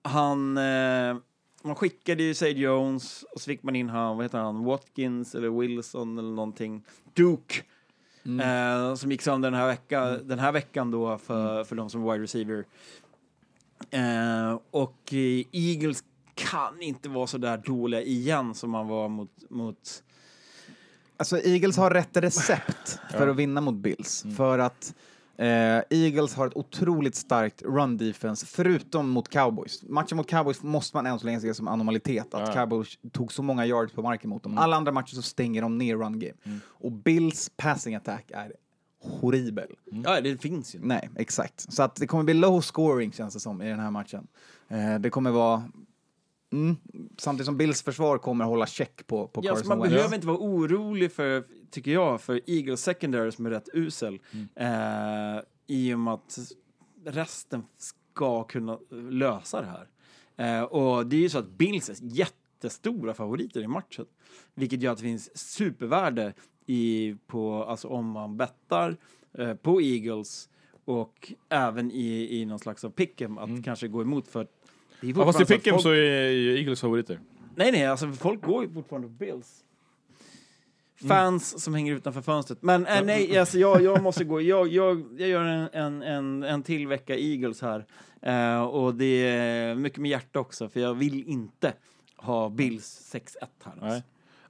han, 0.02 0.58
eh, 0.58 1.16
man 1.64 1.76
skickade 1.76 2.24
ju 2.24 2.34
Say 2.34 2.52
Jones 2.52 3.24
och 3.24 3.42
så 3.42 3.46
fick 3.46 3.64
man 3.64 3.76
in 3.76 3.90
han, 3.90 4.18
vad 4.18 4.26
heter 4.26 4.38
han, 4.40 4.64
Watkins 4.64 5.36
eller 5.36 5.50
Wilson 5.50 6.18
eller 6.18 6.32
någonting, 6.32 6.84
Duke. 7.14 7.64
Eh, 8.24 8.96
som 8.96 9.12
gick 9.12 9.22
sönder 9.22 9.52
den 9.52 9.60
här, 9.60 9.68
vecka, 9.68 10.06
den 10.06 10.40
här 10.40 10.52
veckan 10.52 10.92
då 10.92 11.18
för, 11.18 11.64
för 11.64 11.76
de 11.76 11.90
som 11.90 12.04
är 12.08 12.12
wide 12.12 12.24
receiver. 12.24 12.66
Eh, 13.92 14.60
och 14.72 15.14
Eagles 15.52 16.04
kan 16.36 16.82
inte 16.82 17.10
vara 17.10 17.28
så 17.28 17.38
där 17.38 17.58
dåliga 17.58 18.02
igen 18.02 18.56
som 18.56 18.70
man 18.72 18.88
var 18.88 19.10
mot... 19.10 19.32
mot 19.50 20.04
Alltså 21.18 21.38
Eagles 21.38 21.78
har 21.78 21.92
rätt 21.92 22.18
recept 22.18 23.00
för 23.12 23.28
att 23.28 23.36
vinna 23.36 23.62
mot 23.62 23.76
Bills. 23.76 24.24
Mm. 24.24 24.36
För 24.36 24.60
att 24.60 24.94
eh, 25.38 25.82
Eagles 25.90 26.34
har 26.36 26.48
ett 26.48 26.56
otroligt 26.58 27.16
starkt 27.16 27.62
run 27.62 27.98
defense, 27.98 28.46
förutom 28.46 29.10
mot 29.10 29.30
Cowboys. 29.30 29.84
Matchen 29.84 30.18
mot 30.18 30.28
Cowboys 30.28 30.64
måste 30.64 30.98
man 30.98 31.06
än 31.06 31.20
så 31.20 31.26
länge 31.26 31.40
se 31.40 31.54
som 31.54 31.68
anomalitet, 31.68 32.34
att 32.34 32.48
Ja. 32.48 32.54
Cowboys 32.54 33.00
tog 33.12 33.34
så 33.34 33.44
många 33.44 33.66
yards 33.66 33.94
på 33.94 34.02
marken 34.02 34.30
mot 34.30 34.44
dem. 34.44 34.52
Mm. 34.52 34.64
Alla 34.64 34.76
andra 34.76 34.92
matcher 34.92 35.16
så 35.16 35.22
stänger 35.22 35.62
de 35.62 35.78
ner 35.78 35.96
run 35.96 36.20
game. 36.20 36.60
Och 36.68 36.92
Bills 36.92 37.52
passing 37.58 37.96
attack 37.96 38.32
är 38.34 38.54
horribel. 39.04 39.76
Ja, 39.86 40.22
det 40.22 40.38
finns 40.42 40.76
ju. 40.76 40.80
Nej, 40.84 41.10
exakt. 41.16 41.74
Så 41.74 41.84
att 41.84 41.96
det 41.96 42.08
kommer 42.08 42.24
bli 42.24 42.34
low 42.34 42.62
scoring 42.62 43.12
känns 43.12 43.34
det 43.34 43.40
som 43.40 43.62
i 43.62 43.70
den 43.70 43.80
här 43.80 43.92
matchen. 43.92 44.28
Eh, 44.68 45.00
det 45.00 45.10
kommer 45.10 45.32
vara... 45.32 45.64
Mm, 46.54 46.76
samtidigt 47.18 47.46
som 47.46 47.58
Bills 47.58 47.82
försvar 47.84 48.18
kommer 48.18 48.46
hålla 48.46 48.66
check 48.68 49.08
på, 49.08 49.28
på 49.28 49.42
Ja, 49.44 49.54
Carson 49.56 49.68
man 49.68 49.80
Wentz. 49.80 49.94
behöver 49.96 50.16
inte 50.16 50.28
vara 50.28 50.38
orolig 50.38 51.12
för, 51.12 51.44
tycker 51.72 51.92
jag, 51.92 52.22
för 52.22 52.42
Eagles 52.48 52.82
secondary 52.84 53.32
som 53.32 53.46
är 53.46 53.50
rätt 53.50 53.70
usel. 53.74 54.20
Mm. 54.32 54.48
Eh, 55.36 55.42
I 55.68 55.94
och 55.94 56.00
med 56.00 56.14
att 56.14 56.38
resten 57.06 57.64
ska 57.78 58.44
kunna 58.44 58.80
lösa 59.10 59.62
det 59.62 59.68
här. 59.68 59.88
Eh, 60.60 60.64
och 60.64 61.08
det 61.08 61.16
är 61.16 61.22
ju 61.22 61.30
så 61.30 61.40
att 61.40 61.50
Bills 61.50 61.90
är 61.90 61.96
jättestora 62.02 63.14
favoriter 63.14 63.62
i 63.62 63.68
matchen. 63.68 64.06
Vilket 64.56 64.82
gör 64.82 64.92
att 64.92 64.98
det 64.98 65.04
finns 65.04 65.38
supervärde 65.38 66.34
i, 66.66 67.16
på, 67.28 67.64
alltså 67.64 67.88
om 67.88 68.10
man 68.10 68.38
bettar 68.38 68.98
eh, 69.38 69.54
på 69.54 69.82
Eagles 69.82 70.50
och 70.86 71.34
även 71.50 71.92
i, 71.92 72.40
i 72.42 72.46
någon 72.46 72.60
slags 72.60 72.84
av 72.84 72.94
pick'em 72.94 73.40
att 73.60 73.66
kanske 73.66 73.88
gå 73.88 74.02
emot 74.02 74.28
för 74.28 74.40
det 75.02 75.08
är 75.08 75.12
Mm. 75.12 75.20
Ja, 75.20 75.26
fast 75.26 75.42
i 75.42 75.46
picken 75.46 75.72
folk- 75.74 75.84
så 75.84 75.90
är 75.90 76.30
ju 76.30 76.58
Eagles 76.58 76.82
favoriter. 76.82 77.20
Nej, 77.56 77.72
nej, 77.72 77.86
alltså 77.86 78.12
folk 78.12 78.42
går 78.46 78.64
ju 78.64 78.70
fortfarande 78.74 79.08
på 79.08 79.14
Bills. 79.14 79.64
Fans 81.08 81.64
som 81.64 81.74
hänger 81.74 81.94
utanför 81.94 82.22
fönstret. 82.22 82.62
Men 82.62 82.86
äh, 82.86 83.04
nej, 83.04 83.38
alltså 83.38 83.60
jag, 83.60 83.82
jag 83.82 84.04
måste 84.04 84.24
gå. 84.24 84.42
Jag, 84.42 84.68
jag, 84.68 85.04
jag 85.18 85.30
gör 85.30 85.44
en, 85.44 85.70
en, 85.74 86.02
en, 86.02 86.44
en 86.44 86.64
till 86.64 86.88
vecka 86.88 87.16
Eagles 87.18 87.62
här. 87.62 87.86
Uh, 88.28 88.64
och 88.64 88.96
det 88.96 89.28
är 89.28 89.76
mycket 89.76 90.00
med 90.00 90.12
hjärta 90.12 90.40
också, 90.40 90.70
för 90.70 90.80
jag 90.80 90.94
vill 90.94 91.24
inte 91.28 91.74
ha 92.16 92.50
Bills 92.50 93.14
6-1 93.14 93.22
här. 93.64 93.74
Alltså. 93.82 94.02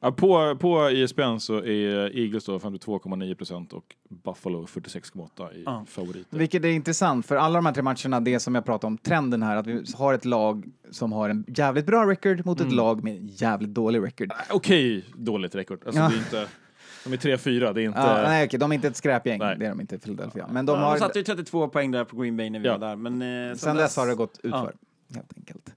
Ja, 0.03 0.11
på, 0.11 0.55
på 0.55 0.89
ISBN 0.91 1.37
så 1.39 1.57
är 1.57 2.17
Eagles 2.17 2.45
då 2.45 2.57
52,9 2.59 3.35
procent 3.35 3.73
och 3.73 3.95
Buffalo 4.09 4.65
46,8 4.65 5.53
i 5.53 5.63
Ja. 5.65 5.85
favoriter. 5.87 6.37
Vilket 6.37 6.65
är 6.65 6.69
intressant, 6.69 7.25
för 7.25 7.35
alla 7.35 7.55
de 7.55 7.65
här 7.65 7.73
tre 7.73 7.83
matcherna, 7.83 8.19
det 8.19 8.39
som 8.39 8.55
jag 8.55 8.65
pratade 8.65 8.87
om, 8.87 8.97
trenden 8.97 9.43
här, 9.43 9.55
att 9.55 9.67
vi 9.67 9.83
har 9.95 10.13
ett 10.13 10.25
lag 10.25 10.65
som 10.91 11.11
har 11.11 11.29
en 11.29 11.45
jävligt 11.47 11.85
bra 11.85 12.09
record 12.11 12.45
mot 12.45 12.61
ett 12.61 12.71
lag 12.71 13.03
med 13.03 13.15
en 13.17 13.27
jävligt 13.27 13.69
dålig 13.69 14.01
record. 14.03 14.31
Okej, 14.49 15.05
dåligt 15.15 15.55
rekord. 15.55 15.81
Alltså, 15.85 16.01
Ja. 16.01 16.09
det 16.09 16.15
är 16.15 16.19
inte, 16.19 16.47
de 17.03 17.13
är 17.13 17.17
3-4, 17.17 17.73
det 17.73 17.81
är 17.81 17.85
inte... 17.85 17.99
Ja, 17.99 18.21
nej, 18.21 18.45
okej, 18.45 18.59
de 18.59 18.71
är 18.71 18.75
inte 18.75 18.87
ett 18.87 18.95
skräpgäng, 18.95 19.39
Nej. 19.39 19.55
det 19.59 19.65
är 19.65 19.69
de 19.69 19.81
inte 19.81 19.95
i 19.95 19.99
Philadelphia. 19.99 20.47
Men 20.51 20.65
de 20.65 20.71
De, 20.77 20.83
har, 20.83 20.97
satte 20.97 21.19
ju 21.19 21.23
32 21.25 21.67
poäng 21.67 21.91
där 21.91 22.03
på 22.03 22.15
Green 22.17 22.37
Bay 22.37 22.49
när 22.49 22.59
vi 22.59 22.67
Ja. 22.67 22.77
var 22.77 22.87
där. 22.87 22.95
Men, 22.95 23.49
eh, 23.51 23.55
sen 23.55 23.75
dess 23.75 23.97
har 23.97 24.07
det 24.07 24.15
gått 24.15 24.39
utför, 24.43 24.73
helt 25.15 25.33
enkelt. 25.37 25.73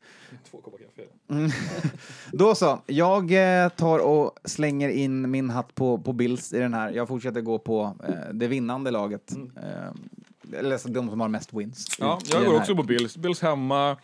2,4. 0.50 1.04
Då 2.32 2.54
så, 2.54 2.82
jag 2.86 3.32
eh, 3.62 3.68
tar 3.68 3.98
och 3.98 4.38
slänger 4.44 4.88
in 4.88 5.30
min 5.30 5.50
hatt 5.50 5.74
på, 5.74 5.98
på 5.98 6.12
Bills 6.12 6.52
i 6.52 6.58
den 6.58 6.74
här. 6.74 6.90
Jag 6.90 7.08
fortsätter 7.08 7.40
gå 7.40 7.58
på 7.58 7.96
eh, 8.08 8.34
det 8.34 8.46
vinnande 8.46 8.90
laget. 8.90 9.32
Eh, 9.56 10.58
eller 10.58 10.72
alltså 10.72 10.88
de 10.88 11.10
som 11.10 11.20
har 11.20 11.28
mest 11.28 11.52
wins. 11.52 11.86
Ja, 12.00 12.18
i 12.24 12.28
jag 12.32 12.44
går 12.44 12.56
också 12.56 12.76
på 12.76 12.82
Bills. 12.82 13.16
Bills 13.16 13.42
hemma. 13.42 13.96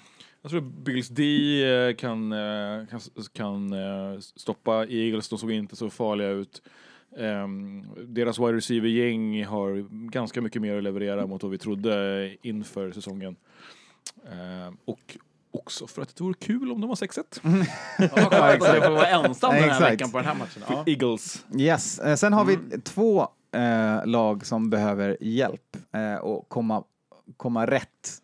Jag 0.42 0.50
tror 0.50 0.60
Bills 0.60 1.08
D 1.08 1.22
eh, 1.64 1.94
kan, 1.94 2.32
eh, 2.32 2.86
kan, 2.90 3.00
kan 3.32 3.74
stoppa 4.22 4.86
Eagles. 4.86 5.28
De 5.28 5.38
såg 5.38 5.52
inte 5.52 5.76
så 5.76 5.90
farliga 5.90 6.28
ut. 6.28 6.62
Ehm, 7.18 7.86
deras 8.06 8.38
wide 8.38 8.52
receiver-gäng 8.52 9.44
har 9.44 9.86
ganska 10.10 10.40
mycket 10.40 10.62
mer 10.62 10.76
att 10.76 10.82
leverera 10.82 11.26
mot 11.26 11.42
vad 11.42 11.52
vi 11.52 11.58
trodde 11.58 12.36
inför 12.42 12.92
säsongen. 12.92 13.36
Ehm, 14.32 14.76
och 14.84 15.18
också 15.52 15.86
för 15.86 16.02
att 16.02 16.16
det 16.16 16.24
vore 16.24 16.34
kul 16.34 16.72
om 16.72 16.80
de 16.80 16.88
var 16.88 16.94
6-1. 16.96 17.22
Ja, 17.98 18.08
skönt 18.08 18.62
att 18.62 18.74
jag 18.74 18.84
får 18.84 18.90
vara 18.92 19.06
ensam 19.06 19.54
den 19.54 19.70
här 19.70 19.80
veckan 19.90 20.10
på 20.10 20.18
den 20.18 20.26
här 20.26 20.34
matchen. 20.34 20.62
Ja. 20.68 20.84
Eagles. 20.86 21.44
Yes. 21.58 21.98
Eh, 21.98 22.16
Sen 22.16 22.32
har 22.32 22.42
Mm. 22.42 22.68
vi 22.70 22.80
två 22.80 23.28
eh, 23.52 24.06
lag 24.06 24.46
som 24.46 24.70
behöver 24.70 25.16
hjälp 25.20 25.76
eh, 25.94 26.14
och 26.14 26.48
komma, 26.48 26.82
komma 27.36 27.66
rätt. 27.66 28.16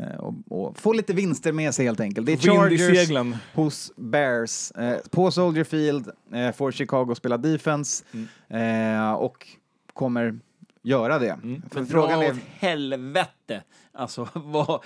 Eh, 0.00 0.20
och, 0.20 0.34
och 0.48 0.78
få 0.78 0.92
lite 0.92 1.12
vinster 1.12 1.52
med 1.52 1.74
sig 1.74 1.84
helt 1.86 2.00
enkelt. 2.00 2.26
Det 2.26 2.32
är 2.32 2.36
Chargers 2.36 3.36
hos 3.54 3.92
Bears. 3.96 4.70
Eh, 4.70 4.96
på 5.10 5.30
Soldier 5.30 5.64
Field 5.64 6.10
eh, 6.32 6.52
får 6.52 6.72
Chicago 6.72 7.14
spela 7.14 7.36
defense 7.36 8.04
eh, 8.48 9.12
och 9.12 9.46
kommer 9.92 10.38
göra 10.82 11.18
det. 11.18 11.38
För 11.70 11.78
Men 11.80 11.86
frågan 11.86 12.18
dra 12.18 12.26
är... 12.26 12.30
åt 12.32 12.38
helvete. 12.58 13.62
Alltså, 13.92 14.28
vad... 14.34 14.84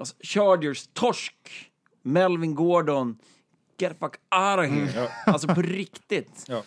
Alltså, 0.00 0.14
Chargers, 0.20 0.88
torsk, 0.92 1.34
Melvin 2.02 2.54
Gordon, 2.54 3.18
get 3.78 3.92
the 3.92 3.98
fuck 3.98 4.14
out 4.34 4.58
of 4.58 4.66
here. 4.66 5.08
Alltså 5.26 5.48
på 5.48 5.62
riktigt. 5.62 6.44
Ja. 6.48 6.62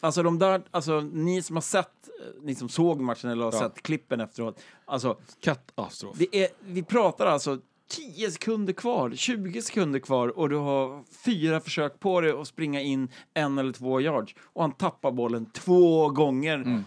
Alltså 0.00 0.22
de 0.22 0.38
där, 0.38 0.62
alltså 0.70 1.00
ni 1.00 1.42
som 1.42 1.56
har 1.56 1.60
sett, 1.60 2.08
eh, 2.20 2.42
ni 2.42 2.54
som 2.54 2.68
såg 2.68 3.00
matchen 3.00 3.30
eller 3.30 3.44
har 3.44 3.52
Ja. 3.52 3.58
sett 3.58 3.82
klippen 3.82 4.20
efteråt. 4.20 4.60
Alltså, 4.84 5.16
Katastrof. 5.40 6.16
det 6.18 6.36
är, 6.36 6.48
vi 6.60 6.82
pratar 6.82 7.26
alltså 7.26 7.58
10 7.88 8.30
sekunder 8.30 8.72
kvar, 8.72 9.12
20 9.14 9.62
sekunder 9.62 9.98
kvar 9.98 10.38
och 10.38 10.48
du 10.48 10.56
har 10.56 11.04
fyra 11.24 11.60
försök 11.60 12.00
på 12.00 12.20
dig 12.20 12.30
att 12.32 12.48
springa 12.48 12.80
in 12.80 13.08
en 13.34 13.58
eller 13.58 13.72
två 13.72 14.00
yards. 14.00 14.34
Och 14.42 14.62
han 14.62 14.72
tappar 14.72 15.10
bollen 15.12 15.46
två 15.50 16.08
gånger. 16.10 16.84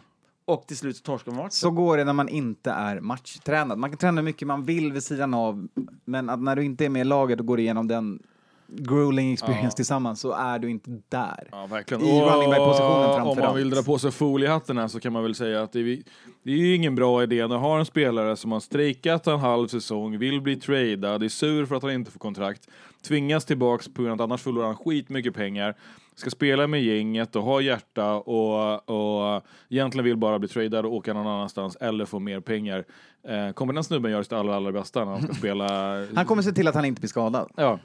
Och 0.47 0.67
till 0.67 0.77
slut 0.77 0.97
så 0.97 1.03
torskar 1.03 1.31
man 1.31 1.37
matchen. 1.37 1.51
Så 1.51 1.71
går 1.71 1.97
det 1.97 2.03
när 2.03 2.13
man 2.13 2.29
inte 2.29 2.71
är 2.71 2.99
matchtränad. 2.99 3.77
Man 3.77 3.89
kan 3.89 3.97
träna 3.97 4.21
hur 4.21 4.25
mycket 4.25 4.47
man 4.47 4.63
vill 4.63 4.93
vid 4.93 5.03
sidan 5.03 5.33
av, 5.33 5.67
men 6.05 6.29
att 6.29 6.41
när 6.41 6.55
du 6.55 6.63
inte 6.63 6.85
är 6.85 6.89
med 6.89 7.01
i 7.01 7.03
laget 7.03 7.39
och 7.39 7.45
går 7.45 7.59
igenom 7.59 7.87
den 7.87 8.19
grueling 8.67 9.33
experience 9.33 9.65
Ja. 9.65 9.71
tillsammans 9.75 10.19
så 10.19 10.31
är 10.31 10.59
du 10.59 10.69
inte 10.69 11.01
där. 11.09 11.49
Ja, 11.51 11.67
verkligen. 11.67 12.03
I 12.03 12.21
running 12.21 12.49
back-positionen 12.49 13.09
Om 13.09 13.15
framför 13.15 13.41
man 13.41 13.55
vill 13.55 13.69
dra 13.69 13.83
på 13.83 13.99
sig 13.99 14.11
foliehatten 14.11 14.77
här 14.77 14.87
så 14.87 14.99
kan 14.99 15.13
man 15.13 15.23
väl 15.23 15.35
säga 15.35 15.63
att 15.63 15.71
det 15.71 15.79
är, 15.79 16.01
det 16.43 16.51
är 16.51 16.57
ju 16.57 16.75
ingen 16.75 16.95
bra 16.95 17.23
idé 17.23 17.41
när 17.47 17.55
du 17.55 17.61
har 17.61 17.79
en 17.79 17.85
spelare 17.85 18.35
som 18.35 18.51
har 18.51 18.59
strejkat 18.59 19.27
en 19.27 19.39
halv 19.39 19.67
säsong, 19.67 20.17
vill 20.17 20.41
bli 20.41 20.55
tradad, 20.55 21.23
är 21.23 21.29
sur 21.29 21.65
för 21.65 21.75
att 21.75 21.83
han 21.83 21.91
inte 21.91 22.11
får 22.11 22.19
kontrakt, 22.19 22.67
tvingas 23.07 23.45
tillbaks 23.45 23.87
på 23.87 24.01
grund 24.03 24.21
av 24.21 24.25
att 24.25 24.29
annars 24.29 24.41
förlorar 24.41 24.65
han 24.65 24.75
skitmycket 24.77 25.33
pengar, 25.35 25.75
ska 26.15 26.29
spela 26.29 26.67
med 26.67 26.83
gänget 26.83 27.35
och 27.35 27.43
ha 27.43 27.61
hjärta 27.61 28.13
och, 28.13 28.89
och 28.89 29.43
egentligen 29.69 30.05
vill 30.05 30.17
bara 30.17 30.39
bli 30.39 30.47
tradad 30.49 30.85
och 30.85 30.93
åka 30.93 31.13
någon 31.13 31.27
annanstans 31.27 31.75
eller 31.75 32.05
få 32.05 32.19
mer 32.19 32.39
pengar. 32.39 32.85
Eh, 33.27 33.51
kommer 33.51 33.73
den 33.73 33.83
snubben 33.83 34.11
göra 34.11 34.23
sitt 34.23 34.33
allra, 34.33 34.55
allra 34.55 34.71
bästa 34.71 35.05
när 35.05 35.11
han 35.11 35.21
ska 35.21 35.33
spela? 35.33 35.67
Han 36.15 36.25
kommer 36.25 36.41
se 36.41 36.51
till 36.51 36.67
att 36.67 36.75
han 36.75 36.85
inte 36.85 37.01
blir 37.01 37.09
skadad. 37.09 37.51
Ja, 37.55 37.79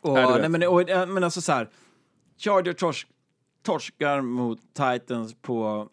Och, 0.00 0.14
nej, 0.14 0.42
det? 0.42 0.48
men, 0.48 0.62
och, 0.62 1.08
men 1.08 1.24
alltså 1.24 1.40
så 1.40 1.52
här, 1.52 1.68
Charger 2.38 2.72
tors, 2.72 3.06
torskar 3.62 4.20
mot 4.20 4.58
Titans 4.74 5.34
på 5.42 5.88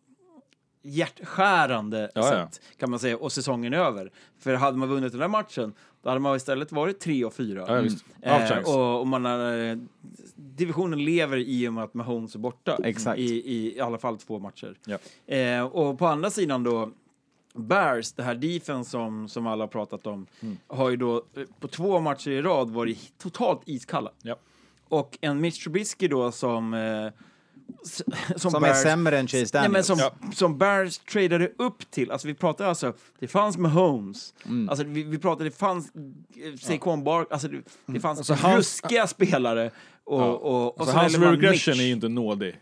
hjärtskärande 0.83 2.11
Ja, 2.15 2.21
ja. 2.21 2.29
sätt 2.29 2.61
kan 2.79 2.89
man 2.89 2.99
säga 2.99 3.17
och 3.17 3.31
säsongen 3.31 3.73
är 3.73 3.77
över. 3.77 4.11
För 4.39 4.53
hade 4.53 4.77
man 4.77 4.89
vunnit 4.89 5.11
den 5.11 5.21
där 5.21 5.27
matchen 5.27 5.73
då 6.01 6.09
hade 6.09 6.19
man 6.21 6.35
istället 6.35 6.71
varit 6.71 6.99
3 6.99 7.25
och 7.25 7.33
4. 7.33 7.65
ja 7.67 7.81
visst. 7.81 8.05
Eh, 8.21 8.31
Half 8.33 8.49
chance. 8.49 8.71
och, 8.71 8.99
och 8.99 9.07
man 9.07 9.25
har, 9.25 9.57
eh, 9.69 9.77
divisionen 10.35 11.03
lever 11.05 11.37
i 11.37 11.67
och 11.67 11.73
med 11.73 11.83
att 11.83 11.93
Mahomes 11.93 12.35
är 12.35 12.39
borta 12.39 12.77
Exakt. 12.83 13.19
i, 13.19 13.23
i, 13.23 13.77
i 13.77 13.79
alla 13.81 13.97
fall 13.97 14.17
två 14.17 14.39
matcher. 14.39 14.75
Ja. 14.85 14.97
Eh, 15.35 15.63
och 15.65 15.99
på 15.99 16.07
andra 16.07 16.29
sidan 16.29 16.63
då 16.63 16.89
Bears, 17.53 18.11
det 18.11 18.23
här 18.23 18.35
defense 18.35 18.89
som, 18.91 19.27
som 19.27 19.47
alla 19.47 19.63
har 19.63 19.67
pratat 19.67 20.07
om, 20.07 20.25
Mm. 20.41 20.57
har 20.67 20.89
ju 20.89 20.95
då 20.95 21.15
eh, 21.35 21.43
på 21.59 21.67
två 21.67 21.99
matcher 21.99 22.31
i 22.31 22.41
rad 22.41 22.69
varit 22.69 23.13
totalt 23.17 23.61
iskalla. 23.65 24.11
Ja. 24.21 24.35
Och 24.87 25.17
en 25.21 25.41
Mitch 25.41 25.63
Trubisky 25.63 26.07
då 26.07 26.31
som... 26.31 26.73
Eh, 26.73 27.07
som, 28.35 28.51
Som 28.51 28.63
är 28.63 28.73
sämre 28.73 29.19
än 29.19 29.27
Chase 29.27 29.37
Nej, 29.37 29.49
Daniels. 29.63 29.73
men 29.73 29.83
som, 29.83 29.99
Ja. 29.99 30.33
som 30.35 30.57
Bears 30.57 30.97
tradade 30.97 31.51
upp 31.57 31.91
till, 31.91 32.11
alltså 32.11 32.27
vi 32.27 32.33
pratar 32.33 32.65
alltså, 32.65 32.93
det 33.19 33.27
fanns 33.27 33.57
Mahomes, 33.57 34.33
Mm. 34.45 34.69
alltså 34.69 34.85
vi, 34.85 35.03
vi 35.03 35.17
pratade, 35.17 35.49
det 35.49 35.55
fanns 35.55 35.91
eh, 35.95 36.55
Saquon 36.59 37.03
Bark, 37.03 37.27
alltså 37.31 37.47
det, 37.47 37.61
det 37.85 37.99
fanns 37.99 38.19
Alltså, 38.19 38.33
hans- 38.33 38.81
ruskiga 38.83 39.07
spelare 39.07 39.71
och, 40.03 40.21
Ja. 40.21 40.25
och, 40.25 40.65
och 40.67 40.79
Alltså, 40.79 40.93
så 40.93 40.99
hans 40.99 41.17
regression 41.17 41.51
Mitch. 41.51 41.67
är 41.67 41.73
ju 41.85 41.91
inte 41.91 42.09
nådig. 42.09 42.59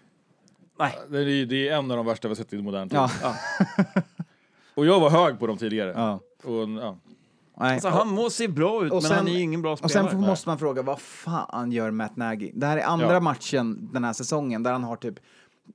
Nej. 0.80 0.96
Det 1.10 1.18
är, 1.18 1.46
det 1.46 1.70
är 1.70 1.76
en 1.78 1.92
av 1.92 1.98
de 1.98 2.06
värsta 2.06 2.28
vi 2.28 2.30
har 2.32 2.36
sett 2.36 2.54
i 2.54 2.62
modern 2.62 2.90
tid. 2.90 3.00
Ja. 3.00 3.36
Och 4.76 4.86
jag 4.86 5.00
var 5.00 5.10
hög 5.10 5.40
på 5.40 5.48
dem 5.48 5.58
tidigare. 5.58 5.94
Ja. 5.96 6.20
Och, 6.44 6.70
ja. 6.70 6.98
Nej. 7.60 7.74
Alltså 7.74 7.90
han 7.90 8.08
må 8.08 8.30
se 8.30 8.48
bra 8.48 8.86
ut, 8.86 8.92
Och 8.92 8.96
men 8.96 9.10
sen- 9.10 9.18
han 9.18 9.28
är 9.28 9.32
ju 9.32 9.40
ingen 9.42 9.62
bra 9.62 9.72
Och 9.72 9.78
spelare. 9.78 10.10
sen 10.10 10.22
får- 10.22 10.28
måste 10.28 10.50
man 10.50 10.60
fråga, 10.60 10.82
vad 10.82 11.00
fan 11.00 11.72
gör 11.72 11.92
Matt 11.92 12.16
Nagy? 12.16 12.52
Det 12.54 12.66
här 12.66 12.78
är 12.78 12.84
andra 12.84 13.14
Ja. 13.14 13.20
matchen 13.20 13.90
den 13.94 14.04
här 14.04 14.14
säsongen 14.14 14.64
där 14.64 14.72
han 14.72 14.84
har 14.84 14.96
typ 14.96 15.20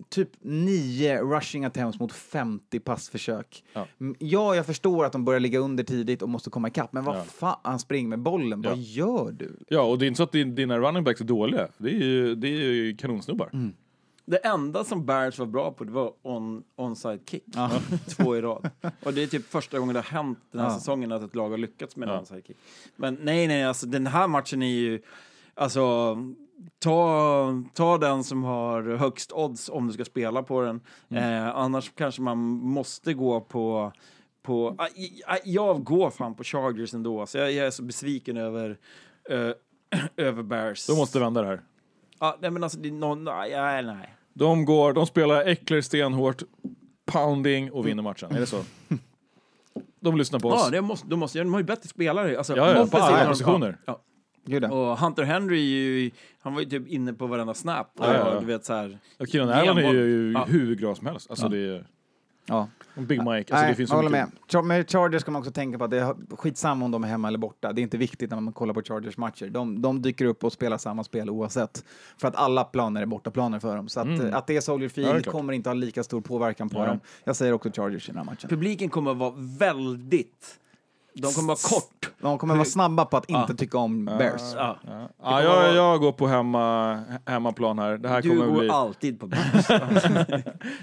typ 0.08 0.28
nio 0.42 1.22
rushing 1.22 1.64
attempts 1.64 1.98
mot 2.00 2.12
50 2.12 2.80
passförsök. 2.80 3.64
Ja. 3.72 3.86
Ja, 4.18 4.54
jag 4.54 4.66
förstår 4.66 5.04
att 5.04 5.12
de 5.12 5.24
börjar 5.24 5.40
ligga 5.40 5.58
under 5.58 5.84
tidigt 5.84 6.22
och 6.22 6.28
måste 6.28 6.50
komma 6.50 6.68
ikapp, 6.68 6.92
men 6.92 7.04
vad 7.04 7.16
Ja. 7.16 7.22
fan, 7.24 7.56
han 7.62 7.78
springer 7.78 8.08
med 8.08 8.18
bollen, 8.18 8.62
vad 8.62 8.72
Ja. 8.76 8.82
gör 8.82 9.32
du? 9.32 9.56
ja, 9.68 9.80
och 9.80 9.98
det 9.98 10.04
är 10.04 10.06
inte 10.06 10.16
så 10.16 10.22
att 10.22 10.32
din- 10.32 10.54
dina 10.54 10.78
running 10.78 11.04
backs 11.04 11.20
är 11.20 11.24
dåliga. 11.24 11.68
Det 11.78 11.88
är 11.88 12.04
ju, 12.04 12.34
det 12.34 12.48
är 12.48 12.72
ju 12.72 12.96
kanonsnubbar. 12.96 13.50
Mm. 13.52 13.72
Det 14.26 14.36
enda 14.36 14.84
som 14.84 15.06
Bears 15.06 15.38
var 15.38 15.46
bra 15.46 15.70
på 15.72 15.84
det 15.84 15.92
var 15.92 16.12
on, 16.22 16.64
onside 16.76 17.20
kick. 17.28 17.44
Två 18.16 18.36
i 18.36 18.40
rad. 18.40 18.70
Och 19.04 19.14
det 19.14 19.22
är 19.22 19.26
typ 19.26 19.46
första 19.50 19.78
gången 19.78 19.94
det 19.94 20.00
har 20.00 20.04
hänt 20.22 20.38
den 20.50 20.60
här 20.60 20.68
Ja. 20.68 20.74
säsongen 20.74 21.12
att 21.12 21.22
ett 21.22 21.34
lag 21.34 21.50
har 21.50 21.58
lyckats 21.58 21.96
med 21.96 22.08
en 22.08 22.14
Ja. 22.14 22.20
onside 22.20 22.46
kick. 22.46 22.56
Men 22.96 23.18
nej, 23.22 23.46
nej, 23.48 23.64
alltså 23.64 23.86
den 23.86 24.06
här 24.06 24.28
matchen 24.28 24.62
är 24.62 24.66
ju... 24.66 25.02
Alltså, 25.54 26.16
ta, 26.78 27.62
ta 27.74 27.98
den 27.98 28.24
som 28.24 28.44
har 28.44 28.82
högst 28.96 29.32
odds 29.32 29.68
om 29.68 29.86
du 29.86 29.92
ska 29.92 30.04
spela 30.04 30.42
på 30.42 30.60
den. 30.60 30.80
Eh, 31.10 31.56
annars 31.56 31.92
kanske 31.94 32.22
man 32.22 32.38
måste 32.48 33.14
gå 33.14 33.40
på... 33.40 33.92
på 34.42 34.74
ah, 34.78 34.86
i- 34.88 35.22
ah, 35.26 35.36
jag 35.44 35.84
går 35.84 36.10
fan 36.10 36.34
på 36.34 36.44
Chargers 36.44 36.94
ändå, 36.94 37.26
så 37.26 37.38
jag, 37.38 37.52
jag 37.52 37.66
är 37.66 37.70
så 37.70 37.82
besviken 37.82 38.36
över, 38.36 38.78
eh, 39.30 39.50
över 40.16 40.42
Bears. 40.42 40.86
De 40.86 40.96
måste 40.96 41.20
vända 41.20 41.40
det 41.42 41.46
här. 41.48 41.60
Ja, 42.20 42.38
nej, 42.40 42.50
men 42.50 42.62
alltså, 42.62 42.78
det 42.78 42.88
är 42.88 42.92
någon, 42.92 43.24
nej, 43.24 43.82
nej. 43.82 44.14
De 44.34 44.64
går, 44.64 44.92
de 44.92 45.06
spelar 45.06 45.46
äckler 45.46 45.80
stenhårt, 45.80 46.42
pounding 47.06 47.72
och 47.72 47.86
vinner 47.86 48.02
matchen. 48.02 48.32
Är 48.32 48.40
det 48.40 48.46
så? 48.46 48.60
De 50.00 50.16
lyssnar 50.16 50.38
på 50.40 50.48
oss. 50.48 50.60
Ja, 50.64 50.70
det 50.70 50.80
måste, 50.80 51.08
de, 51.08 51.18
måste, 51.18 51.38
de 51.38 51.52
har 51.52 51.60
ju 51.60 51.64
bättre 51.66 51.88
spelare. 51.88 52.38
Alltså, 52.38 52.56
Ja, 52.56 52.76
ja, 52.76 52.86
på 52.86 52.96
alla 52.98 53.28
positioner. 53.28 53.76
Ja. 53.84 54.00
Gud, 54.46 54.64
ja. 54.64 54.70
Och 54.72 54.98
Hunter 54.98 55.22
Henry, 55.22 55.60
ju, 55.60 56.10
han 56.40 56.54
var 56.54 56.60
ju 56.60 56.66
typ 56.68 56.88
inne 56.88 57.12
på 57.12 57.26
varenda 57.26 57.54
snap. 57.54 57.92
Och, 57.98 58.04
Ja, 58.06 58.14
ja, 58.14 58.34
ja. 58.34 58.40
Du 58.40 58.46
vet, 58.46 58.64
så 58.64 58.72
här, 58.74 58.98
Ja, 59.18 59.26
Keenan 59.26 59.54
Allen 59.68 59.78
är 59.78 59.92
ju 59.92 60.32
Ja. 60.32 60.44
hur 60.48 60.76
bra 60.76 60.94
som 60.94 61.06
helst. 61.06 61.30
Alltså 61.30 61.44
Ja. 61.46 61.48
det 61.50 61.58
är 61.58 61.86
ja. 62.46 62.68
Big 62.96 63.18
Mike. 63.18 63.30
Alltså 63.30 63.54
Nej, 63.54 63.68
det 63.68 63.74
finns 63.74 63.90
så 63.90 63.96
jag 63.96 64.02
håller 64.02 64.10
mycket. 64.10 64.28
med. 64.28 64.62
Char- 64.62 64.62
Med 64.66 64.90
Chargers 64.90 65.20
ska 65.22 65.30
man 65.30 65.40
också 65.40 65.52
tänka 65.52 65.78
på 65.78 65.84
att 65.84 65.90
det 65.90 65.98
är 66.00 66.36
skitsamma 66.36 66.84
om 66.84 66.90
de 66.90 67.04
är 67.04 67.08
hemma 67.08 67.28
eller 67.28 67.38
borta. 67.38 67.72
Det 67.72 67.80
är 67.80 67.82
inte 67.82 67.96
viktigt 67.98 68.30
när 68.30 68.40
man 68.40 68.52
kollar 68.52 68.74
på 68.74 68.82
Chargers 68.82 69.16
matcher. 69.16 69.46
De, 69.50 69.82
de 69.82 70.02
dyker 70.02 70.24
upp 70.24 70.44
och 70.44 70.52
spelar 70.52 70.78
samma 70.78 71.04
spel 71.04 71.30
oavsett. 71.30 71.84
För 72.18 72.28
att 72.28 72.36
alla 72.36 72.64
planer 72.64 73.02
är 73.02 73.06
bortaplaner 73.06 73.58
för 73.58 73.76
dem. 73.76 73.88
Så 73.88 74.00
att, 74.00 74.06
Mm. 74.06 74.34
att 74.34 74.46
det 74.46 74.56
är 74.56 74.60
Soldier 74.60 74.88
Ja, 74.88 74.94
Field 74.94 75.22
klart. 75.24 75.32
kommer 75.34 75.52
inte 75.52 75.68
ha 75.68 75.74
lika 75.74 76.02
stor 76.04 76.20
påverkan 76.20 76.68
på 76.68 76.78
Nej. 76.78 76.88
dem. 76.88 77.00
Jag 77.24 77.36
säger 77.36 77.52
också 77.52 77.70
Chargers 77.72 78.08
i 78.08 78.12
den 78.12 78.18
här 78.18 78.24
matchen. 78.24 78.48
publiken 78.50 78.88
kommer 78.88 79.10
att 79.10 79.16
vara 79.16 79.34
väldigt... 79.58 80.60
De 81.14 81.32
kommer 81.32 81.48
vara 81.48 81.58
kort. 81.62 82.10
De 82.20 82.38
kommer 82.38 82.54
vara 82.54 82.64
snabba 82.64 83.04
på 83.04 83.16
att 83.16 83.28
inte 83.28 83.44
Ja. 83.48 83.56
tycka 83.56 83.78
om 83.78 84.04
Bears. 84.04 84.42
Ja. 84.56 84.78
Ja. 84.86 85.08
Ja, 85.22 85.42
jag, 85.42 85.74
jag 85.74 86.00
går 86.00 86.12
på 86.12 86.26
hemma, 86.26 86.98
hemmaplan 87.26 87.78
här. 87.78 87.98
Det 87.98 88.08
här 88.08 88.22
Du 88.22 88.28
kommer 88.28 88.46
går 88.46 88.60
bli... 88.60 88.70
alltid 88.70 89.20
på 89.20 89.26
Bears. 89.26 89.66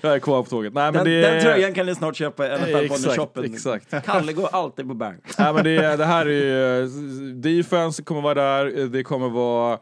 Jag 0.01 0.13
är 0.15 0.19
kvar 0.19 0.43
på 0.43 0.49
tåget. 0.49 0.73
Nej, 0.73 0.83
men 0.91 0.93
Den, 0.93 1.03
det 1.13 1.21
den 1.21 1.41
tröjan 1.43 1.73
kan 1.73 1.85
ni 1.85 1.95
snart 1.95 2.15
köpa 2.15 2.47
i 2.47 2.57
NFL 2.59 2.75
Exakt, 2.75 3.15
shoppen. 3.15 3.43
exakt. 3.53 4.05
Kalle 4.05 4.33
går 4.33 4.47
alltid 4.51 4.87
på 4.87 4.93
Bears. 4.93 5.17
Nej, 5.39 5.53
men 5.53 5.63
det, 5.63 5.95
det 5.97 6.05
här 6.05 6.25
är 6.25 6.79
ju... 6.81 6.87
Defense 7.33 8.03
kommer 8.03 8.21
vara 8.21 8.33
där. 8.33 8.87
Det 8.87 9.03
kommer 9.03 9.29
vara... 9.29 9.73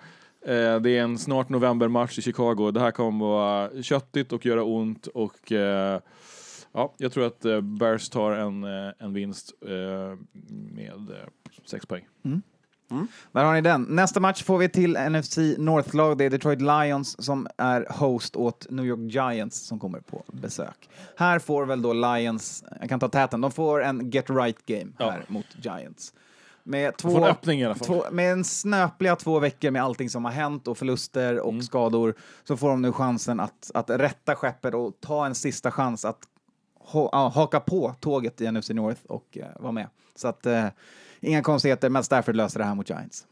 Eh, 0.45 0.75
det 0.81 0.97
är 0.97 1.01
en 1.01 1.17
snart 1.17 1.49
novembermatch 1.49 2.17
i 2.19 2.21
Chicago. 2.21 2.71
Det 2.71 2.79
här 2.79 2.91
kommer 2.91 3.25
vara 3.25 3.69
köttigt 3.83 4.33
och 4.33 4.45
göra 4.45 4.63
ont 4.63 5.07
och... 5.07 5.51
Eh, 5.51 5.99
ja, 6.73 6.93
jag 6.97 7.11
tror 7.11 7.25
att 7.27 7.45
eh, 7.45 7.61
Bears 7.61 8.09
tar 8.09 8.31
en, 8.31 8.63
eh, 8.63 8.93
en 8.99 9.13
vinst 9.13 9.53
eh, 9.61 9.69
med 10.73 11.09
eh, 11.09 11.27
sex 11.65 11.85
poäng. 11.85 12.05
Där 13.31 13.43
har 13.43 13.53
ni 13.53 13.61
den. 13.61 13.83
Nästa 13.83 14.19
match 14.19 14.43
får 14.43 14.57
vi 14.57 14.69
till 14.69 14.97
NFC 15.09 15.37
North-lag. 15.57 16.17
Det 16.17 16.25
är 16.25 16.29
Detroit 16.29 16.61
Lions 16.61 17.25
som 17.25 17.47
är 17.57 17.87
host 17.89 18.35
åt 18.35 18.67
New 18.69 18.85
York 18.85 19.13
Giants 19.13 19.57
som 19.59 19.79
kommer 19.79 19.99
på 19.99 20.23
besök. 20.27 20.89
Här 21.15 21.39
får 21.39 21.65
väl 21.65 21.81
då 21.81 21.93
Lions, 21.93 22.63
jag 22.79 22.89
kan 22.89 22.99
ta 22.99 23.09
täten, 23.09 23.41
de 23.41 23.51
får 23.51 23.83
en 23.83 24.09
get 24.09 24.29
right 24.29 24.65
game 24.65 24.91
Ja. 24.97 25.09
här 25.11 25.23
mot 25.27 25.45
Giants. 25.61 26.13
Med, 26.63 26.97
två, 26.97 27.09
får 27.09 27.17
en 27.17 27.23
öppning 27.23 27.59
i 27.61 27.65
alla 27.65 27.75
fall. 27.75 27.87
Två, 27.87 28.03
med 28.11 28.31
en 28.31 28.43
snöpliga 28.43 29.15
två 29.15 29.39
veckor 29.39 29.71
med 29.71 29.83
allting 29.83 30.09
som 30.09 30.25
har 30.25 30.31
hänt 30.31 30.67
och 30.67 30.77
förluster 30.77 31.39
och 31.39 31.49
Mm. 31.49 31.61
skador 31.63 32.13
så 32.43 32.57
får 32.57 32.69
de 32.69 32.81
nu 32.81 32.91
chansen 32.91 33.39
att, 33.39 33.71
att 33.73 33.89
rätta 33.89 34.35
skeppet 34.35 34.73
och 34.73 34.93
ta 34.99 35.25
en 35.25 35.35
sista 35.35 35.71
chans 35.71 36.05
att 36.05 36.19
ja, 36.19 36.38
haka 37.11 37.59
på 37.59 37.95
tåget 37.99 38.41
i 38.41 38.51
NFC 38.51 38.69
North 38.69 39.01
och 39.05 39.37
eh, 39.37 39.47
vara 39.59 39.71
med. 39.71 39.87
Så 40.15 40.27
att 40.27 40.45
eh, 40.45 40.65
inga 41.19 41.41
konstigheter, 41.41 41.89
men 41.89 42.03
Stafford 42.03 42.35
löser 42.35 42.59
det 42.59 42.65
här 42.65 42.75
mot 42.75 42.89
Giants. 42.89 43.25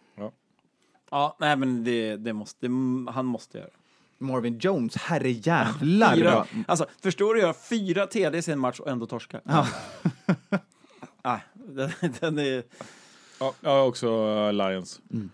Ja, 1.11 1.35
nej 1.39 1.55
men 1.55 1.83
det, 1.83 2.15
det 2.15 2.33
måste, 2.33 2.67
det, 2.67 3.11
han 3.11 3.25
måste 3.25 3.57
göra. 3.57 3.69
Marvin 4.17 4.57
Jones, 4.59 4.95
herre 4.95 5.31
jävlar. 5.31 6.15
Fyra, 6.15 6.45
alltså, 6.67 6.85
förstår 7.01 7.33
du, 7.33 7.39
göra 7.41 7.53
fyra 7.53 8.07
TDs 8.07 8.47
i 8.47 8.51
en 8.51 8.59
match 8.59 8.79
och 8.79 8.87
ändå 8.87 9.05
torska? 9.05 9.41
Ja. 9.43 9.67
Nej, 11.23 11.41
den, 11.53 11.91
den 12.19 12.39
är... 12.39 12.63
Ja, 13.39 13.53
jag 13.61 13.69
har 13.69 13.87
också 13.87 14.07
eh, 14.07 14.53
Lions. 14.53 15.01
Mm. 15.13 15.29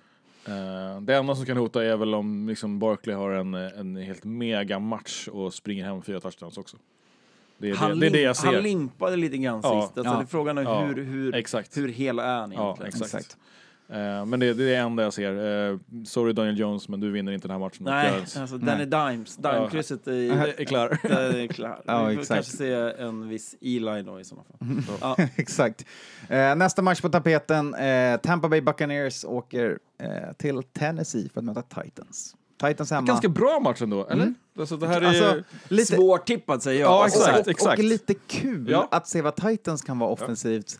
Eh, 0.45 1.01
det 1.01 1.15
enda 1.15 1.36
som 1.36 1.45
kan 1.45 1.57
hota 1.57 1.86
är 1.86 1.97
väl 1.97 2.15
om 2.15 2.47
liksom 2.47 2.80
Barkley 2.80 3.15
har 3.15 3.32
en, 3.32 3.53
en 3.53 3.95
helt 3.95 4.24
mega 4.24 4.80
match 4.80 5.28
och 5.28 5.53
springer 5.53 5.86
hem 5.86 6.01
fyra 6.01 6.19
touchdowns 6.19 6.57
också. 6.57 6.78
Det 7.58 7.70
är, 7.70 7.76
Han, 7.76 7.89
det, 7.91 7.95
det, 7.99 8.08
är 8.08 8.12
det 8.12 8.22
jag 8.22 8.34
han 8.36 8.54
ser. 8.54 8.62
limpade 8.62 9.16
lite 9.16 9.38
grann 9.38 9.60
Ja. 9.64 9.82
sist. 9.82 9.97
Alltså, 9.97 10.14
Ja. 10.14 10.18
det 10.18 10.24
är 10.24 10.28
frågan 10.28 10.58
är 10.58 10.64
Ja, 10.64 10.84
hur, 10.86 11.04
hur, 11.04 11.36
exakt. 11.36 11.78
hur 11.78 11.88
hela 11.88 12.24
är 12.24 12.39
han 12.39 12.51
Ja, 12.51 12.64
egentligen. 12.64 12.88
exakt. 12.89 13.14
Exakt. 13.14 13.38
Eh, 13.89 14.26
men 14.26 14.39
det, 14.39 14.54
det 14.54 14.64
är 14.64 14.68
det 14.68 14.76
enda 14.76 15.04
jag 15.04 15.14
ser. 15.14 15.70
Eh, 15.72 15.78
sorry 16.06 16.34
Daniel 16.34 16.60
Jones, 16.60 16.89
men 16.89 16.99
du 16.99 17.12
vinner 17.12 17.32
inte 17.32 17.47
den 17.47 17.51
här 17.51 17.60
matchen. 17.60 17.78
Nej, 17.84 18.12
Giants. 18.14 18.38
alltså 18.38 18.58
Danny 18.58 18.86
Dimes, 18.86 19.38
Dimekrysset 19.38 20.08
är, 20.08 20.60
är 20.62 20.66
klar. 20.66 20.97
den 21.04 21.36
är 21.41 21.47
klar. 21.47 21.82
Ja, 21.86 22.06
Vi 22.06 22.16
får 22.16 22.22
exakt. 22.22 22.36
kanske 22.38 22.58
se 22.58 22.74
en 23.04 23.30
viss 23.30 23.56
Eli 23.62 24.01
då 24.01 24.20
i 24.20 24.24
sådana 24.24 24.43
fall. 24.47 24.97
Ja. 25.20 25.28
Exakt. 25.36 25.86
Eh, 26.30 26.56
nästa 26.56 26.82
match 26.82 27.01
på 27.01 27.10
tapeten, 27.10 27.76
Tampa 28.24 28.49
Bay 28.49 28.62
Buccaneers 28.62 29.26
åker 29.26 29.80
till 30.38 30.64
Tennessee 30.64 31.30
för 31.34 31.39
att 31.39 31.45
möta 31.45 31.62
Titans. 31.82 32.36
Titans 32.68 32.91
hemma. 32.91 33.07
Ganska 33.07 33.30
bra 33.30 33.59
match 33.59 33.82
ändå, 33.82 34.07
eller? 34.07 34.34
Alltså, 34.59 34.78
det 34.78 34.88
här 34.88 35.01
är... 35.01 35.05
Alltså, 35.07 35.43
lite, 35.68 35.95
Svårtippad 35.95 36.64
säger 36.64 36.82
jag. 36.82 36.89
Ja, 36.91 37.07
exakt. 37.07 37.39
och, 37.39 37.47
exakt. 37.47 37.80
och 37.80 37.84
lite 37.86 38.14
kul 38.14 38.68
Ja. 38.70 38.88
att 38.91 39.07
se 39.07 39.22
vad 39.22 39.36
Titans 39.36 39.82
kan 39.82 39.99
vara 39.99 40.09
offensivt. 40.09 40.80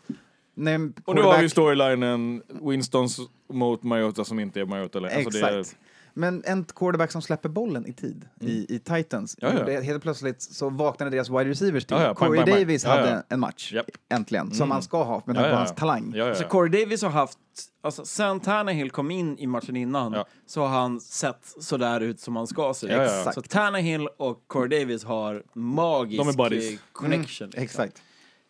En 0.56 0.94
och 1.04 1.14
nu 1.14 1.22
har 1.22 1.42
vi 1.42 1.48
storylinen 1.48 2.42
Winstons 2.62 3.20
mot 3.52 3.82
Mariota 3.82 4.24
som 4.24 4.40
inte 4.40 4.60
är 4.60 4.64
Mariota. 4.64 4.98
Eller? 4.98 5.16
Alltså, 5.16 5.30
det 5.30 5.46
är, 5.46 5.58
Exakt. 5.60 5.78
Men 6.16 6.42
en 6.46 6.64
quarterback 6.64 7.12
som 7.12 7.22
släpper 7.22 7.48
bollen 7.48 7.86
i 7.86 7.92
tid 7.92 8.28
i, 8.40 8.74
i 8.74 8.78
Titans. 8.78 9.36
Ja, 9.40 9.52
ja. 9.58 9.64
Det, 9.64 9.80
helt 9.80 10.02
plötsligt 10.02 10.42
så 10.42 10.70
vaknade 10.70 11.10
deras 11.10 11.30
wide 11.30 11.44
receivers 11.50 11.84
till. 11.84 11.96
Ja, 11.96 12.02
ja, 12.02 12.14
Corey 12.14 12.40
pang. 12.44 12.50
Davis 12.54 12.84
Ja, 12.84 12.90
hade 12.90 13.10
ja. 13.10 13.22
en 13.28 13.40
match, 13.40 13.72
Japp. 13.72 13.86
äntligen, 14.10 14.50
som 14.54 14.70
han 14.70 14.82
ska 14.82 15.02
ha 15.04 15.22
med 15.26 15.36
tanke 15.36 15.40
på 15.50 15.54
ja, 15.54 15.56
hans 15.58 15.74
talang. 15.74 16.12
Ja, 16.14 16.26
ja, 16.28 16.34
Så 16.34 16.42
ja. 16.42 16.48
Corey 16.48 16.80
Davis 16.84 17.02
har 17.02 17.10
haft, 17.10 17.38
alltså 17.82 18.04
sen 18.04 18.40
Tannehill 18.40 18.90
kom 18.90 19.10
in 19.10 19.38
i 19.38 19.46
matchen 19.46 19.76
innan 19.76 20.12
Ja. 20.12 20.26
så 20.46 20.60
har 20.60 20.68
han 20.80 21.00
sett 21.00 21.54
sådär 21.60 22.00
ut 22.00 22.20
som 22.20 22.36
han 22.36 22.46
ska 22.46 22.74
se 22.74 22.86
ut. 22.86 22.92
Ja, 22.92 23.02
ja, 23.04 23.22
ja. 23.26 23.32
Så 23.32 23.42
Tannehill 23.42 24.08
och 24.16 24.44
Corey 24.46 24.80
Davis 24.80 25.04
har 25.04 25.42
magisk 25.52 26.18
De 26.18 26.28
är 26.28 26.32
buddies. 26.32 26.72
eh, 26.72 26.78
connection. 26.92 27.46
liksom. 27.48 27.62
Exakt. 27.62 28.02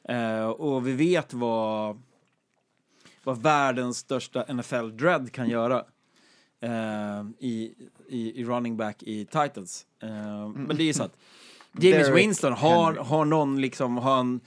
Eh, 0.09 0.47
och 0.47 0.87
vi 0.89 0.93
vet 0.93 1.35
vad, 1.35 2.03
vad 3.25 3.43
världens 3.43 3.99
största 3.99 4.45
NFL-dread 4.49 5.33
kan 5.33 5.49
göra 5.49 5.85
eh, 6.65 7.27
i, 7.39 7.73
i, 8.09 8.41
i 8.41 8.45
running 8.45 8.77
back 8.77 9.03
i 9.03 9.25
Titans. 9.25 9.87
Eh, 10.03 10.49
Men 10.49 10.77
det 10.77 10.89
är 10.89 10.93
så 10.93 11.03
att 11.03 11.17
James 11.79 12.09
Winston, 12.09 12.53
har, 12.53 12.85
Henry. 12.87 13.01
har 13.05 13.25
någon 13.25 13.61
liksom, 13.61 13.97
har 13.97 14.17
han, 14.17 14.41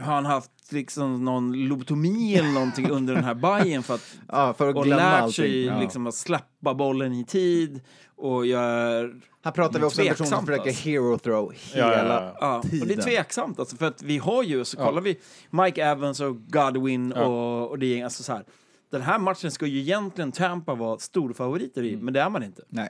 har 0.00 0.12
han 0.14 0.26
haft 0.26 0.50
liksom 0.72 1.24
någon 1.24 1.52
lobotomi 1.68 2.34
eller 2.36 2.48
någonting 2.50 2.90
under 2.90 3.14
den 3.14 3.24
här 3.24 3.34
bajen 3.34 3.82
för 3.82 3.94
att 3.94 4.16
Ja, 4.28 4.54
för 4.54 4.68
att 4.68 4.76
och 4.76 4.84
glömma 4.84 5.02
lärt 5.02 5.20
allting. 5.22 5.32
sig 5.34 5.64
Ja. 5.64 5.80
liksom 5.80 6.06
att 6.06 6.14
släppa 6.14 6.74
bollen 6.74 7.12
i 7.12 7.24
tid 7.24 7.80
och 8.16 8.46
gör 8.46 9.20
Här 9.42 9.52
pratar 9.52 9.78
vi 9.78 9.84
också 9.86 10.00
om 10.02 10.06
en 10.08 10.12
person 10.14 10.26
som 10.26 10.46
försöker 10.46 10.68
alltså. 10.70 10.88
hero 10.88 11.18
throw 11.18 11.52
hela 11.74 12.22
ja. 12.24 12.36
Ja, 12.40 12.56
och 12.58 12.64
det 12.70 12.76
är 12.76 12.80
tiden. 12.80 13.04
tveksamt 13.04 13.58
alltså, 13.60 13.76
för 13.76 13.86
att 13.86 14.02
vi 14.02 14.18
har 14.18 14.42
ju, 14.42 14.64
så 14.64 14.76
kollar 14.76 15.00
vi 15.02 15.18
Mike 15.50 15.84
Evans 15.84 16.20
och 16.20 16.36
Godwin 16.48 17.12
och, 17.12 17.70
och 17.70 17.78
det 17.78 18.00
är 18.00 18.04
alltså 18.04 18.22
så 18.22 18.32
här. 18.32 18.44
Den 18.90 19.02
här 19.02 19.18
matchen 19.18 19.50
ska 19.50 19.66
ju 19.66 19.80
egentligen 19.80 20.32
Tampa 20.32 20.74
vara 20.74 20.98
storfavoriter 20.98 21.80
Mm. 21.82 21.94
i, 21.94 21.96
men 22.02 22.14
det 22.14 22.20
är 22.20 22.30
man 22.30 22.42
inte. 22.42 22.62
Nej. 22.68 22.88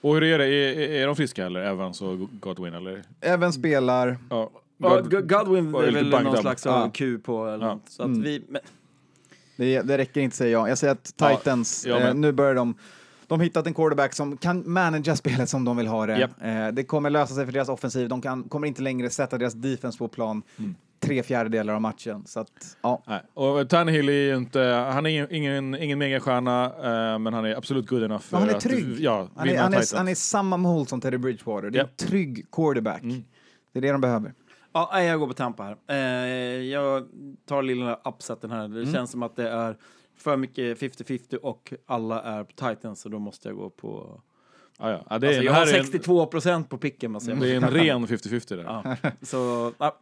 Och 0.00 0.14
hur 0.14 0.22
är 0.22 0.38
det? 0.38 0.46
Är, 0.46 0.78
är 1.02 1.06
de 1.06 1.16
friska 1.16 1.46
eller? 1.46 1.60
Evans 1.60 2.02
och 2.02 2.18
Godwin 2.40 2.74
eller? 2.74 3.02
Även 3.20 3.52
spelar... 3.52 4.16
Ja. 4.30 4.50
Ja, 4.80 5.00
God- 5.00 5.10
Go- 5.10 5.20
Godwin 5.38 5.74
är 5.74 5.92
väl 5.92 6.08
någon 6.10 6.26
up. 6.34 6.40
slags 6.40 6.64
Ja. 6.64 6.90
Q 6.94 7.18
på 7.18 7.46
eller 7.48 7.66
Ja. 7.66 7.74
något. 7.74 7.88
Så 7.88 8.02
att 8.02 8.06
Mm. 8.08 8.22
vi, 8.22 8.42
men, 8.48 8.60
Det, 9.56 9.80
det 9.82 9.98
räcker 9.98 10.20
inte 10.20 10.36
säger 10.36 10.52
jag. 10.52 10.68
Jag 10.70 10.78
säger 10.78 10.92
att 10.92 11.14
Ja, 11.18 11.36
Titans, 11.36 11.86
jag 11.86 11.98
eh, 11.98 12.04
med. 12.04 12.16
nu 12.16 12.32
börjar 12.32 12.54
de 12.54 12.74
de 13.26 13.38
har 13.40 13.44
hittat 13.44 13.66
en 13.66 13.74
quarterback 13.74 14.14
som 14.14 14.36
kan 14.36 14.72
managera 14.72 15.16
spelet 15.16 15.48
som 15.48 15.64
de 15.64 15.76
vill 15.76 15.86
ha 15.86 16.06
det. 16.06 16.18
Japp. 16.18 16.30
Eh, 16.42 16.68
det 16.68 16.84
kommer 16.84 17.10
lösa 17.10 17.34
sig 17.34 17.44
för 17.46 17.52
deras 17.52 17.68
offensiv. 17.68 18.08
De 18.08 18.22
kan, 18.22 18.42
kommer 18.42 18.66
inte 18.66 18.82
längre 18.82 19.10
sätta 19.10 19.38
deras 19.38 19.54
defense 19.54 19.98
på 19.98 20.08
plan 20.08 20.42
Mm. 20.58 20.74
Tre 21.00 21.22
fjärdedelar 21.22 21.74
av 21.74 21.80
matchen. 21.80 22.22
Så 22.26 22.40
att, 22.40 22.76
ja. 22.82 23.02
Nej. 23.06 23.20
Och 23.34 23.68
Tannehill 23.68 24.08
är 24.08 24.12
ju 24.12 24.36
inte, 24.36 24.60
han 24.92 25.06
är 25.06 25.32
ingen, 25.32 25.74
ingen, 25.74 25.98
megastjärna, 25.98 26.64
eh, 26.64 27.18
men 27.18 27.34
han 27.34 27.44
är 27.44 27.54
absolut 27.56 27.86
good 27.86 28.02
enough 28.02 28.22
för 28.22 28.36
Men 28.36 28.40
han 28.40 28.50
är 28.50 28.54
att 28.56 28.62
trygg. 28.62 29.00
ja, 29.00 29.28
Han 29.36 29.48
är, 29.48 29.58
han, 29.58 29.74
är, 29.74 29.96
han 29.96 30.08
är 30.08 30.14
samma 30.14 30.56
mål 30.56 30.86
som 30.86 31.00
Teddy 31.00 31.18
Bridgewater. 31.18 31.70
Det 31.70 31.78
är 31.78 31.80
Japp. 31.80 31.90
en 32.00 32.06
trygg 32.08 32.46
quarterback. 32.52 33.02
Mm. 33.02 33.24
Det 33.72 33.78
är 33.78 33.82
det 33.82 33.92
de 33.92 34.00
behöver. 34.00 34.34
ja, 34.72 35.02
jag 35.02 35.20
går 35.20 35.26
på 35.26 35.32
Tampa 35.34 35.62
här. 35.62 35.76
Eh, 35.88 35.96
jag 36.62 37.08
tar 37.46 37.62
lilla 37.62 37.94
upseten 38.04 38.50
här. 38.50 38.64
Mm. 38.64 38.84
Det 38.84 38.92
känns 38.92 39.10
som 39.10 39.22
att 39.22 39.36
det 39.36 39.48
är 39.50 39.76
för 40.18 40.36
mycket 40.36 40.78
50-50 40.80 41.34
och 41.36 41.72
alla 41.86 42.22
är 42.22 42.44
på 42.44 42.52
Titans, 42.52 43.00
så 43.00 43.08
då 43.08 43.18
måste 43.18 43.48
jag 43.48 43.56
gå 43.56 43.70
på... 43.70 44.20
Ja, 44.80 44.90
ja. 44.90 44.96
Är, 44.96 45.04
Alltså, 45.26 45.42
jag 45.42 45.52
här 45.52 45.60
har 45.66 45.72
är 45.72 45.78
en- 45.78 45.84
62 45.84 46.26
procent 46.26 46.68
på 46.68 46.78
picken, 46.78 47.12
Det 47.12 47.32
är 47.32 47.54
en 47.56 47.70
ren 47.70 48.06
50-50 48.06 48.56
där. 48.56 48.64
Ja. 49.02 49.10
Så, 49.22 49.72
ja. 49.78 49.98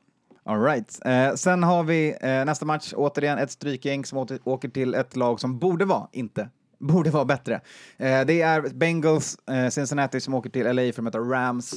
All 0.47 0.63
right. 0.63 0.99
Eh, 1.05 1.35
sen 1.35 1.63
har 1.63 1.85
vi 1.85 2.17
eh, 2.21 2.45
nästa 2.45 2.65
match, 2.67 2.93
återigen 2.97 3.39
ett 3.39 3.51
strykgäng 3.51 4.05
som 4.05 4.19
åter, 4.19 4.39
åker 4.45 4.69
till 4.69 4.95
ett 4.95 5.17
lag 5.17 5.41
som 5.41 5.59
borde 5.59 5.85
vara, 5.85 6.09
inte, 6.13 6.49
borde 6.79 7.11
vara 7.11 7.25
bättre. 7.25 7.55
Eh, 7.97 8.21
det 8.27 8.41
är 8.43 8.61
Bengals, 8.75 9.39
eh, 9.49 9.69
Cincinnati 9.69 10.21
som 10.21 10.35
åker 10.35 10.51
till 10.51 10.67
LA 10.67 10.83
för 10.83 10.89
att 10.89 11.03
möta 11.05 11.19
Rams. 11.19 11.75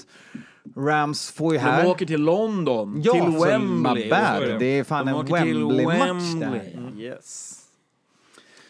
Rams 0.76 1.32
får 1.32 1.53
ju 1.53 1.59
här... 1.59 1.84
De 1.84 1.89
åker 1.89 2.05
till 2.05 2.22
London, 2.22 3.01
Ja, 3.03 3.13
till 3.13 3.38
Wembley. 3.45 4.09
bad. 4.09 4.59
Det. 4.59 4.65
Är 4.65 4.84
fan 4.84 5.05
De 5.05 5.20
en 5.20 5.26
Wembley-match 5.26 6.34
där. 6.39 6.49
Wembley. 6.76 7.05
Yes. 7.05 7.55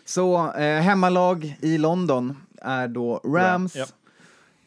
Så 0.06 0.52
eh, 0.54 0.82
hemmalag 0.82 1.58
i 1.62 1.78
London 1.78 2.38
är 2.62 2.88
då 2.88 3.22
Rams. 3.26 3.76
Ja. 3.76 3.86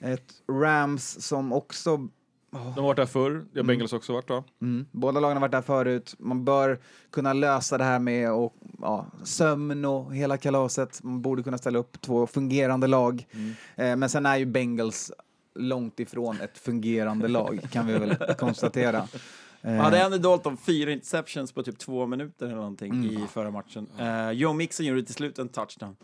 Ett 0.01 0.33
Rams 0.51 1.23
som 1.27 1.53
också 1.53 2.09
De 2.53 2.59
har 2.59 2.83
varit 2.83 2.97
där 2.97 3.07
förr, 3.07 3.45
det 3.53 3.59
har 3.61 3.65
Bengals 3.65 3.93
också 3.93 4.13
varit 4.13 4.29
då. 4.29 4.45
Mm. 4.63 4.87
Båda 4.91 5.21
lagen 5.21 5.37
har 5.37 5.41
varit 5.41 5.53
där 5.53 5.63
förut. 5.63 6.15
Man 6.19 6.45
bör 6.45 6.79
kunna 7.11 7.33
lösa 7.33 7.79
det 7.79 7.85
här 7.85 7.99
med 7.99 8.33
och, 8.33 8.55
ja, 8.81 9.07
sömn 9.25 9.85
och 9.85 10.15
hela 10.15 10.37
kalaset. 10.37 11.03
Man 11.03 11.23
borde 11.23 11.43
kunna 11.43 11.59
ställa 11.59 11.79
upp 11.79 12.01
två 12.01 12.27
fungerande 12.27 12.87
lag. 12.87 13.27
Eh, 13.77 13.97
men 13.97 14.09
sen 14.09 14.27
är 14.27 14.37
ju 14.37 14.47
Bengals 14.47 15.13
långt 15.55 16.01
ifrån 16.01 16.41
ett 16.41 16.59
fungerande 16.59 17.29
lag, 17.29 17.61
kan 17.71 17.87
vi 17.87 17.93
väl 17.93 18.15
konstatera. 18.39 19.09
Eh, 19.63 19.75
Hade 19.75 20.05
Andy 20.05 20.19
Dalton 20.19 20.57
fyra 20.57 20.91
interceptions 20.93 21.53
på 21.53 21.63
typ 21.63 21.79
två 21.79 22.07
minuter 22.07 22.47
eller 22.47 22.57
någonting 22.57 22.93
Mm. 22.93 23.11
i 23.11 23.27
förra 23.33 23.51
matchen. 23.51 23.89
Uh, 24.01 24.31
Joe 24.33 24.53
Mixon 24.53 24.87
gjorde 24.87 25.03
till 25.03 25.15
slut 25.15 25.39
en 25.39 25.49
touchdown. 25.49 25.97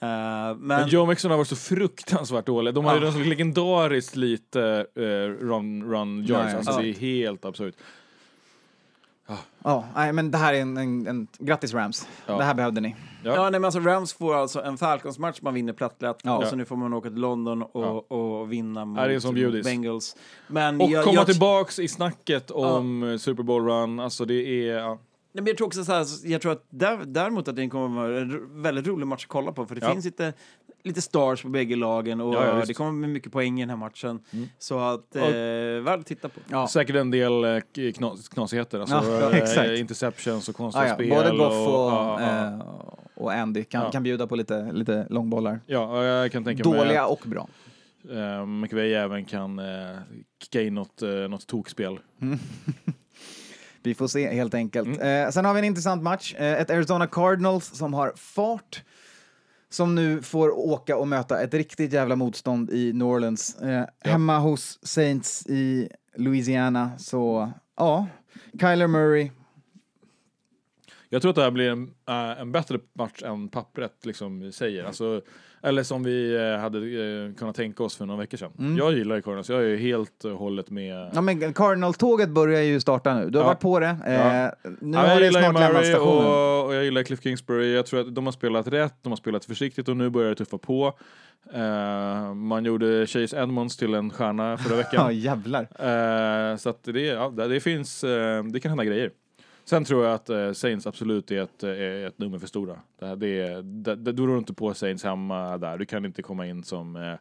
Eh, 0.00 0.06
men 0.08 0.58
Men 0.58 0.88
Joe 0.88 1.06
Mixon 1.06 1.30
har 1.30 1.38
varit 1.38 1.48
så 1.48 1.56
fruktansvärt 1.56 2.46
dålig. 2.46 2.74
De 2.74 2.84
har 2.84 2.94
ju 2.94 3.00
Ja. 3.00 3.06
en 3.06 3.12
sån 3.12 3.22
legendariskt 3.28 4.16
lite 4.16 4.86
eh, 4.96 5.02
run, 5.46 5.82
run 5.92 6.18
yards. 6.24 6.52
Ja. 6.52 6.56
Alltså 6.56 6.72
Ja. 6.72 6.78
det 6.80 6.88
är 6.88 6.94
helt 6.94 7.44
absurt. 7.44 7.74
Ja, 9.64 9.84
nej, 9.94 10.12
men 10.12 10.30
det 10.30 10.38
här 10.38 10.54
är 10.54 10.60
en, 10.60 10.76
en, 10.76 11.06
en 11.06 11.26
grattis 11.38 11.74
Rams. 11.74 12.08
Ja. 12.26 12.36
Det 12.38 12.44
här 12.44 12.54
behövde 12.54 12.80
ni. 12.80 12.96
Ja. 13.24 13.34
Ja, 13.34 13.42
nej, 13.42 13.50
men 13.60 13.64
alltså 13.64 13.80
Rams 13.80 14.12
får 14.12 14.34
alltså 14.34 14.62
en 14.62 14.78
Falcons-match 14.78 15.38
man 15.42 15.54
vinner 15.54 15.72
plättlätt 15.72 16.16
Ja. 16.22 16.36
och 16.38 16.46
så 16.46 16.56
nu 16.56 16.64
får 16.64 16.76
man 16.76 16.92
åka 16.94 17.08
till 17.08 17.18
London 17.20 17.62
och, 17.62 18.12
och 18.12 18.52
vinna 18.52 18.84
mot 18.84 19.00
Ja, 19.00 19.06
det 19.08 19.14
är 19.14 19.20
som 19.20 19.34
bjudis. 19.34 19.64
Bengals. 19.66 20.16
Men 20.46 20.80
Och 20.80 20.90
jag, 20.90 21.04
komma 21.04 21.14
jag, 21.14 21.26
tillbaks 21.26 21.78
i 21.78 21.88
snacket 21.88 22.50
om 22.50 23.16
Super 23.20 23.42
Bowl 23.42 23.64
run. 23.66 24.00
Alltså 24.00 24.24
det 24.24 24.68
är... 24.70 24.98
Men 25.36 25.46
jag 25.46 25.56
tror 25.56 25.66
också 25.66 25.84
så 25.84 25.92
här, 25.92 26.06
jag 26.24 26.40
tror 26.42 26.52
att 26.52 26.66
där, 26.70 26.98
däremot 27.06 27.48
att 27.48 27.56
det 27.56 27.68
kommer 27.68 27.86
att 28.04 28.10
vara 28.10 28.20
en 28.20 28.62
väldigt 28.62 28.86
rolig 28.86 29.06
match 29.06 29.24
att 29.24 29.28
kolla 29.28 29.52
på 29.52 29.66
för 29.66 29.74
det 29.74 29.80
Ja. 29.86 29.92
finns 29.92 30.04
lite, 30.04 30.32
lite 30.82 31.02
stars 31.02 31.42
på 31.42 31.48
bägge 31.48 31.76
lagen 31.76 32.20
och 32.20 32.34
Ja, 32.34 32.58
ja, 32.58 32.64
det 32.66 32.74
kommer 32.74 32.92
bli 32.92 33.08
mycket 33.08 33.32
poäng 33.32 33.58
i 33.58 33.62
den 33.62 33.70
här 33.70 33.76
matchen. 33.76 34.20
Mm. 34.32 34.48
Så 34.58 34.78
att, 34.78 35.16
eh, 35.16 35.22
värd 35.82 36.00
att 36.00 36.06
titta 36.06 36.28
på. 36.28 36.66
Säkert 36.66 36.96
en 36.96 37.10
del 37.10 37.44
eh, 37.44 37.58
knas, 37.94 38.28
knasigheter. 38.28 38.80
Alltså, 38.80 39.60
eh, 39.60 39.80
interceptions 39.80 40.48
och 40.48 40.54
konstiga 40.56 40.90
Ah, 40.92 40.94
spel. 40.94 41.10
Både 41.10 41.30
Goff 41.30 41.68
och, 41.68 41.90
ja. 41.92 42.20
eh, 42.20 42.58
och 43.14 43.32
Andy 43.32 43.64
kan, 43.64 43.90
kan 43.92 44.02
bjuda 44.02 44.26
på 44.26 44.36
lite, 44.36 44.72
lite 44.72 45.06
långbollar. 45.10 45.60
Ja, 45.66 45.98
och 45.98 46.04
jag 46.04 46.32
kan 46.32 46.44
tänka 46.44 46.68
mig 46.68 46.78
Dåliga 46.78 47.04
att 47.04 47.10
och 47.10 47.22
bra. 47.28 47.48
eh, 48.10 48.46
McVeigh 48.46 49.00
även 49.04 49.24
kan 49.24 49.58
eh, 49.58 49.64
kicka 50.42 50.62
in 50.62 50.74
något, 50.74 51.02
eh, 51.02 51.10
något 51.10 51.46
tokspel. 51.46 51.98
Vi 53.84 53.94
får 53.94 54.06
se 54.08 54.34
helt 54.34 54.54
enkelt. 54.54 54.86
Mm. 54.86 55.24
Eh, 55.26 55.30
sen 55.30 55.44
har 55.44 55.54
vi 55.54 55.58
en 55.58 55.64
intressant 55.64 56.02
match. 56.02 56.34
Eh, 56.38 56.52
ett 56.60 56.70
Arizona 56.70 57.06
Cardinals 57.06 57.64
som 57.76 57.94
har 57.94 58.12
fart. 58.16 58.82
Som 59.70 59.94
nu 59.94 60.22
får 60.22 60.58
åka 60.58 60.96
och 60.96 61.08
möta 61.08 61.42
ett 61.42 61.54
riktigt 61.54 61.92
jävla 61.92 62.16
motstånd 62.16 62.70
i 62.70 62.92
New 62.92 63.06
Orleans. 63.08 63.56
Eh, 63.60 63.84
Hemma 64.00 64.38
hos 64.38 64.78
Saints 64.82 65.46
i 65.46 65.88
Louisiana. 66.16 66.90
Så 66.98 67.52
ja, 67.76 68.06
Kyler 68.60 68.86
Murray. 68.86 69.30
Jag 71.08 71.22
tror 71.22 71.30
att 71.30 71.36
det 71.36 71.42
här 71.42 71.50
blir 71.50 71.70
en, 71.70 71.82
eh, 72.08 72.40
en 72.40 72.52
bättre 72.52 72.78
match 72.98 73.22
än 73.22 73.48
pappret 73.48 74.06
liksom 74.06 74.52
säger. 74.52 74.84
Alltså, 74.84 75.20
eller 75.62 75.82
som 75.82 76.02
vi 76.02 76.34
eh, 76.36 76.58
hade 76.60 76.78
eh, 76.78 77.34
kunnat 77.34 77.56
tänka 77.56 77.82
oss 77.82 77.96
för 77.96 78.06
några 78.06 78.20
veckor 78.20 78.38
sedan. 78.38 78.76
Jag 78.78 78.92
gillar 78.92 79.16
ju 79.16 79.22
Cardinals, 79.22 79.48
jag 79.48 79.64
är 79.64 79.76
helt 79.76 80.24
och 80.24 80.30
hållet 80.30 80.70
med. 80.70 81.10
Ja, 81.14 81.20
men 81.20 81.52
Cardinal-tåget 81.52 82.28
börjar 82.28 82.60
ju 82.62 82.80
starta 82.80 83.14
nu. 83.14 83.30
Du 83.30 83.38
har 83.38 83.44
Ja. 83.44 83.48
varit 83.48 83.60
på 83.60 83.80
det. 83.80 83.96
Eh, 84.06 84.12
Ja. 84.14 84.52
Nu 84.80 84.96
Ja, 84.98 85.06
har 85.06 85.20
det 85.20 85.26
ju 85.26 85.32
snart 85.32 85.42
lämnat 85.60 85.86
stationen. 85.86 86.26
och, 86.26 86.66
och 86.66 86.74
jag 86.74 86.84
gillar 86.84 87.02
Cliff 87.02 87.22
Kingsbury. 87.22 87.74
Jag 87.74 87.86
tror 87.86 88.00
att 88.00 88.14
de 88.14 88.24
har 88.26 88.32
spelat 88.32 88.68
rätt, 88.68 88.94
de 89.02 89.08
har 89.12 89.16
spelat 89.16 89.44
försiktigt 89.44 89.88
och 89.88 89.96
nu 89.96 90.10
börjar 90.10 90.28
det 90.28 90.34
tuffa 90.36 90.58
på. 90.58 90.98
Eh, 91.52 92.34
man 92.34 92.64
gjorde 92.64 93.06
Chase 93.06 93.36
Edmonds 93.42 93.76
till 93.76 93.94
en 93.94 94.10
stjärna 94.10 94.56
förra 94.56 94.72
Ja, 94.76 94.82
veckan. 94.82 95.18
jävlar. 95.18 95.62
Eh, 95.62 96.56
så 96.56 96.70
att 96.70 96.84
det, 96.84 97.00
ja, 97.00 97.28
det, 97.30 97.60
finns, 97.60 98.04
eh, 98.04 98.44
det 98.44 98.60
kan 98.60 98.68
hända 98.70 98.84
grejer. 98.84 99.10
Sen 99.64 99.84
tror 99.84 100.04
jag 100.04 100.14
att 100.14 100.30
eh, 100.30 100.52
Saints 100.52 100.86
absolut 100.86 101.30
är 101.30 101.42
ett, 101.42 101.62
eh, 101.62 101.70
är 101.70 102.06
ett 102.06 102.18
nummer 102.18 102.38
för 102.38 102.46
stora. 102.46 102.80
Det, 102.98 103.06
här- 103.06 103.16
det, 103.16 103.26
är- 103.40 103.62
det, 103.62 103.96
det, 103.96 104.12
du 104.12 104.26
rår 104.26 104.38
inte 104.38 104.54
på 104.54 104.74
Saints 104.74 105.04
hemma 105.04 105.58
där. 105.58 105.78
Du 105.78 105.84
kan 105.86 106.04
inte 106.04 106.22
komma 106.22 106.46
in 106.46 106.64
som, 106.64 106.96
eh, 106.96 107.14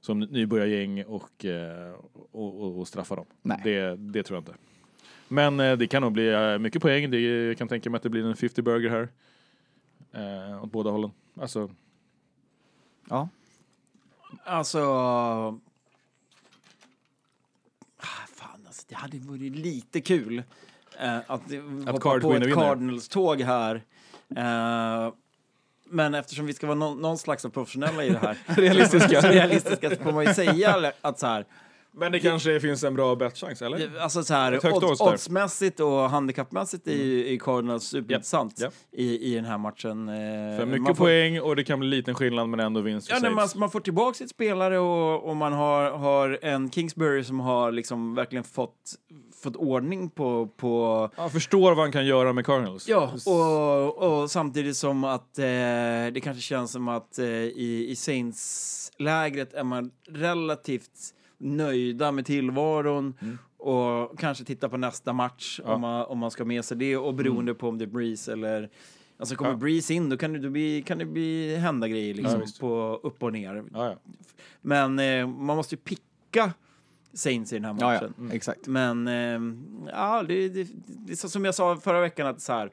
som 0.00 0.20
nybörjargäng 0.20 1.04
och, 1.04 1.44
eh, 1.44 1.92
och, 2.32 2.60
och, 2.60 2.78
och 2.78 2.88
straffa 2.88 3.16
dem. 3.16 3.26
Nej. 3.42 3.60
Det, 3.64 3.96
det 3.96 4.22
tror 4.22 4.36
jag 4.36 4.40
inte. 4.40 4.54
Men 5.28 5.60
eh, 5.60 5.76
det 5.76 5.86
kan 5.86 6.02
nog 6.02 6.12
bli 6.12 6.28
eh, 6.28 6.58
mycket 6.58 6.82
poäng. 6.82 7.10
Det, 7.10 7.20
jag 7.20 7.58
kan 7.58 7.68
tänka 7.68 7.90
mig 7.90 7.96
att 7.96 8.02
det 8.02 8.10
blir 8.10 8.24
en 8.26 8.36
50 8.36 8.62
burger 8.62 8.90
här. 8.90 9.08
Eh, 10.52 10.64
åt 10.64 10.72
båda 10.72 10.90
hållen. 10.90 11.10
Alltså, 11.40 11.70
Ja. 13.08 13.28
Alltså... 14.44 14.80
Ah, 17.98 18.26
fan, 18.34 18.60
alltså, 18.66 18.84
det 18.88 18.94
hade 18.94 19.18
varit 19.18 19.56
lite 19.56 20.00
kul 20.00 20.42
eh, 21.00 21.16
att, 21.26 21.42
hoppa 21.86 22.00
Card 22.00 22.22
på 22.22 22.34
ett. 22.34 22.54
Cardinals-tåg 22.54 23.40
här. 23.40 23.82
Eh, 24.36 25.12
men 25.88 26.14
eftersom 26.14 26.46
vi 26.46 26.54
ska 26.54 26.66
vara 26.66 26.78
någon, 26.78 27.00
någon 27.00 27.18
slags 27.18 27.44
av 27.44 27.48
professionella 27.48 28.04
i 28.04 28.10
det 28.10 28.18
här, 28.18 28.38
realistiska, 28.46 29.20
realistiska 29.30 29.90
så 29.90 29.96
får 29.96 30.12
man 30.12 30.24
ju 30.24 30.34
säga 30.34 30.92
att 31.00 31.18
så 31.18 31.26
här, 31.26 31.46
men 31.98 32.12
det 32.12 32.20
kanske 32.20 32.60
finns 32.60 32.84
en 32.84 32.94
bra 32.94 33.16
bettchans, 33.16 33.62
eller? 33.62 33.98
Alltså 34.00 34.22
så 34.22 34.34
här, 34.34 34.74
odds, 34.74 35.00
oddsmässigt 35.00 35.80
och 35.80 36.10
handikappmässigt 36.10 36.86
är 36.86 36.92
ju 36.92 37.34
är 37.34 37.38
Cardinals 37.38 37.84
superintressant 37.84 38.60
Japp, 38.60 38.74
i, 38.92 39.32
i 39.32 39.34
den 39.34 39.44
här 39.44 39.58
matchen. 39.58 40.08
Eh, 40.08 40.14
För 40.58 40.66
mycket 40.66 40.86
får, 40.86 40.94
poäng 40.94 41.40
och 41.40 41.56
det 41.56 41.64
kan 41.64 41.80
bli 41.80 41.88
liten 41.88 42.14
skillnad 42.14 42.48
men 42.48 42.60
ändå 42.60 42.80
vinst 42.80 43.10
Ja, 43.10 43.18
nej, 43.22 43.30
man, 43.30 43.48
man 43.56 43.70
får 43.70 43.80
tillbaka 43.80 44.14
sitt 44.14 44.30
spelare 44.30 44.78
och, 44.78 45.28
och 45.28 45.36
man 45.36 45.52
har, 45.52 45.90
har 45.90 46.38
en 46.42 46.70
Kingsbury 46.70 47.24
som 47.24 47.40
har 47.40 47.72
liksom 47.72 48.14
verkligen 48.14 48.44
fått, 48.44 48.94
fått 49.50 49.56
ordning 49.56 50.10
på, 50.10 50.46
på 50.56 51.10
Jag 51.16 51.32
förstår 51.32 51.70
vad 51.74 51.78
han 51.78 51.92
kan 51.92 52.06
göra 52.06 52.32
med 52.32 52.46
Cardinals. 52.46 52.88
Ja, 52.88 53.12
och, 53.26 54.20
och 54.22 54.30
samtidigt 54.30 54.76
som 54.76 55.04
att 55.04 55.38
eh, 55.38 55.44
det 56.12 56.20
kanske 56.22 56.42
känns 56.42 56.70
som 56.72 56.88
att 56.88 57.18
eh, 57.18 57.26
i, 57.26 57.86
i 57.90 57.96
Saints-lägret 57.96 59.54
är 59.54 59.64
man 59.64 59.90
relativt 60.08 60.90
nöjda 61.38 62.12
med 62.12 62.26
tillvaron 62.26 63.14
och 63.58 64.18
kanske 64.18 64.44
titta 64.44 64.68
på 64.68 64.76
nästa 64.76 65.12
match 65.12 65.60
Ja. 65.64 65.74
om, 65.74 65.80
man, 65.80 66.04
om 66.06 66.18
man 66.18 66.30
ska 66.30 66.42
ha 66.42 66.48
med 66.48 66.64
sig 66.64 66.76
det 66.76 66.96
och 66.96 67.14
beroende 67.14 67.54
på 67.54 67.68
om 67.68 67.78
det 67.78 67.84
är 67.84 67.86
Breeze 67.86 68.32
eller 68.32 68.70
Alltså 69.18 69.34
kommer 69.36 69.50
Ja. 69.50 69.56
Breeze 69.56 69.94
in 69.94 70.08
då 70.08 70.16
kan 70.16 70.32
det, 70.32 70.38
då 70.38 70.50
bli, 70.50 70.82
kan 70.82 70.98
det 70.98 71.04
bli 71.04 71.56
hända 71.56 71.88
grejer 71.88 72.14
liksom 72.14 72.40
Ja, 72.40 72.46
på 72.60 73.00
upp 73.02 73.22
och 73.22 73.32
ner. 73.32 73.64
Ja. 73.74 73.94
Men 74.62 74.98
eh, 74.98 75.26
man 75.26 75.56
måste 75.56 75.74
ju 75.74 75.80
picka 75.80 76.52
Saints 77.16 77.52
i 77.52 77.56
den 77.56 77.64
här 77.64 77.76
Ja, 77.80 77.86
matchen. 77.92 78.14
ja. 78.18 78.34
Exakt. 78.34 78.66
Men 78.66 79.08
eh, 79.08 79.40
ja, 79.92 80.22
det, 80.22 80.48
det, 80.48 80.68
det 80.86 81.16
som 81.16 81.44
jag 81.44 81.54
sa 81.54 81.76
förra 81.76 82.00
veckan 82.00 82.26
att 82.26 82.40
så 82.40 82.52
här. 82.52 82.70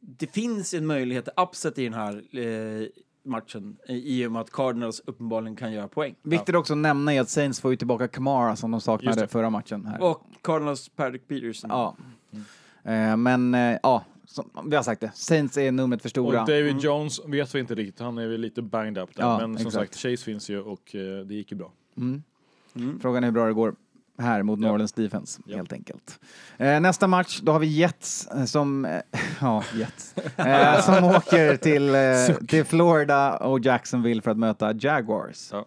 Det 0.00 0.26
finns 0.26 0.74
en 0.74 0.86
möjlighet 0.86 1.24
till 1.24 1.34
upset 1.36 1.78
i 1.78 1.84
den 1.84 1.94
här 1.94 2.38
eh, 2.38 2.86
matchen 3.24 3.76
i 3.88 4.26
och 4.26 4.32
med 4.32 4.40
att 4.40 4.50
Cardinals 4.50 5.02
uppenbarligen 5.06 5.56
kan 5.56 5.72
göra 5.72 5.88
poäng. 5.88 6.14
Viktigt 6.22 6.54
också 6.54 6.72
att 6.72 6.78
nämna 6.78 7.14
är 7.14 7.20
att 7.20 7.28
Saints 7.28 7.60
får 7.60 7.70
ju 7.70 7.76
tillbaka 7.76 8.08
Kamara 8.08 8.56
som 8.56 8.70
de 8.70 8.80
saknade 8.80 9.28
förra 9.28 9.50
matchen. 9.50 9.86
Här. 9.86 10.02
Och 10.02 10.22
Cardinals 10.42 10.88
Patrick 10.88 11.28
Peterson. 11.28 11.70
Ja. 11.70 11.96
Eh, 12.92 13.16
men 13.16 13.54
eh, 13.54 13.78
ja, 13.82 14.04
som, 14.24 14.50
vi 14.66 14.76
har 14.76 14.82
sagt 14.82 15.00
det. 15.00 15.10
Saints 15.14 15.56
är 15.58 15.72
numret 15.72 16.02
för 16.02 16.08
Och 16.08 16.10
stora. 16.10 16.38
David 16.38 16.78
Jones 16.80 17.20
vet 17.26 17.54
vi 17.54 17.60
inte 17.60 17.74
riktigt, 17.74 18.00
han 18.00 18.18
är 18.18 18.28
väl 18.28 18.40
lite 18.40 18.62
banged 18.62 18.98
up 18.98 19.16
där. 19.16 19.22
Ja, 19.22 19.38
men 19.38 19.58
som 19.58 19.66
exakt. 19.66 19.74
sagt, 19.74 19.94
Chase 19.94 20.24
finns 20.24 20.50
ju 20.50 20.60
och 20.60 20.94
eh, 20.94 21.24
det 21.26 21.34
gick 21.34 21.52
ju 21.52 21.56
bra. 21.58 21.72
Frågan 23.02 23.24
är 23.24 23.26
hur 23.28 23.32
bra 23.32 23.46
det 23.46 23.52
går 23.52 23.74
här 24.18 24.42
mot 24.42 24.60
Ja. 24.60 24.68
Northern 24.68 25.04
Defense, 25.04 25.40
Ja. 25.46 25.56
helt 25.56 25.72
enkelt. 25.72 26.20
Eh, 26.56 26.80
nästa 26.80 27.06
match, 27.06 27.40
då 27.42 27.52
har 27.52 27.58
vi 27.58 27.66
Jets 27.66 28.26
eh, 28.26 28.44
som, 28.44 28.84
eh, 28.84 29.00
ja, 29.40 29.64
Jets, 29.74 30.14
eh, 30.36 30.80
som 30.80 31.04
åker 31.16 31.56
till, 31.56 31.94
eh, 31.94 32.46
till 32.46 32.64
Florida 32.64 33.36
och 33.36 33.60
Jacksonville 33.60 34.22
för 34.22 34.30
att 34.30 34.38
möta 34.38 34.72
Jaguars. 34.74 35.48
Ja. 35.52 35.66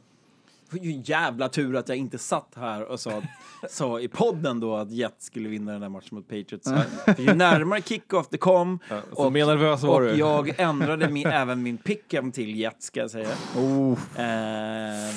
Det 0.69 0.77
var 0.77 0.85
ju 0.85 0.91
en 0.91 1.01
jävla 1.01 1.49
tur 1.49 1.75
att 1.75 1.89
jag 1.89 1.97
inte 1.97 2.17
satt 2.17 2.53
här 2.55 2.83
och 2.83 2.99
sa, 2.99 3.21
sa 3.69 3.99
i 3.99 4.07
podden 4.07 4.59
då 4.59 4.75
att 4.75 4.91
Jets 4.91 5.25
skulle 5.25 5.49
vinna 5.49 5.71
den 5.71 5.81
här 5.81 5.89
matchen 5.89 6.07
mot 6.11 6.27
Patriots. 6.27 6.69
För 7.05 7.21
ju 7.21 7.33
närmare 7.33 7.81
kick-off 7.81 8.27
det 8.29 8.37
kom 8.37 8.79
Ja, 8.89 9.01
så 9.15 9.29
mer 9.29 9.45
nervös 9.45 9.83
var 9.83 10.01
och 10.01 10.07
du. 10.07 10.15
jag 10.15 10.59
ändrade 10.59 11.09
min, 11.09 11.27
även 11.27 11.63
min 11.63 11.77
pick'em 11.77 12.31
till 12.31 12.55
Jets 12.59 12.85
ska 12.85 12.99
jag 12.99 13.11
säga. 13.11 13.29
Oh, 13.57 13.97
Eh, 14.15 15.13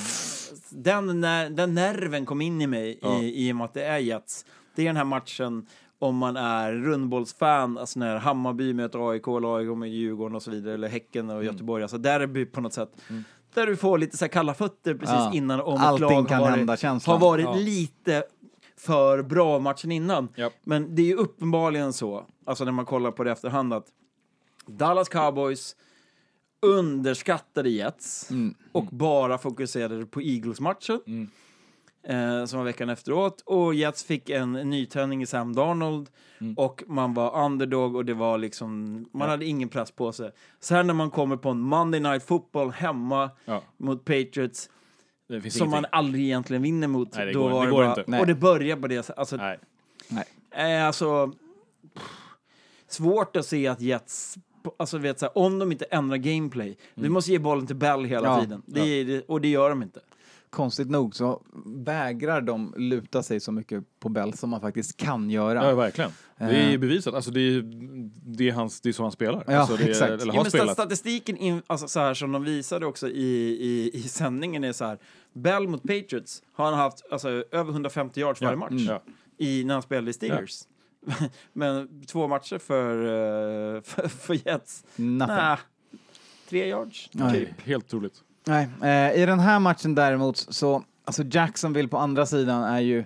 den, 0.71 1.21
när, 1.21 1.51
den 1.51 1.75
nerven 1.75 2.27
kom 2.27 2.41
in 2.41 2.61
i 2.63 2.67
mig 2.67 2.99
Ja. 3.03 3.19
i, 3.23 3.49
i 3.49 3.53
och 3.53 3.57
med 3.57 3.65
att 3.65 3.75
det 3.75 3.85
är 3.85 3.99
Jets. 3.99 4.45
Det 4.75 4.83
är 4.83 4.87
den 4.87 4.97
här 4.97 5.05
matchen 5.05 5.67
om 5.99 6.17
man 6.17 6.37
är 6.37 6.73
rundbollsfan, 6.73 7.79
alltså 7.79 7.99
när 7.99 8.17
Hammarby 8.17 8.75
möter 8.75 9.11
AIK, 9.11 9.27
eller 9.29 9.57
AIK 9.57 9.77
med 9.79 9.89
Djurgården 9.91 10.37
och 10.37 10.43
så 10.43 10.51
vidare, 10.51 10.75
eller 10.75 10.89
Häcken 10.89 11.31
och 11.31 11.45
Göteborg, 11.45 11.83
alltså 11.83 11.99
derby 11.99 12.47
på 12.47 12.61
något 12.61 12.73
sätt. 12.73 12.91
Där 13.55 13.67
du 13.67 13.77
får 13.77 13.99
lite 13.99 14.17
så 14.17 14.29
kalla 14.29 14.55
fötter 14.55 14.95
precis 14.95 15.15
Ja. 15.15 15.31
innan 15.35 15.61
om 15.61 15.75
ett 15.75 15.81
Allting 15.81 16.09
lag 16.09 16.29
kan 16.29 16.37
har 16.39 16.45
varit, 16.45 16.57
hända 16.59 16.77
känslan. 16.77 17.21
har 17.21 17.29
varit 17.29 17.45
Ja. 17.45 17.55
lite 17.55 18.23
för 18.79 19.23
bra 19.23 19.59
matchen 19.59 19.93
innan. 19.93 20.29
Japp. 20.37 20.53
Men 20.65 20.95
det 20.95 21.03
är 21.03 21.07
ju 21.07 21.15
uppenbarligen 21.17 21.93
så, 21.93 22.27
alltså 22.47 22.65
när 22.65 22.73
man 22.73 22.85
kollar 22.85 23.11
på 23.11 23.25
det 23.25 23.31
efterhand, 23.33 23.73
att 23.75 23.87
Dallas 24.67 25.09
Cowboys 25.09 25.77
underskattade 26.63 27.71
Jets 27.71 28.31
Mm. 28.31 28.55
och 28.73 28.85
bara 28.85 29.39
fokuserade 29.39 30.07
på 30.07 30.21
Eagles-matchen. 30.23 31.01
Mm. 31.07 31.29
Eh, 32.03 32.45
som 32.47 32.59
var 32.59 32.65
veckan 32.67 32.89
efteråt. 32.89 33.43
Och 33.47 33.75
Jets 33.75 34.05
fick 34.05 34.31
en 34.31 34.53
nytändning 34.53 35.23
i 35.23 35.27
Sam 35.27 35.55
Darnold. 35.55 36.09
Mm. 36.41 36.55
Och 36.55 36.83
man 36.87 37.15
var 37.15 37.45
underdog 37.45 37.97
och 37.97 38.05
det 38.05 38.15
var 38.15 38.39
liksom, 38.39 39.05
man 39.13 39.29
hade 39.31 39.45
ingen 39.47 39.69
press 39.69 39.91
på 39.91 40.13
sig. 40.13 40.31
Sen 40.61 40.87
när 40.87 40.95
man 40.95 41.11
kommer 41.11 41.37
på 41.37 41.49
en 41.49 41.61
Monday 41.61 42.01
Night 42.01 42.23
Football 42.23 42.71
hemma 42.71 43.31
Ja, 43.45 43.63
mot 43.77 44.05
Patriots, 44.05 44.71
det 45.29 45.41
som 45.41 45.47
ingenting. 45.47 45.71
man 45.71 45.85
aldrig 45.93 46.25
egentligen 46.25 46.63
vinner 46.63 46.89
mot. 46.89 47.15
Nej, 47.17 47.27
det 47.27 47.33
då 47.33 47.43
går- 47.43 47.51
var 47.51 47.65
det 47.65 47.71
går 47.71 47.79
bara, 47.85 47.89
inte. 47.89 48.05
Nej. 48.07 48.21
Och 48.21 48.27
det 48.27 48.35
börjar 48.35 48.77
på 48.77 48.87
det 48.89 49.03
sättet. 49.03 49.19
Alltså, 49.19 49.37
Nej. 49.37 49.59
nej. 50.09 50.25
Eh, 50.77 50.87
alltså, 50.87 51.33
svårt 52.89 53.37
att 53.37 53.47
se 53.47 53.67
att 53.67 53.81
Jets, 53.81 54.39
alltså 54.77 54.99
vet 54.99 55.19
så 55.19 55.27
här, 55.27 55.39
om 55.39 55.59
de 55.59 55.73
inte 55.73 55.85
ändrar 55.85 56.17
gameplay, 56.17 56.77
du 56.95 57.09
måste 57.09 57.31
ge 57.33 57.39
bollen 57.39 57.67
till 57.67 57.77
Bell 57.77 58.05
hela 58.05 58.27
Ja, 58.29 58.41
tiden. 58.41 58.63
Det 58.67 58.81
är, 58.81 59.05
det- 59.05 59.25
och 59.29 59.41
det 59.41 59.49
gör 59.49 59.71
de 59.71 59.83
inte. 59.83 60.01
Konstigt 60.51 60.91
nog 60.91 61.17
så 61.17 61.43
vägrar 61.65 62.41
de 62.41 62.75
luta 62.77 63.23
sig 63.23 63.41
så 63.41 63.53
mycket 63.53 63.85
på 64.01 64.09
Bell 64.09 64.35
som 64.35 64.51
man 64.51 64.61
faktiskt 64.61 64.97
kan 64.97 65.31
göra. 65.31 65.69
Ja, 65.69 65.75
verkligen. 65.75 66.11
Det 66.39 66.45
är 66.45 66.73
Eh. 66.73 66.79
bevisat. 66.79 67.15
Alltså, 67.15 67.31
det, 67.31 67.41
är, 67.41 67.63
det, 68.37 68.49
är 68.49 68.53
hans, 68.53 68.81
det 68.81 68.89
är 68.89 68.93
så 68.93 69.03
han 69.03 69.13
spelar. 69.13 69.45
Ja, 69.47 69.57
alltså, 69.59 69.77
det 69.77 69.83
är, 69.85 69.89
exakt. 69.89 70.11
Eller 70.11 70.27
Ja, 70.27 70.33
har 70.33 70.37
men 70.37 70.45
sta- 70.45 70.49
spelat. 70.49 70.73
statistiken, 70.73 71.37
in, 71.37 71.63
alltså 71.67 71.89
så 71.89 72.01
här, 72.01 72.15
som 72.15 72.33
de 72.33 72.45
visade 72.45 72.87
också 72.87 73.09
i, 73.09 73.57
i, 73.61 73.91
i 73.95 74.03
sändningen 74.03 74.65
är 74.65 74.73
så 74.73 74.85
här, 74.85 74.99
Bell 75.33 75.69
mot 75.69 75.83
Patriots 75.83 76.43
har 76.53 76.65
han 76.65 76.75
haft 76.75 77.03
alltså, 77.11 77.29
över 77.29 77.71
150 77.73 78.21
yards 78.21 78.41
varje 78.41 78.53
Ja, 78.55 78.59
match 78.59 78.71
mm. 78.71 78.85
Ja. 78.85 79.03
i, 79.39 79.65
när 79.65 79.75
han 79.75 79.83
spelade 79.83 80.11
i 80.11 80.15
Steelers. 80.15 80.63
men 81.53 82.03
två 82.07 82.29
matcher 82.29 82.59
för, 82.59 82.97
eh, 83.77 83.83
för, 83.85 84.09
för 84.09 84.49
Jets, 84.49 84.85
Nothing. 84.97 85.17
nah, 85.37 85.59
tre 86.49 86.67
yards. 86.69 87.11
Nej. 87.13 87.33
typ. 87.47 87.61
Helt 87.67 87.85
otroligt. 87.85 88.15
Nej, 88.45 88.69
eh, 88.83 89.23
I 89.23 89.27
den 89.27 89.39
här 89.41 89.59
matchen 89.59 89.95
däremot 89.95 90.37
så, 90.37 90.85
alltså 91.05 91.23
Jacksonville 91.31 91.89
på 91.89 91.99
andra 91.99 92.27
sidan 92.27 92.63
är 92.65 92.81
ju 92.81 93.05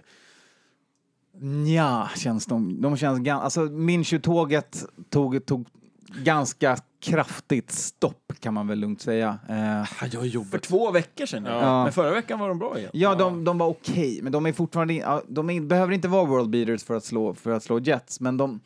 Nja, 1.41 2.09
känns 2.17 2.47
de. 2.47 2.81
De 2.81 2.97
känns 2.97 3.19
gan- 3.21 3.41
Alltså 3.41 3.61
Minshew-tåget 3.61 4.85
tog, 5.11 5.47
tog 5.47 5.69
ganska 6.09 6.77
kraftigt 7.01 7.71
stopp 7.73 8.33
kan 8.41 8.55
man 8.55 8.67
väl 8.67 8.79
lugnt 8.79 9.01
säga. 9.01 9.39
Eh, 9.49 9.57
Ja, 9.57 10.07
jag 10.13 10.27
är 10.27 10.45
För 10.51 10.59
två 10.59 10.91
veckor 10.91 11.27
sedan. 11.27 11.45
Ja. 11.45 11.85
Men 11.85 11.93
förra 11.93 12.11
veckan 12.15 12.39
var 12.39 12.49
de 12.49 12.59
bra 12.59 12.79
igen. 12.79 12.91
ja, 12.93 13.15
de, 13.15 13.45
de 13.45 13.59
var 13.59 13.67
okej, 13.67 14.21
men 14.23 14.33
de 14.33 14.47
är 14.47 14.53
fortfarande, 14.53 14.95
ja, 14.95 15.23
de 15.29 15.51
är, 15.51 15.61
behöver 15.61 15.93
inte 15.93 16.09
vara 16.09 16.25
world 16.25 16.51
beaters 16.51 16.85
för 16.85 16.95
att 16.97 17.05
slå, 17.05 17.35
för 17.35 17.51
att 17.51 17.63
slå 17.63 17.79
Jets, 17.79 18.21
men 18.21 18.37
de, 18.37 18.61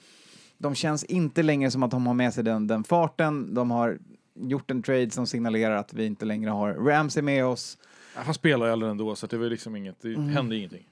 de 0.58 0.74
känns 0.74 1.04
inte 1.04 1.42
längre 1.42 1.70
som 1.70 1.82
att 1.82 1.90
de 1.90 2.06
har 2.06 2.14
med 2.14 2.34
sig 2.34 2.44
den, 2.44 2.66
den 2.66 2.84
farten. 2.84 3.54
De 3.54 3.70
har 3.70 3.98
gjort 4.34 4.70
en 4.70 4.82
trade 4.82 5.10
som 5.10 5.26
signalerar 5.26 5.76
att 5.76 5.92
vi 5.94 6.06
inte 6.06 6.24
längre 6.24 6.50
har 6.50 6.72
Ramsey 6.74 7.22
med 7.22 7.46
oss. 7.46 7.78
Han 8.14 8.34
spelar 8.34 8.66
ju 8.66 8.72
aldrig 8.72 8.90
ändå 8.90 9.16
så 9.16 9.26
det 9.26 9.38
var 9.38 9.46
liksom 9.46 9.76
inget, 9.76 10.00
det 10.02 10.08
Mm. 10.08 10.28
hände 10.28 10.56
ingenting. 10.56 10.84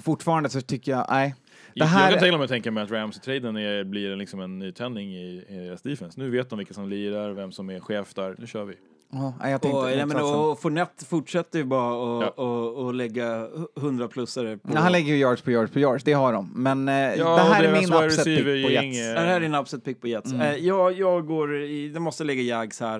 Fortfarande 0.00 0.48
så 0.48 0.60
tycker 0.60 0.92
jag, 0.92 1.06
nej. 1.10 1.34
Det 1.74 1.80
Jag 1.80 1.86
här, 1.86 2.10
kan 2.10 2.20
till 2.20 2.34
och 2.34 2.40
med 2.40 2.48
tänka 2.48 2.70
mig 2.70 2.82
att 2.84 2.90
Ramsey-traden 2.90 3.56
är- 3.58 3.84
blir 3.84 4.10
en- 4.12 4.18
liksom 4.18 4.40
en 4.40 4.58
nytändning 4.58 5.14
i, 5.16 5.44
i 5.48 5.54
deras 5.66 5.82
defense. 5.82 6.20
Nu 6.20 6.30
vet 6.30 6.50
de 6.50 6.58
vilka 6.58 6.74
som 6.74 6.88
lirar, 6.88 7.30
vem 7.30 7.52
som 7.52 7.70
är 7.70 7.80
chef 7.80 8.14
där. 8.14 8.34
Nu 8.38 8.46
kör 8.46 8.64
vi. 8.64 8.74
Ja, 9.14 9.34
nej, 9.40 9.50
jag 9.52 9.74
Och, 9.74 9.84
nej, 9.84 10.06
men, 10.06 10.16
och 10.16 10.60
Fournette 10.60 11.04
fortsätter 11.04 11.58
ju 11.58 11.64
bara 11.64 12.18
att 12.18 12.32
Ja. 12.36 12.42
och, 12.44 12.74
och 12.84 12.94
lägga 12.94 13.46
100-plussare 13.76 14.56
på... 14.58 14.68
Nej, 14.68 14.82
han 14.82 14.92
lägger 14.92 15.14
ju 15.14 15.18
yards 15.20 15.42
på 15.42 15.50
yards 15.50 15.72
på 15.72 15.78
yards, 15.78 16.04
det 16.04 16.12
har 16.12 16.32
de. 16.32 16.52
Men 16.54 16.88
eh, 16.88 16.94
Ja, 16.94 17.36
det 17.36 17.42
här 17.42 17.64
är 17.64 17.72
min 17.80 17.92
upset 17.92 18.24
pick 18.24 18.44
på 18.44 18.50
Jets. 18.70 18.98
Ja, 18.98 19.12
det 19.14 19.20
här 19.20 19.40
är 19.40 19.44
en 19.44 19.54
upset 19.54 19.84
pick 19.84 20.00
på 20.00 20.08
Jets. 20.08 20.32
Mm. 20.32 20.40
Eh, 20.40 20.56
jag, 20.56 20.92
jag 20.92 21.26
går 21.26 21.62
i, 21.62 21.88
det 21.88 22.00
måste 22.00 22.24
lägga 22.24 22.42
Jags 22.42 22.80
här. 22.80 22.98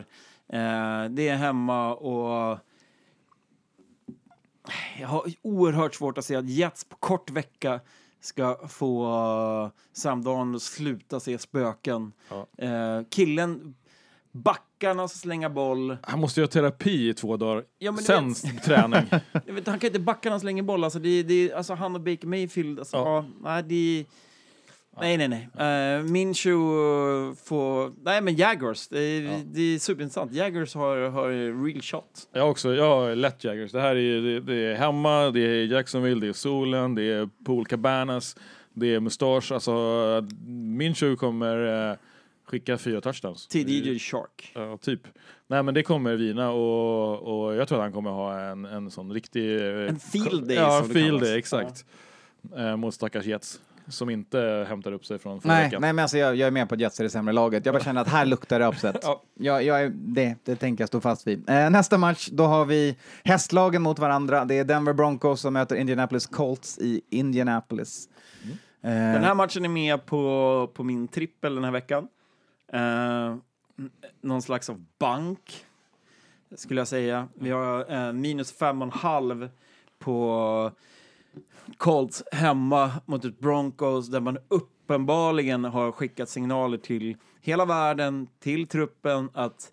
Eh, 0.53 1.11
det 1.11 1.29
är 1.29 1.37
hemma 1.37 1.95
och 1.95 2.59
jag 5.01 5.09
har 5.09 5.25
oerhört 5.43 5.95
svårt 5.95 6.19
att 6.19 6.25
se 6.25 6.37
att 6.37 6.49
Jets 6.49 6.85
på 6.85 6.97
kort 6.97 7.31
vecka 7.31 7.81
ska 8.23 8.69
få 8.69 9.07
uh, 9.65 9.71
Sam 9.93 10.25
Darnold 10.25 10.57
att 10.57 10.63
sluta 10.63 11.21
se 11.21 11.39
spöken. 11.39 12.13
Ja. 12.29 12.65
Eh, 12.67 13.03
killen, 13.11 13.75
backarna 14.33 15.09
ska 15.09 15.19
slänga 15.19 15.51
boll. 15.51 15.97
Han 16.03 16.21
måste 16.21 16.41
göra 16.41 16.49
terapi 16.49 17.09
i 17.09 17.15
två 17.15 17.37
dagar. 17.37 17.65
Ja, 17.79 17.97
Sen 17.97 18.35
träning. 18.65 19.07
Jag 19.47 19.55
vet, 19.55 19.67
han 19.67 19.79
kan 19.79 19.87
inte 19.87 20.01
backa 20.01 20.29
när 20.29 20.31
han 20.31 20.41
slänger 20.41 20.63
boll. 20.63 20.85
Alltså, 20.85 20.99
det, 20.99 21.23
det, 21.23 21.53
alltså 21.53 21.75
han 21.75 21.95
och 21.95 22.01
Baker 22.01 22.27
Mayfield. 22.27 22.79
Alltså, 22.79 22.97
ja. 22.97 23.25
nej, 23.43 23.63
det, 23.63 24.05
nej, 25.01 25.17
nej, 25.19 25.29
nej. 25.29 25.99
Uh, 25.99 26.05
Minshew 26.11 27.35
får... 27.45 27.93
Nej, 28.05 28.21
men 28.21 28.37
Jaguars. 28.37 28.89
Det 28.89 28.99
är, 29.01 29.43
det 29.45 29.61
är 29.75 29.79
superintressant. 29.79 30.33
Jaguars 30.33 30.75
har, 30.75 30.97
har 31.11 31.65
real 31.65 31.83
shot. 31.83 32.29
Jag 32.33 32.51
också, 32.51 32.75
jag 32.75 32.85
har 32.97 33.15
lätt 33.15 33.45
Jaggers. 33.45 33.73
Det 33.73 33.81
här 33.81 33.97
är, 33.97 34.21
det, 34.23 34.41
det 34.41 34.55
är 34.55 34.75
hemma, 34.75 35.31
det 35.31 35.41
är 35.41 35.65
Jacksonville, 35.67 36.21
det 36.21 36.29
är 36.29 36.33
solen, 36.33 36.95
det 36.95 37.03
är 37.03 37.29
Pool 37.45 37.67
Cabanas, 37.67 38.37
det 38.75 38.95
är 38.95 39.01
mustasch. 39.01 39.53
Alltså, 39.53 39.73
Minshew 40.47 41.17
kommer 41.17 41.91
eh, 41.91 41.97
skicka 42.45 42.79
fyra 42.79 43.01
touchdowns. 43.01 43.47
Till 43.49 43.69
DJ 43.69 43.99
Shark. 43.99 44.53
Ja, 44.55 44.77
typ. 44.77 45.01
Nej 45.47 45.63
men 45.63 45.75
det 45.75 45.83
kommer 45.83 46.17
vina 46.17 46.51
och, 46.51 47.45
och 47.47 47.55
jag 47.55 47.69
tror 47.69 47.79
att 47.79 47.85
han 47.85 47.93
kommer 47.93 48.11
ha 48.11 48.41
en, 48.41 48.65
en 48.65 48.91
sån 48.91 49.13
riktig... 49.13 49.57
eh, 49.57 49.89
En 49.89 49.99
field 49.99 50.49
day, 50.49 50.57
Ja, 50.57 50.85
field 50.93 51.21
day, 51.21 51.39
exakt. 51.39 51.85
Eh, 52.57 52.77
mot 52.77 52.95
stackars 52.95 53.27
Jets. 53.27 53.61
Som 53.89 54.11
inte 54.11 54.67
hämtar 54.69 54.93
upp 54.93 55.07
sig 55.07 55.19
från 55.19 55.41
förra 55.41 55.53
Nej, 55.53 55.65
veckan. 55.65 55.81
nej, 55.81 55.93
men 55.93 56.03
alltså 56.03 56.19
jag, 56.19 56.37
jag 56.37 56.47
är 56.47 56.51
med 56.51 56.69
på 56.69 56.75
att 56.75 56.81
Jets 56.81 57.01
är 57.01 57.05
det 57.05 57.11
sämre 57.11 57.33
laget. 57.33 57.67
Jag 57.67 57.75
bara 57.75 57.85
känner 57.85 58.01
att 58.01 58.09
här 58.09 58.25
luktar 58.25 58.61
det 58.61 58.67
upset. 58.67 58.97
Ja. 59.03 59.23
jag, 59.35 59.63
jag 59.63 59.83
är, 59.83 59.89
det, 59.95 60.37
det 60.45 60.57
tänker 60.57 60.83
jag 60.83 60.89
stå 60.89 61.01
fast 61.01 61.27
vid. 61.27 61.51
Eh, 61.51 61.71
nästa 61.71 61.99
match, 61.99 62.29
då 62.33 62.45
har 62.45 62.65
vi 62.65 62.97
hästlagen 63.25 63.83
mot 63.83 63.99
varandra. 63.99 64.45
Det 64.45 64.55
är 64.59 64.65
Denver 64.65 64.93
Broncos 64.93 65.41
som 65.41 65.53
möter 65.53 65.77
Indianapolis 65.77 66.27
Colts 66.27 66.79
i 66.79 67.01
Indianapolis. 67.11 68.09
Eh, 68.83 68.91
Den 68.91 69.25
här 69.25 69.35
matchen 69.35 69.65
är 69.65 69.69
med 69.69 70.07
på, 70.07 70.71
på 70.75 70.85
min 70.85 71.09
trippel 71.09 71.55
den 71.55 71.65
här 71.65 71.71
veckan. 71.71 72.09
Uh, 72.75 73.37
någon 74.21 74.43
slags 74.43 74.71
av 74.71 74.85
bank, 74.99 75.65
skulle 76.57 76.81
jag 76.81 76.89
säga. 76.89 77.29
Vi 77.35 77.51
har 77.51 77.93
eh, 77.93 78.13
minus 78.13 78.53
fem 78.53 78.83
och 78.83 78.87
en 78.87 78.93
halv 78.93 79.49
på 79.99 80.71
Colts 81.77 82.23
hemma 82.33 82.91
mot 83.07 83.25
ett 83.25 83.39
Broncos 83.41 84.09
där 84.09 84.21
man 84.21 84.39
uppenbarligen 84.49 85.65
har 85.65 85.93
skickat 85.93 86.29
signaler 86.29 86.79
till 86.79 87.17
hela 87.41 87.65
världen, 87.65 88.27
till 88.41 88.67
truppen 88.69 89.31
att 89.35 89.73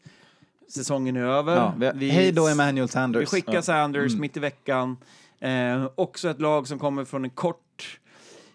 säsongen 0.73 1.15
är 1.17 1.21
över. 1.21 1.55
ja, 1.55 1.73
vi, 1.77 1.91
Vi- 1.95 2.09
hej 2.09 2.31
då 2.31 2.47
Emmanuel 2.47 2.87
vi 2.87 2.91
Sanders. 2.91 3.29
skickar 3.29 3.61
Sanders 3.61 4.15
mitt 4.15 4.37
i 4.37 4.39
veckan. 4.39 4.97
Eh, 5.39 5.85
också 5.95 6.29
ett 6.29 6.41
lag 6.41 6.67
som 6.67 6.79
kommer 6.79 7.05
från 7.05 7.23
en 7.23 7.29
kort, 7.29 7.99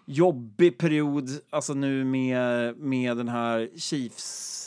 jobbig 0.05 0.77
period, 0.77 1.29
alltså 1.49 1.73
nu 1.73 2.03
med, 2.05 2.77
med 2.77 3.17
den 3.17 3.27
här 3.29 3.69
Chiefs... 3.77 4.61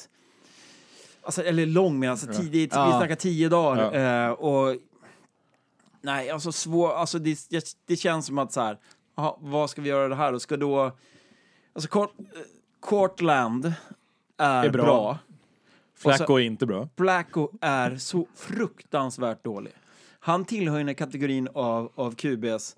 Alltså, 1.23 1.43
eller 1.43 1.67
lång, 1.67 1.99
men 1.99 2.11
alltså 2.11 2.27
tidigt, 2.33 2.73
vi 2.73 2.77
Ja. 2.77 2.99
snackar 2.99 3.15
tio 3.15 3.49
dagar. 3.49 4.25
Eh, 4.27 4.31
och... 4.31 4.77
Nej, 6.01 6.31
alltså 6.31 6.53
svår, 6.53 6.93
alltså 6.93 7.19
det, 7.19 7.47
det, 7.51 7.65
det 7.87 7.97
känns 7.97 8.27
som 8.27 8.39
att 8.39 8.53
så 8.53 8.61
här, 8.61 8.79
aha, 9.15 9.39
vad 9.41 9.71
ska 9.71 9.83
vi 9.83 9.89
göra 9.89 10.09
det 10.09 10.15
här 10.15 10.33
då? 10.33 10.41
Ska 10.41 10.57
då... 10.57 10.97
Alltså 11.73 11.91
Court, 11.91 12.11
eh, 12.19 12.41
Courtland 12.83 13.73
är, 14.37 14.65
Är 14.65 14.71
bra. 14.71 14.85
bra. 14.85 15.19
Flacco 15.97 16.35
är 16.35 16.41
inte 16.41 16.67
bra. 16.67 16.89
Blacko 16.97 17.51
är 17.61 17.97
så 17.97 18.27
fruktansvärt 18.35 19.45
dålig. 19.45 19.73
Han 20.21 20.45
tillhör 20.45 20.85
den 20.85 20.95
kategorin 20.95 21.49
av, 21.55 21.93
av 21.95 22.15
QBs 22.15 22.77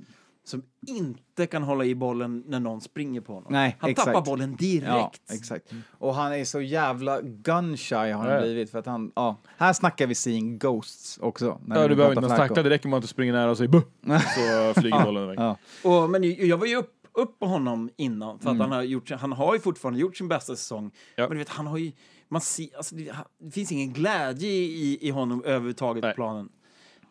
som 0.51 0.63
inte 0.87 1.47
kan 1.47 1.63
hålla 1.63 1.85
i 1.85 1.95
bollen 1.95 2.45
när 2.47 2.61
någon 2.61 2.81
springer 2.81 3.21
på 3.21 3.35
honom. 3.35 3.53
Nej, 3.53 3.77
han 3.81 3.91
exakt. 3.91 4.07
tappar 4.07 4.23
bollen 4.23 4.57
direkt. 4.57 4.87
Ja, 4.87 5.13
exakt. 5.33 5.73
Och 5.99 6.15
han 6.15 6.33
är 6.33 6.45
så 6.45 6.61
jävla 6.61 7.21
gunshy 7.23 7.95
har 7.97 8.13
han 8.13 8.29
Ja. 8.35 8.41
blivit 8.41 8.71
för 8.71 8.79
att 8.79 8.87
han, 8.87 9.13
ja. 9.17 9.37
Här 9.57 9.73
snackar 9.73 10.07
vi 10.07 10.15
seeing 10.15 10.59
ghosts 10.59 11.19
också. 11.19 11.61
när 11.67 11.77
Ja, 11.83 11.89
du 11.89 11.97
behöver 11.97 12.17
inte 12.17 12.27
ens 12.27 12.39
tackla, 12.39 12.63
det 12.63 12.71
räcker 12.71 12.89
med 12.89 12.97
att 12.97 13.03
du 13.03 13.09
springer 13.09 13.33
nära 13.33 13.51
och 13.51 13.57
säger 13.57 13.71
buh! 13.71 13.83
Så 14.75 14.81
flyger 14.81 15.05
bollen 15.05 15.25
iväg. 15.25 15.39
Ja. 15.39 15.57
Och, 15.85 16.11
men 16.11 16.47
jag 16.47 16.57
var 16.59 16.67
ju 16.67 16.77
upp, 16.77 16.93
upp 17.13 17.39
på 17.39 17.47
honom 17.47 17.91
innan 17.97 18.39
för 18.39 18.49
att 18.51 18.55
Mm. 18.55 18.61
han, 18.61 18.73
har 18.73 18.83
gjort, 18.83 19.11
han 19.11 19.33
har 19.33 19.55
ju 19.55 19.61
fortfarande 19.61 20.01
gjort 20.01 20.17
sin 20.17 20.29
bästa 20.29 20.57
säsong. 20.57 20.91
Ja. 21.17 21.23
Men 21.23 21.31
du 21.31 21.39
vet, 21.39 21.49
han 21.49 21.67
har 21.67 21.79
ju... 21.79 21.93
Man 22.33 22.41
ser, 22.41 22.77
alltså, 22.77 22.95
det, 22.95 23.13
det 23.39 23.51
finns 23.51 23.73
ingen 23.73 23.93
glädje 23.93 24.49
i, 24.51 24.99
i 25.01 25.11
honom 25.11 25.45
överhuvudtaget 25.45 26.03
Nej. 26.03 26.13
på 26.13 26.15
planen. 26.15 26.49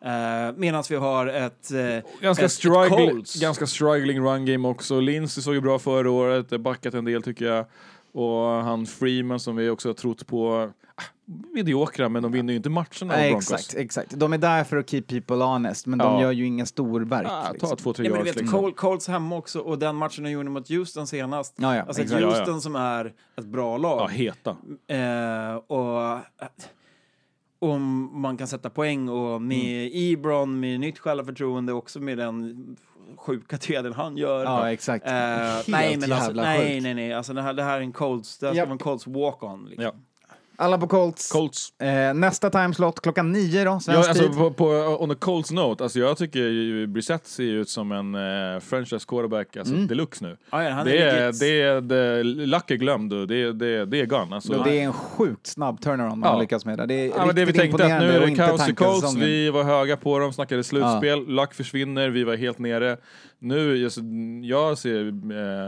Uh, 0.04 0.56
Medan 0.56 0.84
vi 0.90 0.96
har 0.96 1.26
ett... 1.26 1.70
eh, 1.70 2.10
Ganska, 2.22 2.44
ett, 2.44 2.52
struggling, 2.52 3.08
ett 3.08 3.14
Colts. 3.14 3.40
ganska 3.40 3.66
struggling 3.66 4.20
run 4.20 4.46
game 4.46 4.68
också. 4.68 5.00
Lindsey 5.00 5.42
såg 5.42 5.54
ju 5.54 5.60
bra 5.60 5.78
förra 5.78 6.10
året, 6.10 6.60
backat 6.60 6.94
en 6.94 7.04
del 7.04 7.22
tycker 7.22 7.44
jag. 7.44 7.66
Och 8.12 8.46
han 8.46 8.86
Freeman 8.86 9.40
som 9.40 9.56
vi 9.56 9.68
också 9.70 9.88
har 9.88 9.94
trott 9.94 10.26
på, 10.26 10.70
ah, 10.94 11.02
mediokra 11.54 12.08
men 12.08 12.22
de 12.22 12.32
vinner 12.32 12.52
ju 12.52 12.56
inte 12.56 12.70
matcherna 12.70 12.86
Nej, 13.16 13.32
exakt, 13.34 13.74
exakt. 13.74 14.10
De 14.10 14.32
är 14.32 14.38
där 14.38 14.64
för 14.64 14.76
att 14.76 14.90
keep 14.90 15.02
people 15.02 15.36
honest, 15.36 15.86
men 15.86 15.98
de 15.98 16.14
Ja. 16.14 16.22
gör 16.22 16.32
ju 16.32 16.46
ingen 16.46 16.66
storverk. 16.66 17.26
Ah, 17.30 17.50
liksom. 17.52 17.68
ta 17.68 17.76
två, 17.76 17.92
tre 17.92 18.06
Ja, 18.06 18.12
men 18.14 18.24
vet, 18.24 18.36
liksom. 18.36 18.58
Col- 18.58 18.74
Colts 18.74 19.08
hemma 19.08 19.36
också 19.36 19.58
och 19.60 19.78
den 19.78 19.96
matchen 19.96 20.24
de 20.24 20.30
gjorde 20.30 20.50
mot 20.50 20.68
Houston 20.68 21.06
senast. 21.06 21.54
Ja, 21.56 21.76
ja, 21.76 21.82
alltså 21.82 22.02
exakt. 22.02 22.20
Ja, 22.22 22.28
ja. 22.30 22.36
Houston 22.38 22.60
som 22.60 22.76
är 22.76 23.12
ett 23.38 23.46
bra 23.46 23.76
lag. 23.76 24.00
Ja, 24.00 24.06
heta. 24.06 24.50
Eh, 24.88 25.54
och 25.54 26.18
om 27.62 28.10
man 28.20 28.36
kan 28.36 28.46
sätta 28.48 28.70
poäng 28.70 29.08
och 29.08 29.42
med 29.42 29.86
Mm. 29.86 30.14
Ebron, 30.14 30.60
med 30.60 30.80
nytt 30.80 30.98
självförtroende 30.98 31.72
också 31.72 32.00
med 32.00 32.18
den 32.18 32.76
sjuka 33.16 33.58
traden 33.58 33.92
han 33.92 34.16
gör. 34.16 34.44
Ja, 34.44 34.72
exakt. 34.72 35.06
Eh, 35.06 35.12
Helt 35.14 35.68
nej, 35.68 35.96
men 35.96 36.12
alltså, 36.12 36.26
jävla 36.28 36.42
nej, 36.42 36.58
sjukt. 36.70 36.82
nej, 36.82 36.94
nej, 36.94 37.12
alltså 37.14 37.32
det 37.32 37.42
här, 37.42 37.54
det 37.54 37.62
här 37.62 37.76
är 37.76 37.80
en 37.80 37.92
Colts, 37.92 38.38
det 38.38 38.46
här 38.46 38.52
ska 38.54 38.58
Japp. 38.58 38.68
vara 38.68 38.72
en 38.72 38.78
Colts 38.78 39.06
walk-on. 39.06 39.66
Liksom. 39.68 39.84
Ja. 39.84 39.92
Alla 40.60 40.78
på 40.78 40.86
Colts. 40.86 41.32
Colts. 41.32 41.72
Eh, 41.80 42.14
nästa 42.14 42.50
timeslot 42.50 43.00
klockan 43.00 43.32
nio 43.32 43.64
då, 43.64 43.70
Ja, 43.70 43.80
svensk 43.80 44.08
alltså, 44.08 44.24
tid. 44.28 44.36
på, 44.36 44.50
på, 44.50 44.64
on 45.00 45.10
a 45.10 45.14
Colts 45.18 45.50
note, 45.50 45.82
alltså 45.84 45.98
jag 45.98 46.16
tycker 46.18 46.86
Brissett 46.86 47.26
ser 47.26 47.42
ut 47.44 47.68
som 47.68 47.92
en 47.92 48.14
uh, 48.14 48.60
franchise 48.60 49.04
quarterback 49.08 49.56
alltså, 49.56 49.74
Mm. 49.74 49.86
deluxe 49.86 50.24
nu. 50.24 50.36
Ja, 50.50 50.62
ja, 50.64 50.84
Det 50.84 50.98
är, 50.98 51.22
legit. 51.26 51.40
det 51.40 51.62
är, 51.62 51.80
det, 51.80 52.22
Luck 52.24 52.70
är 52.70 52.74
glömd 52.76 53.10
det, 53.28 53.52
det, 53.52 53.84
det 53.84 54.00
är 54.00 54.06
gone. 54.06 54.34
Alltså. 54.34 54.62
Det 54.62 54.80
är 54.80 54.84
en 54.84 54.92
sjukt 54.92 55.46
snabb 55.46 55.80
turnaround 55.80 56.18
man 56.18 56.26
Ja. 56.28 56.32
har 56.34 56.40
lyckats 56.40 56.64
med. 56.64 56.78
Det, 56.78 56.86
det 56.86 56.94
är 56.94 57.08
Ja, 57.08 57.26
men 57.26 57.34
det 57.36 57.44
vi 57.44 57.52
tänkte 57.52 57.84
att 57.84 58.02
nu 58.02 58.10
är 58.12 58.26
det 58.26 58.34
kaos 58.36 58.68
i 58.68 58.74
Colts, 58.74 59.14
vi 59.14 59.50
var 59.50 59.62
höga 59.64 59.96
på 59.96 60.18
dem, 60.18 60.32
snackade 60.32 60.64
slutspel, 60.64 61.26
Luck 61.28 61.54
försvinner, 61.54 62.08
vi 62.08 62.24
var 62.24 62.36
helt 62.36 62.58
nere. 62.58 62.96
Nu, 63.42 63.76
just, 63.76 63.98
jag 64.42 64.78
ser, 64.78 65.06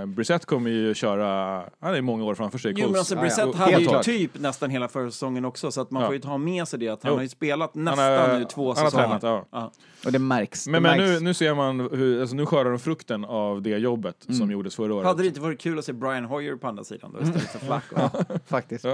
eh, 0.01 0.07
Brissett 0.07 0.47
kommer 0.47 0.71
ju 0.71 0.95
köra, 0.95 1.63
han 1.81 1.95
är 1.95 2.03
många 2.03 2.25
år 2.25 2.35
framför 2.35 2.59
sig 2.59 2.75
Jo, 2.77 2.87
men 2.89 2.99
alltså 2.99 3.15
Ja, 3.15 3.19
ja, 3.19 3.23
Brissett 3.23 3.47
och 3.47 3.55
hade 3.57 3.73
helt 3.73 4.09
ju 4.09 4.19
typ 4.19 4.39
nästan 4.41 4.71
hela 4.71 4.89
förra 4.89 5.11
säsongen 5.11 5.45
också, 5.45 5.71
så 5.71 5.81
att 5.81 5.91
man 5.91 6.03
Ja. 6.03 6.09
får 6.09 6.15
ju 6.15 6.21
ta 6.21 6.39
med 6.39 6.69
sig 6.69 6.79
det 6.79 6.89
att 6.89 7.03
han 7.03 7.13
Jo. 7.13 7.17
har 7.17 7.23
ju 7.23 7.29
spelat 7.29 7.71
Han 7.75 7.85
nästan 7.85 8.31
har- 8.31 8.39
nu 8.39 8.45
två 8.45 8.69
han 8.75 8.83
har 8.85 8.91
säsonger. 8.91 9.07
tränat, 9.19 9.23
ja. 9.23 9.47
Ja. 9.51 9.73
Och 10.07 10.13
det 10.13 10.19
märks. 10.19 10.67
Men, 10.67 10.83
det 10.83 10.89
men 10.89 10.99
märks. 10.99 11.21
nu, 11.21 11.25
nu 11.25 11.35
ser 11.35 11.55
man, 11.55 11.81
hur, 11.81 12.21
alltså 12.21 12.37
nu 12.37 12.47
skördar 12.47 12.71
de 12.71 12.79
frukten 12.79 13.25
av 13.25 13.63
det 13.63 13.71
jobbet 13.79 14.17
som 14.39 14.51
gjordes 14.51 14.77
förra 14.77 14.95
året. 14.95 15.07
Hade 15.07 15.23
det 15.23 15.27
inte 15.29 15.41
varit 15.41 15.61
kul 15.61 15.79
att 15.79 15.85
se 15.85 15.93
Brian 15.93 16.25
Hoyer 16.25 16.57
på 16.57 16.69
andra 16.69 16.85
sidan 16.85 17.13
då 17.13 17.23
istället 17.23 17.51
för 17.51 17.59
Flacco? 17.59 17.97
Faktiskt. 18.47 18.85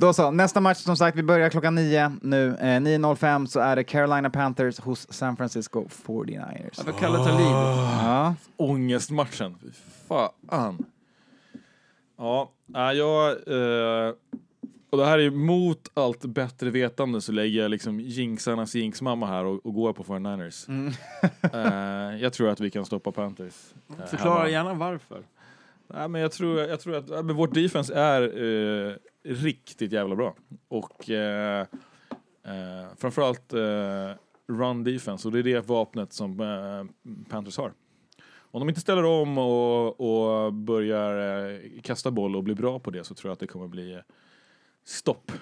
Då 0.00 0.12
så, 0.12 0.30
nästa 0.30 0.60
match 0.60 0.78
som 0.78 0.96
sagt, 0.96 1.16
vi 1.16 1.22
börjar 1.22 1.50
klockan 1.50 1.74
nio 1.74 2.12
nu. 2.22 2.48
Eh, 2.48 2.64
9.05 2.64 3.46
så 3.46 3.60
är 3.60 3.76
det 3.76 3.84
Carolina 3.84 4.30
Panthers 4.30 4.80
hos 4.80 5.12
San 5.12 5.36
Francisco 5.36 5.88
49ers. 6.06 6.74
Ja, 6.76 6.84
för 6.84 6.92
Kalle 6.92 7.18
Talib. 7.18 7.46
Ja. 7.46 8.34
Ångestmatchen, 8.56 9.56
fy 9.62 9.68
fan. 10.08 10.84
Ja, 12.18 12.52
ja, 12.66 12.92
jag... 12.92 13.28
Eh, 13.30 14.12
och 14.90 14.98
det 14.98 15.06
här 15.06 15.18
är 15.18 15.30
mot 15.30 15.90
allt 15.94 16.24
bättre 16.24 16.70
vetande 16.70 17.20
så 17.20 17.32
lägger 17.32 17.62
jag 17.62 17.70
liksom 17.70 18.00
jinxarnas 18.00 18.74
jinxmamma 18.74 19.26
här 19.26 19.44
och, 19.44 19.66
och 19.66 19.74
går 19.74 19.92
på 19.92 20.04
49ers. 20.04 20.68
Mm. 20.68 20.92
eh, 22.12 22.22
jag 22.22 22.32
tror 22.32 22.48
att 22.48 22.60
vi 22.60 22.70
kan 22.70 22.84
stoppa 22.84 23.12
Panthers. 23.12 23.54
eh, 23.98 24.06
Förklara 24.06 24.38
hemma. 24.38 24.48
gärna 24.50 24.74
varför. 24.74 25.22
Nej, 25.94 26.08
men 26.08 26.20
jag 26.20 26.32
tror, 26.32 26.60
jag 26.60 26.80
tror 26.80 26.96
att 26.96 27.08
men 27.08 27.36
vårt 27.36 27.54
defense 27.54 27.94
är 27.94 28.22
eh, 28.22 28.94
riktigt 29.28 29.92
jävla 29.92 30.16
bra. 30.16 30.34
Och 30.68 31.10
eh, 31.10 31.66
eh, 32.42 32.86
framförallt 32.96 33.52
eh, 33.52 34.10
run 34.48 34.84
defense, 34.84 35.28
och 35.28 35.32
det 35.32 35.38
är 35.38 35.42
det 35.42 35.66
vapnet 35.66 36.12
som 36.12 36.40
eh, 36.40 37.10
Panthers 37.28 37.58
har. 37.58 37.72
Om 38.50 38.60
de 38.60 38.68
inte 38.68 38.80
ställer 38.80 39.04
om 39.04 39.38
och, 39.38 40.00
och 40.00 40.52
börjar 40.52 41.48
eh, 41.50 41.80
kasta 41.82 42.10
boll 42.10 42.36
och 42.36 42.44
blir 42.44 42.54
bra 42.54 42.78
på 42.78 42.90
det 42.90 43.04
så 43.04 43.14
tror 43.14 43.28
jag 43.28 43.32
att 43.32 43.40
det 43.40 43.46
kommer 43.46 43.68
bli 43.68 43.94
eh, 43.94 44.00
stopp. 44.84 45.32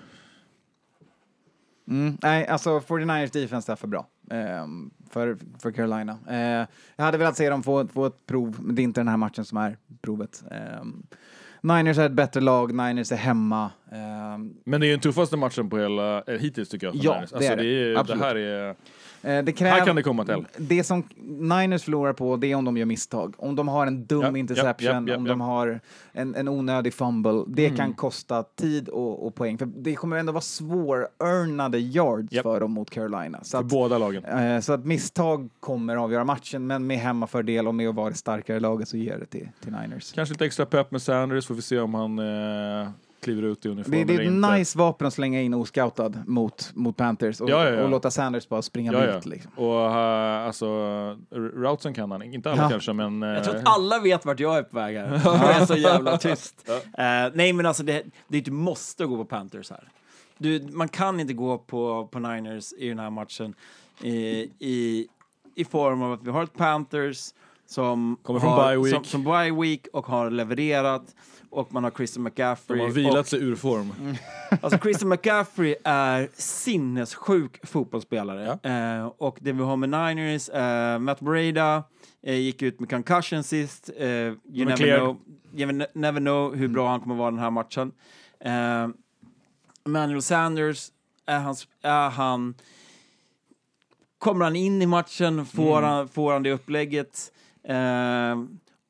Mm, 1.88 2.18
nej, 2.22 2.46
alltså 2.46 2.78
49ers 2.78 3.32
defense 3.32 3.72
är 3.72 3.76
för 3.76 3.88
bra 3.88 4.06
eh, 4.30 4.66
för, 5.10 5.38
för 5.58 5.72
Carolina. 5.72 6.18
Eh, 6.28 6.68
jag 6.96 7.04
hade 7.04 7.18
velat 7.18 7.36
se 7.36 7.50
dem 7.50 7.62
få, 7.62 7.86
få 7.86 8.06
ett 8.06 8.26
prov, 8.26 8.56
men 8.60 8.74
det 8.74 8.82
är 8.82 8.84
inte 8.84 9.00
den 9.00 9.08
här 9.08 9.16
matchen 9.16 9.44
som 9.44 9.58
är 9.58 9.76
provet. 10.00 10.44
Ehm. 10.50 11.06
Niners 11.66 11.98
är 11.98 12.06
ett 12.06 12.12
bättre 12.12 12.40
lag, 12.40 12.74
Niners 12.74 13.12
är 13.12 13.16
hemma. 13.16 13.70
Ehm, 13.92 14.54
Men 14.64 14.80
det 14.80 14.86
är 14.86 14.88
ju 14.88 14.92
den 14.94 15.00
tuffaste 15.00 15.36
matchen 15.36 15.70
på 15.70 15.78
hela, 15.78 16.22
eh, 16.22 16.38
hittills 16.38 16.68
tycker 16.68 16.86
jag. 16.86 16.96
för 16.96 17.04
Ja, 17.04 17.14
Niners. 17.14 17.30
det 17.30 17.36
alltså, 17.36 17.52
är 17.52 17.56
det. 17.56 17.62
det, 17.62 18.00
är, 18.00 18.04
det 18.04 18.16
här 18.24 18.36
är... 18.36 18.74
eh, 19.22 19.44
det 19.44 19.52
kräv, 19.52 19.68
Här 19.72 19.84
kan 19.86 19.96
det 19.96 20.02
komma 20.02 20.24
till. 20.24 20.46
Det 20.56 20.84
som 20.84 21.02
Niners 21.26 21.82
förlorar 21.82 22.12
på, 22.12 22.36
det 22.36 22.52
är 22.52 22.54
om 22.56 22.64
de 22.64 22.76
gör 22.76 22.86
misstag. 22.86 23.34
Om 23.38 23.56
de 23.56 23.68
har 23.68 23.86
en 23.86 24.04
dum 24.06 24.22
Ja, 24.22 24.36
interception, 24.36 25.06
ja, 25.06 25.12
ja, 25.12 25.16
om 25.16 25.24
de 25.24 25.40
har 25.40 25.80
en, 26.12 26.34
en 26.34 26.48
onödig 26.48 26.94
fumble, 26.94 27.44
det 27.46 27.64
Mm. 27.66 27.76
kan 27.76 27.92
kosta 27.94 28.42
tid 28.42 28.88
och, 28.88 29.26
och 29.26 29.34
poäng. 29.34 29.58
För 29.58 29.66
det 29.66 29.94
kommer 29.94 30.16
ändå 30.16 30.32
vara 30.32 30.40
svår-earnade 30.40 31.78
yards 31.78 32.42
för 32.42 32.60
dem 32.60 32.72
mot 32.72 32.90
Carolina. 32.90 33.38
Så 33.42 33.50
För 33.50 33.58
att, 33.58 33.66
båda 33.66 33.98
lagen. 33.98 34.24
Eh, 34.24 34.60
Så 34.60 34.72
att 34.72 34.84
misstag 34.84 35.48
kommer 35.60 35.96
avgöra 35.96 36.24
matchen, 36.24 36.66
men 36.66 36.86
med 36.86 36.98
hemmafördel 36.98 37.68
och 37.68 37.74
med 37.74 37.88
att 37.88 37.94
vara 37.94 38.10
det 38.10 38.16
starkare 38.16 38.60
laget 38.60 38.88
så 38.88 38.96
ger 38.96 39.18
det 39.18 39.26
till, 39.26 39.48
till 39.62 39.72
Niners. 39.72 40.12
Kanske 40.12 40.32
lite 40.32 40.46
extra 40.46 40.66
pepp 40.66 40.90
med 40.90 41.02
Sanders, 41.02 41.46
får 41.46 41.54
vi 41.54 41.62
se 41.62 41.78
om 41.78 41.94
han 41.94 42.18
eh, 42.18 42.88
kliver 43.20 43.42
ut 43.42 43.66
i 43.66 43.68
uniform 43.68 43.90
Det, 43.92 44.04
det 44.04 44.14
är 44.14 44.20
ett 44.20 44.26
inte. 44.26 44.52
nice 44.52 44.78
vapen 44.78 45.06
att 45.06 45.14
slänga 45.14 45.40
in 45.42 45.54
oscoutad 45.54 46.12
mot, 46.26 46.70
mot 46.74 46.96
Panthers 46.96 47.40
och, 47.40 47.50
Ja, 47.50 47.64
ja, 47.64 47.70
ja. 47.70 47.82
och 47.82 47.88
låta 47.90 48.10
Sanders 48.10 48.48
bara 48.48 48.62
springa 48.62 48.92
Ja, 48.92 49.04
ja. 49.04 49.12
vilt. 49.12 49.26
Liksom. 49.26 49.52
Och 49.56 49.86
uh, 49.86 49.96
alltså, 50.46 50.66
routsen 51.32 51.94
kan 51.94 52.10
han, 52.10 52.22
inte 52.22 52.50
alla 52.52 52.62
Ja. 52.62 52.68
kanske 52.70 52.92
men... 52.92 53.22
eh, 53.22 53.28
Jag 53.28 53.44
tror 53.44 53.56
att 53.56 53.62
alla 53.68 53.98
vet 53.98 54.24
vart 54.26 54.40
jag 54.40 54.58
är 54.58 54.62
på 54.62 54.76
väg 54.76 54.96
här. 54.96 55.06
Jag 55.24 55.56
är 55.62 55.66
så 55.66 55.74
jävla 55.76 56.18
tyst. 56.18 56.68
Eh, 56.68 57.04
nej, 57.34 57.52
men 57.52 57.66
alltså 57.66 57.82
det, 57.82 58.02
det 58.28 58.36
är 58.36 58.38
inte 58.38 58.50
måste 58.50 59.02
att 59.04 59.08
gå 59.10 59.16
på 59.16 59.24
Panthers 59.24 59.70
här. 59.70 59.88
Du, 60.38 60.68
man 60.72 60.88
kan 60.88 61.20
inte 61.20 61.32
gå 61.34 61.58
på, 61.58 62.08
på 62.12 62.18
Niners 62.18 62.72
i 62.78 62.88
den 62.88 62.98
här 62.98 63.10
matchen 63.10 63.54
i, 64.02 64.16
i, 64.58 65.06
i 65.54 65.64
form 65.64 66.02
av 66.02 66.12
att 66.12 66.22
vi 66.22 66.30
har 66.30 66.42
ett 66.42 66.56
Panthers 66.56 67.18
som 67.66 68.16
Kommer 68.22 68.40
från 68.40 68.50
har, 68.52 68.68
bye 68.76 68.84
week. 68.84 68.94
Som, 68.94 69.04
som 69.04 69.24
bye 69.24 69.52
week 69.62 69.86
och 69.92 70.06
har 70.06 70.30
levererat 70.30 71.14
och 71.56 71.72
man 71.72 71.84
har 71.84 71.90
Christian 71.90 72.22
McCaffrey. 72.24 72.78
de 72.78 72.84
har 72.84 72.90
vilat 72.90 73.18
och, 73.18 73.26
sig 73.26 73.42
ur 73.42 73.56
form. 73.56 73.92
Alltså 74.62 74.78
Christian 74.78 75.08
McCaffrey 75.08 75.74
är 75.84 76.28
sinnessjuk 76.34 77.66
fotbollsspelare. 77.66 78.58
Eh, 78.62 79.06
och 79.18 79.38
det 79.40 79.52
vi 79.52 79.62
har 79.62 79.76
med 79.76 79.88
Niners, 79.88 80.48
eh, 80.48 80.98
Matt 80.98 81.20
Breda 81.20 81.84
eh, 82.22 82.34
gick 82.34 82.62
ut 82.62 82.80
med 82.80 82.90
concussion 82.90 83.42
sist. 83.42 83.90
Eh, 83.96 84.06
you 84.06 84.34
never 84.54 84.76
cleared. 84.76 85.00
know, 85.00 85.16
you 85.54 85.70
ne- 85.70 85.86
never 85.94 86.20
know 86.20 86.54
hur 86.54 86.68
bra 86.68 86.88
han 86.90 87.00
kommer 87.00 87.14
vara 87.14 87.30
den 87.30 87.40
här 87.40 87.50
matchen. 87.50 87.92
Eh, 88.40 88.88
Manuel 89.84 90.22
Sanders, 90.22 90.88
är 91.26 91.38
han, 91.38 91.54
är 91.82 92.10
han 92.10 92.54
Kommer 94.18 94.44
han 94.44 94.56
in 94.56 94.82
i 94.82 94.86
matchen, 94.86 95.46
får, 95.46 95.82
han, 95.82 96.08
får 96.08 96.32
han 96.32 96.42
det 96.42 96.52
upplägget. 96.52 97.32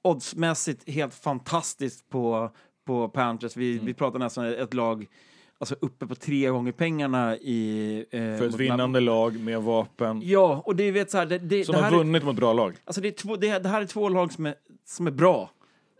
Oddsmässigt 0.06 0.88
helt 0.90 1.14
fantastiskt 1.14 2.08
på, 2.08 2.50
på 2.86 3.08
Panthers. 3.08 3.56
Vi, 3.56 3.78
vi 3.78 3.94
pratar 3.94 4.18
nästan 4.18 4.46
ett 4.46 4.74
lag 4.74 5.06
alltså 5.58 5.74
uppe 5.80 6.06
på 6.06 6.14
tre 6.14 6.48
gånger 6.48 6.72
pengarna 6.72 7.36
i... 7.36 7.98
Eh, 8.10 8.20
För 8.20 8.48
ett 8.48 8.54
vinnande 8.54 9.00
lag 9.00 9.40
med 9.40 9.62
vapen. 9.62 10.20
Ja, 10.24 10.62
och 10.64 10.76
det 10.76 10.90
vet 10.90 11.10
så 11.10 11.18
här, 11.18 11.26
det, 11.26 11.38
det, 11.38 11.64
Som 11.64 11.72
det 11.72 11.78
har 11.78 11.84
här 11.84 11.92
är, 11.92 11.98
vunnit 11.98 12.24
mot 12.24 12.36
bra 12.36 12.52
lag. 12.52 12.74
alltså 12.84 13.00
det, 13.00 13.08
är 13.08 13.12
två, 13.12 13.36
det, 13.36 13.58
det 13.58 13.68
här 13.68 13.82
är 13.82 13.86
två 13.86 14.08
lag 14.08 14.32
som 14.32 14.46
är, 14.46 14.54
som 14.84 15.06
är 15.06 15.10
bra 15.10 15.50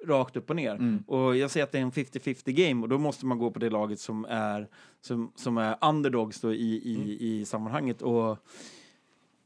rakt 0.07 0.37
upp 0.37 0.51
och 0.51 0.57
ner. 0.57 0.75
Mm. 0.75 1.05
Och 1.07 1.37
jag 1.37 1.51
säger 1.51 1.65
att 1.65 1.73
det 1.73 1.79
är 1.79 1.83
en 1.83 1.93
50-50 1.93 2.51
game 2.51 2.83
och 2.83 2.89
då 2.89 2.99
måste 2.99 3.27
man 3.27 3.39
gå 3.39 3.51
på 3.51 3.59
det 3.59 3.71
laget 3.71 4.01
som 4.01 4.25
är, 4.25 4.69
som, 5.01 5.33
som 5.37 5.59
är 5.59 5.77
underdogs 5.81 6.41
då 6.41 6.53
i, 6.55 6.81
i, 6.85 6.97
Mm. 6.97 7.09
i 7.09 7.45
sammanhanget. 7.45 8.03
Och 8.03 8.39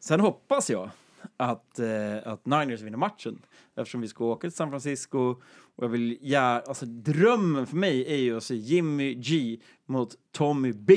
sen 0.00 0.20
hoppas 0.20 0.70
jag 0.70 0.90
att, 1.36 1.78
eh, 1.78 2.32
att 2.32 2.46
Niners 2.46 2.80
vinner 2.80 2.98
matchen 2.98 3.42
eftersom 3.76 4.00
vi 4.00 4.08
ska 4.08 4.24
åka 4.24 4.40
till 4.40 4.56
San 4.56 4.70
Francisco 4.70 5.18
och 5.76 5.84
jag 5.84 5.88
vill, 5.88 6.18
ja, 6.20 6.40
alltså 6.66 6.86
drömmen 6.86 7.66
för 7.66 7.76
mig 7.76 8.12
är 8.12 8.16
ju 8.16 8.36
att 8.36 8.42
se 8.44 8.54
Jimmy 8.54 9.14
G 9.14 9.58
mot 9.86 10.14
Tommy 10.32 10.72
B 10.72 10.94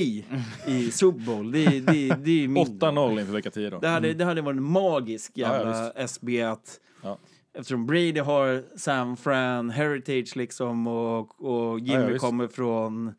i 0.67 0.91
Super 0.91 1.19
Bowl. 1.25 1.51
Det, 1.51 1.65
det, 1.65 2.09
är- 2.09 2.17
det 2.17 2.43
är 2.43 2.47
min 2.47 2.65
8-0 2.65 3.19
inför 3.19 3.33
vecka 3.33 3.51
10 3.51 3.69
då. 3.69 3.79
det 3.79 3.87
hade, 3.87 4.13
det 4.13 4.25
hade 4.25 4.41
varit 4.41 4.57
en 4.57 4.63
magisk 4.63 5.31
Ja, 5.35 5.47
ja, 5.47 5.57
jävla 5.57 5.91
SB 5.91 6.41
att 6.41 6.79
Ja. 7.01 7.17
eftersom 7.53 7.85
Brady 7.85 8.19
har 8.19 8.77
Sam 8.77 9.17
Fran 9.17 9.69
heritage 9.69 10.35
liksom 10.35 10.87
och, 10.87 11.41
och 11.45 11.79
Jimmy 11.79 12.11
ja, 12.11 12.17
kommer 12.17 12.47
från 12.47 13.13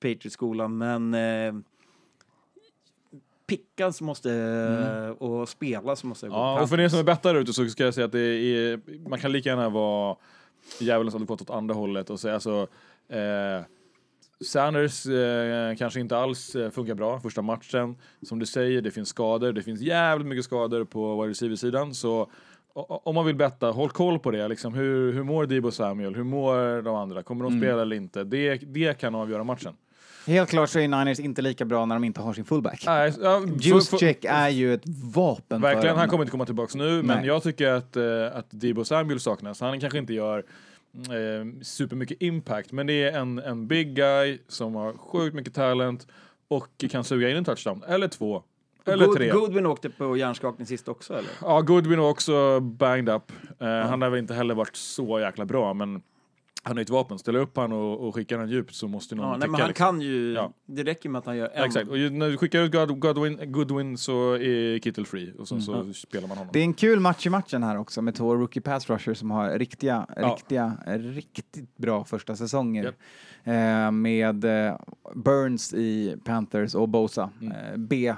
Patriot-skolan 0.00 0.78
men 0.78 1.14
eh, 1.14 1.54
pickas 3.48 4.00
måste 4.00 4.30
och 5.18 5.48
spelas 5.48 6.04
måste 6.04 6.28
gå 6.28 6.34
Mm. 6.34 6.46
Ja, 6.46 6.62
och 6.62 6.68
för 6.68 6.80
er 6.80 6.88
som 6.88 6.98
är 6.98 7.02
bettar 7.02 7.34
ute 7.34 7.52
så 7.52 7.68
ska 7.68 7.84
jag 7.84 7.94
säga 7.94 8.04
att 8.04 8.12
det 8.12 8.20
är, 8.20 8.80
man 9.08 9.18
kan 9.18 9.32
lika 9.32 9.48
gärna 9.48 9.68
vara 9.68 10.16
djävulens 10.80 11.14
advokat 11.14 11.42
åt 11.42 11.50
andra 11.50 11.74
hållet 11.74 12.10
och 12.10 12.20
säga 12.20 12.34
alltså 12.34 12.66
eh, 13.08 13.64
Sanders 14.40 15.06
eh, 15.06 15.76
kanske 15.76 16.00
inte 16.00 16.16
alls 16.16 16.54
eh, 16.54 16.70
funkar 16.70 16.94
bra 16.94 17.20
första 17.20 17.42
matchen. 17.42 17.96
Som 18.22 18.38
du 18.38 18.46
säger, 18.46 18.82
det 18.82 18.90
finns 18.90 19.08
skador. 19.08 19.52
Det 19.52 19.62
finns 19.62 19.80
jävligt 19.80 20.28
mycket 20.28 20.44
skador 20.44 20.84
på 20.84 21.20
wide 21.22 21.30
receiver-sidan. 21.30 21.94
Så 21.94 22.30
om 22.72 23.14
man 23.14 23.26
vill 23.26 23.36
betta, 23.36 23.70
håll 23.70 23.90
koll 23.90 24.18
på 24.18 24.30
det. 24.30 24.48
Liksom, 24.48 24.74
hur, 24.74 25.12
hur 25.12 25.22
mår 25.22 25.46
Debo 25.46 25.70
Samuel? 25.70 26.14
Hur 26.14 26.24
mår 26.24 26.82
de 26.82 26.94
andra? 26.94 27.22
Kommer 27.22 27.44
de 27.44 27.60
spela 27.60 27.82
eller 27.82 27.96
inte? 27.96 28.24
Det, 28.24 28.56
det 28.56 29.00
kan 29.00 29.14
avgöra 29.14 29.44
matchen. 29.44 29.76
Helt 30.28 30.50
klart 30.50 30.70
så 30.70 30.78
är 30.78 30.88
Niners 30.88 31.20
inte 31.20 31.42
lika 31.42 31.64
bra 31.64 31.86
när 31.86 31.94
de 31.96 32.04
inte 32.04 32.20
har 32.20 32.32
sin 32.32 32.44
fullback. 32.44 32.82
Nej, 32.86 33.12
ja, 33.22 33.40
för- 33.40 33.48
Juice-check 33.62 34.24
är 34.24 34.48
ju 34.48 34.74
ett 34.74 34.82
vapen 35.14 35.60
för 35.60 35.68
Verkligen, 35.68 35.86
dem. 35.88 35.98
han 35.98 36.08
kommer 36.08 36.24
inte 36.24 36.30
komma 36.30 36.44
tillbaka 36.46 36.78
nu, 36.78 37.02
men 37.02 37.16
Nej. 37.18 37.26
jag 37.26 37.42
tycker 37.42 37.68
att, 37.72 37.96
eh, 37.96 38.04
att 38.36 38.46
Debo 38.50 38.84
Samuel 38.84 39.20
saknas. 39.20 39.60
Han 39.60 39.80
kanske 39.80 39.98
inte 39.98 40.14
gör 40.14 40.38
eh, 40.96 41.62
supermycket 41.62 42.22
impact, 42.22 42.72
men 42.72 42.86
det 42.86 42.92
är 43.02 43.18
en, 43.18 43.38
en 43.38 43.66
big 43.66 43.94
guy 43.94 44.38
som 44.48 44.74
har 44.74 44.92
sjukt 44.92 45.34
mycket 45.36 45.54
talent 45.54 46.06
och 46.48 46.84
kan 46.90 47.04
suga 47.04 47.30
in 47.30 47.36
en 47.36 47.44
touchdown, 47.44 47.82
eller 47.88 48.08
två, 48.08 48.42
eller 48.86 49.06
God, 49.06 49.16
tre. 49.16 49.30
Goodwin 49.30 49.66
åkte 49.66 49.90
på 49.90 50.16
hjärnskakning 50.16 50.66
sist 50.66 50.88
också 50.88 51.12
eller? 51.12 51.30
Ja, 51.42 51.60
Goodwin 51.60 51.98
var 52.00 52.10
också 52.10 52.60
banged 52.60 53.08
up. 53.08 53.32
Eh, 53.58 53.66
Han 53.68 54.02
har 54.02 54.10
väl 54.10 54.18
inte 54.18 54.34
heller 54.34 54.54
varit 54.54 54.76
så 54.76 55.20
jäkla 55.20 55.44
bra, 55.44 55.74
men 55.74 56.02
han 56.62 56.76
har 56.76 56.82
ett 56.82 56.90
vapen. 56.90 57.18
Ställer 57.18 57.38
upp 57.38 57.56
han 57.56 57.72
och, 57.72 58.08
och 58.08 58.14
skickar 58.14 58.38
han 58.38 58.48
djupt 58.48 58.74
så 58.74 58.88
måste 58.88 59.14
någon 59.14 59.24
Ja, 59.26 59.30
nej, 59.32 59.40
täcka. 59.40 59.50
men 59.50 59.60
han 59.60 59.68
liksom. 59.68 59.86
kan 59.86 60.00
ju, 60.00 60.32
Ja. 60.32 60.52
det 60.66 60.82
räcker 60.84 61.08
med 61.08 61.18
att 61.18 61.26
han 61.26 61.36
gör 61.36 61.50
en. 61.54 61.64
Exakt, 61.64 61.88
och 61.88 61.98
ju- 61.98 62.10
när 62.10 62.30
du 62.30 62.36
skickar 62.36 62.60
ut 62.62 62.72
God, 62.72 63.00
Godwin, 63.00 63.52
Goodwin 63.52 63.98
så 63.98 64.32
är 64.32 64.78
Kittle 64.78 65.04
free 65.04 65.32
och 65.38 65.48
sen 65.48 65.62
så 65.62 65.92
spelar 65.92 66.28
man 66.28 66.36
honom. 66.38 66.50
Det 66.52 66.58
är 66.58 66.62
en 66.64 66.74
kul 66.74 67.00
match 67.00 67.26
i 67.26 67.30
matchen 67.30 67.62
här 67.62 67.76
också 67.78 68.02
med 68.02 68.14
två 68.14 68.34
rookie 68.36 68.62
pass 68.62 68.90
rushers 68.90 69.18
som 69.18 69.30
har 69.30 69.58
riktiga, 69.58 70.06
Ja. 70.16 70.28
riktiga, 70.36 70.76
riktigt 70.86 71.76
bra 71.76 72.04
första 72.04 72.36
säsonger. 72.36 72.84
Japp. 72.84 72.94
Eh, 73.44 73.90
med 73.90 74.44
eh, 74.68 74.76
Burns 75.14 75.74
i 75.74 76.16
Panthers 76.24 76.74
och 76.74 76.88
Bosa. 76.88 77.30
Eh, 77.42 77.76
B, 77.76 78.14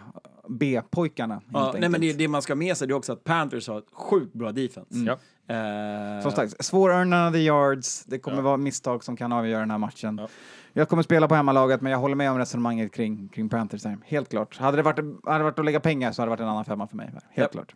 B-pojkarna 0.49 1.43
Ja, 1.53 1.75
nej, 1.81 1.89
men 1.89 2.01
det, 2.01 2.13
det 2.13 2.29
man 2.29 2.43
ska 2.43 2.51
ha 2.53 2.57
med 2.59 2.77
sig 2.77 2.89
det 2.89 2.93
är 2.93 2.97
också 2.97 3.13
att 3.13 3.25
Panthers 3.25 3.69
har 3.69 3.79
ett 3.79 3.85
sjukt 3.93 4.33
bra 4.33 4.53
defense. 4.53 4.99
Ja. 5.07 5.19
Eh, 5.51 6.23
Som 6.23 6.33
sagt, 6.33 6.65
svåröarnade 6.65 7.39
yards, 7.39 8.05
det 8.05 8.19
kommer 8.19 8.37
Ja. 8.37 8.43
vara 8.43 8.57
misstag 8.57 9.05
som 9.05 9.17
kan 9.17 9.33
avgöra 9.33 9.61
den 9.61 9.71
här 9.71 9.79
matchen. 9.79 10.19
Ja. 10.19 10.29
Jag 10.73 10.89
kommer 10.89 11.03
spela 11.03 11.29
på 11.29 11.35
hemmalaget, 11.35 11.81
men 11.81 11.93
jag 11.93 11.99
håller 11.99 12.15
med 12.15 12.31
om 12.31 12.39
resonemanget 12.39 12.93
kring, 12.93 13.29
kring 13.29 13.49
Panthers 13.49 13.85
här. 13.85 13.99
Helt 14.05 14.29
klart. 14.29 14.59
Hade 14.59 14.77
det 14.77 14.83
varit, 14.83 14.99
hade 15.25 15.39
det 15.39 15.45
varit 15.45 15.59
att 15.59 15.65
lägga 15.65 15.81
pengar 15.81 16.13
så 16.13 16.23
hade 16.23 16.27
det 16.29 16.31
varit 16.31 16.41
en 16.41 16.49
annan 16.49 16.65
femma 16.65 16.87
för 16.87 16.97
mig. 16.97 17.07
Helt 17.13 17.23
Japp. 17.37 17.53
klart. 17.53 17.75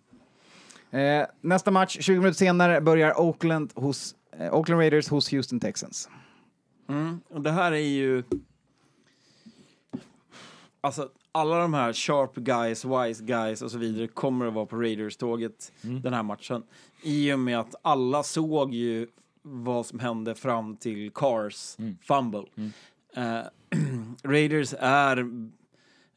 Eh, 0.90 1.26
nästa 1.40 1.70
match, 1.70 1.96
20 2.00 2.18
minuter 2.18 2.36
senare, 2.38 2.80
börjar 2.80 3.20
Oakland, 3.20 3.72
hos, 3.74 4.14
eh, 4.38 4.54
Oakland 4.54 4.80
Raiders 4.80 5.08
hos 5.08 5.32
Houston 5.32 5.60
Texans. 5.60 6.08
Mm, 6.88 7.20
och 7.30 7.40
det 7.40 7.50
här 7.52 7.72
är 7.72 7.76
ju... 7.78 8.22
Alltså, 10.80 11.08
alla 11.34 11.58
de 11.58 11.74
här 11.74 11.92
sharp 11.92 12.34
guys, 12.34 12.84
wise 12.84 13.24
guys 13.24 13.62
och 13.62 13.70
så 13.70 13.78
vidare 13.78 14.06
kommer 14.06 14.46
att 14.46 14.54
vara 14.54 14.66
på 14.66 14.76
Raiders-tåget 14.76 15.72
den 15.82 16.14
här 16.14 16.22
matchen. 16.22 16.62
I 17.02 17.32
och 17.32 17.38
med 17.38 17.58
att 17.60 17.74
alla 17.82 18.22
såg 18.22 18.74
ju 18.74 19.08
vad 19.42 19.86
som 19.86 19.98
hände 19.98 20.34
fram 20.34 20.76
till 20.76 21.10
Cars 21.10 21.76
Mm. 21.78 21.96
fumble. 22.02 22.44
Eh, 23.16 23.40
Raiders 24.22 24.74
är, 24.78 25.26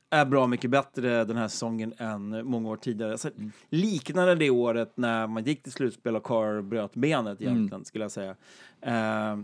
är 0.09 0.25
bra 0.25 0.47
mycket 0.47 0.69
bättre 0.71 1.23
den 1.23 1.37
här 1.37 1.47
säsongen 1.47 1.93
än 1.97 2.45
många 2.45 2.69
år 2.69 2.77
tidigare. 2.77 3.11
Alltså, 3.11 3.29
Mm. 3.37 3.51
Liknande 3.69 4.35
det 4.35 4.49
året 4.49 4.91
när 4.95 5.27
man 5.27 5.43
gick 5.43 5.63
till 5.63 5.71
slutspel 5.71 6.15
och 6.15 6.23
Carr 6.23 6.61
bröt 6.61 6.93
benet 6.95 7.41
Mm. 7.41 7.53
egentligen, 7.53 7.85
skulle 7.85 8.03
jag 8.03 8.11
säga. 8.11 8.35
Eh, 8.81 9.37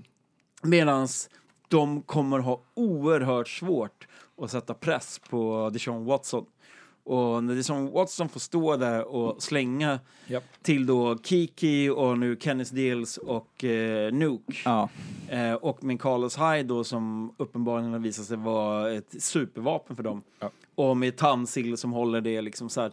medans 0.63 1.29
de 1.67 2.01
kommer 2.01 2.39
ha 2.39 2.61
oerhört 2.73 3.47
svårt 3.47 4.07
att 4.37 4.51
sätta 4.51 4.73
press 4.73 5.19
på 5.29 5.69
Deshaun 5.73 6.05
Watson. 6.05 6.45
Och 7.05 7.43
när 7.43 7.55
Deshaun 7.55 7.91
Watson 7.91 8.29
får 8.29 8.39
stå 8.39 8.77
där 8.77 9.03
och 9.03 9.43
slänga 9.43 9.99
Japp. 10.27 10.43
till 10.61 10.85
då 10.85 11.17
Kiki 11.23 11.89
och 11.89 12.17
nu 12.17 12.37
Kenneth 12.39 12.73
Deals 12.73 13.17
och 13.17 13.63
eh, 13.63 14.13
Nuke. 14.13 14.53
Ja. 14.65 14.89
Eh, 15.29 15.53
och 15.53 15.83
med 15.83 16.01
Carlos 16.01 16.37
Hyde 16.37 16.63
då 16.63 16.83
som 16.83 17.35
uppenbarligen 17.37 17.91
har 17.91 17.99
visat 17.99 18.25
sig 18.25 18.37
vara 18.37 18.93
ett 18.93 19.23
supervapen 19.23 19.95
för 19.95 20.03
dem. 20.03 20.21
Ja. 20.39 20.49
Och 20.75 20.97
med 20.97 21.17
Tansil 21.17 21.77
som 21.77 21.91
håller 21.91 22.21
det 22.21 22.41
liksom 22.41 22.69
så 22.69 22.81
här. 22.81 22.91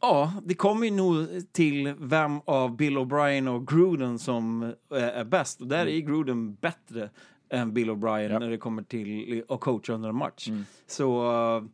Ja, 0.00 0.32
det 0.44 0.54
kommer 0.54 0.84
ju 0.86 0.92
nog 0.92 1.26
till 1.52 1.94
vem 1.98 2.40
av 2.44 2.76
Bill 2.76 2.98
O'Brien 2.98 3.48
och 3.48 3.66
Gruden 3.66 4.18
som 4.18 4.62
eh, 4.62 5.02
är 5.02 5.24
bäst. 5.24 5.60
Och 5.60 5.66
där 5.66 5.86
är 5.86 6.00
Gruden 6.00 6.54
bättre 6.54 7.10
än 7.50 7.72
Bill 7.74 7.90
O'Brien 7.90 8.32
Ja. 8.32 8.38
när 8.38 8.50
det 8.50 8.58
kommer 8.58 8.82
till 8.82 9.44
att 9.48 9.60
coacha 9.60 9.92
under 9.92 10.08
en 10.08 10.16
match. 10.16 10.48
Så 10.86 11.30
eh, 11.32 11.64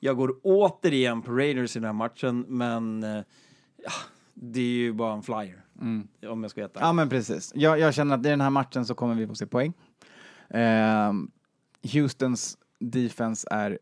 jag 0.00 0.16
går 0.16 0.36
återigen 0.42 1.22
på 1.22 1.32
Raiders 1.32 1.76
i 1.76 1.78
den 1.78 1.86
här 1.86 1.92
matchen, 1.92 2.44
men 2.48 3.02
eh, 3.02 3.22
ja, 3.76 3.92
det 4.34 4.60
är 4.60 4.64
ju 4.64 4.92
bara 4.92 5.12
en 5.12 5.22
flyer. 5.22 5.58
Om 6.28 6.42
jag 6.42 6.50
ska 6.50 6.60
veta. 6.60 6.80
Ja, 6.80 6.92
men 6.92 7.08
precis. 7.08 7.52
Jag, 7.54 7.78
jag 7.78 7.94
känner 7.94 8.14
att 8.14 8.26
i 8.26 8.28
den 8.28 8.40
här 8.40 8.50
matchen 8.50 8.86
så 8.86 8.94
kommer 8.94 9.14
vi 9.14 9.26
få 9.26 9.34
se 9.34 9.46
poäng. 9.46 9.72
Ehm, 10.50 11.30
Houstons 11.92 12.58
defense 12.78 13.48
är... 13.50 13.78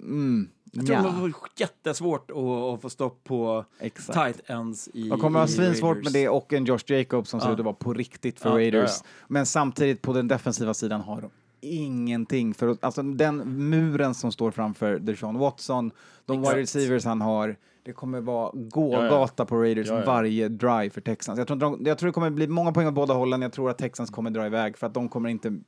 Mm, 0.00 0.48
Jag 0.76 0.86
tror 0.86 0.98
ja, 0.98 1.02
det 1.02 1.20
var 1.20 1.32
jättesvårt 1.56 2.30
att, 2.30 2.36
att 2.36 2.82
få 2.82 2.90
stopp 2.90 3.24
på 3.24 3.64
exakt. 3.80 4.18
tight 4.18 4.50
ends 4.50 4.88
i 4.94 5.08
De 5.08 5.20
kommer 5.20 5.40
ha 5.40 5.46
svinsvårt 5.46 6.04
med 6.04 6.12
det 6.12 6.28
och 6.28 6.52
en 6.52 6.64
Josh 6.64 6.78
Jacobs 6.86 7.30
som 7.30 7.40
ser 7.40 7.48
Ja. 7.48 7.52
ut 7.54 7.58
att 7.58 7.64
vara 7.64 7.74
på 7.74 7.94
riktigt 7.94 8.40
för 8.40 8.48
Ja, 8.48 8.54
Raiders. 8.56 8.90
ja, 9.02 9.06
Men 9.28 9.46
samtidigt 9.46 10.02
på 10.02 10.12
den 10.12 10.28
defensiva 10.28 10.74
sidan 10.74 11.00
har 11.00 11.20
de 11.20 11.30
ingenting. 11.60 12.54
För 12.54 12.76
alltså 12.80 13.02
den 13.02 13.36
muren 13.68 14.14
som 14.14 14.32
står 14.32 14.50
framför 14.50 14.98
Deshaun 14.98 15.38
Watson, 15.38 15.90
de 16.24 16.40
wide 16.42 16.56
receivers 16.56 17.04
han 17.04 17.20
har, 17.20 17.56
det 17.82 17.92
kommer 17.92 18.20
vara 18.20 18.50
gågata 18.54 19.44
på 19.46 19.56
Raiders 19.56 19.88
Ja, 19.88 19.98
ja. 19.98 20.04
varje 20.06 20.48
drive 20.48 20.90
för 20.90 21.00
Texans. 21.00 21.38
Jag 21.38 21.46
tror, 21.46 21.56
de, 21.56 21.82
jag 21.86 21.98
tror 21.98 22.06
det 22.08 22.12
kommer 22.12 22.30
bli 22.30 22.46
många 22.46 22.72
poäng 22.72 22.86
åt 22.86 22.94
båda 22.94 23.14
hållen. 23.14 23.42
Jag 23.42 23.52
tror 23.52 23.70
att 23.70 23.78
Texans 23.78 24.10
kommer 24.10 24.30
dra 24.30 24.46
iväg 24.46 24.78
för 24.78 24.86
att 24.86 24.94
de 24.94 25.08
kommer 25.08 25.28
inte, 25.28 25.58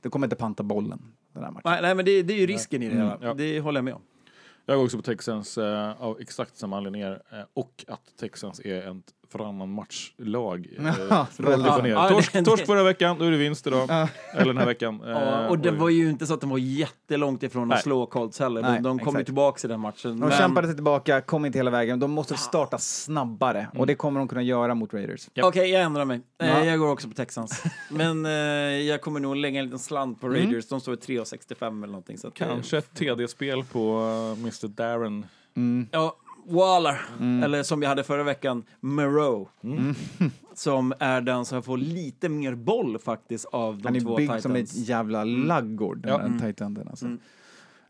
de 0.00 0.08
kommer 0.08 0.26
inte 0.26 0.36
panta 0.36 0.62
bollen 0.62 1.02
den 1.32 1.44
här 1.44 1.50
matchen. 1.50 1.62
Nej, 1.70 1.82
nej 1.82 1.94
men 1.94 2.04
det, 2.04 2.22
det 2.22 2.34
är 2.34 2.38
ju 2.38 2.46
risken 2.46 2.82
i 2.82 2.88
det 2.88 2.94
hela. 2.96 3.18
ja. 3.20 3.34
Det 3.34 3.60
håller 3.60 3.78
jag 3.78 3.84
med 3.84 3.94
om. 3.94 4.00
Jag 4.68 4.76
går 4.76 4.84
också 4.84 4.96
på 4.96 5.02
Texans 5.02 5.58
eh, 5.58 6.02
av 6.02 6.20
exakt 6.20 6.56
samma 6.56 6.76
anledningar 6.76 7.22
eh, 7.32 7.44
och 7.54 7.84
att 7.88 8.16
Texans 8.16 8.60
är 8.60 8.78
ett 8.78 9.25
varannan 9.34 9.70
matchlag. 9.72 10.66
Eh, 10.78 10.94
Ja, 11.10 11.26
och 11.38 11.82
ner. 11.82 11.90
ja, 11.90 12.08
torsk, 12.08 12.32
det- 12.32 12.42
torsk 12.44 12.66
förra 12.66 12.82
veckan, 12.82 13.16
då 13.18 13.24
är 13.24 13.30
det 13.30 13.36
vinst 13.36 13.66
idag. 13.66 13.90
Eller 14.34 14.46
den 14.46 14.58
här 14.58 14.66
veckan. 14.66 15.00
Eh, 15.06 15.10
Ja, 15.10 15.48
och 15.48 15.58
det 15.58 15.70
var 15.70 15.88
ju 15.88 16.10
inte 16.10 16.26
så 16.26 16.34
att 16.34 16.40
de 16.40 16.50
var 16.50 16.58
jättelångt 16.58 17.42
ifrån 17.42 17.68
Nej. 17.68 17.76
att 17.76 17.82
slå 17.82 18.06
Colts 18.06 18.40
heller. 18.40 18.62
Nej, 18.62 18.80
de 18.80 18.82
de 18.82 18.98
kom 18.98 19.18
ju 19.18 19.24
tillbaka 19.24 19.66
i 19.66 19.68
den 19.68 19.80
matchen. 19.80 20.10
De 20.10 20.28
men- 20.28 20.30
kämpade 20.38 20.66
sig 20.66 20.74
tillbaka, 20.76 21.20
kom 21.20 21.44
inte 21.46 21.58
hela 21.58 21.70
vägen. 21.70 22.00
De 22.00 22.10
måste 22.10 22.36
starta 22.36 22.78
snabbare 22.78 23.68
och 23.74 23.86
det 23.86 23.94
kommer 23.94 24.20
de 24.20 24.28
kunna 24.28 24.42
göra 24.42 24.74
mot 24.74 24.94
Raiders. 24.94 25.28
Japp. 25.34 25.46
Okej, 25.46 25.70
jag 25.70 25.82
ändrar 25.82 26.04
mig. 26.04 26.20
Eh, 26.42 26.48
Ja. 26.48 26.64
Jag 26.64 26.78
går 26.78 26.90
också 26.92 27.08
på 27.08 27.14
Texans. 27.14 27.62
Men 27.90 28.26
eh, 28.26 28.32
jag 28.82 29.00
kommer 29.00 29.20
nog 29.20 29.36
lägga 29.36 29.58
en 29.58 29.64
liten 29.64 29.78
slant 29.78 30.20
på 30.20 30.28
Raiders. 30.28 30.68
De 30.68 30.80
står 30.80 30.94
i 30.94 30.96
3,65 30.96 31.66
eller 31.78 31.86
någonting. 31.86 32.18
Så 32.18 32.28
att, 32.28 32.40
eh, 32.40 32.46
Kanske 32.48 32.78
ett 32.78 32.94
TD-spel 32.94 33.64
på 33.72 33.98
eh, 34.36 34.40
Mr. 34.42 34.68
Darren. 34.68 35.26
Ja, 35.90 36.16
Waller, 36.48 37.00
Mm. 37.20 37.42
eller 37.42 37.62
som 37.62 37.82
jag 37.82 37.88
hade 37.88 38.04
förra 38.04 38.22
veckan, 38.22 38.64
Moreau. 38.80 39.48
Som 40.54 40.92
är 40.98 41.20
den 41.20 41.44
som 41.44 41.62
får 41.62 41.76
lite 41.78 42.28
mer 42.28 42.54
boll 42.54 42.98
faktiskt 42.98 43.44
av 43.44 43.78
de 43.82 43.88
Han 43.88 44.00
två 44.00 44.12
är 44.12 44.16
byggd 44.16 44.28
titans. 44.28 44.42
som 44.42 44.56
ett 44.56 44.74
jävla 44.88 45.24
laggård, 45.24 45.98
den 46.02 46.10
Ja. 46.10 46.18
där 46.18 46.38
tight 46.38 46.60
enden 46.60 46.88
alltså. 46.88 47.06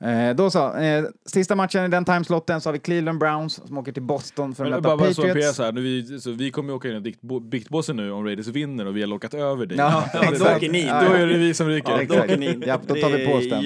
Eh, 0.01 0.35
då 0.35 0.51
så, 0.51 0.77
eh, 0.77 1.05
sista 1.27 1.57
matchen 1.57 1.85
i 1.85 1.89
den 1.89 2.05
timeslotten 2.05 2.61
så 2.61 2.69
har 2.69 2.73
vi 2.73 2.79
Cleveland 2.79 3.19
Browns 3.19 3.55
som 3.67 3.79
åker 3.79 3.93
till 3.93 4.03
Boston 4.03 4.55
för 4.55 4.65
att 4.65 4.71
möta 4.71 4.83
bara, 4.83 4.97
bara 4.97 5.15
så 5.15 5.23
Patriots. 5.23 5.53
PS 5.53 5.59
här, 5.59 5.73
nu 5.73 5.81
vi, 5.81 6.21
så 6.21 6.31
vi 6.31 6.51
kommer 6.51 6.71
ju 6.71 6.77
åka 6.77 6.89
in 6.89 7.07
i 7.07 7.17
biktbossen 7.41 7.97
nu 7.97 8.13
om 8.13 8.25
Raiders 8.25 8.47
vinner 8.47 8.87
och 8.87 8.97
vi 8.97 9.01
har 9.01 9.07
lockat 9.09 9.35
över 9.35 9.67
dig. 9.67 9.79
Ja, 9.79 10.05
Ja, 10.15 10.21
då 10.39 10.45
åker 10.45 10.71
ni. 10.71 10.83
Då 10.85 10.91
är 11.15 11.27
det 11.27 11.39
vi 11.39 11.55
som 11.55 11.69
ryker. 11.69 11.93
Ja, 11.93 12.17
då 12.17 12.25
åker 12.25 12.37
ni 12.37 12.47
in. 12.53 12.63
Ja, 12.67 12.79
då 12.87 12.95
tar 12.95 13.11
vi 13.11 13.27
på 13.27 13.33
oss 13.33 13.49
den. 13.51 13.65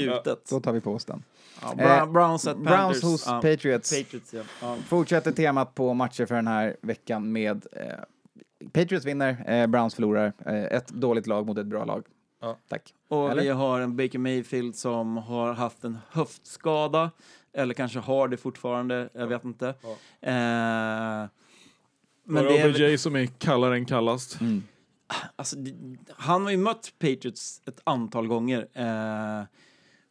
Då 0.51 0.61
tar 0.61 0.73
vi 0.73 0.81
på 0.81 0.93
oss 0.95 1.05
den. 1.05 1.23
Ja, 1.63 1.75
Bra- 1.75 1.97
Eh, 1.97 2.13
Browns 2.13 2.47
at 2.47 2.57
Browns 2.59 3.03
hos 3.03 3.27
Ja, 3.27 3.33
Patriots. 3.43 3.99
Patriots, 4.03 4.35
ja. 4.35 4.41
Ja. 4.63 4.77
Fortsätter 4.89 5.33
temat 5.33 5.75
på 5.75 5.95
matcher 5.95 6.27
för 6.27 6.35
den 6.35 6.47
här 6.47 6.77
veckan 6.83 7.33
med 7.33 7.67
eh, 7.73 7.83
Patriots 8.73 9.07
vinner, 9.07 9.45
eh, 9.47 9.67
Browns 9.67 9.95
förlorar. 9.95 10.33
Eh, 10.47 10.55
ett 10.65 10.89
dåligt 10.89 11.27
lag 11.27 11.47
mot 11.47 11.59
ett 11.59 11.67
bra 11.67 11.85
lag. 11.85 12.03
Ja. 12.41 12.59
Tack. 12.69 12.95
Och 13.09 13.31
Eller? 13.31 13.43
vi 13.43 13.49
har 13.49 13.81
en 13.81 13.97
Baker 13.97 14.19
Mayfield 14.19 14.77
som 14.77 15.17
har 15.17 15.53
haft 15.53 15.85
en 15.85 15.99
höftskada. 16.11 17.11
Eller 17.53 17.75
kanske 17.75 17.99
har 17.99 18.29
det 18.29 18.37
fortfarande, 18.37 19.09
jag 19.15 19.27
vet 19.27 19.45
inte. 19.45 19.69
Eh, 19.69 20.33
men 22.25 22.45
det 22.45 22.59
är, 22.59 22.71
OBJ 22.71 22.99
som 22.99 23.17
är 23.17 23.27
kallare 23.27 23.75
än 23.75 23.85
kallast. 23.87 24.39
alltså, 25.37 25.57
det, 25.57 25.75
han 26.17 26.43
har 26.45 26.51
ju 26.51 26.57
mött 26.57 26.93
Patriots 26.99 27.63
ett 27.67 27.81
antal 27.85 28.27
gånger. 28.27 28.59
Eh, 28.73 29.45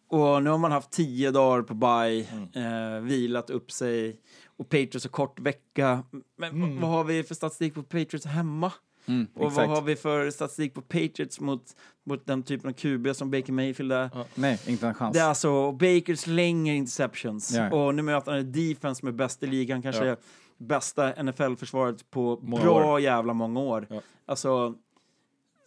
och 0.07 0.43
nu 0.43 0.49
har 0.49 0.57
man 0.57 0.71
haft 0.71 0.91
tio 0.91 1.31
dagar 1.31 1.61
på 1.61 1.73
bye, 1.73 2.19
eh, 2.63 3.01
vilat 3.01 3.49
upp 3.49 3.71
sig. 3.71 4.19
Och 4.57 4.69
Patriots 4.69 5.03
har 5.05 5.09
kort 5.11 5.39
vecka. 5.39 6.03
Men 6.37 6.61
vad- 6.61 6.69
vad 6.81 6.89
har 6.91 7.03
vi 7.03 7.23
för 7.23 7.35
statistik 7.35 7.73
på 7.73 7.83
Patriots 7.83 8.25
hemma? 8.25 8.71
Mm, 9.09 9.27
Och 9.35 9.47
exakt. 9.47 9.67
vad 9.67 9.77
har 9.77 9.81
vi 9.85 9.95
för 9.95 10.29
statistik 10.31 10.73
på 10.73 10.81
Patriots 10.81 11.39
mot, 11.39 11.63
mot 12.05 12.25
den 12.25 12.43
typen 12.43 12.69
av 12.69 12.73
QB 12.73 13.15
som 13.15 13.31
Baker 13.31 13.53
Mayfield 13.53 13.91
är? 13.91 14.09
Nej, 14.35 14.59
inte 14.67 14.87
en 14.87 14.93
chans. 14.93 15.13
Det 15.13 15.19
är 15.19 15.25
alltså, 15.27 15.71
Baker 15.71 16.15
slänger 16.15 16.73
interceptions. 16.73 17.51
Ja. 17.55 17.71
Och 17.71 17.95
nu 17.95 18.01
möter 18.01 18.31
han 18.31 18.39
en 18.39 18.51
defense 18.51 19.05
med 19.05 19.15
bäst 19.15 19.43
i 19.43 19.47
ligan, 19.47 19.81
kanske 19.81 20.05
Ja. 20.05 20.15
bästa 20.57 21.13
NFL-försvaret 21.23 22.09
på 22.11 22.39
Många 22.41 22.63
bra 22.63 22.93
år. 22.93 22.99
jävla 22.99 23.33
många 23.33 23.59
år. 23.59 23.87
Ja. 23.89 24.01
Alltså, 24.25 24.73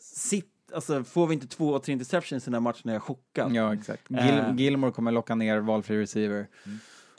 sitt, 0.00 0.46
alltså, 0.74 1.04
får 1.04 1.26
vi 1.26 1.34
inte 1.34 1.46
två, 1.46 1.78
tre 1.78 1.92
interceptions 1.92 2.42
i 2.42 2.46
den 2.46 2.54
här 2.54 2.60
matchen 2.60 2.88
är 2.88 2.92
jag 2.92 3.02
chockad. 3.02 3.54
Ja, 3.54 3.74
exakt. 3.74 4.10
Gil- 4.10 4.18
Eh. 4.38 4.54
Gilmore 4.56 4.92
kommer 4.92 5.12
locka 5.12 5.34
ner 5.34 5.58
valfri 5.58 6.00
receiver. 6.02 6.46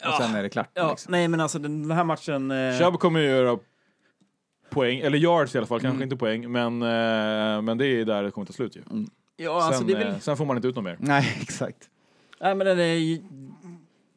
Och 0.05 0.13
sen 0.23 0.35
är 0.35 0.43
det 0.43 0.49
klart. 0.49 0.69
Ja, 0.73 0.89
liksom. 0.89 1.11
Nej, 1.11 1.27
men 1.27 1.39
alltså 1.39 1.59
den 1.59 1.91
här 1.91 2.03
matchen... 2.03 2.51
Eh, 2.51 2.79
Chubb 2.79 2.99
kommer 2.99 3.19
ju 3.19 3.27
göra 3.27 3.59
poäng, 4.73 4.99
eller 4.99 5.17
yards 5.17 5.55
i 5.55 5.57
alla 5.57 5.67
fall, 5.67 5.79
Mm. 5.79 5.91
kanske 5.91 6.03
inte 6.03 6.15
poäng, 6.15 6.51
men, 6.51 6.81
eh, 6.81 7.61
men 7.61 7.77
det 7.77 7.87
är 7.87 8.05
där 8.05 8.23
det 8.23 8.31
kommer 8.31 8.45
ta 8.47 8.53
slut 8.53 8.75
ju. 8.75 8.81
ja, 9.37 9.63
alltså, 9.63 9.79
sen, 9.79 9.87
det 9.87 9.93
väl, 9.95 10.07
eh, 10.07 10.19
sen 10.19 10.37
får 10.37 10.45
man 10.45 10.55
inte 10.55 10.67
ut 10.67 10.75
något 10.75 10.83
mer. 10.83 10.97
Nej, 10.99 11.37
exakt. 11.41 11.89
nej, 12.41 12.55
men 12.55 12.67
den 12.67 12.79
är 12.79 12.93
ju, 12.93 13.21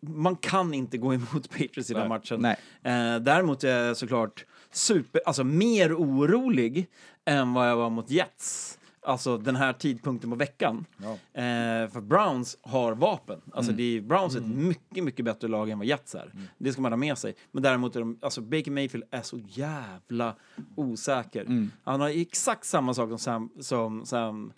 man 0.01 0.37
kan 0.37 0.74
inte 0.74 0.99
gå 0.99 1.15
emot 1.15 1.51
Patriots 1.51 1.91
i 1.91 1.95
den 1.95 2.01
Nej. 2.01 2.09
matchen. 2.09 2.41
Nej. 2.41 2.57
Eh, 2.83 3.20
däremot 3.20 3.65
är 3.65 3.69
jag 3.87 3.97
såklart 3.97 4.45
super, 4.73 5.20
alltså 5.27 5.45
mer 5.45 5.95
orolig 5.95 6.87
än 7.24 7.53
vad 7.53 7.69
jag 7.70 7.77
var 7.77 7.91
mot 7.91 8.11
Jets. 8.11 8.78
Alltså 9.07 9.39
den 9.39 9.57
här 9.57 9.73
tidpunkten 9.73 10.31
på 10.31 10.37
veckan. 10.37 10.85
Ja. 10.97 11.11
Eh, 11.12 11.89
för 11.91 12.01
Browns 12.01 12.59
har 12.62 12.93
vapen. 12.95 13.41
Alltså 13.53 13.73
Mm. 13.73 13.77
det 13.77 13.97
är, 13.97 14.01
Browns 14.01 14.35
är 14.35 14.39
ett 14.41 14.47
mycket, 14.47 15.05
mycket 15.05 15.24
bättre 15.24 15.49
lag 15.49 15.70
än 15.70 15.78
vad 15.78 15.87
Jets 15.87 16.15
är. 16.15 16.33
Det 16.59 16.73
ska 16.73 16.83
man 16.83 16.93
ha 16.93 16.97
med 16.97 17.19
sig. 17.19 17.35
Men 17.53 17.62
däremot 17.62 17.97
är 17.97 18.01
de, 18.01 18.19
alltså 18.23 18.41
Baker 18.41 18.70
Mayfield 18.70 19.05
är 19.11 19.23
så 19.23 19.39
jävla 19.49 20.37
osäker. 20.74 21.41
Mm. 21.41 21.70
Han 21.85 22.01
har 22.01 22.09
exakt 22.09 22.65
samma 22.66 22.95
sak 22.95 23.09
som 23.09 23.19
Sam, 23.19 23.51
som 23.61 24.07
Sam 24.07 24.53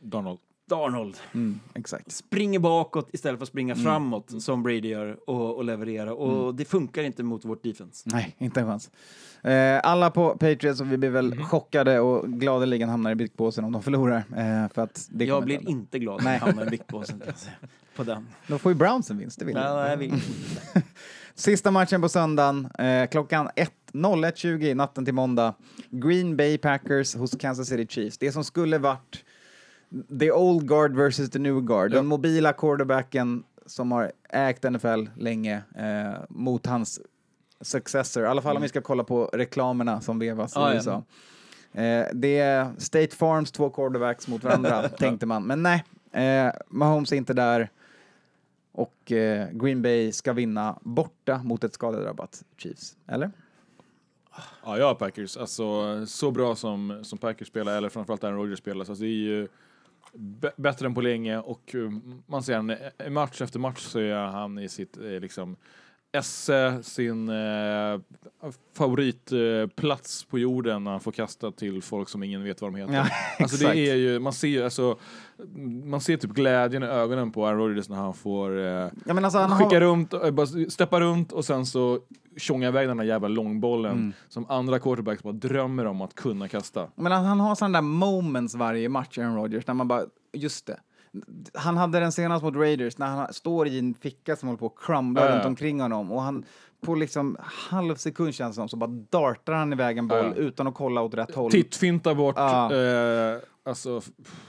Donald. 0.00 0.38
Darnold. 0.68 1.16
Mm, 1.34 1.60
exakt. 1.74 2.12
Springer 2.12 2.58
bakåt 2.58 3.08
istället 3.12 3.38
för 3.38 3.42
att 3.42 3.48
springa 3.48 3.72
Mm. 3.74 3.84
framåt 3.84 4.42
som 4.42 4.62
Brady 4.62 4.88
gör 4.88 5.30
och, 5.30 5.56
och 5.56 5.64
leverera. 5.64 6.14
Och 6.14 6.54
det 6.54 6.64
funkar 6.64 7.02
inte 7.02 7.22
mot 7.22 7.44
vårt 7.44 7.62
defense. 7.62 8.08
Nej, 8.12 8.34
inte 8.38 8.60
en 8.60 8.66
chans. 8.66 8.90
Eh, 9.42 9.80
alla 9.82 10.10
på 10.10 10.30
Patriots 10.30 10.80
och 10.80 10.92
vi 10.92 10.96
blir 10.96 11.10
väl 11.10 11.44
chockade 11.44 12.00
och 12.00 12.28
gladeligen 12.28 12.88
hamnar 12.88 13.10
i 13.10 13.14
byggpåsen 13.14 13.64
om 13.64 13.72
de 13.72 13.82
förlorar. 13.82 14.16
Eh, 14.36 14.72
för 14.74 14.82
att 14.82 15.06
det 15.10 15.24
jag 15.24 15.44
blir 15.44 15.56
hända. 15.56 15.70
inte 15.70 15.98
glad 15.98 16.22
när 16.22 16.30
Nej. 16.30 16.38
jag 16.40 16.46
hamnar 16.46 16.74
i 16.74 16.78
säga. 16.78 17.56
På 17.96 18.04
den. 18.04 18.28
Då 18.46 18.58
får 18.58 18.72
ju 18.72 18.76
Browns 18.76 19.10
en 19.10 19.18
vinst, 19.18 19.38
det 19.38 19.44
vill 19.44 19.56
jag. 19.56 19.98
Nej. 19.98 20.12
Sista 21.34 21.70
matchen 21.70 22.00
på 22.00 22.08
söndagen, 22.08 22.68
eh, 22.78 23.06
klockan 23.06 23.48
1 23.56 23.72
01.20 23.92 24.74
natten 24.74 25.04
till 25.04 25.14
måndag. 25.14 25.54
Green 25.90 26.36
Bay 26.36 26.58
Packers 26.58 27.14
hos 27.14 27.36
Kansas 27.36 27.68
City 27.68 27.86
Chiefs. 27.88 28.18
Det 28.18 28.32
som 28.32 28.44
skulle 28.44 28.78
varit 28.78 29.24
the 30.20 30.32
old 30.32 30.68
guard 30.68 30.96
versus 30.96 31.30
the 31.30 31.38
new 31.38 31.60
guard. 31.60 31.90
Den 31.90 32.06
mobila 32.06 32.52
quarterbacken 32.52 33.42
som 33.66 33.92
har 33.92 34.12
ägt 34.28 34.62
NFL 34.72 35.08
länge 35.16 35.62
eh, 35.76 36.20
mot 36.28 36.66
hans 36.66 37.00
successor. 37.60 38.24
I 38.24 38.26
alla 38.26 38.42
fall 38.42 38.56
om 38.56 38.62
vi 38.62 38.68
ska 38.68 38.80
kolla 38.80 39.04
på 39.04 39.24
reklamerna 39.24 40.00
som 40.00 40.18
vevas 40.18 40.56
i 40.56 40.58
Ah, 40.58 40.68
ja. 40.68 40.74
USA. 40.74 41.04
Eh, 41.72 42.06
det 42.14 42.38
är 42.38 42.70
State 42.78 43.16
Farms 43.16 43.52
två 43.52 43.70
quarterbacks 43.70 44.28
mot 44.28 44.44
varandra, 44.44 44.88
tänkte 44.98 45.26
man. 45.26 45.46
Men 45.46 45.62
nej, 45.62 45.84
eh, 46.12 46.52
Mahomes 46.68 47.12
är 47.12 47.16
inte 47.16 47.32
där. 47.34 47.70
Och 48.72 49.12
eh, 49.12 49.48
Green 49.52 49.82
Bay 49.82 50.12
ska 50.12 50.32
vinna 50.32 50.78
borta 50.82 51.40
mot 51.44 51.64
ett 51.64 51.74
skadedrabbat 51.74 52.42
Chiefs. 52.56 52.96
Eller? 53.06 53.30
Ja, 54.64 54.86
har 54.86 54.94
Packers. 54.94 55.36
Alltså, 55.36 56.06
så 56.06 56.30
bra 56.30 56.56
som, 56.56 57.00
som 57.02 57.18
Packers 57.18 57.48
spelar, 57.48 57.76
eller 57.76 57.88
framförallt 57.88 58.24
Aaron 58.24 58.38
Rodgers 58.38 58.58
spelar, 58.58 58.84
så 58.84 58.92
alltså, 58.92 59.02
det 59.04 59.10
är 59.10 59.12
ju 59.12 59.48
bättre 60.56 60.86
än 60.86 60.94
på 60.94 61.00
länge 61.00 61.38
och 61.38 61.74
eh, 61.74 61.90
man 62.26 62.42
ser 62.42 62.56
han, 62.56 62.70
eh, 62.70 63.10
match 63.10 63.40
efter 63.40 63.58
match 63.58 63.80
så 63.80 63.98
är 63.98 64.14
han 64.14 64.58
i 64.58 64.68
sitt, 64.68 64.96
eh, 64.96 65.02
liksom, 65.04 65.56
esse, 66.12 66.82
sin 66.82 67.28
eh, 67.28 68.00
favoritplats 68.76 70.24
på 70.24 70.38
jorden 70.38 70.84
när 70.84 70.90
han 70.90 71.00
får 71.00 71.12
kasta 71.12 71.50
till 71.52 71.82
folk 71.82 72.08
som 72.08 72.22
ingen 72.22 72.44
vet 72.44 72.60
vad 72.62 72.72
de 72.72 72.78
heter. 72.78 72.94
Ja, 72.94 73.06
alltså 73.38 73.56
det 73.66 73.76
är 73.90 73.94
ju, 73.94 74.18
man 74.18 74.32
ser 74.32 74.64
alltså, 74.64 74.98
man 75.84 76.00
ser 76.00 76.16
typ 76.16 76.30
glädjen 76.30 76.82
i 76.82 76.86
ögonen 76.86 77.32
på 77.32 77.46
Aaron 77.46 77.58
Rodgers 77.58 77.88
när 77.88 77.96
han 77.96 78.14
får 78.14 78.58
eh, 78.58 78.64
Ja, 78.64 78.90
alltså, 79.24 79.38
han 79.38 79.58
skicka 79.58 79.76
har... 79.76 79.80
runt, 79.80 80.12
eh, 80.14 80.30
bara 80.30 80.46
steppa 80.46 81.00
runt 81.00 81.32
och 81.32 81.44
sen 81.44 81.66
så 81.66 82.00
tjonga 82.36 82.68
iväg 82.68 82.88
den 82.88 82.96
där 82.96 83.04
jävla 83.04 83.28
långbollen 83.28 83.92
Mm. 83.92 84.12
som 84.28 84.46
andra 84.50 84.78
quarterbacks 84.78 85.22
bara 85.22 85.32
drömmer 85.32 85.84
om 85.86 86.00
att 86.00 86.14
kunna 86.14 86.48
kasta. 86.48 86.86
Men 86.94 87.12
han, 87.12 87.24
han 87.24 87.40
har 87.40 87.54
sådana 87.54 87.78
där 87.78 87.82
moments 87.82 88.54
varje 88.54 88.88
match, 88.88 89.18
Aaron 89.18 89.36
Rodgers, 89.36 89.66
när 89.66 89.74
man 89.74 89.88
bara, 89.88 90.02
just 90.32 90.66
det. 90.66 90.80
Han 91.54 91.76
hade 91.76 92.00
den 92.00 92.12
senast 92.12 92.44
mot 92.44 92.56
Raiders 92.56 92.98
när 92.98 93.06
han 93.06 93.32
står 93.32 93.68
i 93.68 93.78
en 93.78 93.94
ficka 93.94 94.36
som 94.36 94.48
håller 94.48 94.58
på 94.58 94.66
att 94.66 94.84
crumbla 94.86 95.22
Ja, 95.24 95.28
ja. 95.28 95.34
runt 95.36 95.44
omkring 95.46 95.80
honom 95.80 96.12
och 96.12 96.22
han 96.22 96.44
på 96.80 96.94
liksom 96.94 97.36
halv 97.42 97.94
sekund 97.94 98.34
känns 98.34 98.56
det 98.56 98.60
som 98.60 98.68
så 98.68 98.76
bara 98.76 98.90
dartar 99.10 99.52
han 99.52 99.72
iväg 99.72 99.98
en 99.98 100.08
boll 100.08 100.18
Ja, 100.18 100.24
ja. 100.26 100.34
utan 100.34 100.66
att 100.66 100.74
kolla 100.74 101.02
åt 101.02 101.14
rätt 101.14 101.34
håll. 101.34 101.50
Tittfintar 101.50 102.14
bort, 102.14 102.34
Ja. 102.38 102.74
eh, 102.74 103.38
alltså, 103.68 104.00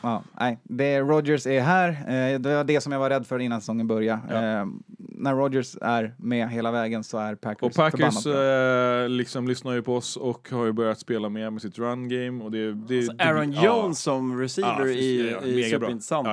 Ja, 0.02 0.24
nej, 0.40 0.60
det 0.64 1.00
Rodgers 1.00 1.48
är 1.48 1.62
här. 1.62 1.90
Eh, 1.90 2.40
det 2.40 2.56
var 2.56 2.64
det 2.64 2.82
som 2.82 2.92
jag 2.92 3.00
var 3.00 3.10
rädd 3.10 3.28
för 3.28 3.40
innan 3.40 3.62
säsongen 3.62 3.88
började. 3.88 4.22
Ja. 4.30 4.62
Eh, 4.62 4.66
när 4.98 5.36
Rodgers 5.36 5.78
är 5.82 6.16
med 6.18 6.50
hela 6.50 6.72
vägen 6.72 7.04
så 7.04 7.18
är 7.18 7.36
Packers 7.36 7.62
och 7.62 7.76
Packers 7.76 8.26
eh, 8.26 9.10
liksom 9.10 9.48
lyssnar 9.48 9.74
ju 9.74 9.82
på 9.82 9.96
oss 9.96 10.18
och 10.18 10.50
har 10.52 10.66
ju 10.66 10.72
börjat 10.72 11.00
spela 11.00 11.30
med 11.30 11.54
med 11.54 11.62
sitt 11.62 11.80
run 11.80 12.10
game 12.10 12.44
och 12.44 12.52
det, 12.52 12.74
det, 12.74 12.98
Alltså 12.98 13.14
det 13.14 13.24
Aaron 13.24 13.52
ja. 13.52 13.66
Jones 13.66 14.00
som 14.00 14.40
receiver 14.40 14.86
Ja, 14.86 14.92
är, 14.92 15.32
ja, 15.32 15.40
är 15.42 15.70
superintressant. 15.70 16.28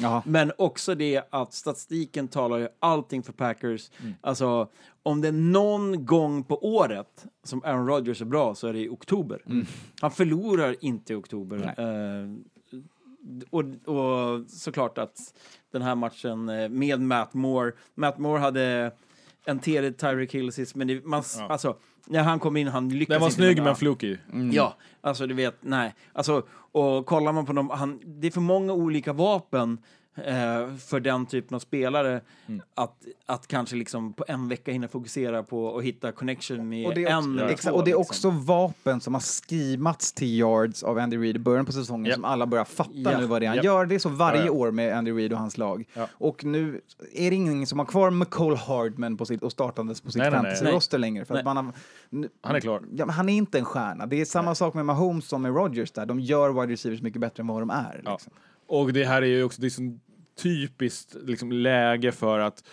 Ja. 0.00 0.22
Men 0.26 0.52
också 0.58 0.94
det 0.94 1.22
att 1.30 1.54
statistiken 1.54 2.28
talar 2.28 2.58
ju 2.58 2.68
allting 2.80 3.22
för 3.22 3.32
Packers. 3.32 3.90
Mm. 4.00 4.14
Alltså, 4.20 4.68
om 5.08 5.20
det 5.20 5.28
är 5.28 5.32
någon 5.32 6.06
gång 6.06 6.44
på 6.44 6.66
året 6.76 7.26
som 7.44 7.62
Aaron 7.64 7.86
Rodgers 7.86 8.20
är 8.20 8.24
bra 8.26 8.54
så 8.54 8.66
är 8.66 8.72
det 8.72 8.78
i 8.80 8.88
oktober. 8.88 9.42
Mm. 9.46 9.66
Han 10.00 10.10
förlorar 10.10 10.76
inte 10.80 11.12
i 11.12 11.16
oktober. 11.16 11.74
Eh, 11.78 12.28
och, 13.50 13.64
och 13.94 14.44
såklart 14.50 14.98
att 14.98 15.16
den 15.72 15.82
här 15.82 15.94
matchen 15.94 16.48
eh, 16.48 16.68
med 16.68 17.00
Matt 17.00 17.34
Moore. 17.34 17.72
Matt 17.94 18.18
Moore 18.18 18.38
hade 18.40 18.92
en 19.44 19.58
TD 19.58 19.92
Tyreek 19.92 20.34
Hill 20.34 20.52
sist, 20.52 20.74
men 20.74 20.86
det, 20.86 21.04
man, 21.06 21.22
Ja. 21.38 21.48
alltså, 21.48 21.76
när 22.06 22.22
han 22.22 22.38
kom 22.38 22.56
in, 22.56 22.68
han 22.68 22.88
lyckades 22.88 23.08
Den 23.08 23.20
var 23.20 23.26
inte 23.26 23.36
snygg 23.36 23.56
med- 23.56 23.64
men 23.64 23.76
flukig. 23.76 24.18
Ja, 24.52 24.76
alltså 25.00 25.26
du 25.26 25.34
vet, 25.34 25.54
nej. 25.60 25.94
Alltså, 26.12 26.42
och 26.72 27.06
kollar 27.06 27.32
man 27.32 27.46
på 27.46 27.52
dem, 27.52 27.70
han, 27.70 28.00
det 28.04 28.26
är 28.26 28.30
för 28.30 28.40
många 28.40 28.72
olika 28.72 29.12
vapen 29.12 29.78
eh, 30.24 30.76
för 30.76 31.00
den 31.00 31.26
typen 31.26 31.54
av 31.54 31.58
spelare 31.58 32.20
Mm. 32.46 32.60
att, 32.74 32.96
att 33.26 33.46
kanske 33.46 33.76
liksom 33.76 34.12
på 34.12 34.24
en 34.28 34.48
vecka 34.48 34.72
hinna 34.72 34.88
fokusera 34.88 35.42
på 35.42 35.78
att 35.78 35.84
hitta 35.84 36.12
connection 36.12 36.68
med 36.68 36.86
Och 36.86 36.94
det, 36.94 37.04
är 37.04 37.16
också, 37.18 37.28
en 37.28 37.38
eller 37.38 37.54
två. 37.56 37.70
och 37.70 37.84
det 37.84 37.90
är 37.90 37.98
liksom. 37.98 38.00
också 38.00 38.30
vapen 38.30 39.00
som 39.00 39.14
har 39.14 39.20
skimats 39.20 40.12
till 40.12 40.28
yards 40.38 40.82
av 40.82 40.98
Andy 40.98 41.16
Reid 41.18 41.36
i 41.36 41.38
början 41.38 41.66
på 41.66 41.72
säsongen 41.72 42.04
Japp. 42.06 42.14
som 42.14 42.24
alla 42.24 42.46
börjar 42.46 42.64
fatta 42.64 42.90
Ja. 42.94 43.18
nu 43.20 43.26
vad 43.26 43.42
det 43.42 43.46
är 43.46 43.48
han 43.48 43.56
Japp. 43.56 43.64
gör. 43.64 43.86
Det 43.86 43.94
är 43.94 43.98
så 43.98 44.08
varje 44.08 44.40
Ja, 44.40 44.46
ja. 44.46 44.52
år 44.52 44.70
med 44.70 44.96
Andy 44.98 45.12
Reid 45.12 45.32
och 45.32 45.38
hans 45.38 45.58
lag. 45.58 45.84
Ja. 45.94 46.08
Och 46.12 46.44
nu 46.44 46.80
är 47.14 47.30
det 47.30 47.36
ingen 47.36 47.66
som 47.66 47.78
har 47.78 47.86
kvar 47.86 48.10
McCall 48.10 48.56
Hardman 48.56 49.16
på 49.16 49.26
sitt, 49.26 49.42
och 49.42 49.52
startandes 49.52 50.00
på 50.00 50.10
sitt 50.10 50.18
Nej, 50.22 50.30
nej, 50.30 50.40
nej. 50.42 50.56
fantasy-roster 50.56 50.98
längre. 50.98 51.24
För 51.24 51.34
att 51.34 51.44
man 51.44 51.56
har, 51.56 51.72
nu, 52.10 52.28
Han 52.40 52.56
är 52.56 52.60
klar. 52.60 52.82
Ja, 52.96 53.06
men 53.06 53.14
han 53.14 53.28
är 53.28 53.34
inte 53.36 53.58
en 53.58 53.64
stjärna. 53.64 54.06
Det 54.06 54.20
är 54.20 54.24
samma 54.24 54.54
sak 54.54 54.74
med 54.74 54.86
Mahomes 54.86 55.28
som 55.28 55.42
med 55.42 55.54
Rodgers 55.54 55.90
där. 55.92 56.06
De 56.06 56.20
gör 56.20 56.60
wide 56.60 56.72
receivers 56.72 57.02
mycket 57.02 57.20
bättre 57.20 57.40
än 57.40 57.46
vad 57.46 57.62
de 57.62 57.70
är. 57.70 58.00
Ja. 58.04 58.12
Liksom. 58.12 58.32
Och 58.66 58.92
det 58.92 59.04
här 59.04 59.22
är 59.22 59.26
ju 59.26 59.42
också 59.44 59.60
det 59.60 59.66
är 59.66 59.70
så 59.70 59.98
typiskt 60.42 61.16
liksom, 61.24 61.52
läge 61.52 62.12
för 62.12 62.38
att 62.38 62.64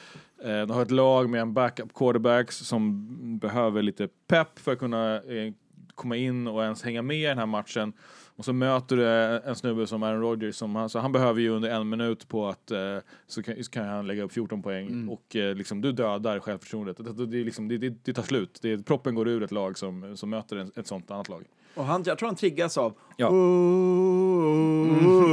eh, 0.43 0.61
de 0.61 0.69
har 0.69 0.81
ett 0.81 0.91
lag 0.91 1.29
med 1.29 1.41
en 1.41 1.53
backup 1.53 1.93
quarterbacks 1.93 2.57
som 2.57 3.07
behöver 3.39 3.81
lite 3.81 4.07
pepp 4.27 4.59
för 4.59 4.71
att 4.71 4.79
kunna 4.79 5.15
eh, 5.15 5.53
komma 5.95 6.15
in 6.15 6.47
och 6.47 6.63
ens 6.63 6.83
hänga 6.83 7.01
med 7.01 7.17
i 7.17 7.23
den 7.23 7.37
här 7.37 7.45
matchen. 7.45 7.93
Och 8.37 8.45
så 8.45 8.53
möter 8.53 8.95
du 8.95 9.07
en 9.49 9.55
snubbe 9.55 9.87
som 9.87 10.03
Aaron 10.03 10.21
Rodgers, 10.21 10.55
som 10.55 10.75
han, 10.75 10.89
så 10.89 10.99
han 10.99 11.11
behöver 11.11 11.41
ju 11.41 11.49
under 11.49 11.69
en 11.69 11.89
minut 11.89 12.27
på 12.27 12.47
att 12.47 12.71
eh, 12.71 12.97
så, 13.27 13.43
kan, 13.43 13.63
så 13.63 13.71
kan 13.71 13.87
han 13.87 14.07
lägga 14.07 14.23
upp 14.23 14.31
14 14.31 14.61
poäng 14.61 15.07
och 15.07 15.35
eh, 15.35 15.55
liksom, 15.55 15.81
du 15.81 15.91
dödar 15.91 16.39
självförtroendet. 16.39 16.97
Det, 16.97 17.13
det, 17.13 17.25
det, 17.25 17.43
liksom, 17.43 17.67
det 18.03 18.13
tar 18.13 18.23
slut. 18.23 18.59
Det, 18.61 18.85
proppen 18.85 19.15
går 19.15 19.27
ur 19.27 19.43
ett 19.43 19.51
lag 19.51 19.77
som, 19.77 20.17
som 20.17 20.29
möter 20.29 20.57
en, 20.57 20.71
ett 20.75 20.87
sånt 20.87 21.11
annat 21.11 21.29
lag. 21.29 21.45
Och 21.75 21.85
han, 21.85 22.03
jag 22.05 22.17
tror 22.17 22.29
han 22.29 22.35
triggas 22.35 22.77
av... 22.77 22.93
Ja. 23.17 23.29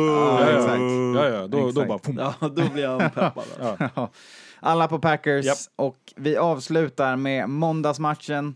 Ja, 0.07 0.41
ja, 0.41 0.59
exakt. 0.59 0.81
ja, 1.15 1.29
ja, 1.29 1.47
då, 1.47 1.59
då 1.61 1.69
Exakt. 1.69 1.89
bara 1.89 1.99
pum. 1.99 2.17
Ja, 2.19 2.35
då 2.49 2.69
blir 2.73 2.87
han 2.89 2.99
peppad. 3.11 3.45
alltså. 3.61 4.09
Alla 4.61 4.89
på 4.89 4.99
Packers 4.99 5.45
Japp. 5.47 5.57
och 5.77 5.97
vi 6.17 6.37
avslutar 6.37 7.17
med 7.17 7.49
måndagsmatchen. 7.49 8.55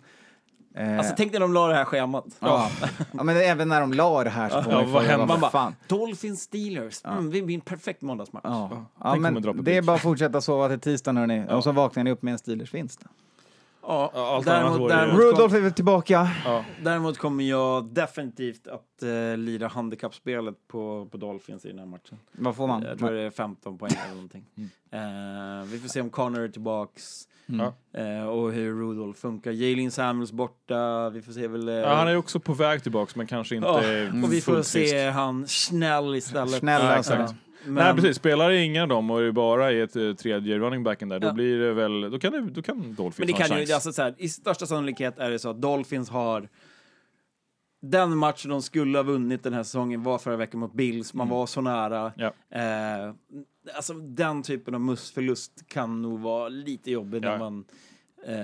Eh, 0.76 0.98
Alltså 0.98 1.14
tänk 1.16 1.32
när 1.32 1.40
de 1.40 1.52
la 1.52 1.68
det 1.68 1.74
här 1.74 1.84
schemat. 1.84 2.24
ja. 2.40 2.70
ja, 3.12 3.22
men 3.22 3.36
även 3.36 3.68
när 3.68 3.80
de 3.80 3.92
la 3.92 4.24
det 4.24 4.30
här 4.30 4.48
så 4.48 4.62
får 4.62 4.72
Ja, 4.72 4.78
man 4.78 4.86
ju 4.86 4.92
vad 4.92 5.02
fråga, 5.02 5.10
hände? 5.10 5.26
vad 5.26 5.28
Man 5.28 5.40
bara, 5.40 5.50
fan. 5.50 5.74
Dolphins 5.88 6.40
Steelers, 6.42 7.04
mm, 7.04 7.30
det 7.30 7.42
blir 7.42 7.54
en 7.54 7.60
perfekt 7.60 8.02
måndagsmatch. 8.02 8.44
Ja, 8.44 8.86
ja 9.04 9.14
men 9.16 9.42
det 9.64 9.76
är 9.76 9.82
bara 9.82 9.96
att 9.96 10.02
fortsätta 10.02 10.40
sova 10.40 10.68
till 10.68 10.80
tisdagen 10.80 11.16
hörni. 11.16 11.44
Och 11.50 11.64
så 11.64 11.72
vaknar 11.72 12.04
ni 12.04 12.10
upp 12.10 12.22
med 12.22 12.32
en 12.32 12.38
Steelers-vinst. 12.38 13.00
Ja, 13.88 14.10
Ja, 14.14 14.34
allt 14.36 14.48
annat 14.48 14.62
däremot, 14.62 14.80
ju- 14.80 14.88
däremot, 14.96 15.12
kom, 15.20 15.20
Rudolph 15.30 15.54
är 15.56 15.60
väl 15.60 15.72
tillbaka. 15.72 16.28
däremot 16.82 17.18
kommer 17.18 17.44
jag 17.44 17.84
definitivt 17.84 18.66
att 18.68 19.02
uh, 19.02 19.36
lira 19.36 19.68
handikappspelet 19.68 20.68
på, 20.68 21.08
på 21.10 21.16
Dolphins 21.16 21.64
i 21.64 21.68
den 21.68 21.78
här 21.78 21.86
matchen. 21.86 22.18
Vad 22.32 22.56
får 22.56 22.66
man? 22.66 22.82
Jag 22.82 22.98
tror 22.98 23.10
det 23.12 23.20
är 23.22 23.30
15 23.30 23.78
poäng 23.78 23.92
eller 24.04 24.14
någonting. 24.14 24.44
Mm. 24.56 24.70
Eh, 24.90 25.64
vi 25.66 25.78
får 25.78 25.88
se 25.88 26.00
om 26.00 26.10
Connor 26.10 26.40
är 26.40 26.48
tillbaks 26.48 27.28
Ja. 27.46 27.74
eh, 28.00 28.26
och 28.26 28.52
hur 28.52 28.74
Rudolph 28.80 29.20
funkar. 29.20 29.50
Jalen 29.50 29.90
Samuels 29.90 30.32
borta, 30.32 31.10
vi 31.10 31.22
får 31.22 31.32
se 31.32 31.48
väl... 31.48 31.68
eh, 31.68 31.74
Ja, 31.74 31.94
han 31.94 32.08
är 32.08 32.16
också 32.16 32.40
på 32.40 32.52
väg 32.54 32.82
tillbaks 32.82 33.16
men 33.16 33.26
kanske 33.26 33.56
inte 33.56 33.68
ja, 33.68 33.82
är 33.82 34.24
och 34.24 34.32
vi 34.32 34.40
får 34.40 34.62
se 34.62 35.08
han 35.10 35.46
Snäll 35.48 36.14
istället. 36.14 36.58
Snäll 36.58 36.82
Ja, 36.82 36.88
alltså. 36.92 37.12
exakt. 37.14 37.34
Men, 37.66 37.74
Nej 37.84 37.94
precis, 37.94 38.16
spelar 38.16 38.50
ingen 38.50 38.82
av 38.82 38.88
dem 38.88 39.10
och 39.10 39.20
det 39.20 39.32
bara 39.32 39.72
är 39.72 39.82
ett 39.84 39.96
eh, 39.96 40.12
tredje 40.12 40.58
running 40.58 40.82
backen 40.84 41.08
där, 41.08 41.18
då 41.18 41.26
Ja. 41.26 41.32
blir 41.32 41.58
det 41.58 41.72
väl, 41.72 42.10
då 42.10 42.18
kan, 42.18 42.32
det, 42.32 42.40
då 42.50 42.62
kan 42.62 42.94
Dolphins 42.94 43.18
Men 43.18 43.26
det 43.26 43.32
ha 43.32 43.40
en 43.42 43.48
kan 43.48 43.58
ju, 43.58 43.66
chans. 43.66 43.74
alltså 43.74 43.92
så 43.92 44.02
här, 44.02 44.14
i 44.18 44.28
största 44.28 44.66
sannolikhet 44.66 45.18
är 45.18 45.30
det 45.30 45.38
så 45.38 45.50
att 45.50 45.60
Dolphins 45.62 46.10
har 46.10 46.48
den 47.82 48.16
matchen 48.16 48.50
de 48.50 48.62
skulle 48.62 48.98
ha 48.98 49.02
vunnit 49.02 49.42
den 49.42 49.52
här 49.52 49.62
säsongen 49.62 50.02
var 50.02 50.18
förra 50.18 50.36
veckan 50.36 50.60
mot 50.60 50.72
Bills, 50.72 51.14
man 51.14 51.28
var 51.28 51.46
så 51.46 51.60
nära. 51.60 52.12
Ja. 52.16 52.32
Eh, 52.50 53.14
alltså 53.76 53.92
den 53.94 54.42
typen 54.42 54.74
av 54.74 54.80
mussförlust 54.80 55.52
kan 55.68 56.02
nog 56.02 56.20
vara 56.20 56.48
lite 56.48 56.90
jobbig 56.90 57.22
när 57.22 57.32
Ja. 57.32 57.38
man... 57.38 57.64
Eh, 58.26 58.34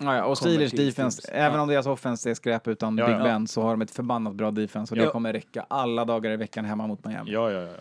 Ja, 0.00 0.16
ja, 0.16 0.24
och 0.24 0.38
Steelers 0.38 0.70
defense, 0.72 1.22
Steelers. 1.22 1.40
även 1.44 1.56
Ja. 1.56 1.62
om 1.62 1.68
deras 1.68 1.86
offense 1.86 2.30
är 2.30 2.34
skräp 2.34 2.68
utan 2.68 2.98
Ja, 2.98 3.06
Big 3.06 3.14
ja. 3.16 3.22
Ben 3.22 3.46
så 3.46 3.62
har 3.62 3.70
de 3.70 3.82
ett 3.82 3.90
förbannat 3.90 4.34
bra 4.34 4.50
defense 4.50 4.94
och 4.94 4.98
det 5.00 5.06
kommer 5.06 5.32
räcka 5.32 5.66
alla 5.68 6.04
dagar 6.04 6.30
i 6.30 6.36
veckan 6.36 6.64
hemma 6.64 6.86
mot 6.86 7.04
Miami. 7.04 7.30
Ja, 7.32 7.50
ja, 7.50 7.60
ja. 7.60 7.72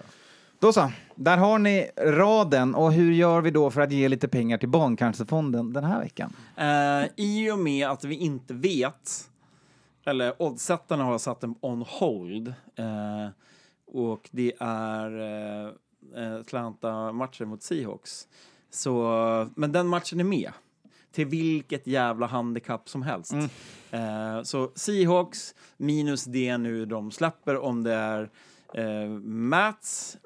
Då 0.63 0.73
så, 0.73 0.91
där 1.15 1.37
har 1.37 1.59
ni 1.59 1.89
raden 1.97 2.75
och 2.75 2.93
hur 2.93 3.11
gör 3.11 3.41
vi 3.41 3.51
då 3.51 3.71
för 3.71 3.81
att 3.81 3.91
ge 3.91 4.09
lite 4.09 4.27
pengar 4.27 4.57
till 4.57 4.69
Barncancerfonden 4.69 5.73
den 5.73 5.83
här 5.83 5.99
veckan? 5.99 6.33
eh, 6.57 7.09
I 7.15 7.51
och 7.51 7.59
med 7.59 7.87
att 7.87 8.03
vi 8.03 8.15
inte 8.15 8.53
vet, 8.53 9.29
eller 10.05 10.41
oddsättarna 10.41 11.03
har 11.03 11.17
satt 11.17 11.41
den 11.41 11.55
on 11.61 11.81
hold, 11.81 12.47
eh, 12.75 13.27
och 13.87 14.29
det 14.31 14.53
är 14.59 15.19
eh, 16.15 16.39
Atlanta-matchen 16.39 17.47
mot 17.47 17.63
Seahawks. 17.63 18.27
Så, 18.69 19.49
men 19.55 19.71
den 19.71 19.87
matchen 19.87 20.19
är 20.19 20.23
med. 20.23 20.51
Till 21.11 21.25
vilket 21.27 21.87
jävla 21.87 22.27
handikapp 22.27 22.89
som 22.89 23.01
helst. 23.01 23.33
Eh, 23.91 24.43
så 24.43 24.71
Seahawks 24.75 25.55
minus 25.77 26.23
det 26.23 26.57
nu 26.57 26.85
de 26.85 27.11
släpper 27.11 27.57
om 27.57 27.83
det 27.83 27.93
är 27.93 28.29
eh, 28.73 29.09
Mats 29.25 30.17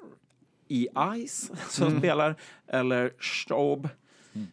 i 0.68 0.88
Ice 1.26 1.50
som 1.68 1.98
spelar 1.98 2.36
eller 2.66 3.12
Staub 3.20 3.88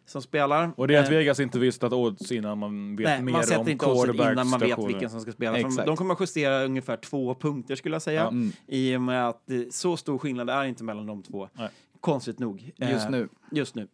som 0.06 0.22
spelar. 0.22 0.70
Och 0.76 0.88
det 0.88 0.94
är 0.94 1.00
att 1.00 1.06
Eh, 1.06 1.10
Vegas 1.10 1.40
inte 1.40 1.58
visste 1.58 1.86
att 1.86 1.92
odds 1.92 2.32
innan 2.32 2.58
man 2.58 2.96
vet 2.96 3.04
Nej, 3.04 3.22
mer 3.22 3.32
man 3.32 3.40
om 3.40 3.46
sätter 3.46 3.70
inte 3.70 3.86
oddsen 3.86 4.14
innan 4.32 4.48
man 4.48 4.60
vet 4.60 4.78
vilken 4.88 5.10
som 5.10 5.20
ska 5.20 5.32
spela. 5.32 5.52
De, 5.52 5.64
Exakt. 5.64 5.86
de 5.86 5.96
kommer 5.96 6.14
att 6.14 6.20
justera 6.20 6.64
ungefär 6.64 6.96
två 6.96 7.34
punkter 7.34 7.76
skulle 7.76 7.94
jag 7.94 8.02
säga. 8.02 8.20
Ja. 8.20 8.28
Mm. 8.28 8.52
I 8.66 8.96
och 8.96 9.00
med 9.00 9.28
att 9.28 9.42
det, 9.46 9.74
så 9.74 9.96
stor 9.96 10.18
skillnad 10.18 10.50
är 10.50 10.64
inte 10.64 10.84
mellan 10.84 11.06
de 11.06 11.22
två. 11.22 11.48
Nej. 11.52 11.68
Konstigt 12.00 12.38
nog. 12.38 12.72
Just 12.76 13.04
Eh, 13.04 13.10
nu. 13.10 13.28
Just 13.50 13.74
nu. 13.74 13.88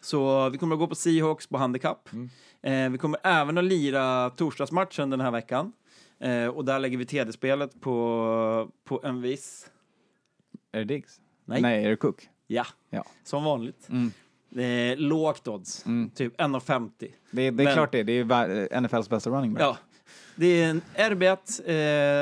Så 0.00 0.48
vi 0.50 0.58
kommer 0.58 0.74
att 0.74 0.80
gå 0.80 0.86
på 0.86 0.94
Seahawks 0.94 1.46
på 1.46 1.58
handikapp. 1.58 2.08
Mm. 2.12 2.30
Eh, 2.62 2.92
vi 2.92 2.98
kommer 2.98 3.20
även 3.22 3.58
att 3.58 3.64
lira 3.64 4.30
torsdagsmatchen 4.30 5.10
den 5.10 5.20
här 5.20 5.30
veckan. 5.30 5.72
Eh, 6.20 6.46
och 6.46 6.64
där 6.64 6.78
lägger 6.78 6.98
vi 6.98 7.06
TD-spelet 7.06 7.80
på, 7.80 8.70
på 8.84 9.00
en 9.04 9.22
viss... 9.22 9.70
Är 10.72 10.78
det 10.78 10.84
Diggs? 10.84 11.20
Nej. 11.46 11.62
Nej, 11.62 11.84
är 11.84 11.88
det 11.90 11.96
Cook? 11.96 12.28
Ja, 12.46 12.66
Ja. 12.90 13.04
som 13.24 13.44
vanligt. 13.44 13.88
Eh, 14.56 14.96
lågt 14.98 15.48
odds, 15.48 15.84
typ 16.14 16.40
1,50. 16.40 16.90
Det, 16.98 17.10
det 17.30 17.46
är 17.46 17.52
Men- 17.52 17.74
klart 17.74 17.92
det. 17.92 18.02
Det 18.02 18.12
är 18.12 18.80
NFLs 18.80 19.08
bästa 19.08 19.30
running 19.30 19.52
back. 19.54 19.62
Ja, 19.62 19.76
det 20.36 20.46
är 20.46 20.70
en 20.70 20.80
RB1, 20.94 21.60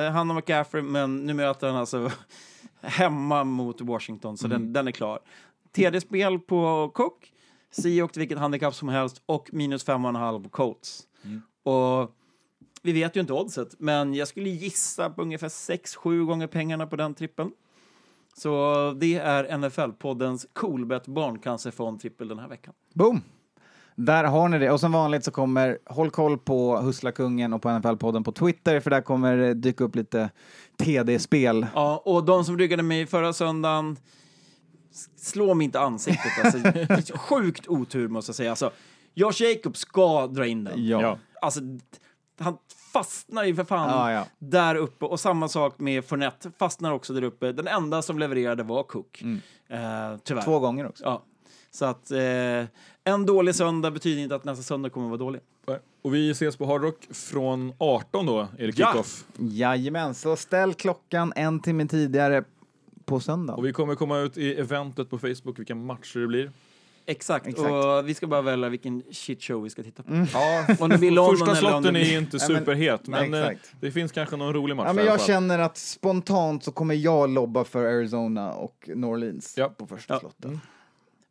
eh, 0.07 0.13
han 0.13 0.31
och 0.31 0.37
McCaffrey, 0.37 0.83
men 0.83 1.27
nu 1.27 1.35
möter 1.35 1.67
han 1.67 1.77
alltså 1.77 2.11
hemma 2.81 3.45
mot 3.45 3.81
Washington, 3.81 4.39
så 4.39 4.49
den, 4.49 4.73
den 4.73 4.89
är 4.89 4.93
klar. 4.93 5.19
TD-spel 5.73 6.39
på 6.39 6.91
Cook, 6.95 7.33
Seahawks 7.71 8.13
till 8.13 8.21
vilket 8.21 8.39
handikapp 8.39 8.75
som 8.75 8.89
helst 8.89 9.23
och 9.27 9.49
minus 9.53 9.87
5,5 9.87 10.43
på 10.43 10.49
Colts. 10.49 11.03
Och 11.63 12.15
vi 12.83 12.93
vet 12.93 13.17
ju 13.17 13.21
inte 13.21 13.33
oddset, 13.33 13.69
men 13.79 14.15
jag 14.15 14.29
skulle 14.29 14.49
gissa 14.51 15.11
på 15.11 15.23
ungefär 15.23 15.49
6-7 15.49 16.25
gånger 16.27 16.47
pengarna 16.47 16.87
på 16.87 16.97
den 16.97 17.15
trippen. 17.15 17.51
Så 18.37 18.95
det 19.01 19.15
är 19.15 19.45
NFL-poddens 19.59 20.47
Coolbet 20.53 21.07
barncancerfond 21.07 22.01
trippel 22.01 22.29
den 22.29 22.39
här 22.39 22.49
veckan. 22.49 22.75
Boom! 22.95 23.21
Där 23.97 24.25
har 24.25 24.49
ni 24.49 24.59
det. 24.59 24.71
Och 24.71 24.81
som 24.81 24.93
vanligt 24.93 25.25
så 25.25 25.31
kommer, 25.31 25.79
håll 25.87 26.11
koll 26.11 26.39
på 26.39 26.77
Husslakungen 26.77 27.53
och 27.53 27.63
på 27.63 27.69
NFL-podden 27.69 28.25
på 28.25 28.33
Twitter 28.33 28.81
för 28.81 28.91
där 28.91 29.01
kommer 29.01 29.37
det 29.37 29.55
dyka 29.55 29.85
upp 29.85 29.97
lite 29.97 30.31
TD-spel. 30.77 31.67
Ja, 31.75 32.03
och 32.05 32.25
de 32.25 32.45
som 32.45 32.59
ryggade 32.59 32.83
mig 32.83 33.07
förra 33.07 33.33
söndagen, 33.33 33.97
slå 35.17 35.55
mig 35.55 35.65
inte 35.65 35.81
ansiktet. 35.81 36.45
Alltså, 36.45 37.17
sjukt 37.19 37.69
otur 37.69 38.09
måste 38.09 38.31
jag 38.31 38.37
säga. 38.37 38.51
Alltså, 38.51 38.71
Josh 39.15 39.43
Jacobs 39.43 39.81
ska 39.81 40.27
dra 40.27 40.47
in 40.47 40.65
den. 40.65 40.87
Ja. 40.87 41.19
Alltså, 41.41 41.61
han 42.39 42.57
fastnar 42.95 43.45
ju 43.45 43.55
för 43.55 43.65
fan 43.65 43.91
Ja, 43.91 44.13
ja. 44.13 44.27
där 44.39 44.75
uppe. 44.75 45.05
Och 45.05 45.21
samma 45.21 45.49
sak 45.49 45.79
med 45.79 46.05
Fournette, 46.05 46.51
fastnar 46.59 46.93
också 46.93 47.13
där 47.13 47.23
uppe. 47.25 47.53
Den 47.53 47.69
enda 47.69 48.03
som 48.03 48.19
levererade 48.19 48.63
var 48.63 48.83
Cook. 48.83 49.23
Eh, 49.23 50.17
tyvärr. 50.25 50.43
Två 50.45 50.59
gånger 50.59 50.87
också. 50.89 51.05
Ja. 51.05 51.23
Så 51.71 51.85
att 51.85 52.11
eh, 52.11 52.19
en 53.05 53.27
dålig 53.27 53.55
söndag 53.55 53.91
betyder 53.91 54.23
inte 54.23 54.35
att 54.35 54.45
nästa 54.45 54.63
söndag 54.63 54.91
kommer 54.91 55.09
vara 55.09 55.19
dålig. 55.19 55.41
Och 56.03 56.15
vi 56.15 56.31
ses 56.31 56.57
på 56.57 56.67
Hard 56.67 56.83
Rock 56.83 57.09
från 57.11 57.73
18 57.79 58.27
då, 58.27 58.41
är 58.41 58.67
det 58.67 58.79
Ja. 58.79 58.87
kickoff. 58.93 59.25
Jajamän, 59.39 60.15
så 60.15 60.37
ställ 60.37 60.75
klockan 60.75 61.33
en 61.37 61.61
timme 61.61 61.87
tidigare 61.87 62.45
på 63.05 63.21
söndag. 63.21 63.55
Och 63.55 63.65
vi 63.67 63.73
kommer 63.73 63.95
komma 63.95 64.19
ut 64.19 64.37
i 64.39 64.55
eventet 64.55 65.11
på 65.11 65.19
Facebook 65.19 65.59
vilka 65.59 65.75
matcher 65.75 66.19
det 66.21 66.27
blir. 66.27 66.51
Exakt. 67.07 67.47
Exakt. 67.47 67.71
och 67.71 68.09
vi 68.09 68.15
ska 68.15 68.27
bara 68.27 68.43
välja 68.43 68.69
vilken 68.69 69.03
shitshow 69.11 69.63
vi 69.63 69.71
ska 69.71 69.83
titta 69.83 70.03
på. 70.03 70.27
Ja, 70.33 70.67
Om 70.81 70.89
det 70.91 70.99
blir 70.99 71.11
London 71.11 71.37
första 71.47 71.59
eller 71.59 71.75
om 71.75 71.83
det 71.83 71.89
slotten 71.89 71.97
är 71.97 72.01
blir... 72.01 72.13
ju 72.13 72.19
inte 72.19 72.37
men- 72.37 72.41
superhet, 72.47 73.07
men, 73.07 73.31
Nej, 73.31 73.43
eh, 73.53 73.59
det 73.81 73.91
finns 73.91 74.13
kanske 74.13 74.37
någon 74.37 74.53
rolig 74.55 74.77
match 74.77 74.87
Ja, 74.87 74.93
men 74.93 75.05
jag 75.07 75.21
känner 75.21 75.59
att 75.59 75.77
spontant 75.77 76.65
så 76.65 76.73
kommer 76.73 76.95
jag 76.95 77.31
lobba 77.31 77.65
för 77.65 77.85
Arizona 77.85 78.53
och 78.53 78.89
New 78.95 79.11
Orleans 79.11 79.55
Ja. 79.57 79.69
på 79.69 79.87
första 79.87 80.15
Ja. 80.15 80.21
slotten. 80.21 80.61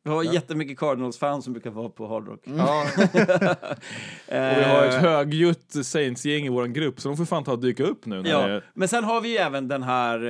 Vi 0.05 0.09
har 0.09 0.23
jättemycket 0.23 0.79
Cardinals-fans 0.79 1.43
som 1.43 1.53
brukar 1.53 1.69
vara 1.71 1.89
på 1.89 2.07
Hard 2.07 2.27
Rock. 2.27 2.41
Ja. 2.43 2.85
och 3.03 4.33
vi 4.57 4.63
har 4.63 4.85
ett 4.85 5.01
högljutt 5.01 5.85
Saints-gäng 5.85 6.45
i 6.45 6.49
vår 6.49 6.65
grupp, 6.67 7.01
så 7.01 7.09
de 7.09 7.17
får 7.17 7.25
fan 7.25 7.43
ta 7.43 7.51
och 7.51 7.59
dyka 7.59 7.83
upp 7.83 8.05
nu. 8.05 8.21
När 8.21 8.29
Ja, 8.29 8.47
det, 8.47 8.63
men 8.73 8.87
sen 8.87 9.03
har 9.03 9.21
vi 9.21 9.29
ju 9.29 9.35
även 9.37 9.67
den 9.67 9.83
här 9.83 10.25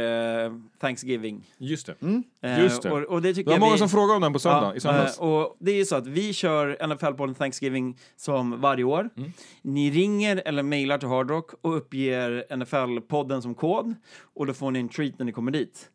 eh, 0.46 0.52
Thanksgiving. 0.82 1.44
just 1.58 1.86
det. 1.88 1.96
Eh, 2.42 2.60
Just 2.64 2.82
det. 2.82 2.92
Och, 2.92 3.02
och 3.04 3.22
det 3.22 3.28
Det 3.30 3.34
tycker 3.34 3.46
var 3.46 3.54
jag 3.54 3.60
många 3.60 3.72
vi... 3.74 3.78
som 3.80 3.90
frågade 3.90 4.16
om 4.16 4.22
den 4.22 4.34
på 4.34 4.40
söndag, 4.40 4.76
i 4.76 4.80
söndags. 4.80 5.18
eh, 5.20 5.24
och 5.26 5.56
det 5.60 5.72
är 5.72 5.76
ju 5.76 5.86
så 5.86 5.96
att 5.96 6.08
vi 6.08 6.34
kör 6.34 6.78
NFL-podden 6.82 7.34
Thanksgiving 7.34 7.98
som 8.18 8.62
varje 8.62 8.84
år. 8.84 9.10
Mm. 9.18 9.32
Ni 9.62 9.92
ringer 9.92 10.42
eller 10.46 10.64
mejlar 10.64 10.98
till 10.98 11.08
Hard 11.08 11.30
Rock 11.30 11.52
och 11.62 11.78
uppger 11.78 12.46
NFL-podden 12.50 13.42
som 13.42 13.56
kod 13.56 13.96
och 14.36 14.46
då 14.46 14.54
får 14.54 14.72
ni 14.72 14.80
en 14.80 14.90
treat 14.90 15.14
när 15.20 15.26
ni 15.26 15.32
kommer 15.32 15.52
dit. 15.52 15.90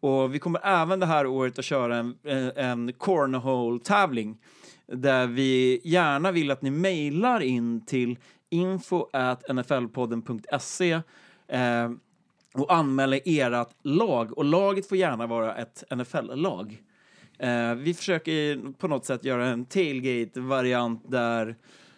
Och 0.00 0.34
vi 0.34 0.38
kommer 0.38 0.60
även 0.64 1.00
det 1.00 1.06
här 1.06 1.26
året 1.26 1.58
att 1.58 1.64
köra 1.64 1.96
en, 1.96 2.16
en 2.56 2.92
cornhole-tävling 2.92 4.38
där 4.86 5.26
vi 5.26 5.80
gärna 5.84 6.32
vill 6.32 6.50
att 6.50 6.62
ni 6.62 6.70
mejlar 6.70 7.40
in 7.40 7.86
till 7.86 8.18
info 8.50 9.06
nflpodden.se 9.52 10.92
eh, 11.48 11.90
och 12.54 12.74
anmäler 12.74 13.20
ert 13.24 13.68
lag. 13.82 14.38
Och 14.38 14.44
laget 14.44 14.88
får 14.88 14.98
gärna 14.98 15.26
vara 15.26 15.54
ett 15.54 15.84
NFL-lag. 15.90 16.82
Eh, 17.38 17.74
vi 17.74 17.94
försöker 17.94 18.72
på 18.72 18.88
något 18.88 19.04
sätt 19.04 19.24
göra 19.24 19.46
en 19.46 19.64
tailgate-variant 19.64 21.10
där 21.10 21.56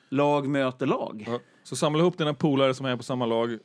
lag 0.08 0.48
möter 0.48 0.86
lag. 0.86 1.24
Ja. 1.26 1.40
Så 1.64 1.76
samla 1.76 1.98
ihop 1.98 2.18
dina 2.18 2.34
polare 2.34 2.74
som 2.74 2.86
är 2.86 2.96
på 2.96 3.02
samma 3.02 3.26
lag 3.26 3.58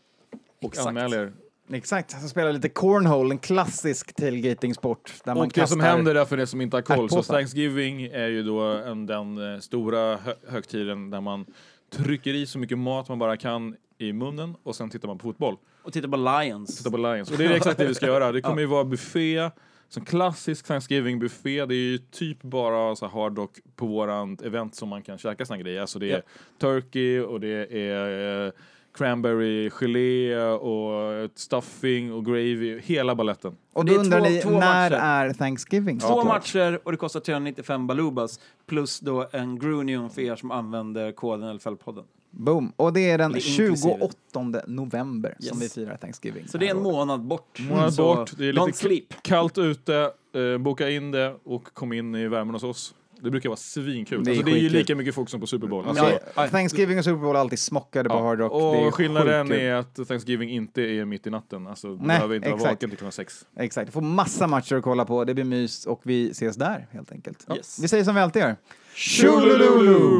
och 0.61 0.69
Exakt. 0.69 0.87
anmäl 0.87 1.13
er. 1.13 1.33
Exakt, 1.71 2.21
så 2.21 2.29
spelar 2.29 2.53
lite 2.53 2.69
cornhole, 2.69 3.33
en 3.33 3.39
klassisk 3.39 4.13
tailgating-sport. 4.15 5.13
Där 5.23 5.35
man 5.35 5.45
Och 5.47 5.51
det 5.53 5.67
som 5.67 5.79
händer 5.79 6.13
där 6.13 6.25
för 6.25 6.37
det 6.37 6.47
som 6.47 6.61
inte 6.61 6.77
har 6.77 6.81
koll, 6.81 7.09
så. 7.09 7.23
Thanksgiving 7.23 8.03
är 8.03 8.27
ju 8.27 8.43
då 8.43 8.59
en, 8.61 9.05
den 9.05 9.53
eh, 9.53 9.59
stora 9.59 10.17
hö 10.17 10.33
högtiden 10.47 11.09
där 11.09 11.21
man 11.21 11.45
trycker 11.93 12.33
i 12.33 12.45
så 12.45 12.59
mycket 12.59 12.77
mat 12.77 13.09
man 13.09 13.19
bara 13.19 13.37
kan 13.37 13.75
i 13.97 14.13
munnen 14.13 14.55
och 14.63 14.75
sen 14.75 14.89
tittar 14.89 15.07
man 15.07 15.17
på 15.17 15.23
fotboll. 15.23 15.57
Och 15.83 15.93
titta 15.93 16.07
på 16.07 16.17
Lions. 16.17 16.77
Titta 16.77 16.91
på 16.91 16.97
Lions. 16.97 17.31
Och 17.31 17.37
det 17.37 17.45
är 17.45 17.51
exakt 17.51 17.77
det 17.77 17.87
vi 17.87 17.95
ska 17.95 18.05
göra. 18.15 18.31
Det 18.31 18.41
kommer 18.41 18.61
ju 18.61 18.65
vara 18.67 18.83
buffé, 18.83 19.49
som 19.89 20.05
klassisk 20.05 20.65
Thanksgiving-buffé. 20.67 21.65
Det 21.65 21.75
är 21.75 21.91
ju 21.91 21.97
typ 21.97 22.41
bara 22.43 22.95
så 22.95 23.07
hard 23.07 23.37
rock 23.37 23.57
på 23.75 23.85
våran 23.85 24.37
event 24.43 24.75
som 24.75 24.89
man 24.89 25.01
kan 25.03 25.17
käka 25.17 25.45
såna 25.45 25.59
grejer. 25.59 25.81
Alltså 25.81 25.99
det 25.99 26.11
är 26.11 26.15
Ja. 26.15 26.21
turkey 26.61 27.19
och 27.19 27.39
det 27.39 27.73
är 27.73 28.45
eh, 28.45 28.51
cranberry 28.97 29.69
gelé 29.69 30.37
och 30.45 31.29
stuffing 31.35 32.13
och 32.13 32.25
gravy, 32.25 32.79
hela 32.79 33.15
balletten. 33.15 33.55
Och 33.73 33.85
Det 33.85 33.91
då 33.93 33.99
är 33.99 34.03
undrar 34.03 34.19
två- 34.19 34.25
ni, 34.29 34.41
två 34.41 34.49
när 34.49 34.89
matcher. 34.89 34.95
är 34.95 35.33
Thanksgiving? 35.33 35.99
Två 35.99 36.23
matcher 36.23 36.79
och 36.83 36.91
det 36.91 36.97
kostar 36.97 37.19
395 37.19 37.87
balubas 37.87 38.39
plus 38.67 38.99
då 38.99 39.27
en 39.31 39.59
Grunion 39.59 40.09
för 40.09 40.21
er 40.21 40.35
som 40.35 40.51
använder 40.51 41.11
koden 41.11 41.49
LFL-podden. 41.59 42.03
Boom. 42.31 42.73
Och 42.75 42.93
det 42.93 43.09
är 43.09 43.17
den 43.17 43.31
Det 43.31 43.37
är 43.39 43.49
inklusive. 43.61 43.97
28 43.99 44.63
november 44.67 45.35
som 45.39 45.61
Yes. 45.61 45.77
vi 45.77 45.81
firar 45.83 45.97
Thanksgiving. 45.97 46.47
Så 46.47 46.57
det 46.57 46.67
är 46.67 46.71
en 46.75 46.83
månad 46.83 47.21
bort. 47.21 47.59
Månad 47.69 47.93
Så 47.93 48.15
bort, 48.15 48.31
det 48.37 48.49
är 48.49 48.53
lite 48.53 48.77
sleep. 48.77 49.03
kallt 49.21 49.57
ute, 49.57 50.11
eh, 50.35 50.57
boka 50.57 50.89
in 50.89 51.11
det 51.11 51.35
och 51.43 51.63
kom 51.73 51.93
in 51.93 52.15
i 52.15 52.27
värmen 52.27 52.55
hos 52.55 52.63
oss. 52.63 52.93
Det 53.21 53.31
brukar 53.31 53.49
vara 53.49 53.57
svinkul. 53.57 54.23
Det 54.23 54.29
är 54.29 54.31
alltså, 54.31 54.45
det 54.45 54.51
är 54.51 54.61
ju 54.61 54.69
lika 54.69 54.95
mycket 54.95 55.15
folk 55.15 55.29
som 55.29 55.39
på 55.39 55.47
Super 55.47 55.67
Bowl. 55.67 55.87
Alltså, 55.87 56.19
Ja, 56.35 56.47
Thanksgiving 56.47 56.97
och 56.97 57.03
Super 57.03 57.21
Bowl 57.21 57.35
är 57.35 57.39
alltid 57.39 57.59
smockade 57.59 58.09
på 58.09 58.15
Ja, 58.15 58.21
Hard 58.21 58.39
Rock. 58.39 58.51
det 58.51 58.57
är 58.81 58.87
Och 58.87 58.95
skillnaden 58.95 59.51
är 59.51 59.73
att 59.73 60.07
Thanksgiving 60.07 60.49
inte 60.49 60.81
är 60.81 61.05
mitt 61.05 61.27
i 61.27 61.29
natten. 61.29 61.67
Alltså, 61.67 61.87
du 61.87 61.97
Nej, 61.97 62.07
behöver 62.07 62.35
inte 62.35 62.49
vara 62.49 62.55
exakt. 62.57 62.73
vaken 62.73 62.89
till 62.89 62.97
klockan 62.97 63.11
sex. 63.11 63.45
Exakt, 63.59 63.85
du 63.87 63.91
får 63.91 64.01
massa 64.01 64.47
matcher 64.47 64.75
att 64.75 64.83
kolla 64.83 65.05
på, 65.05 65.23
det 65.23 65.33
blir 65.33 65.43
mys 65.43 65.85
och 65.85 66.01
vi 66.03 66.29
ses 66.29 66.55
där 66.55 66.87
helt 66.91 67.11
enkelt. 67.11 67.45
Yes. 67.55 67.79
Vi 67.83 67.87
säger 67.87 68.03
som 68.03 68.15
vi 68.15 68.21
alltid 68.21 68.41
gör. 68.41 68.55
Tjolululu! 68.95 70.19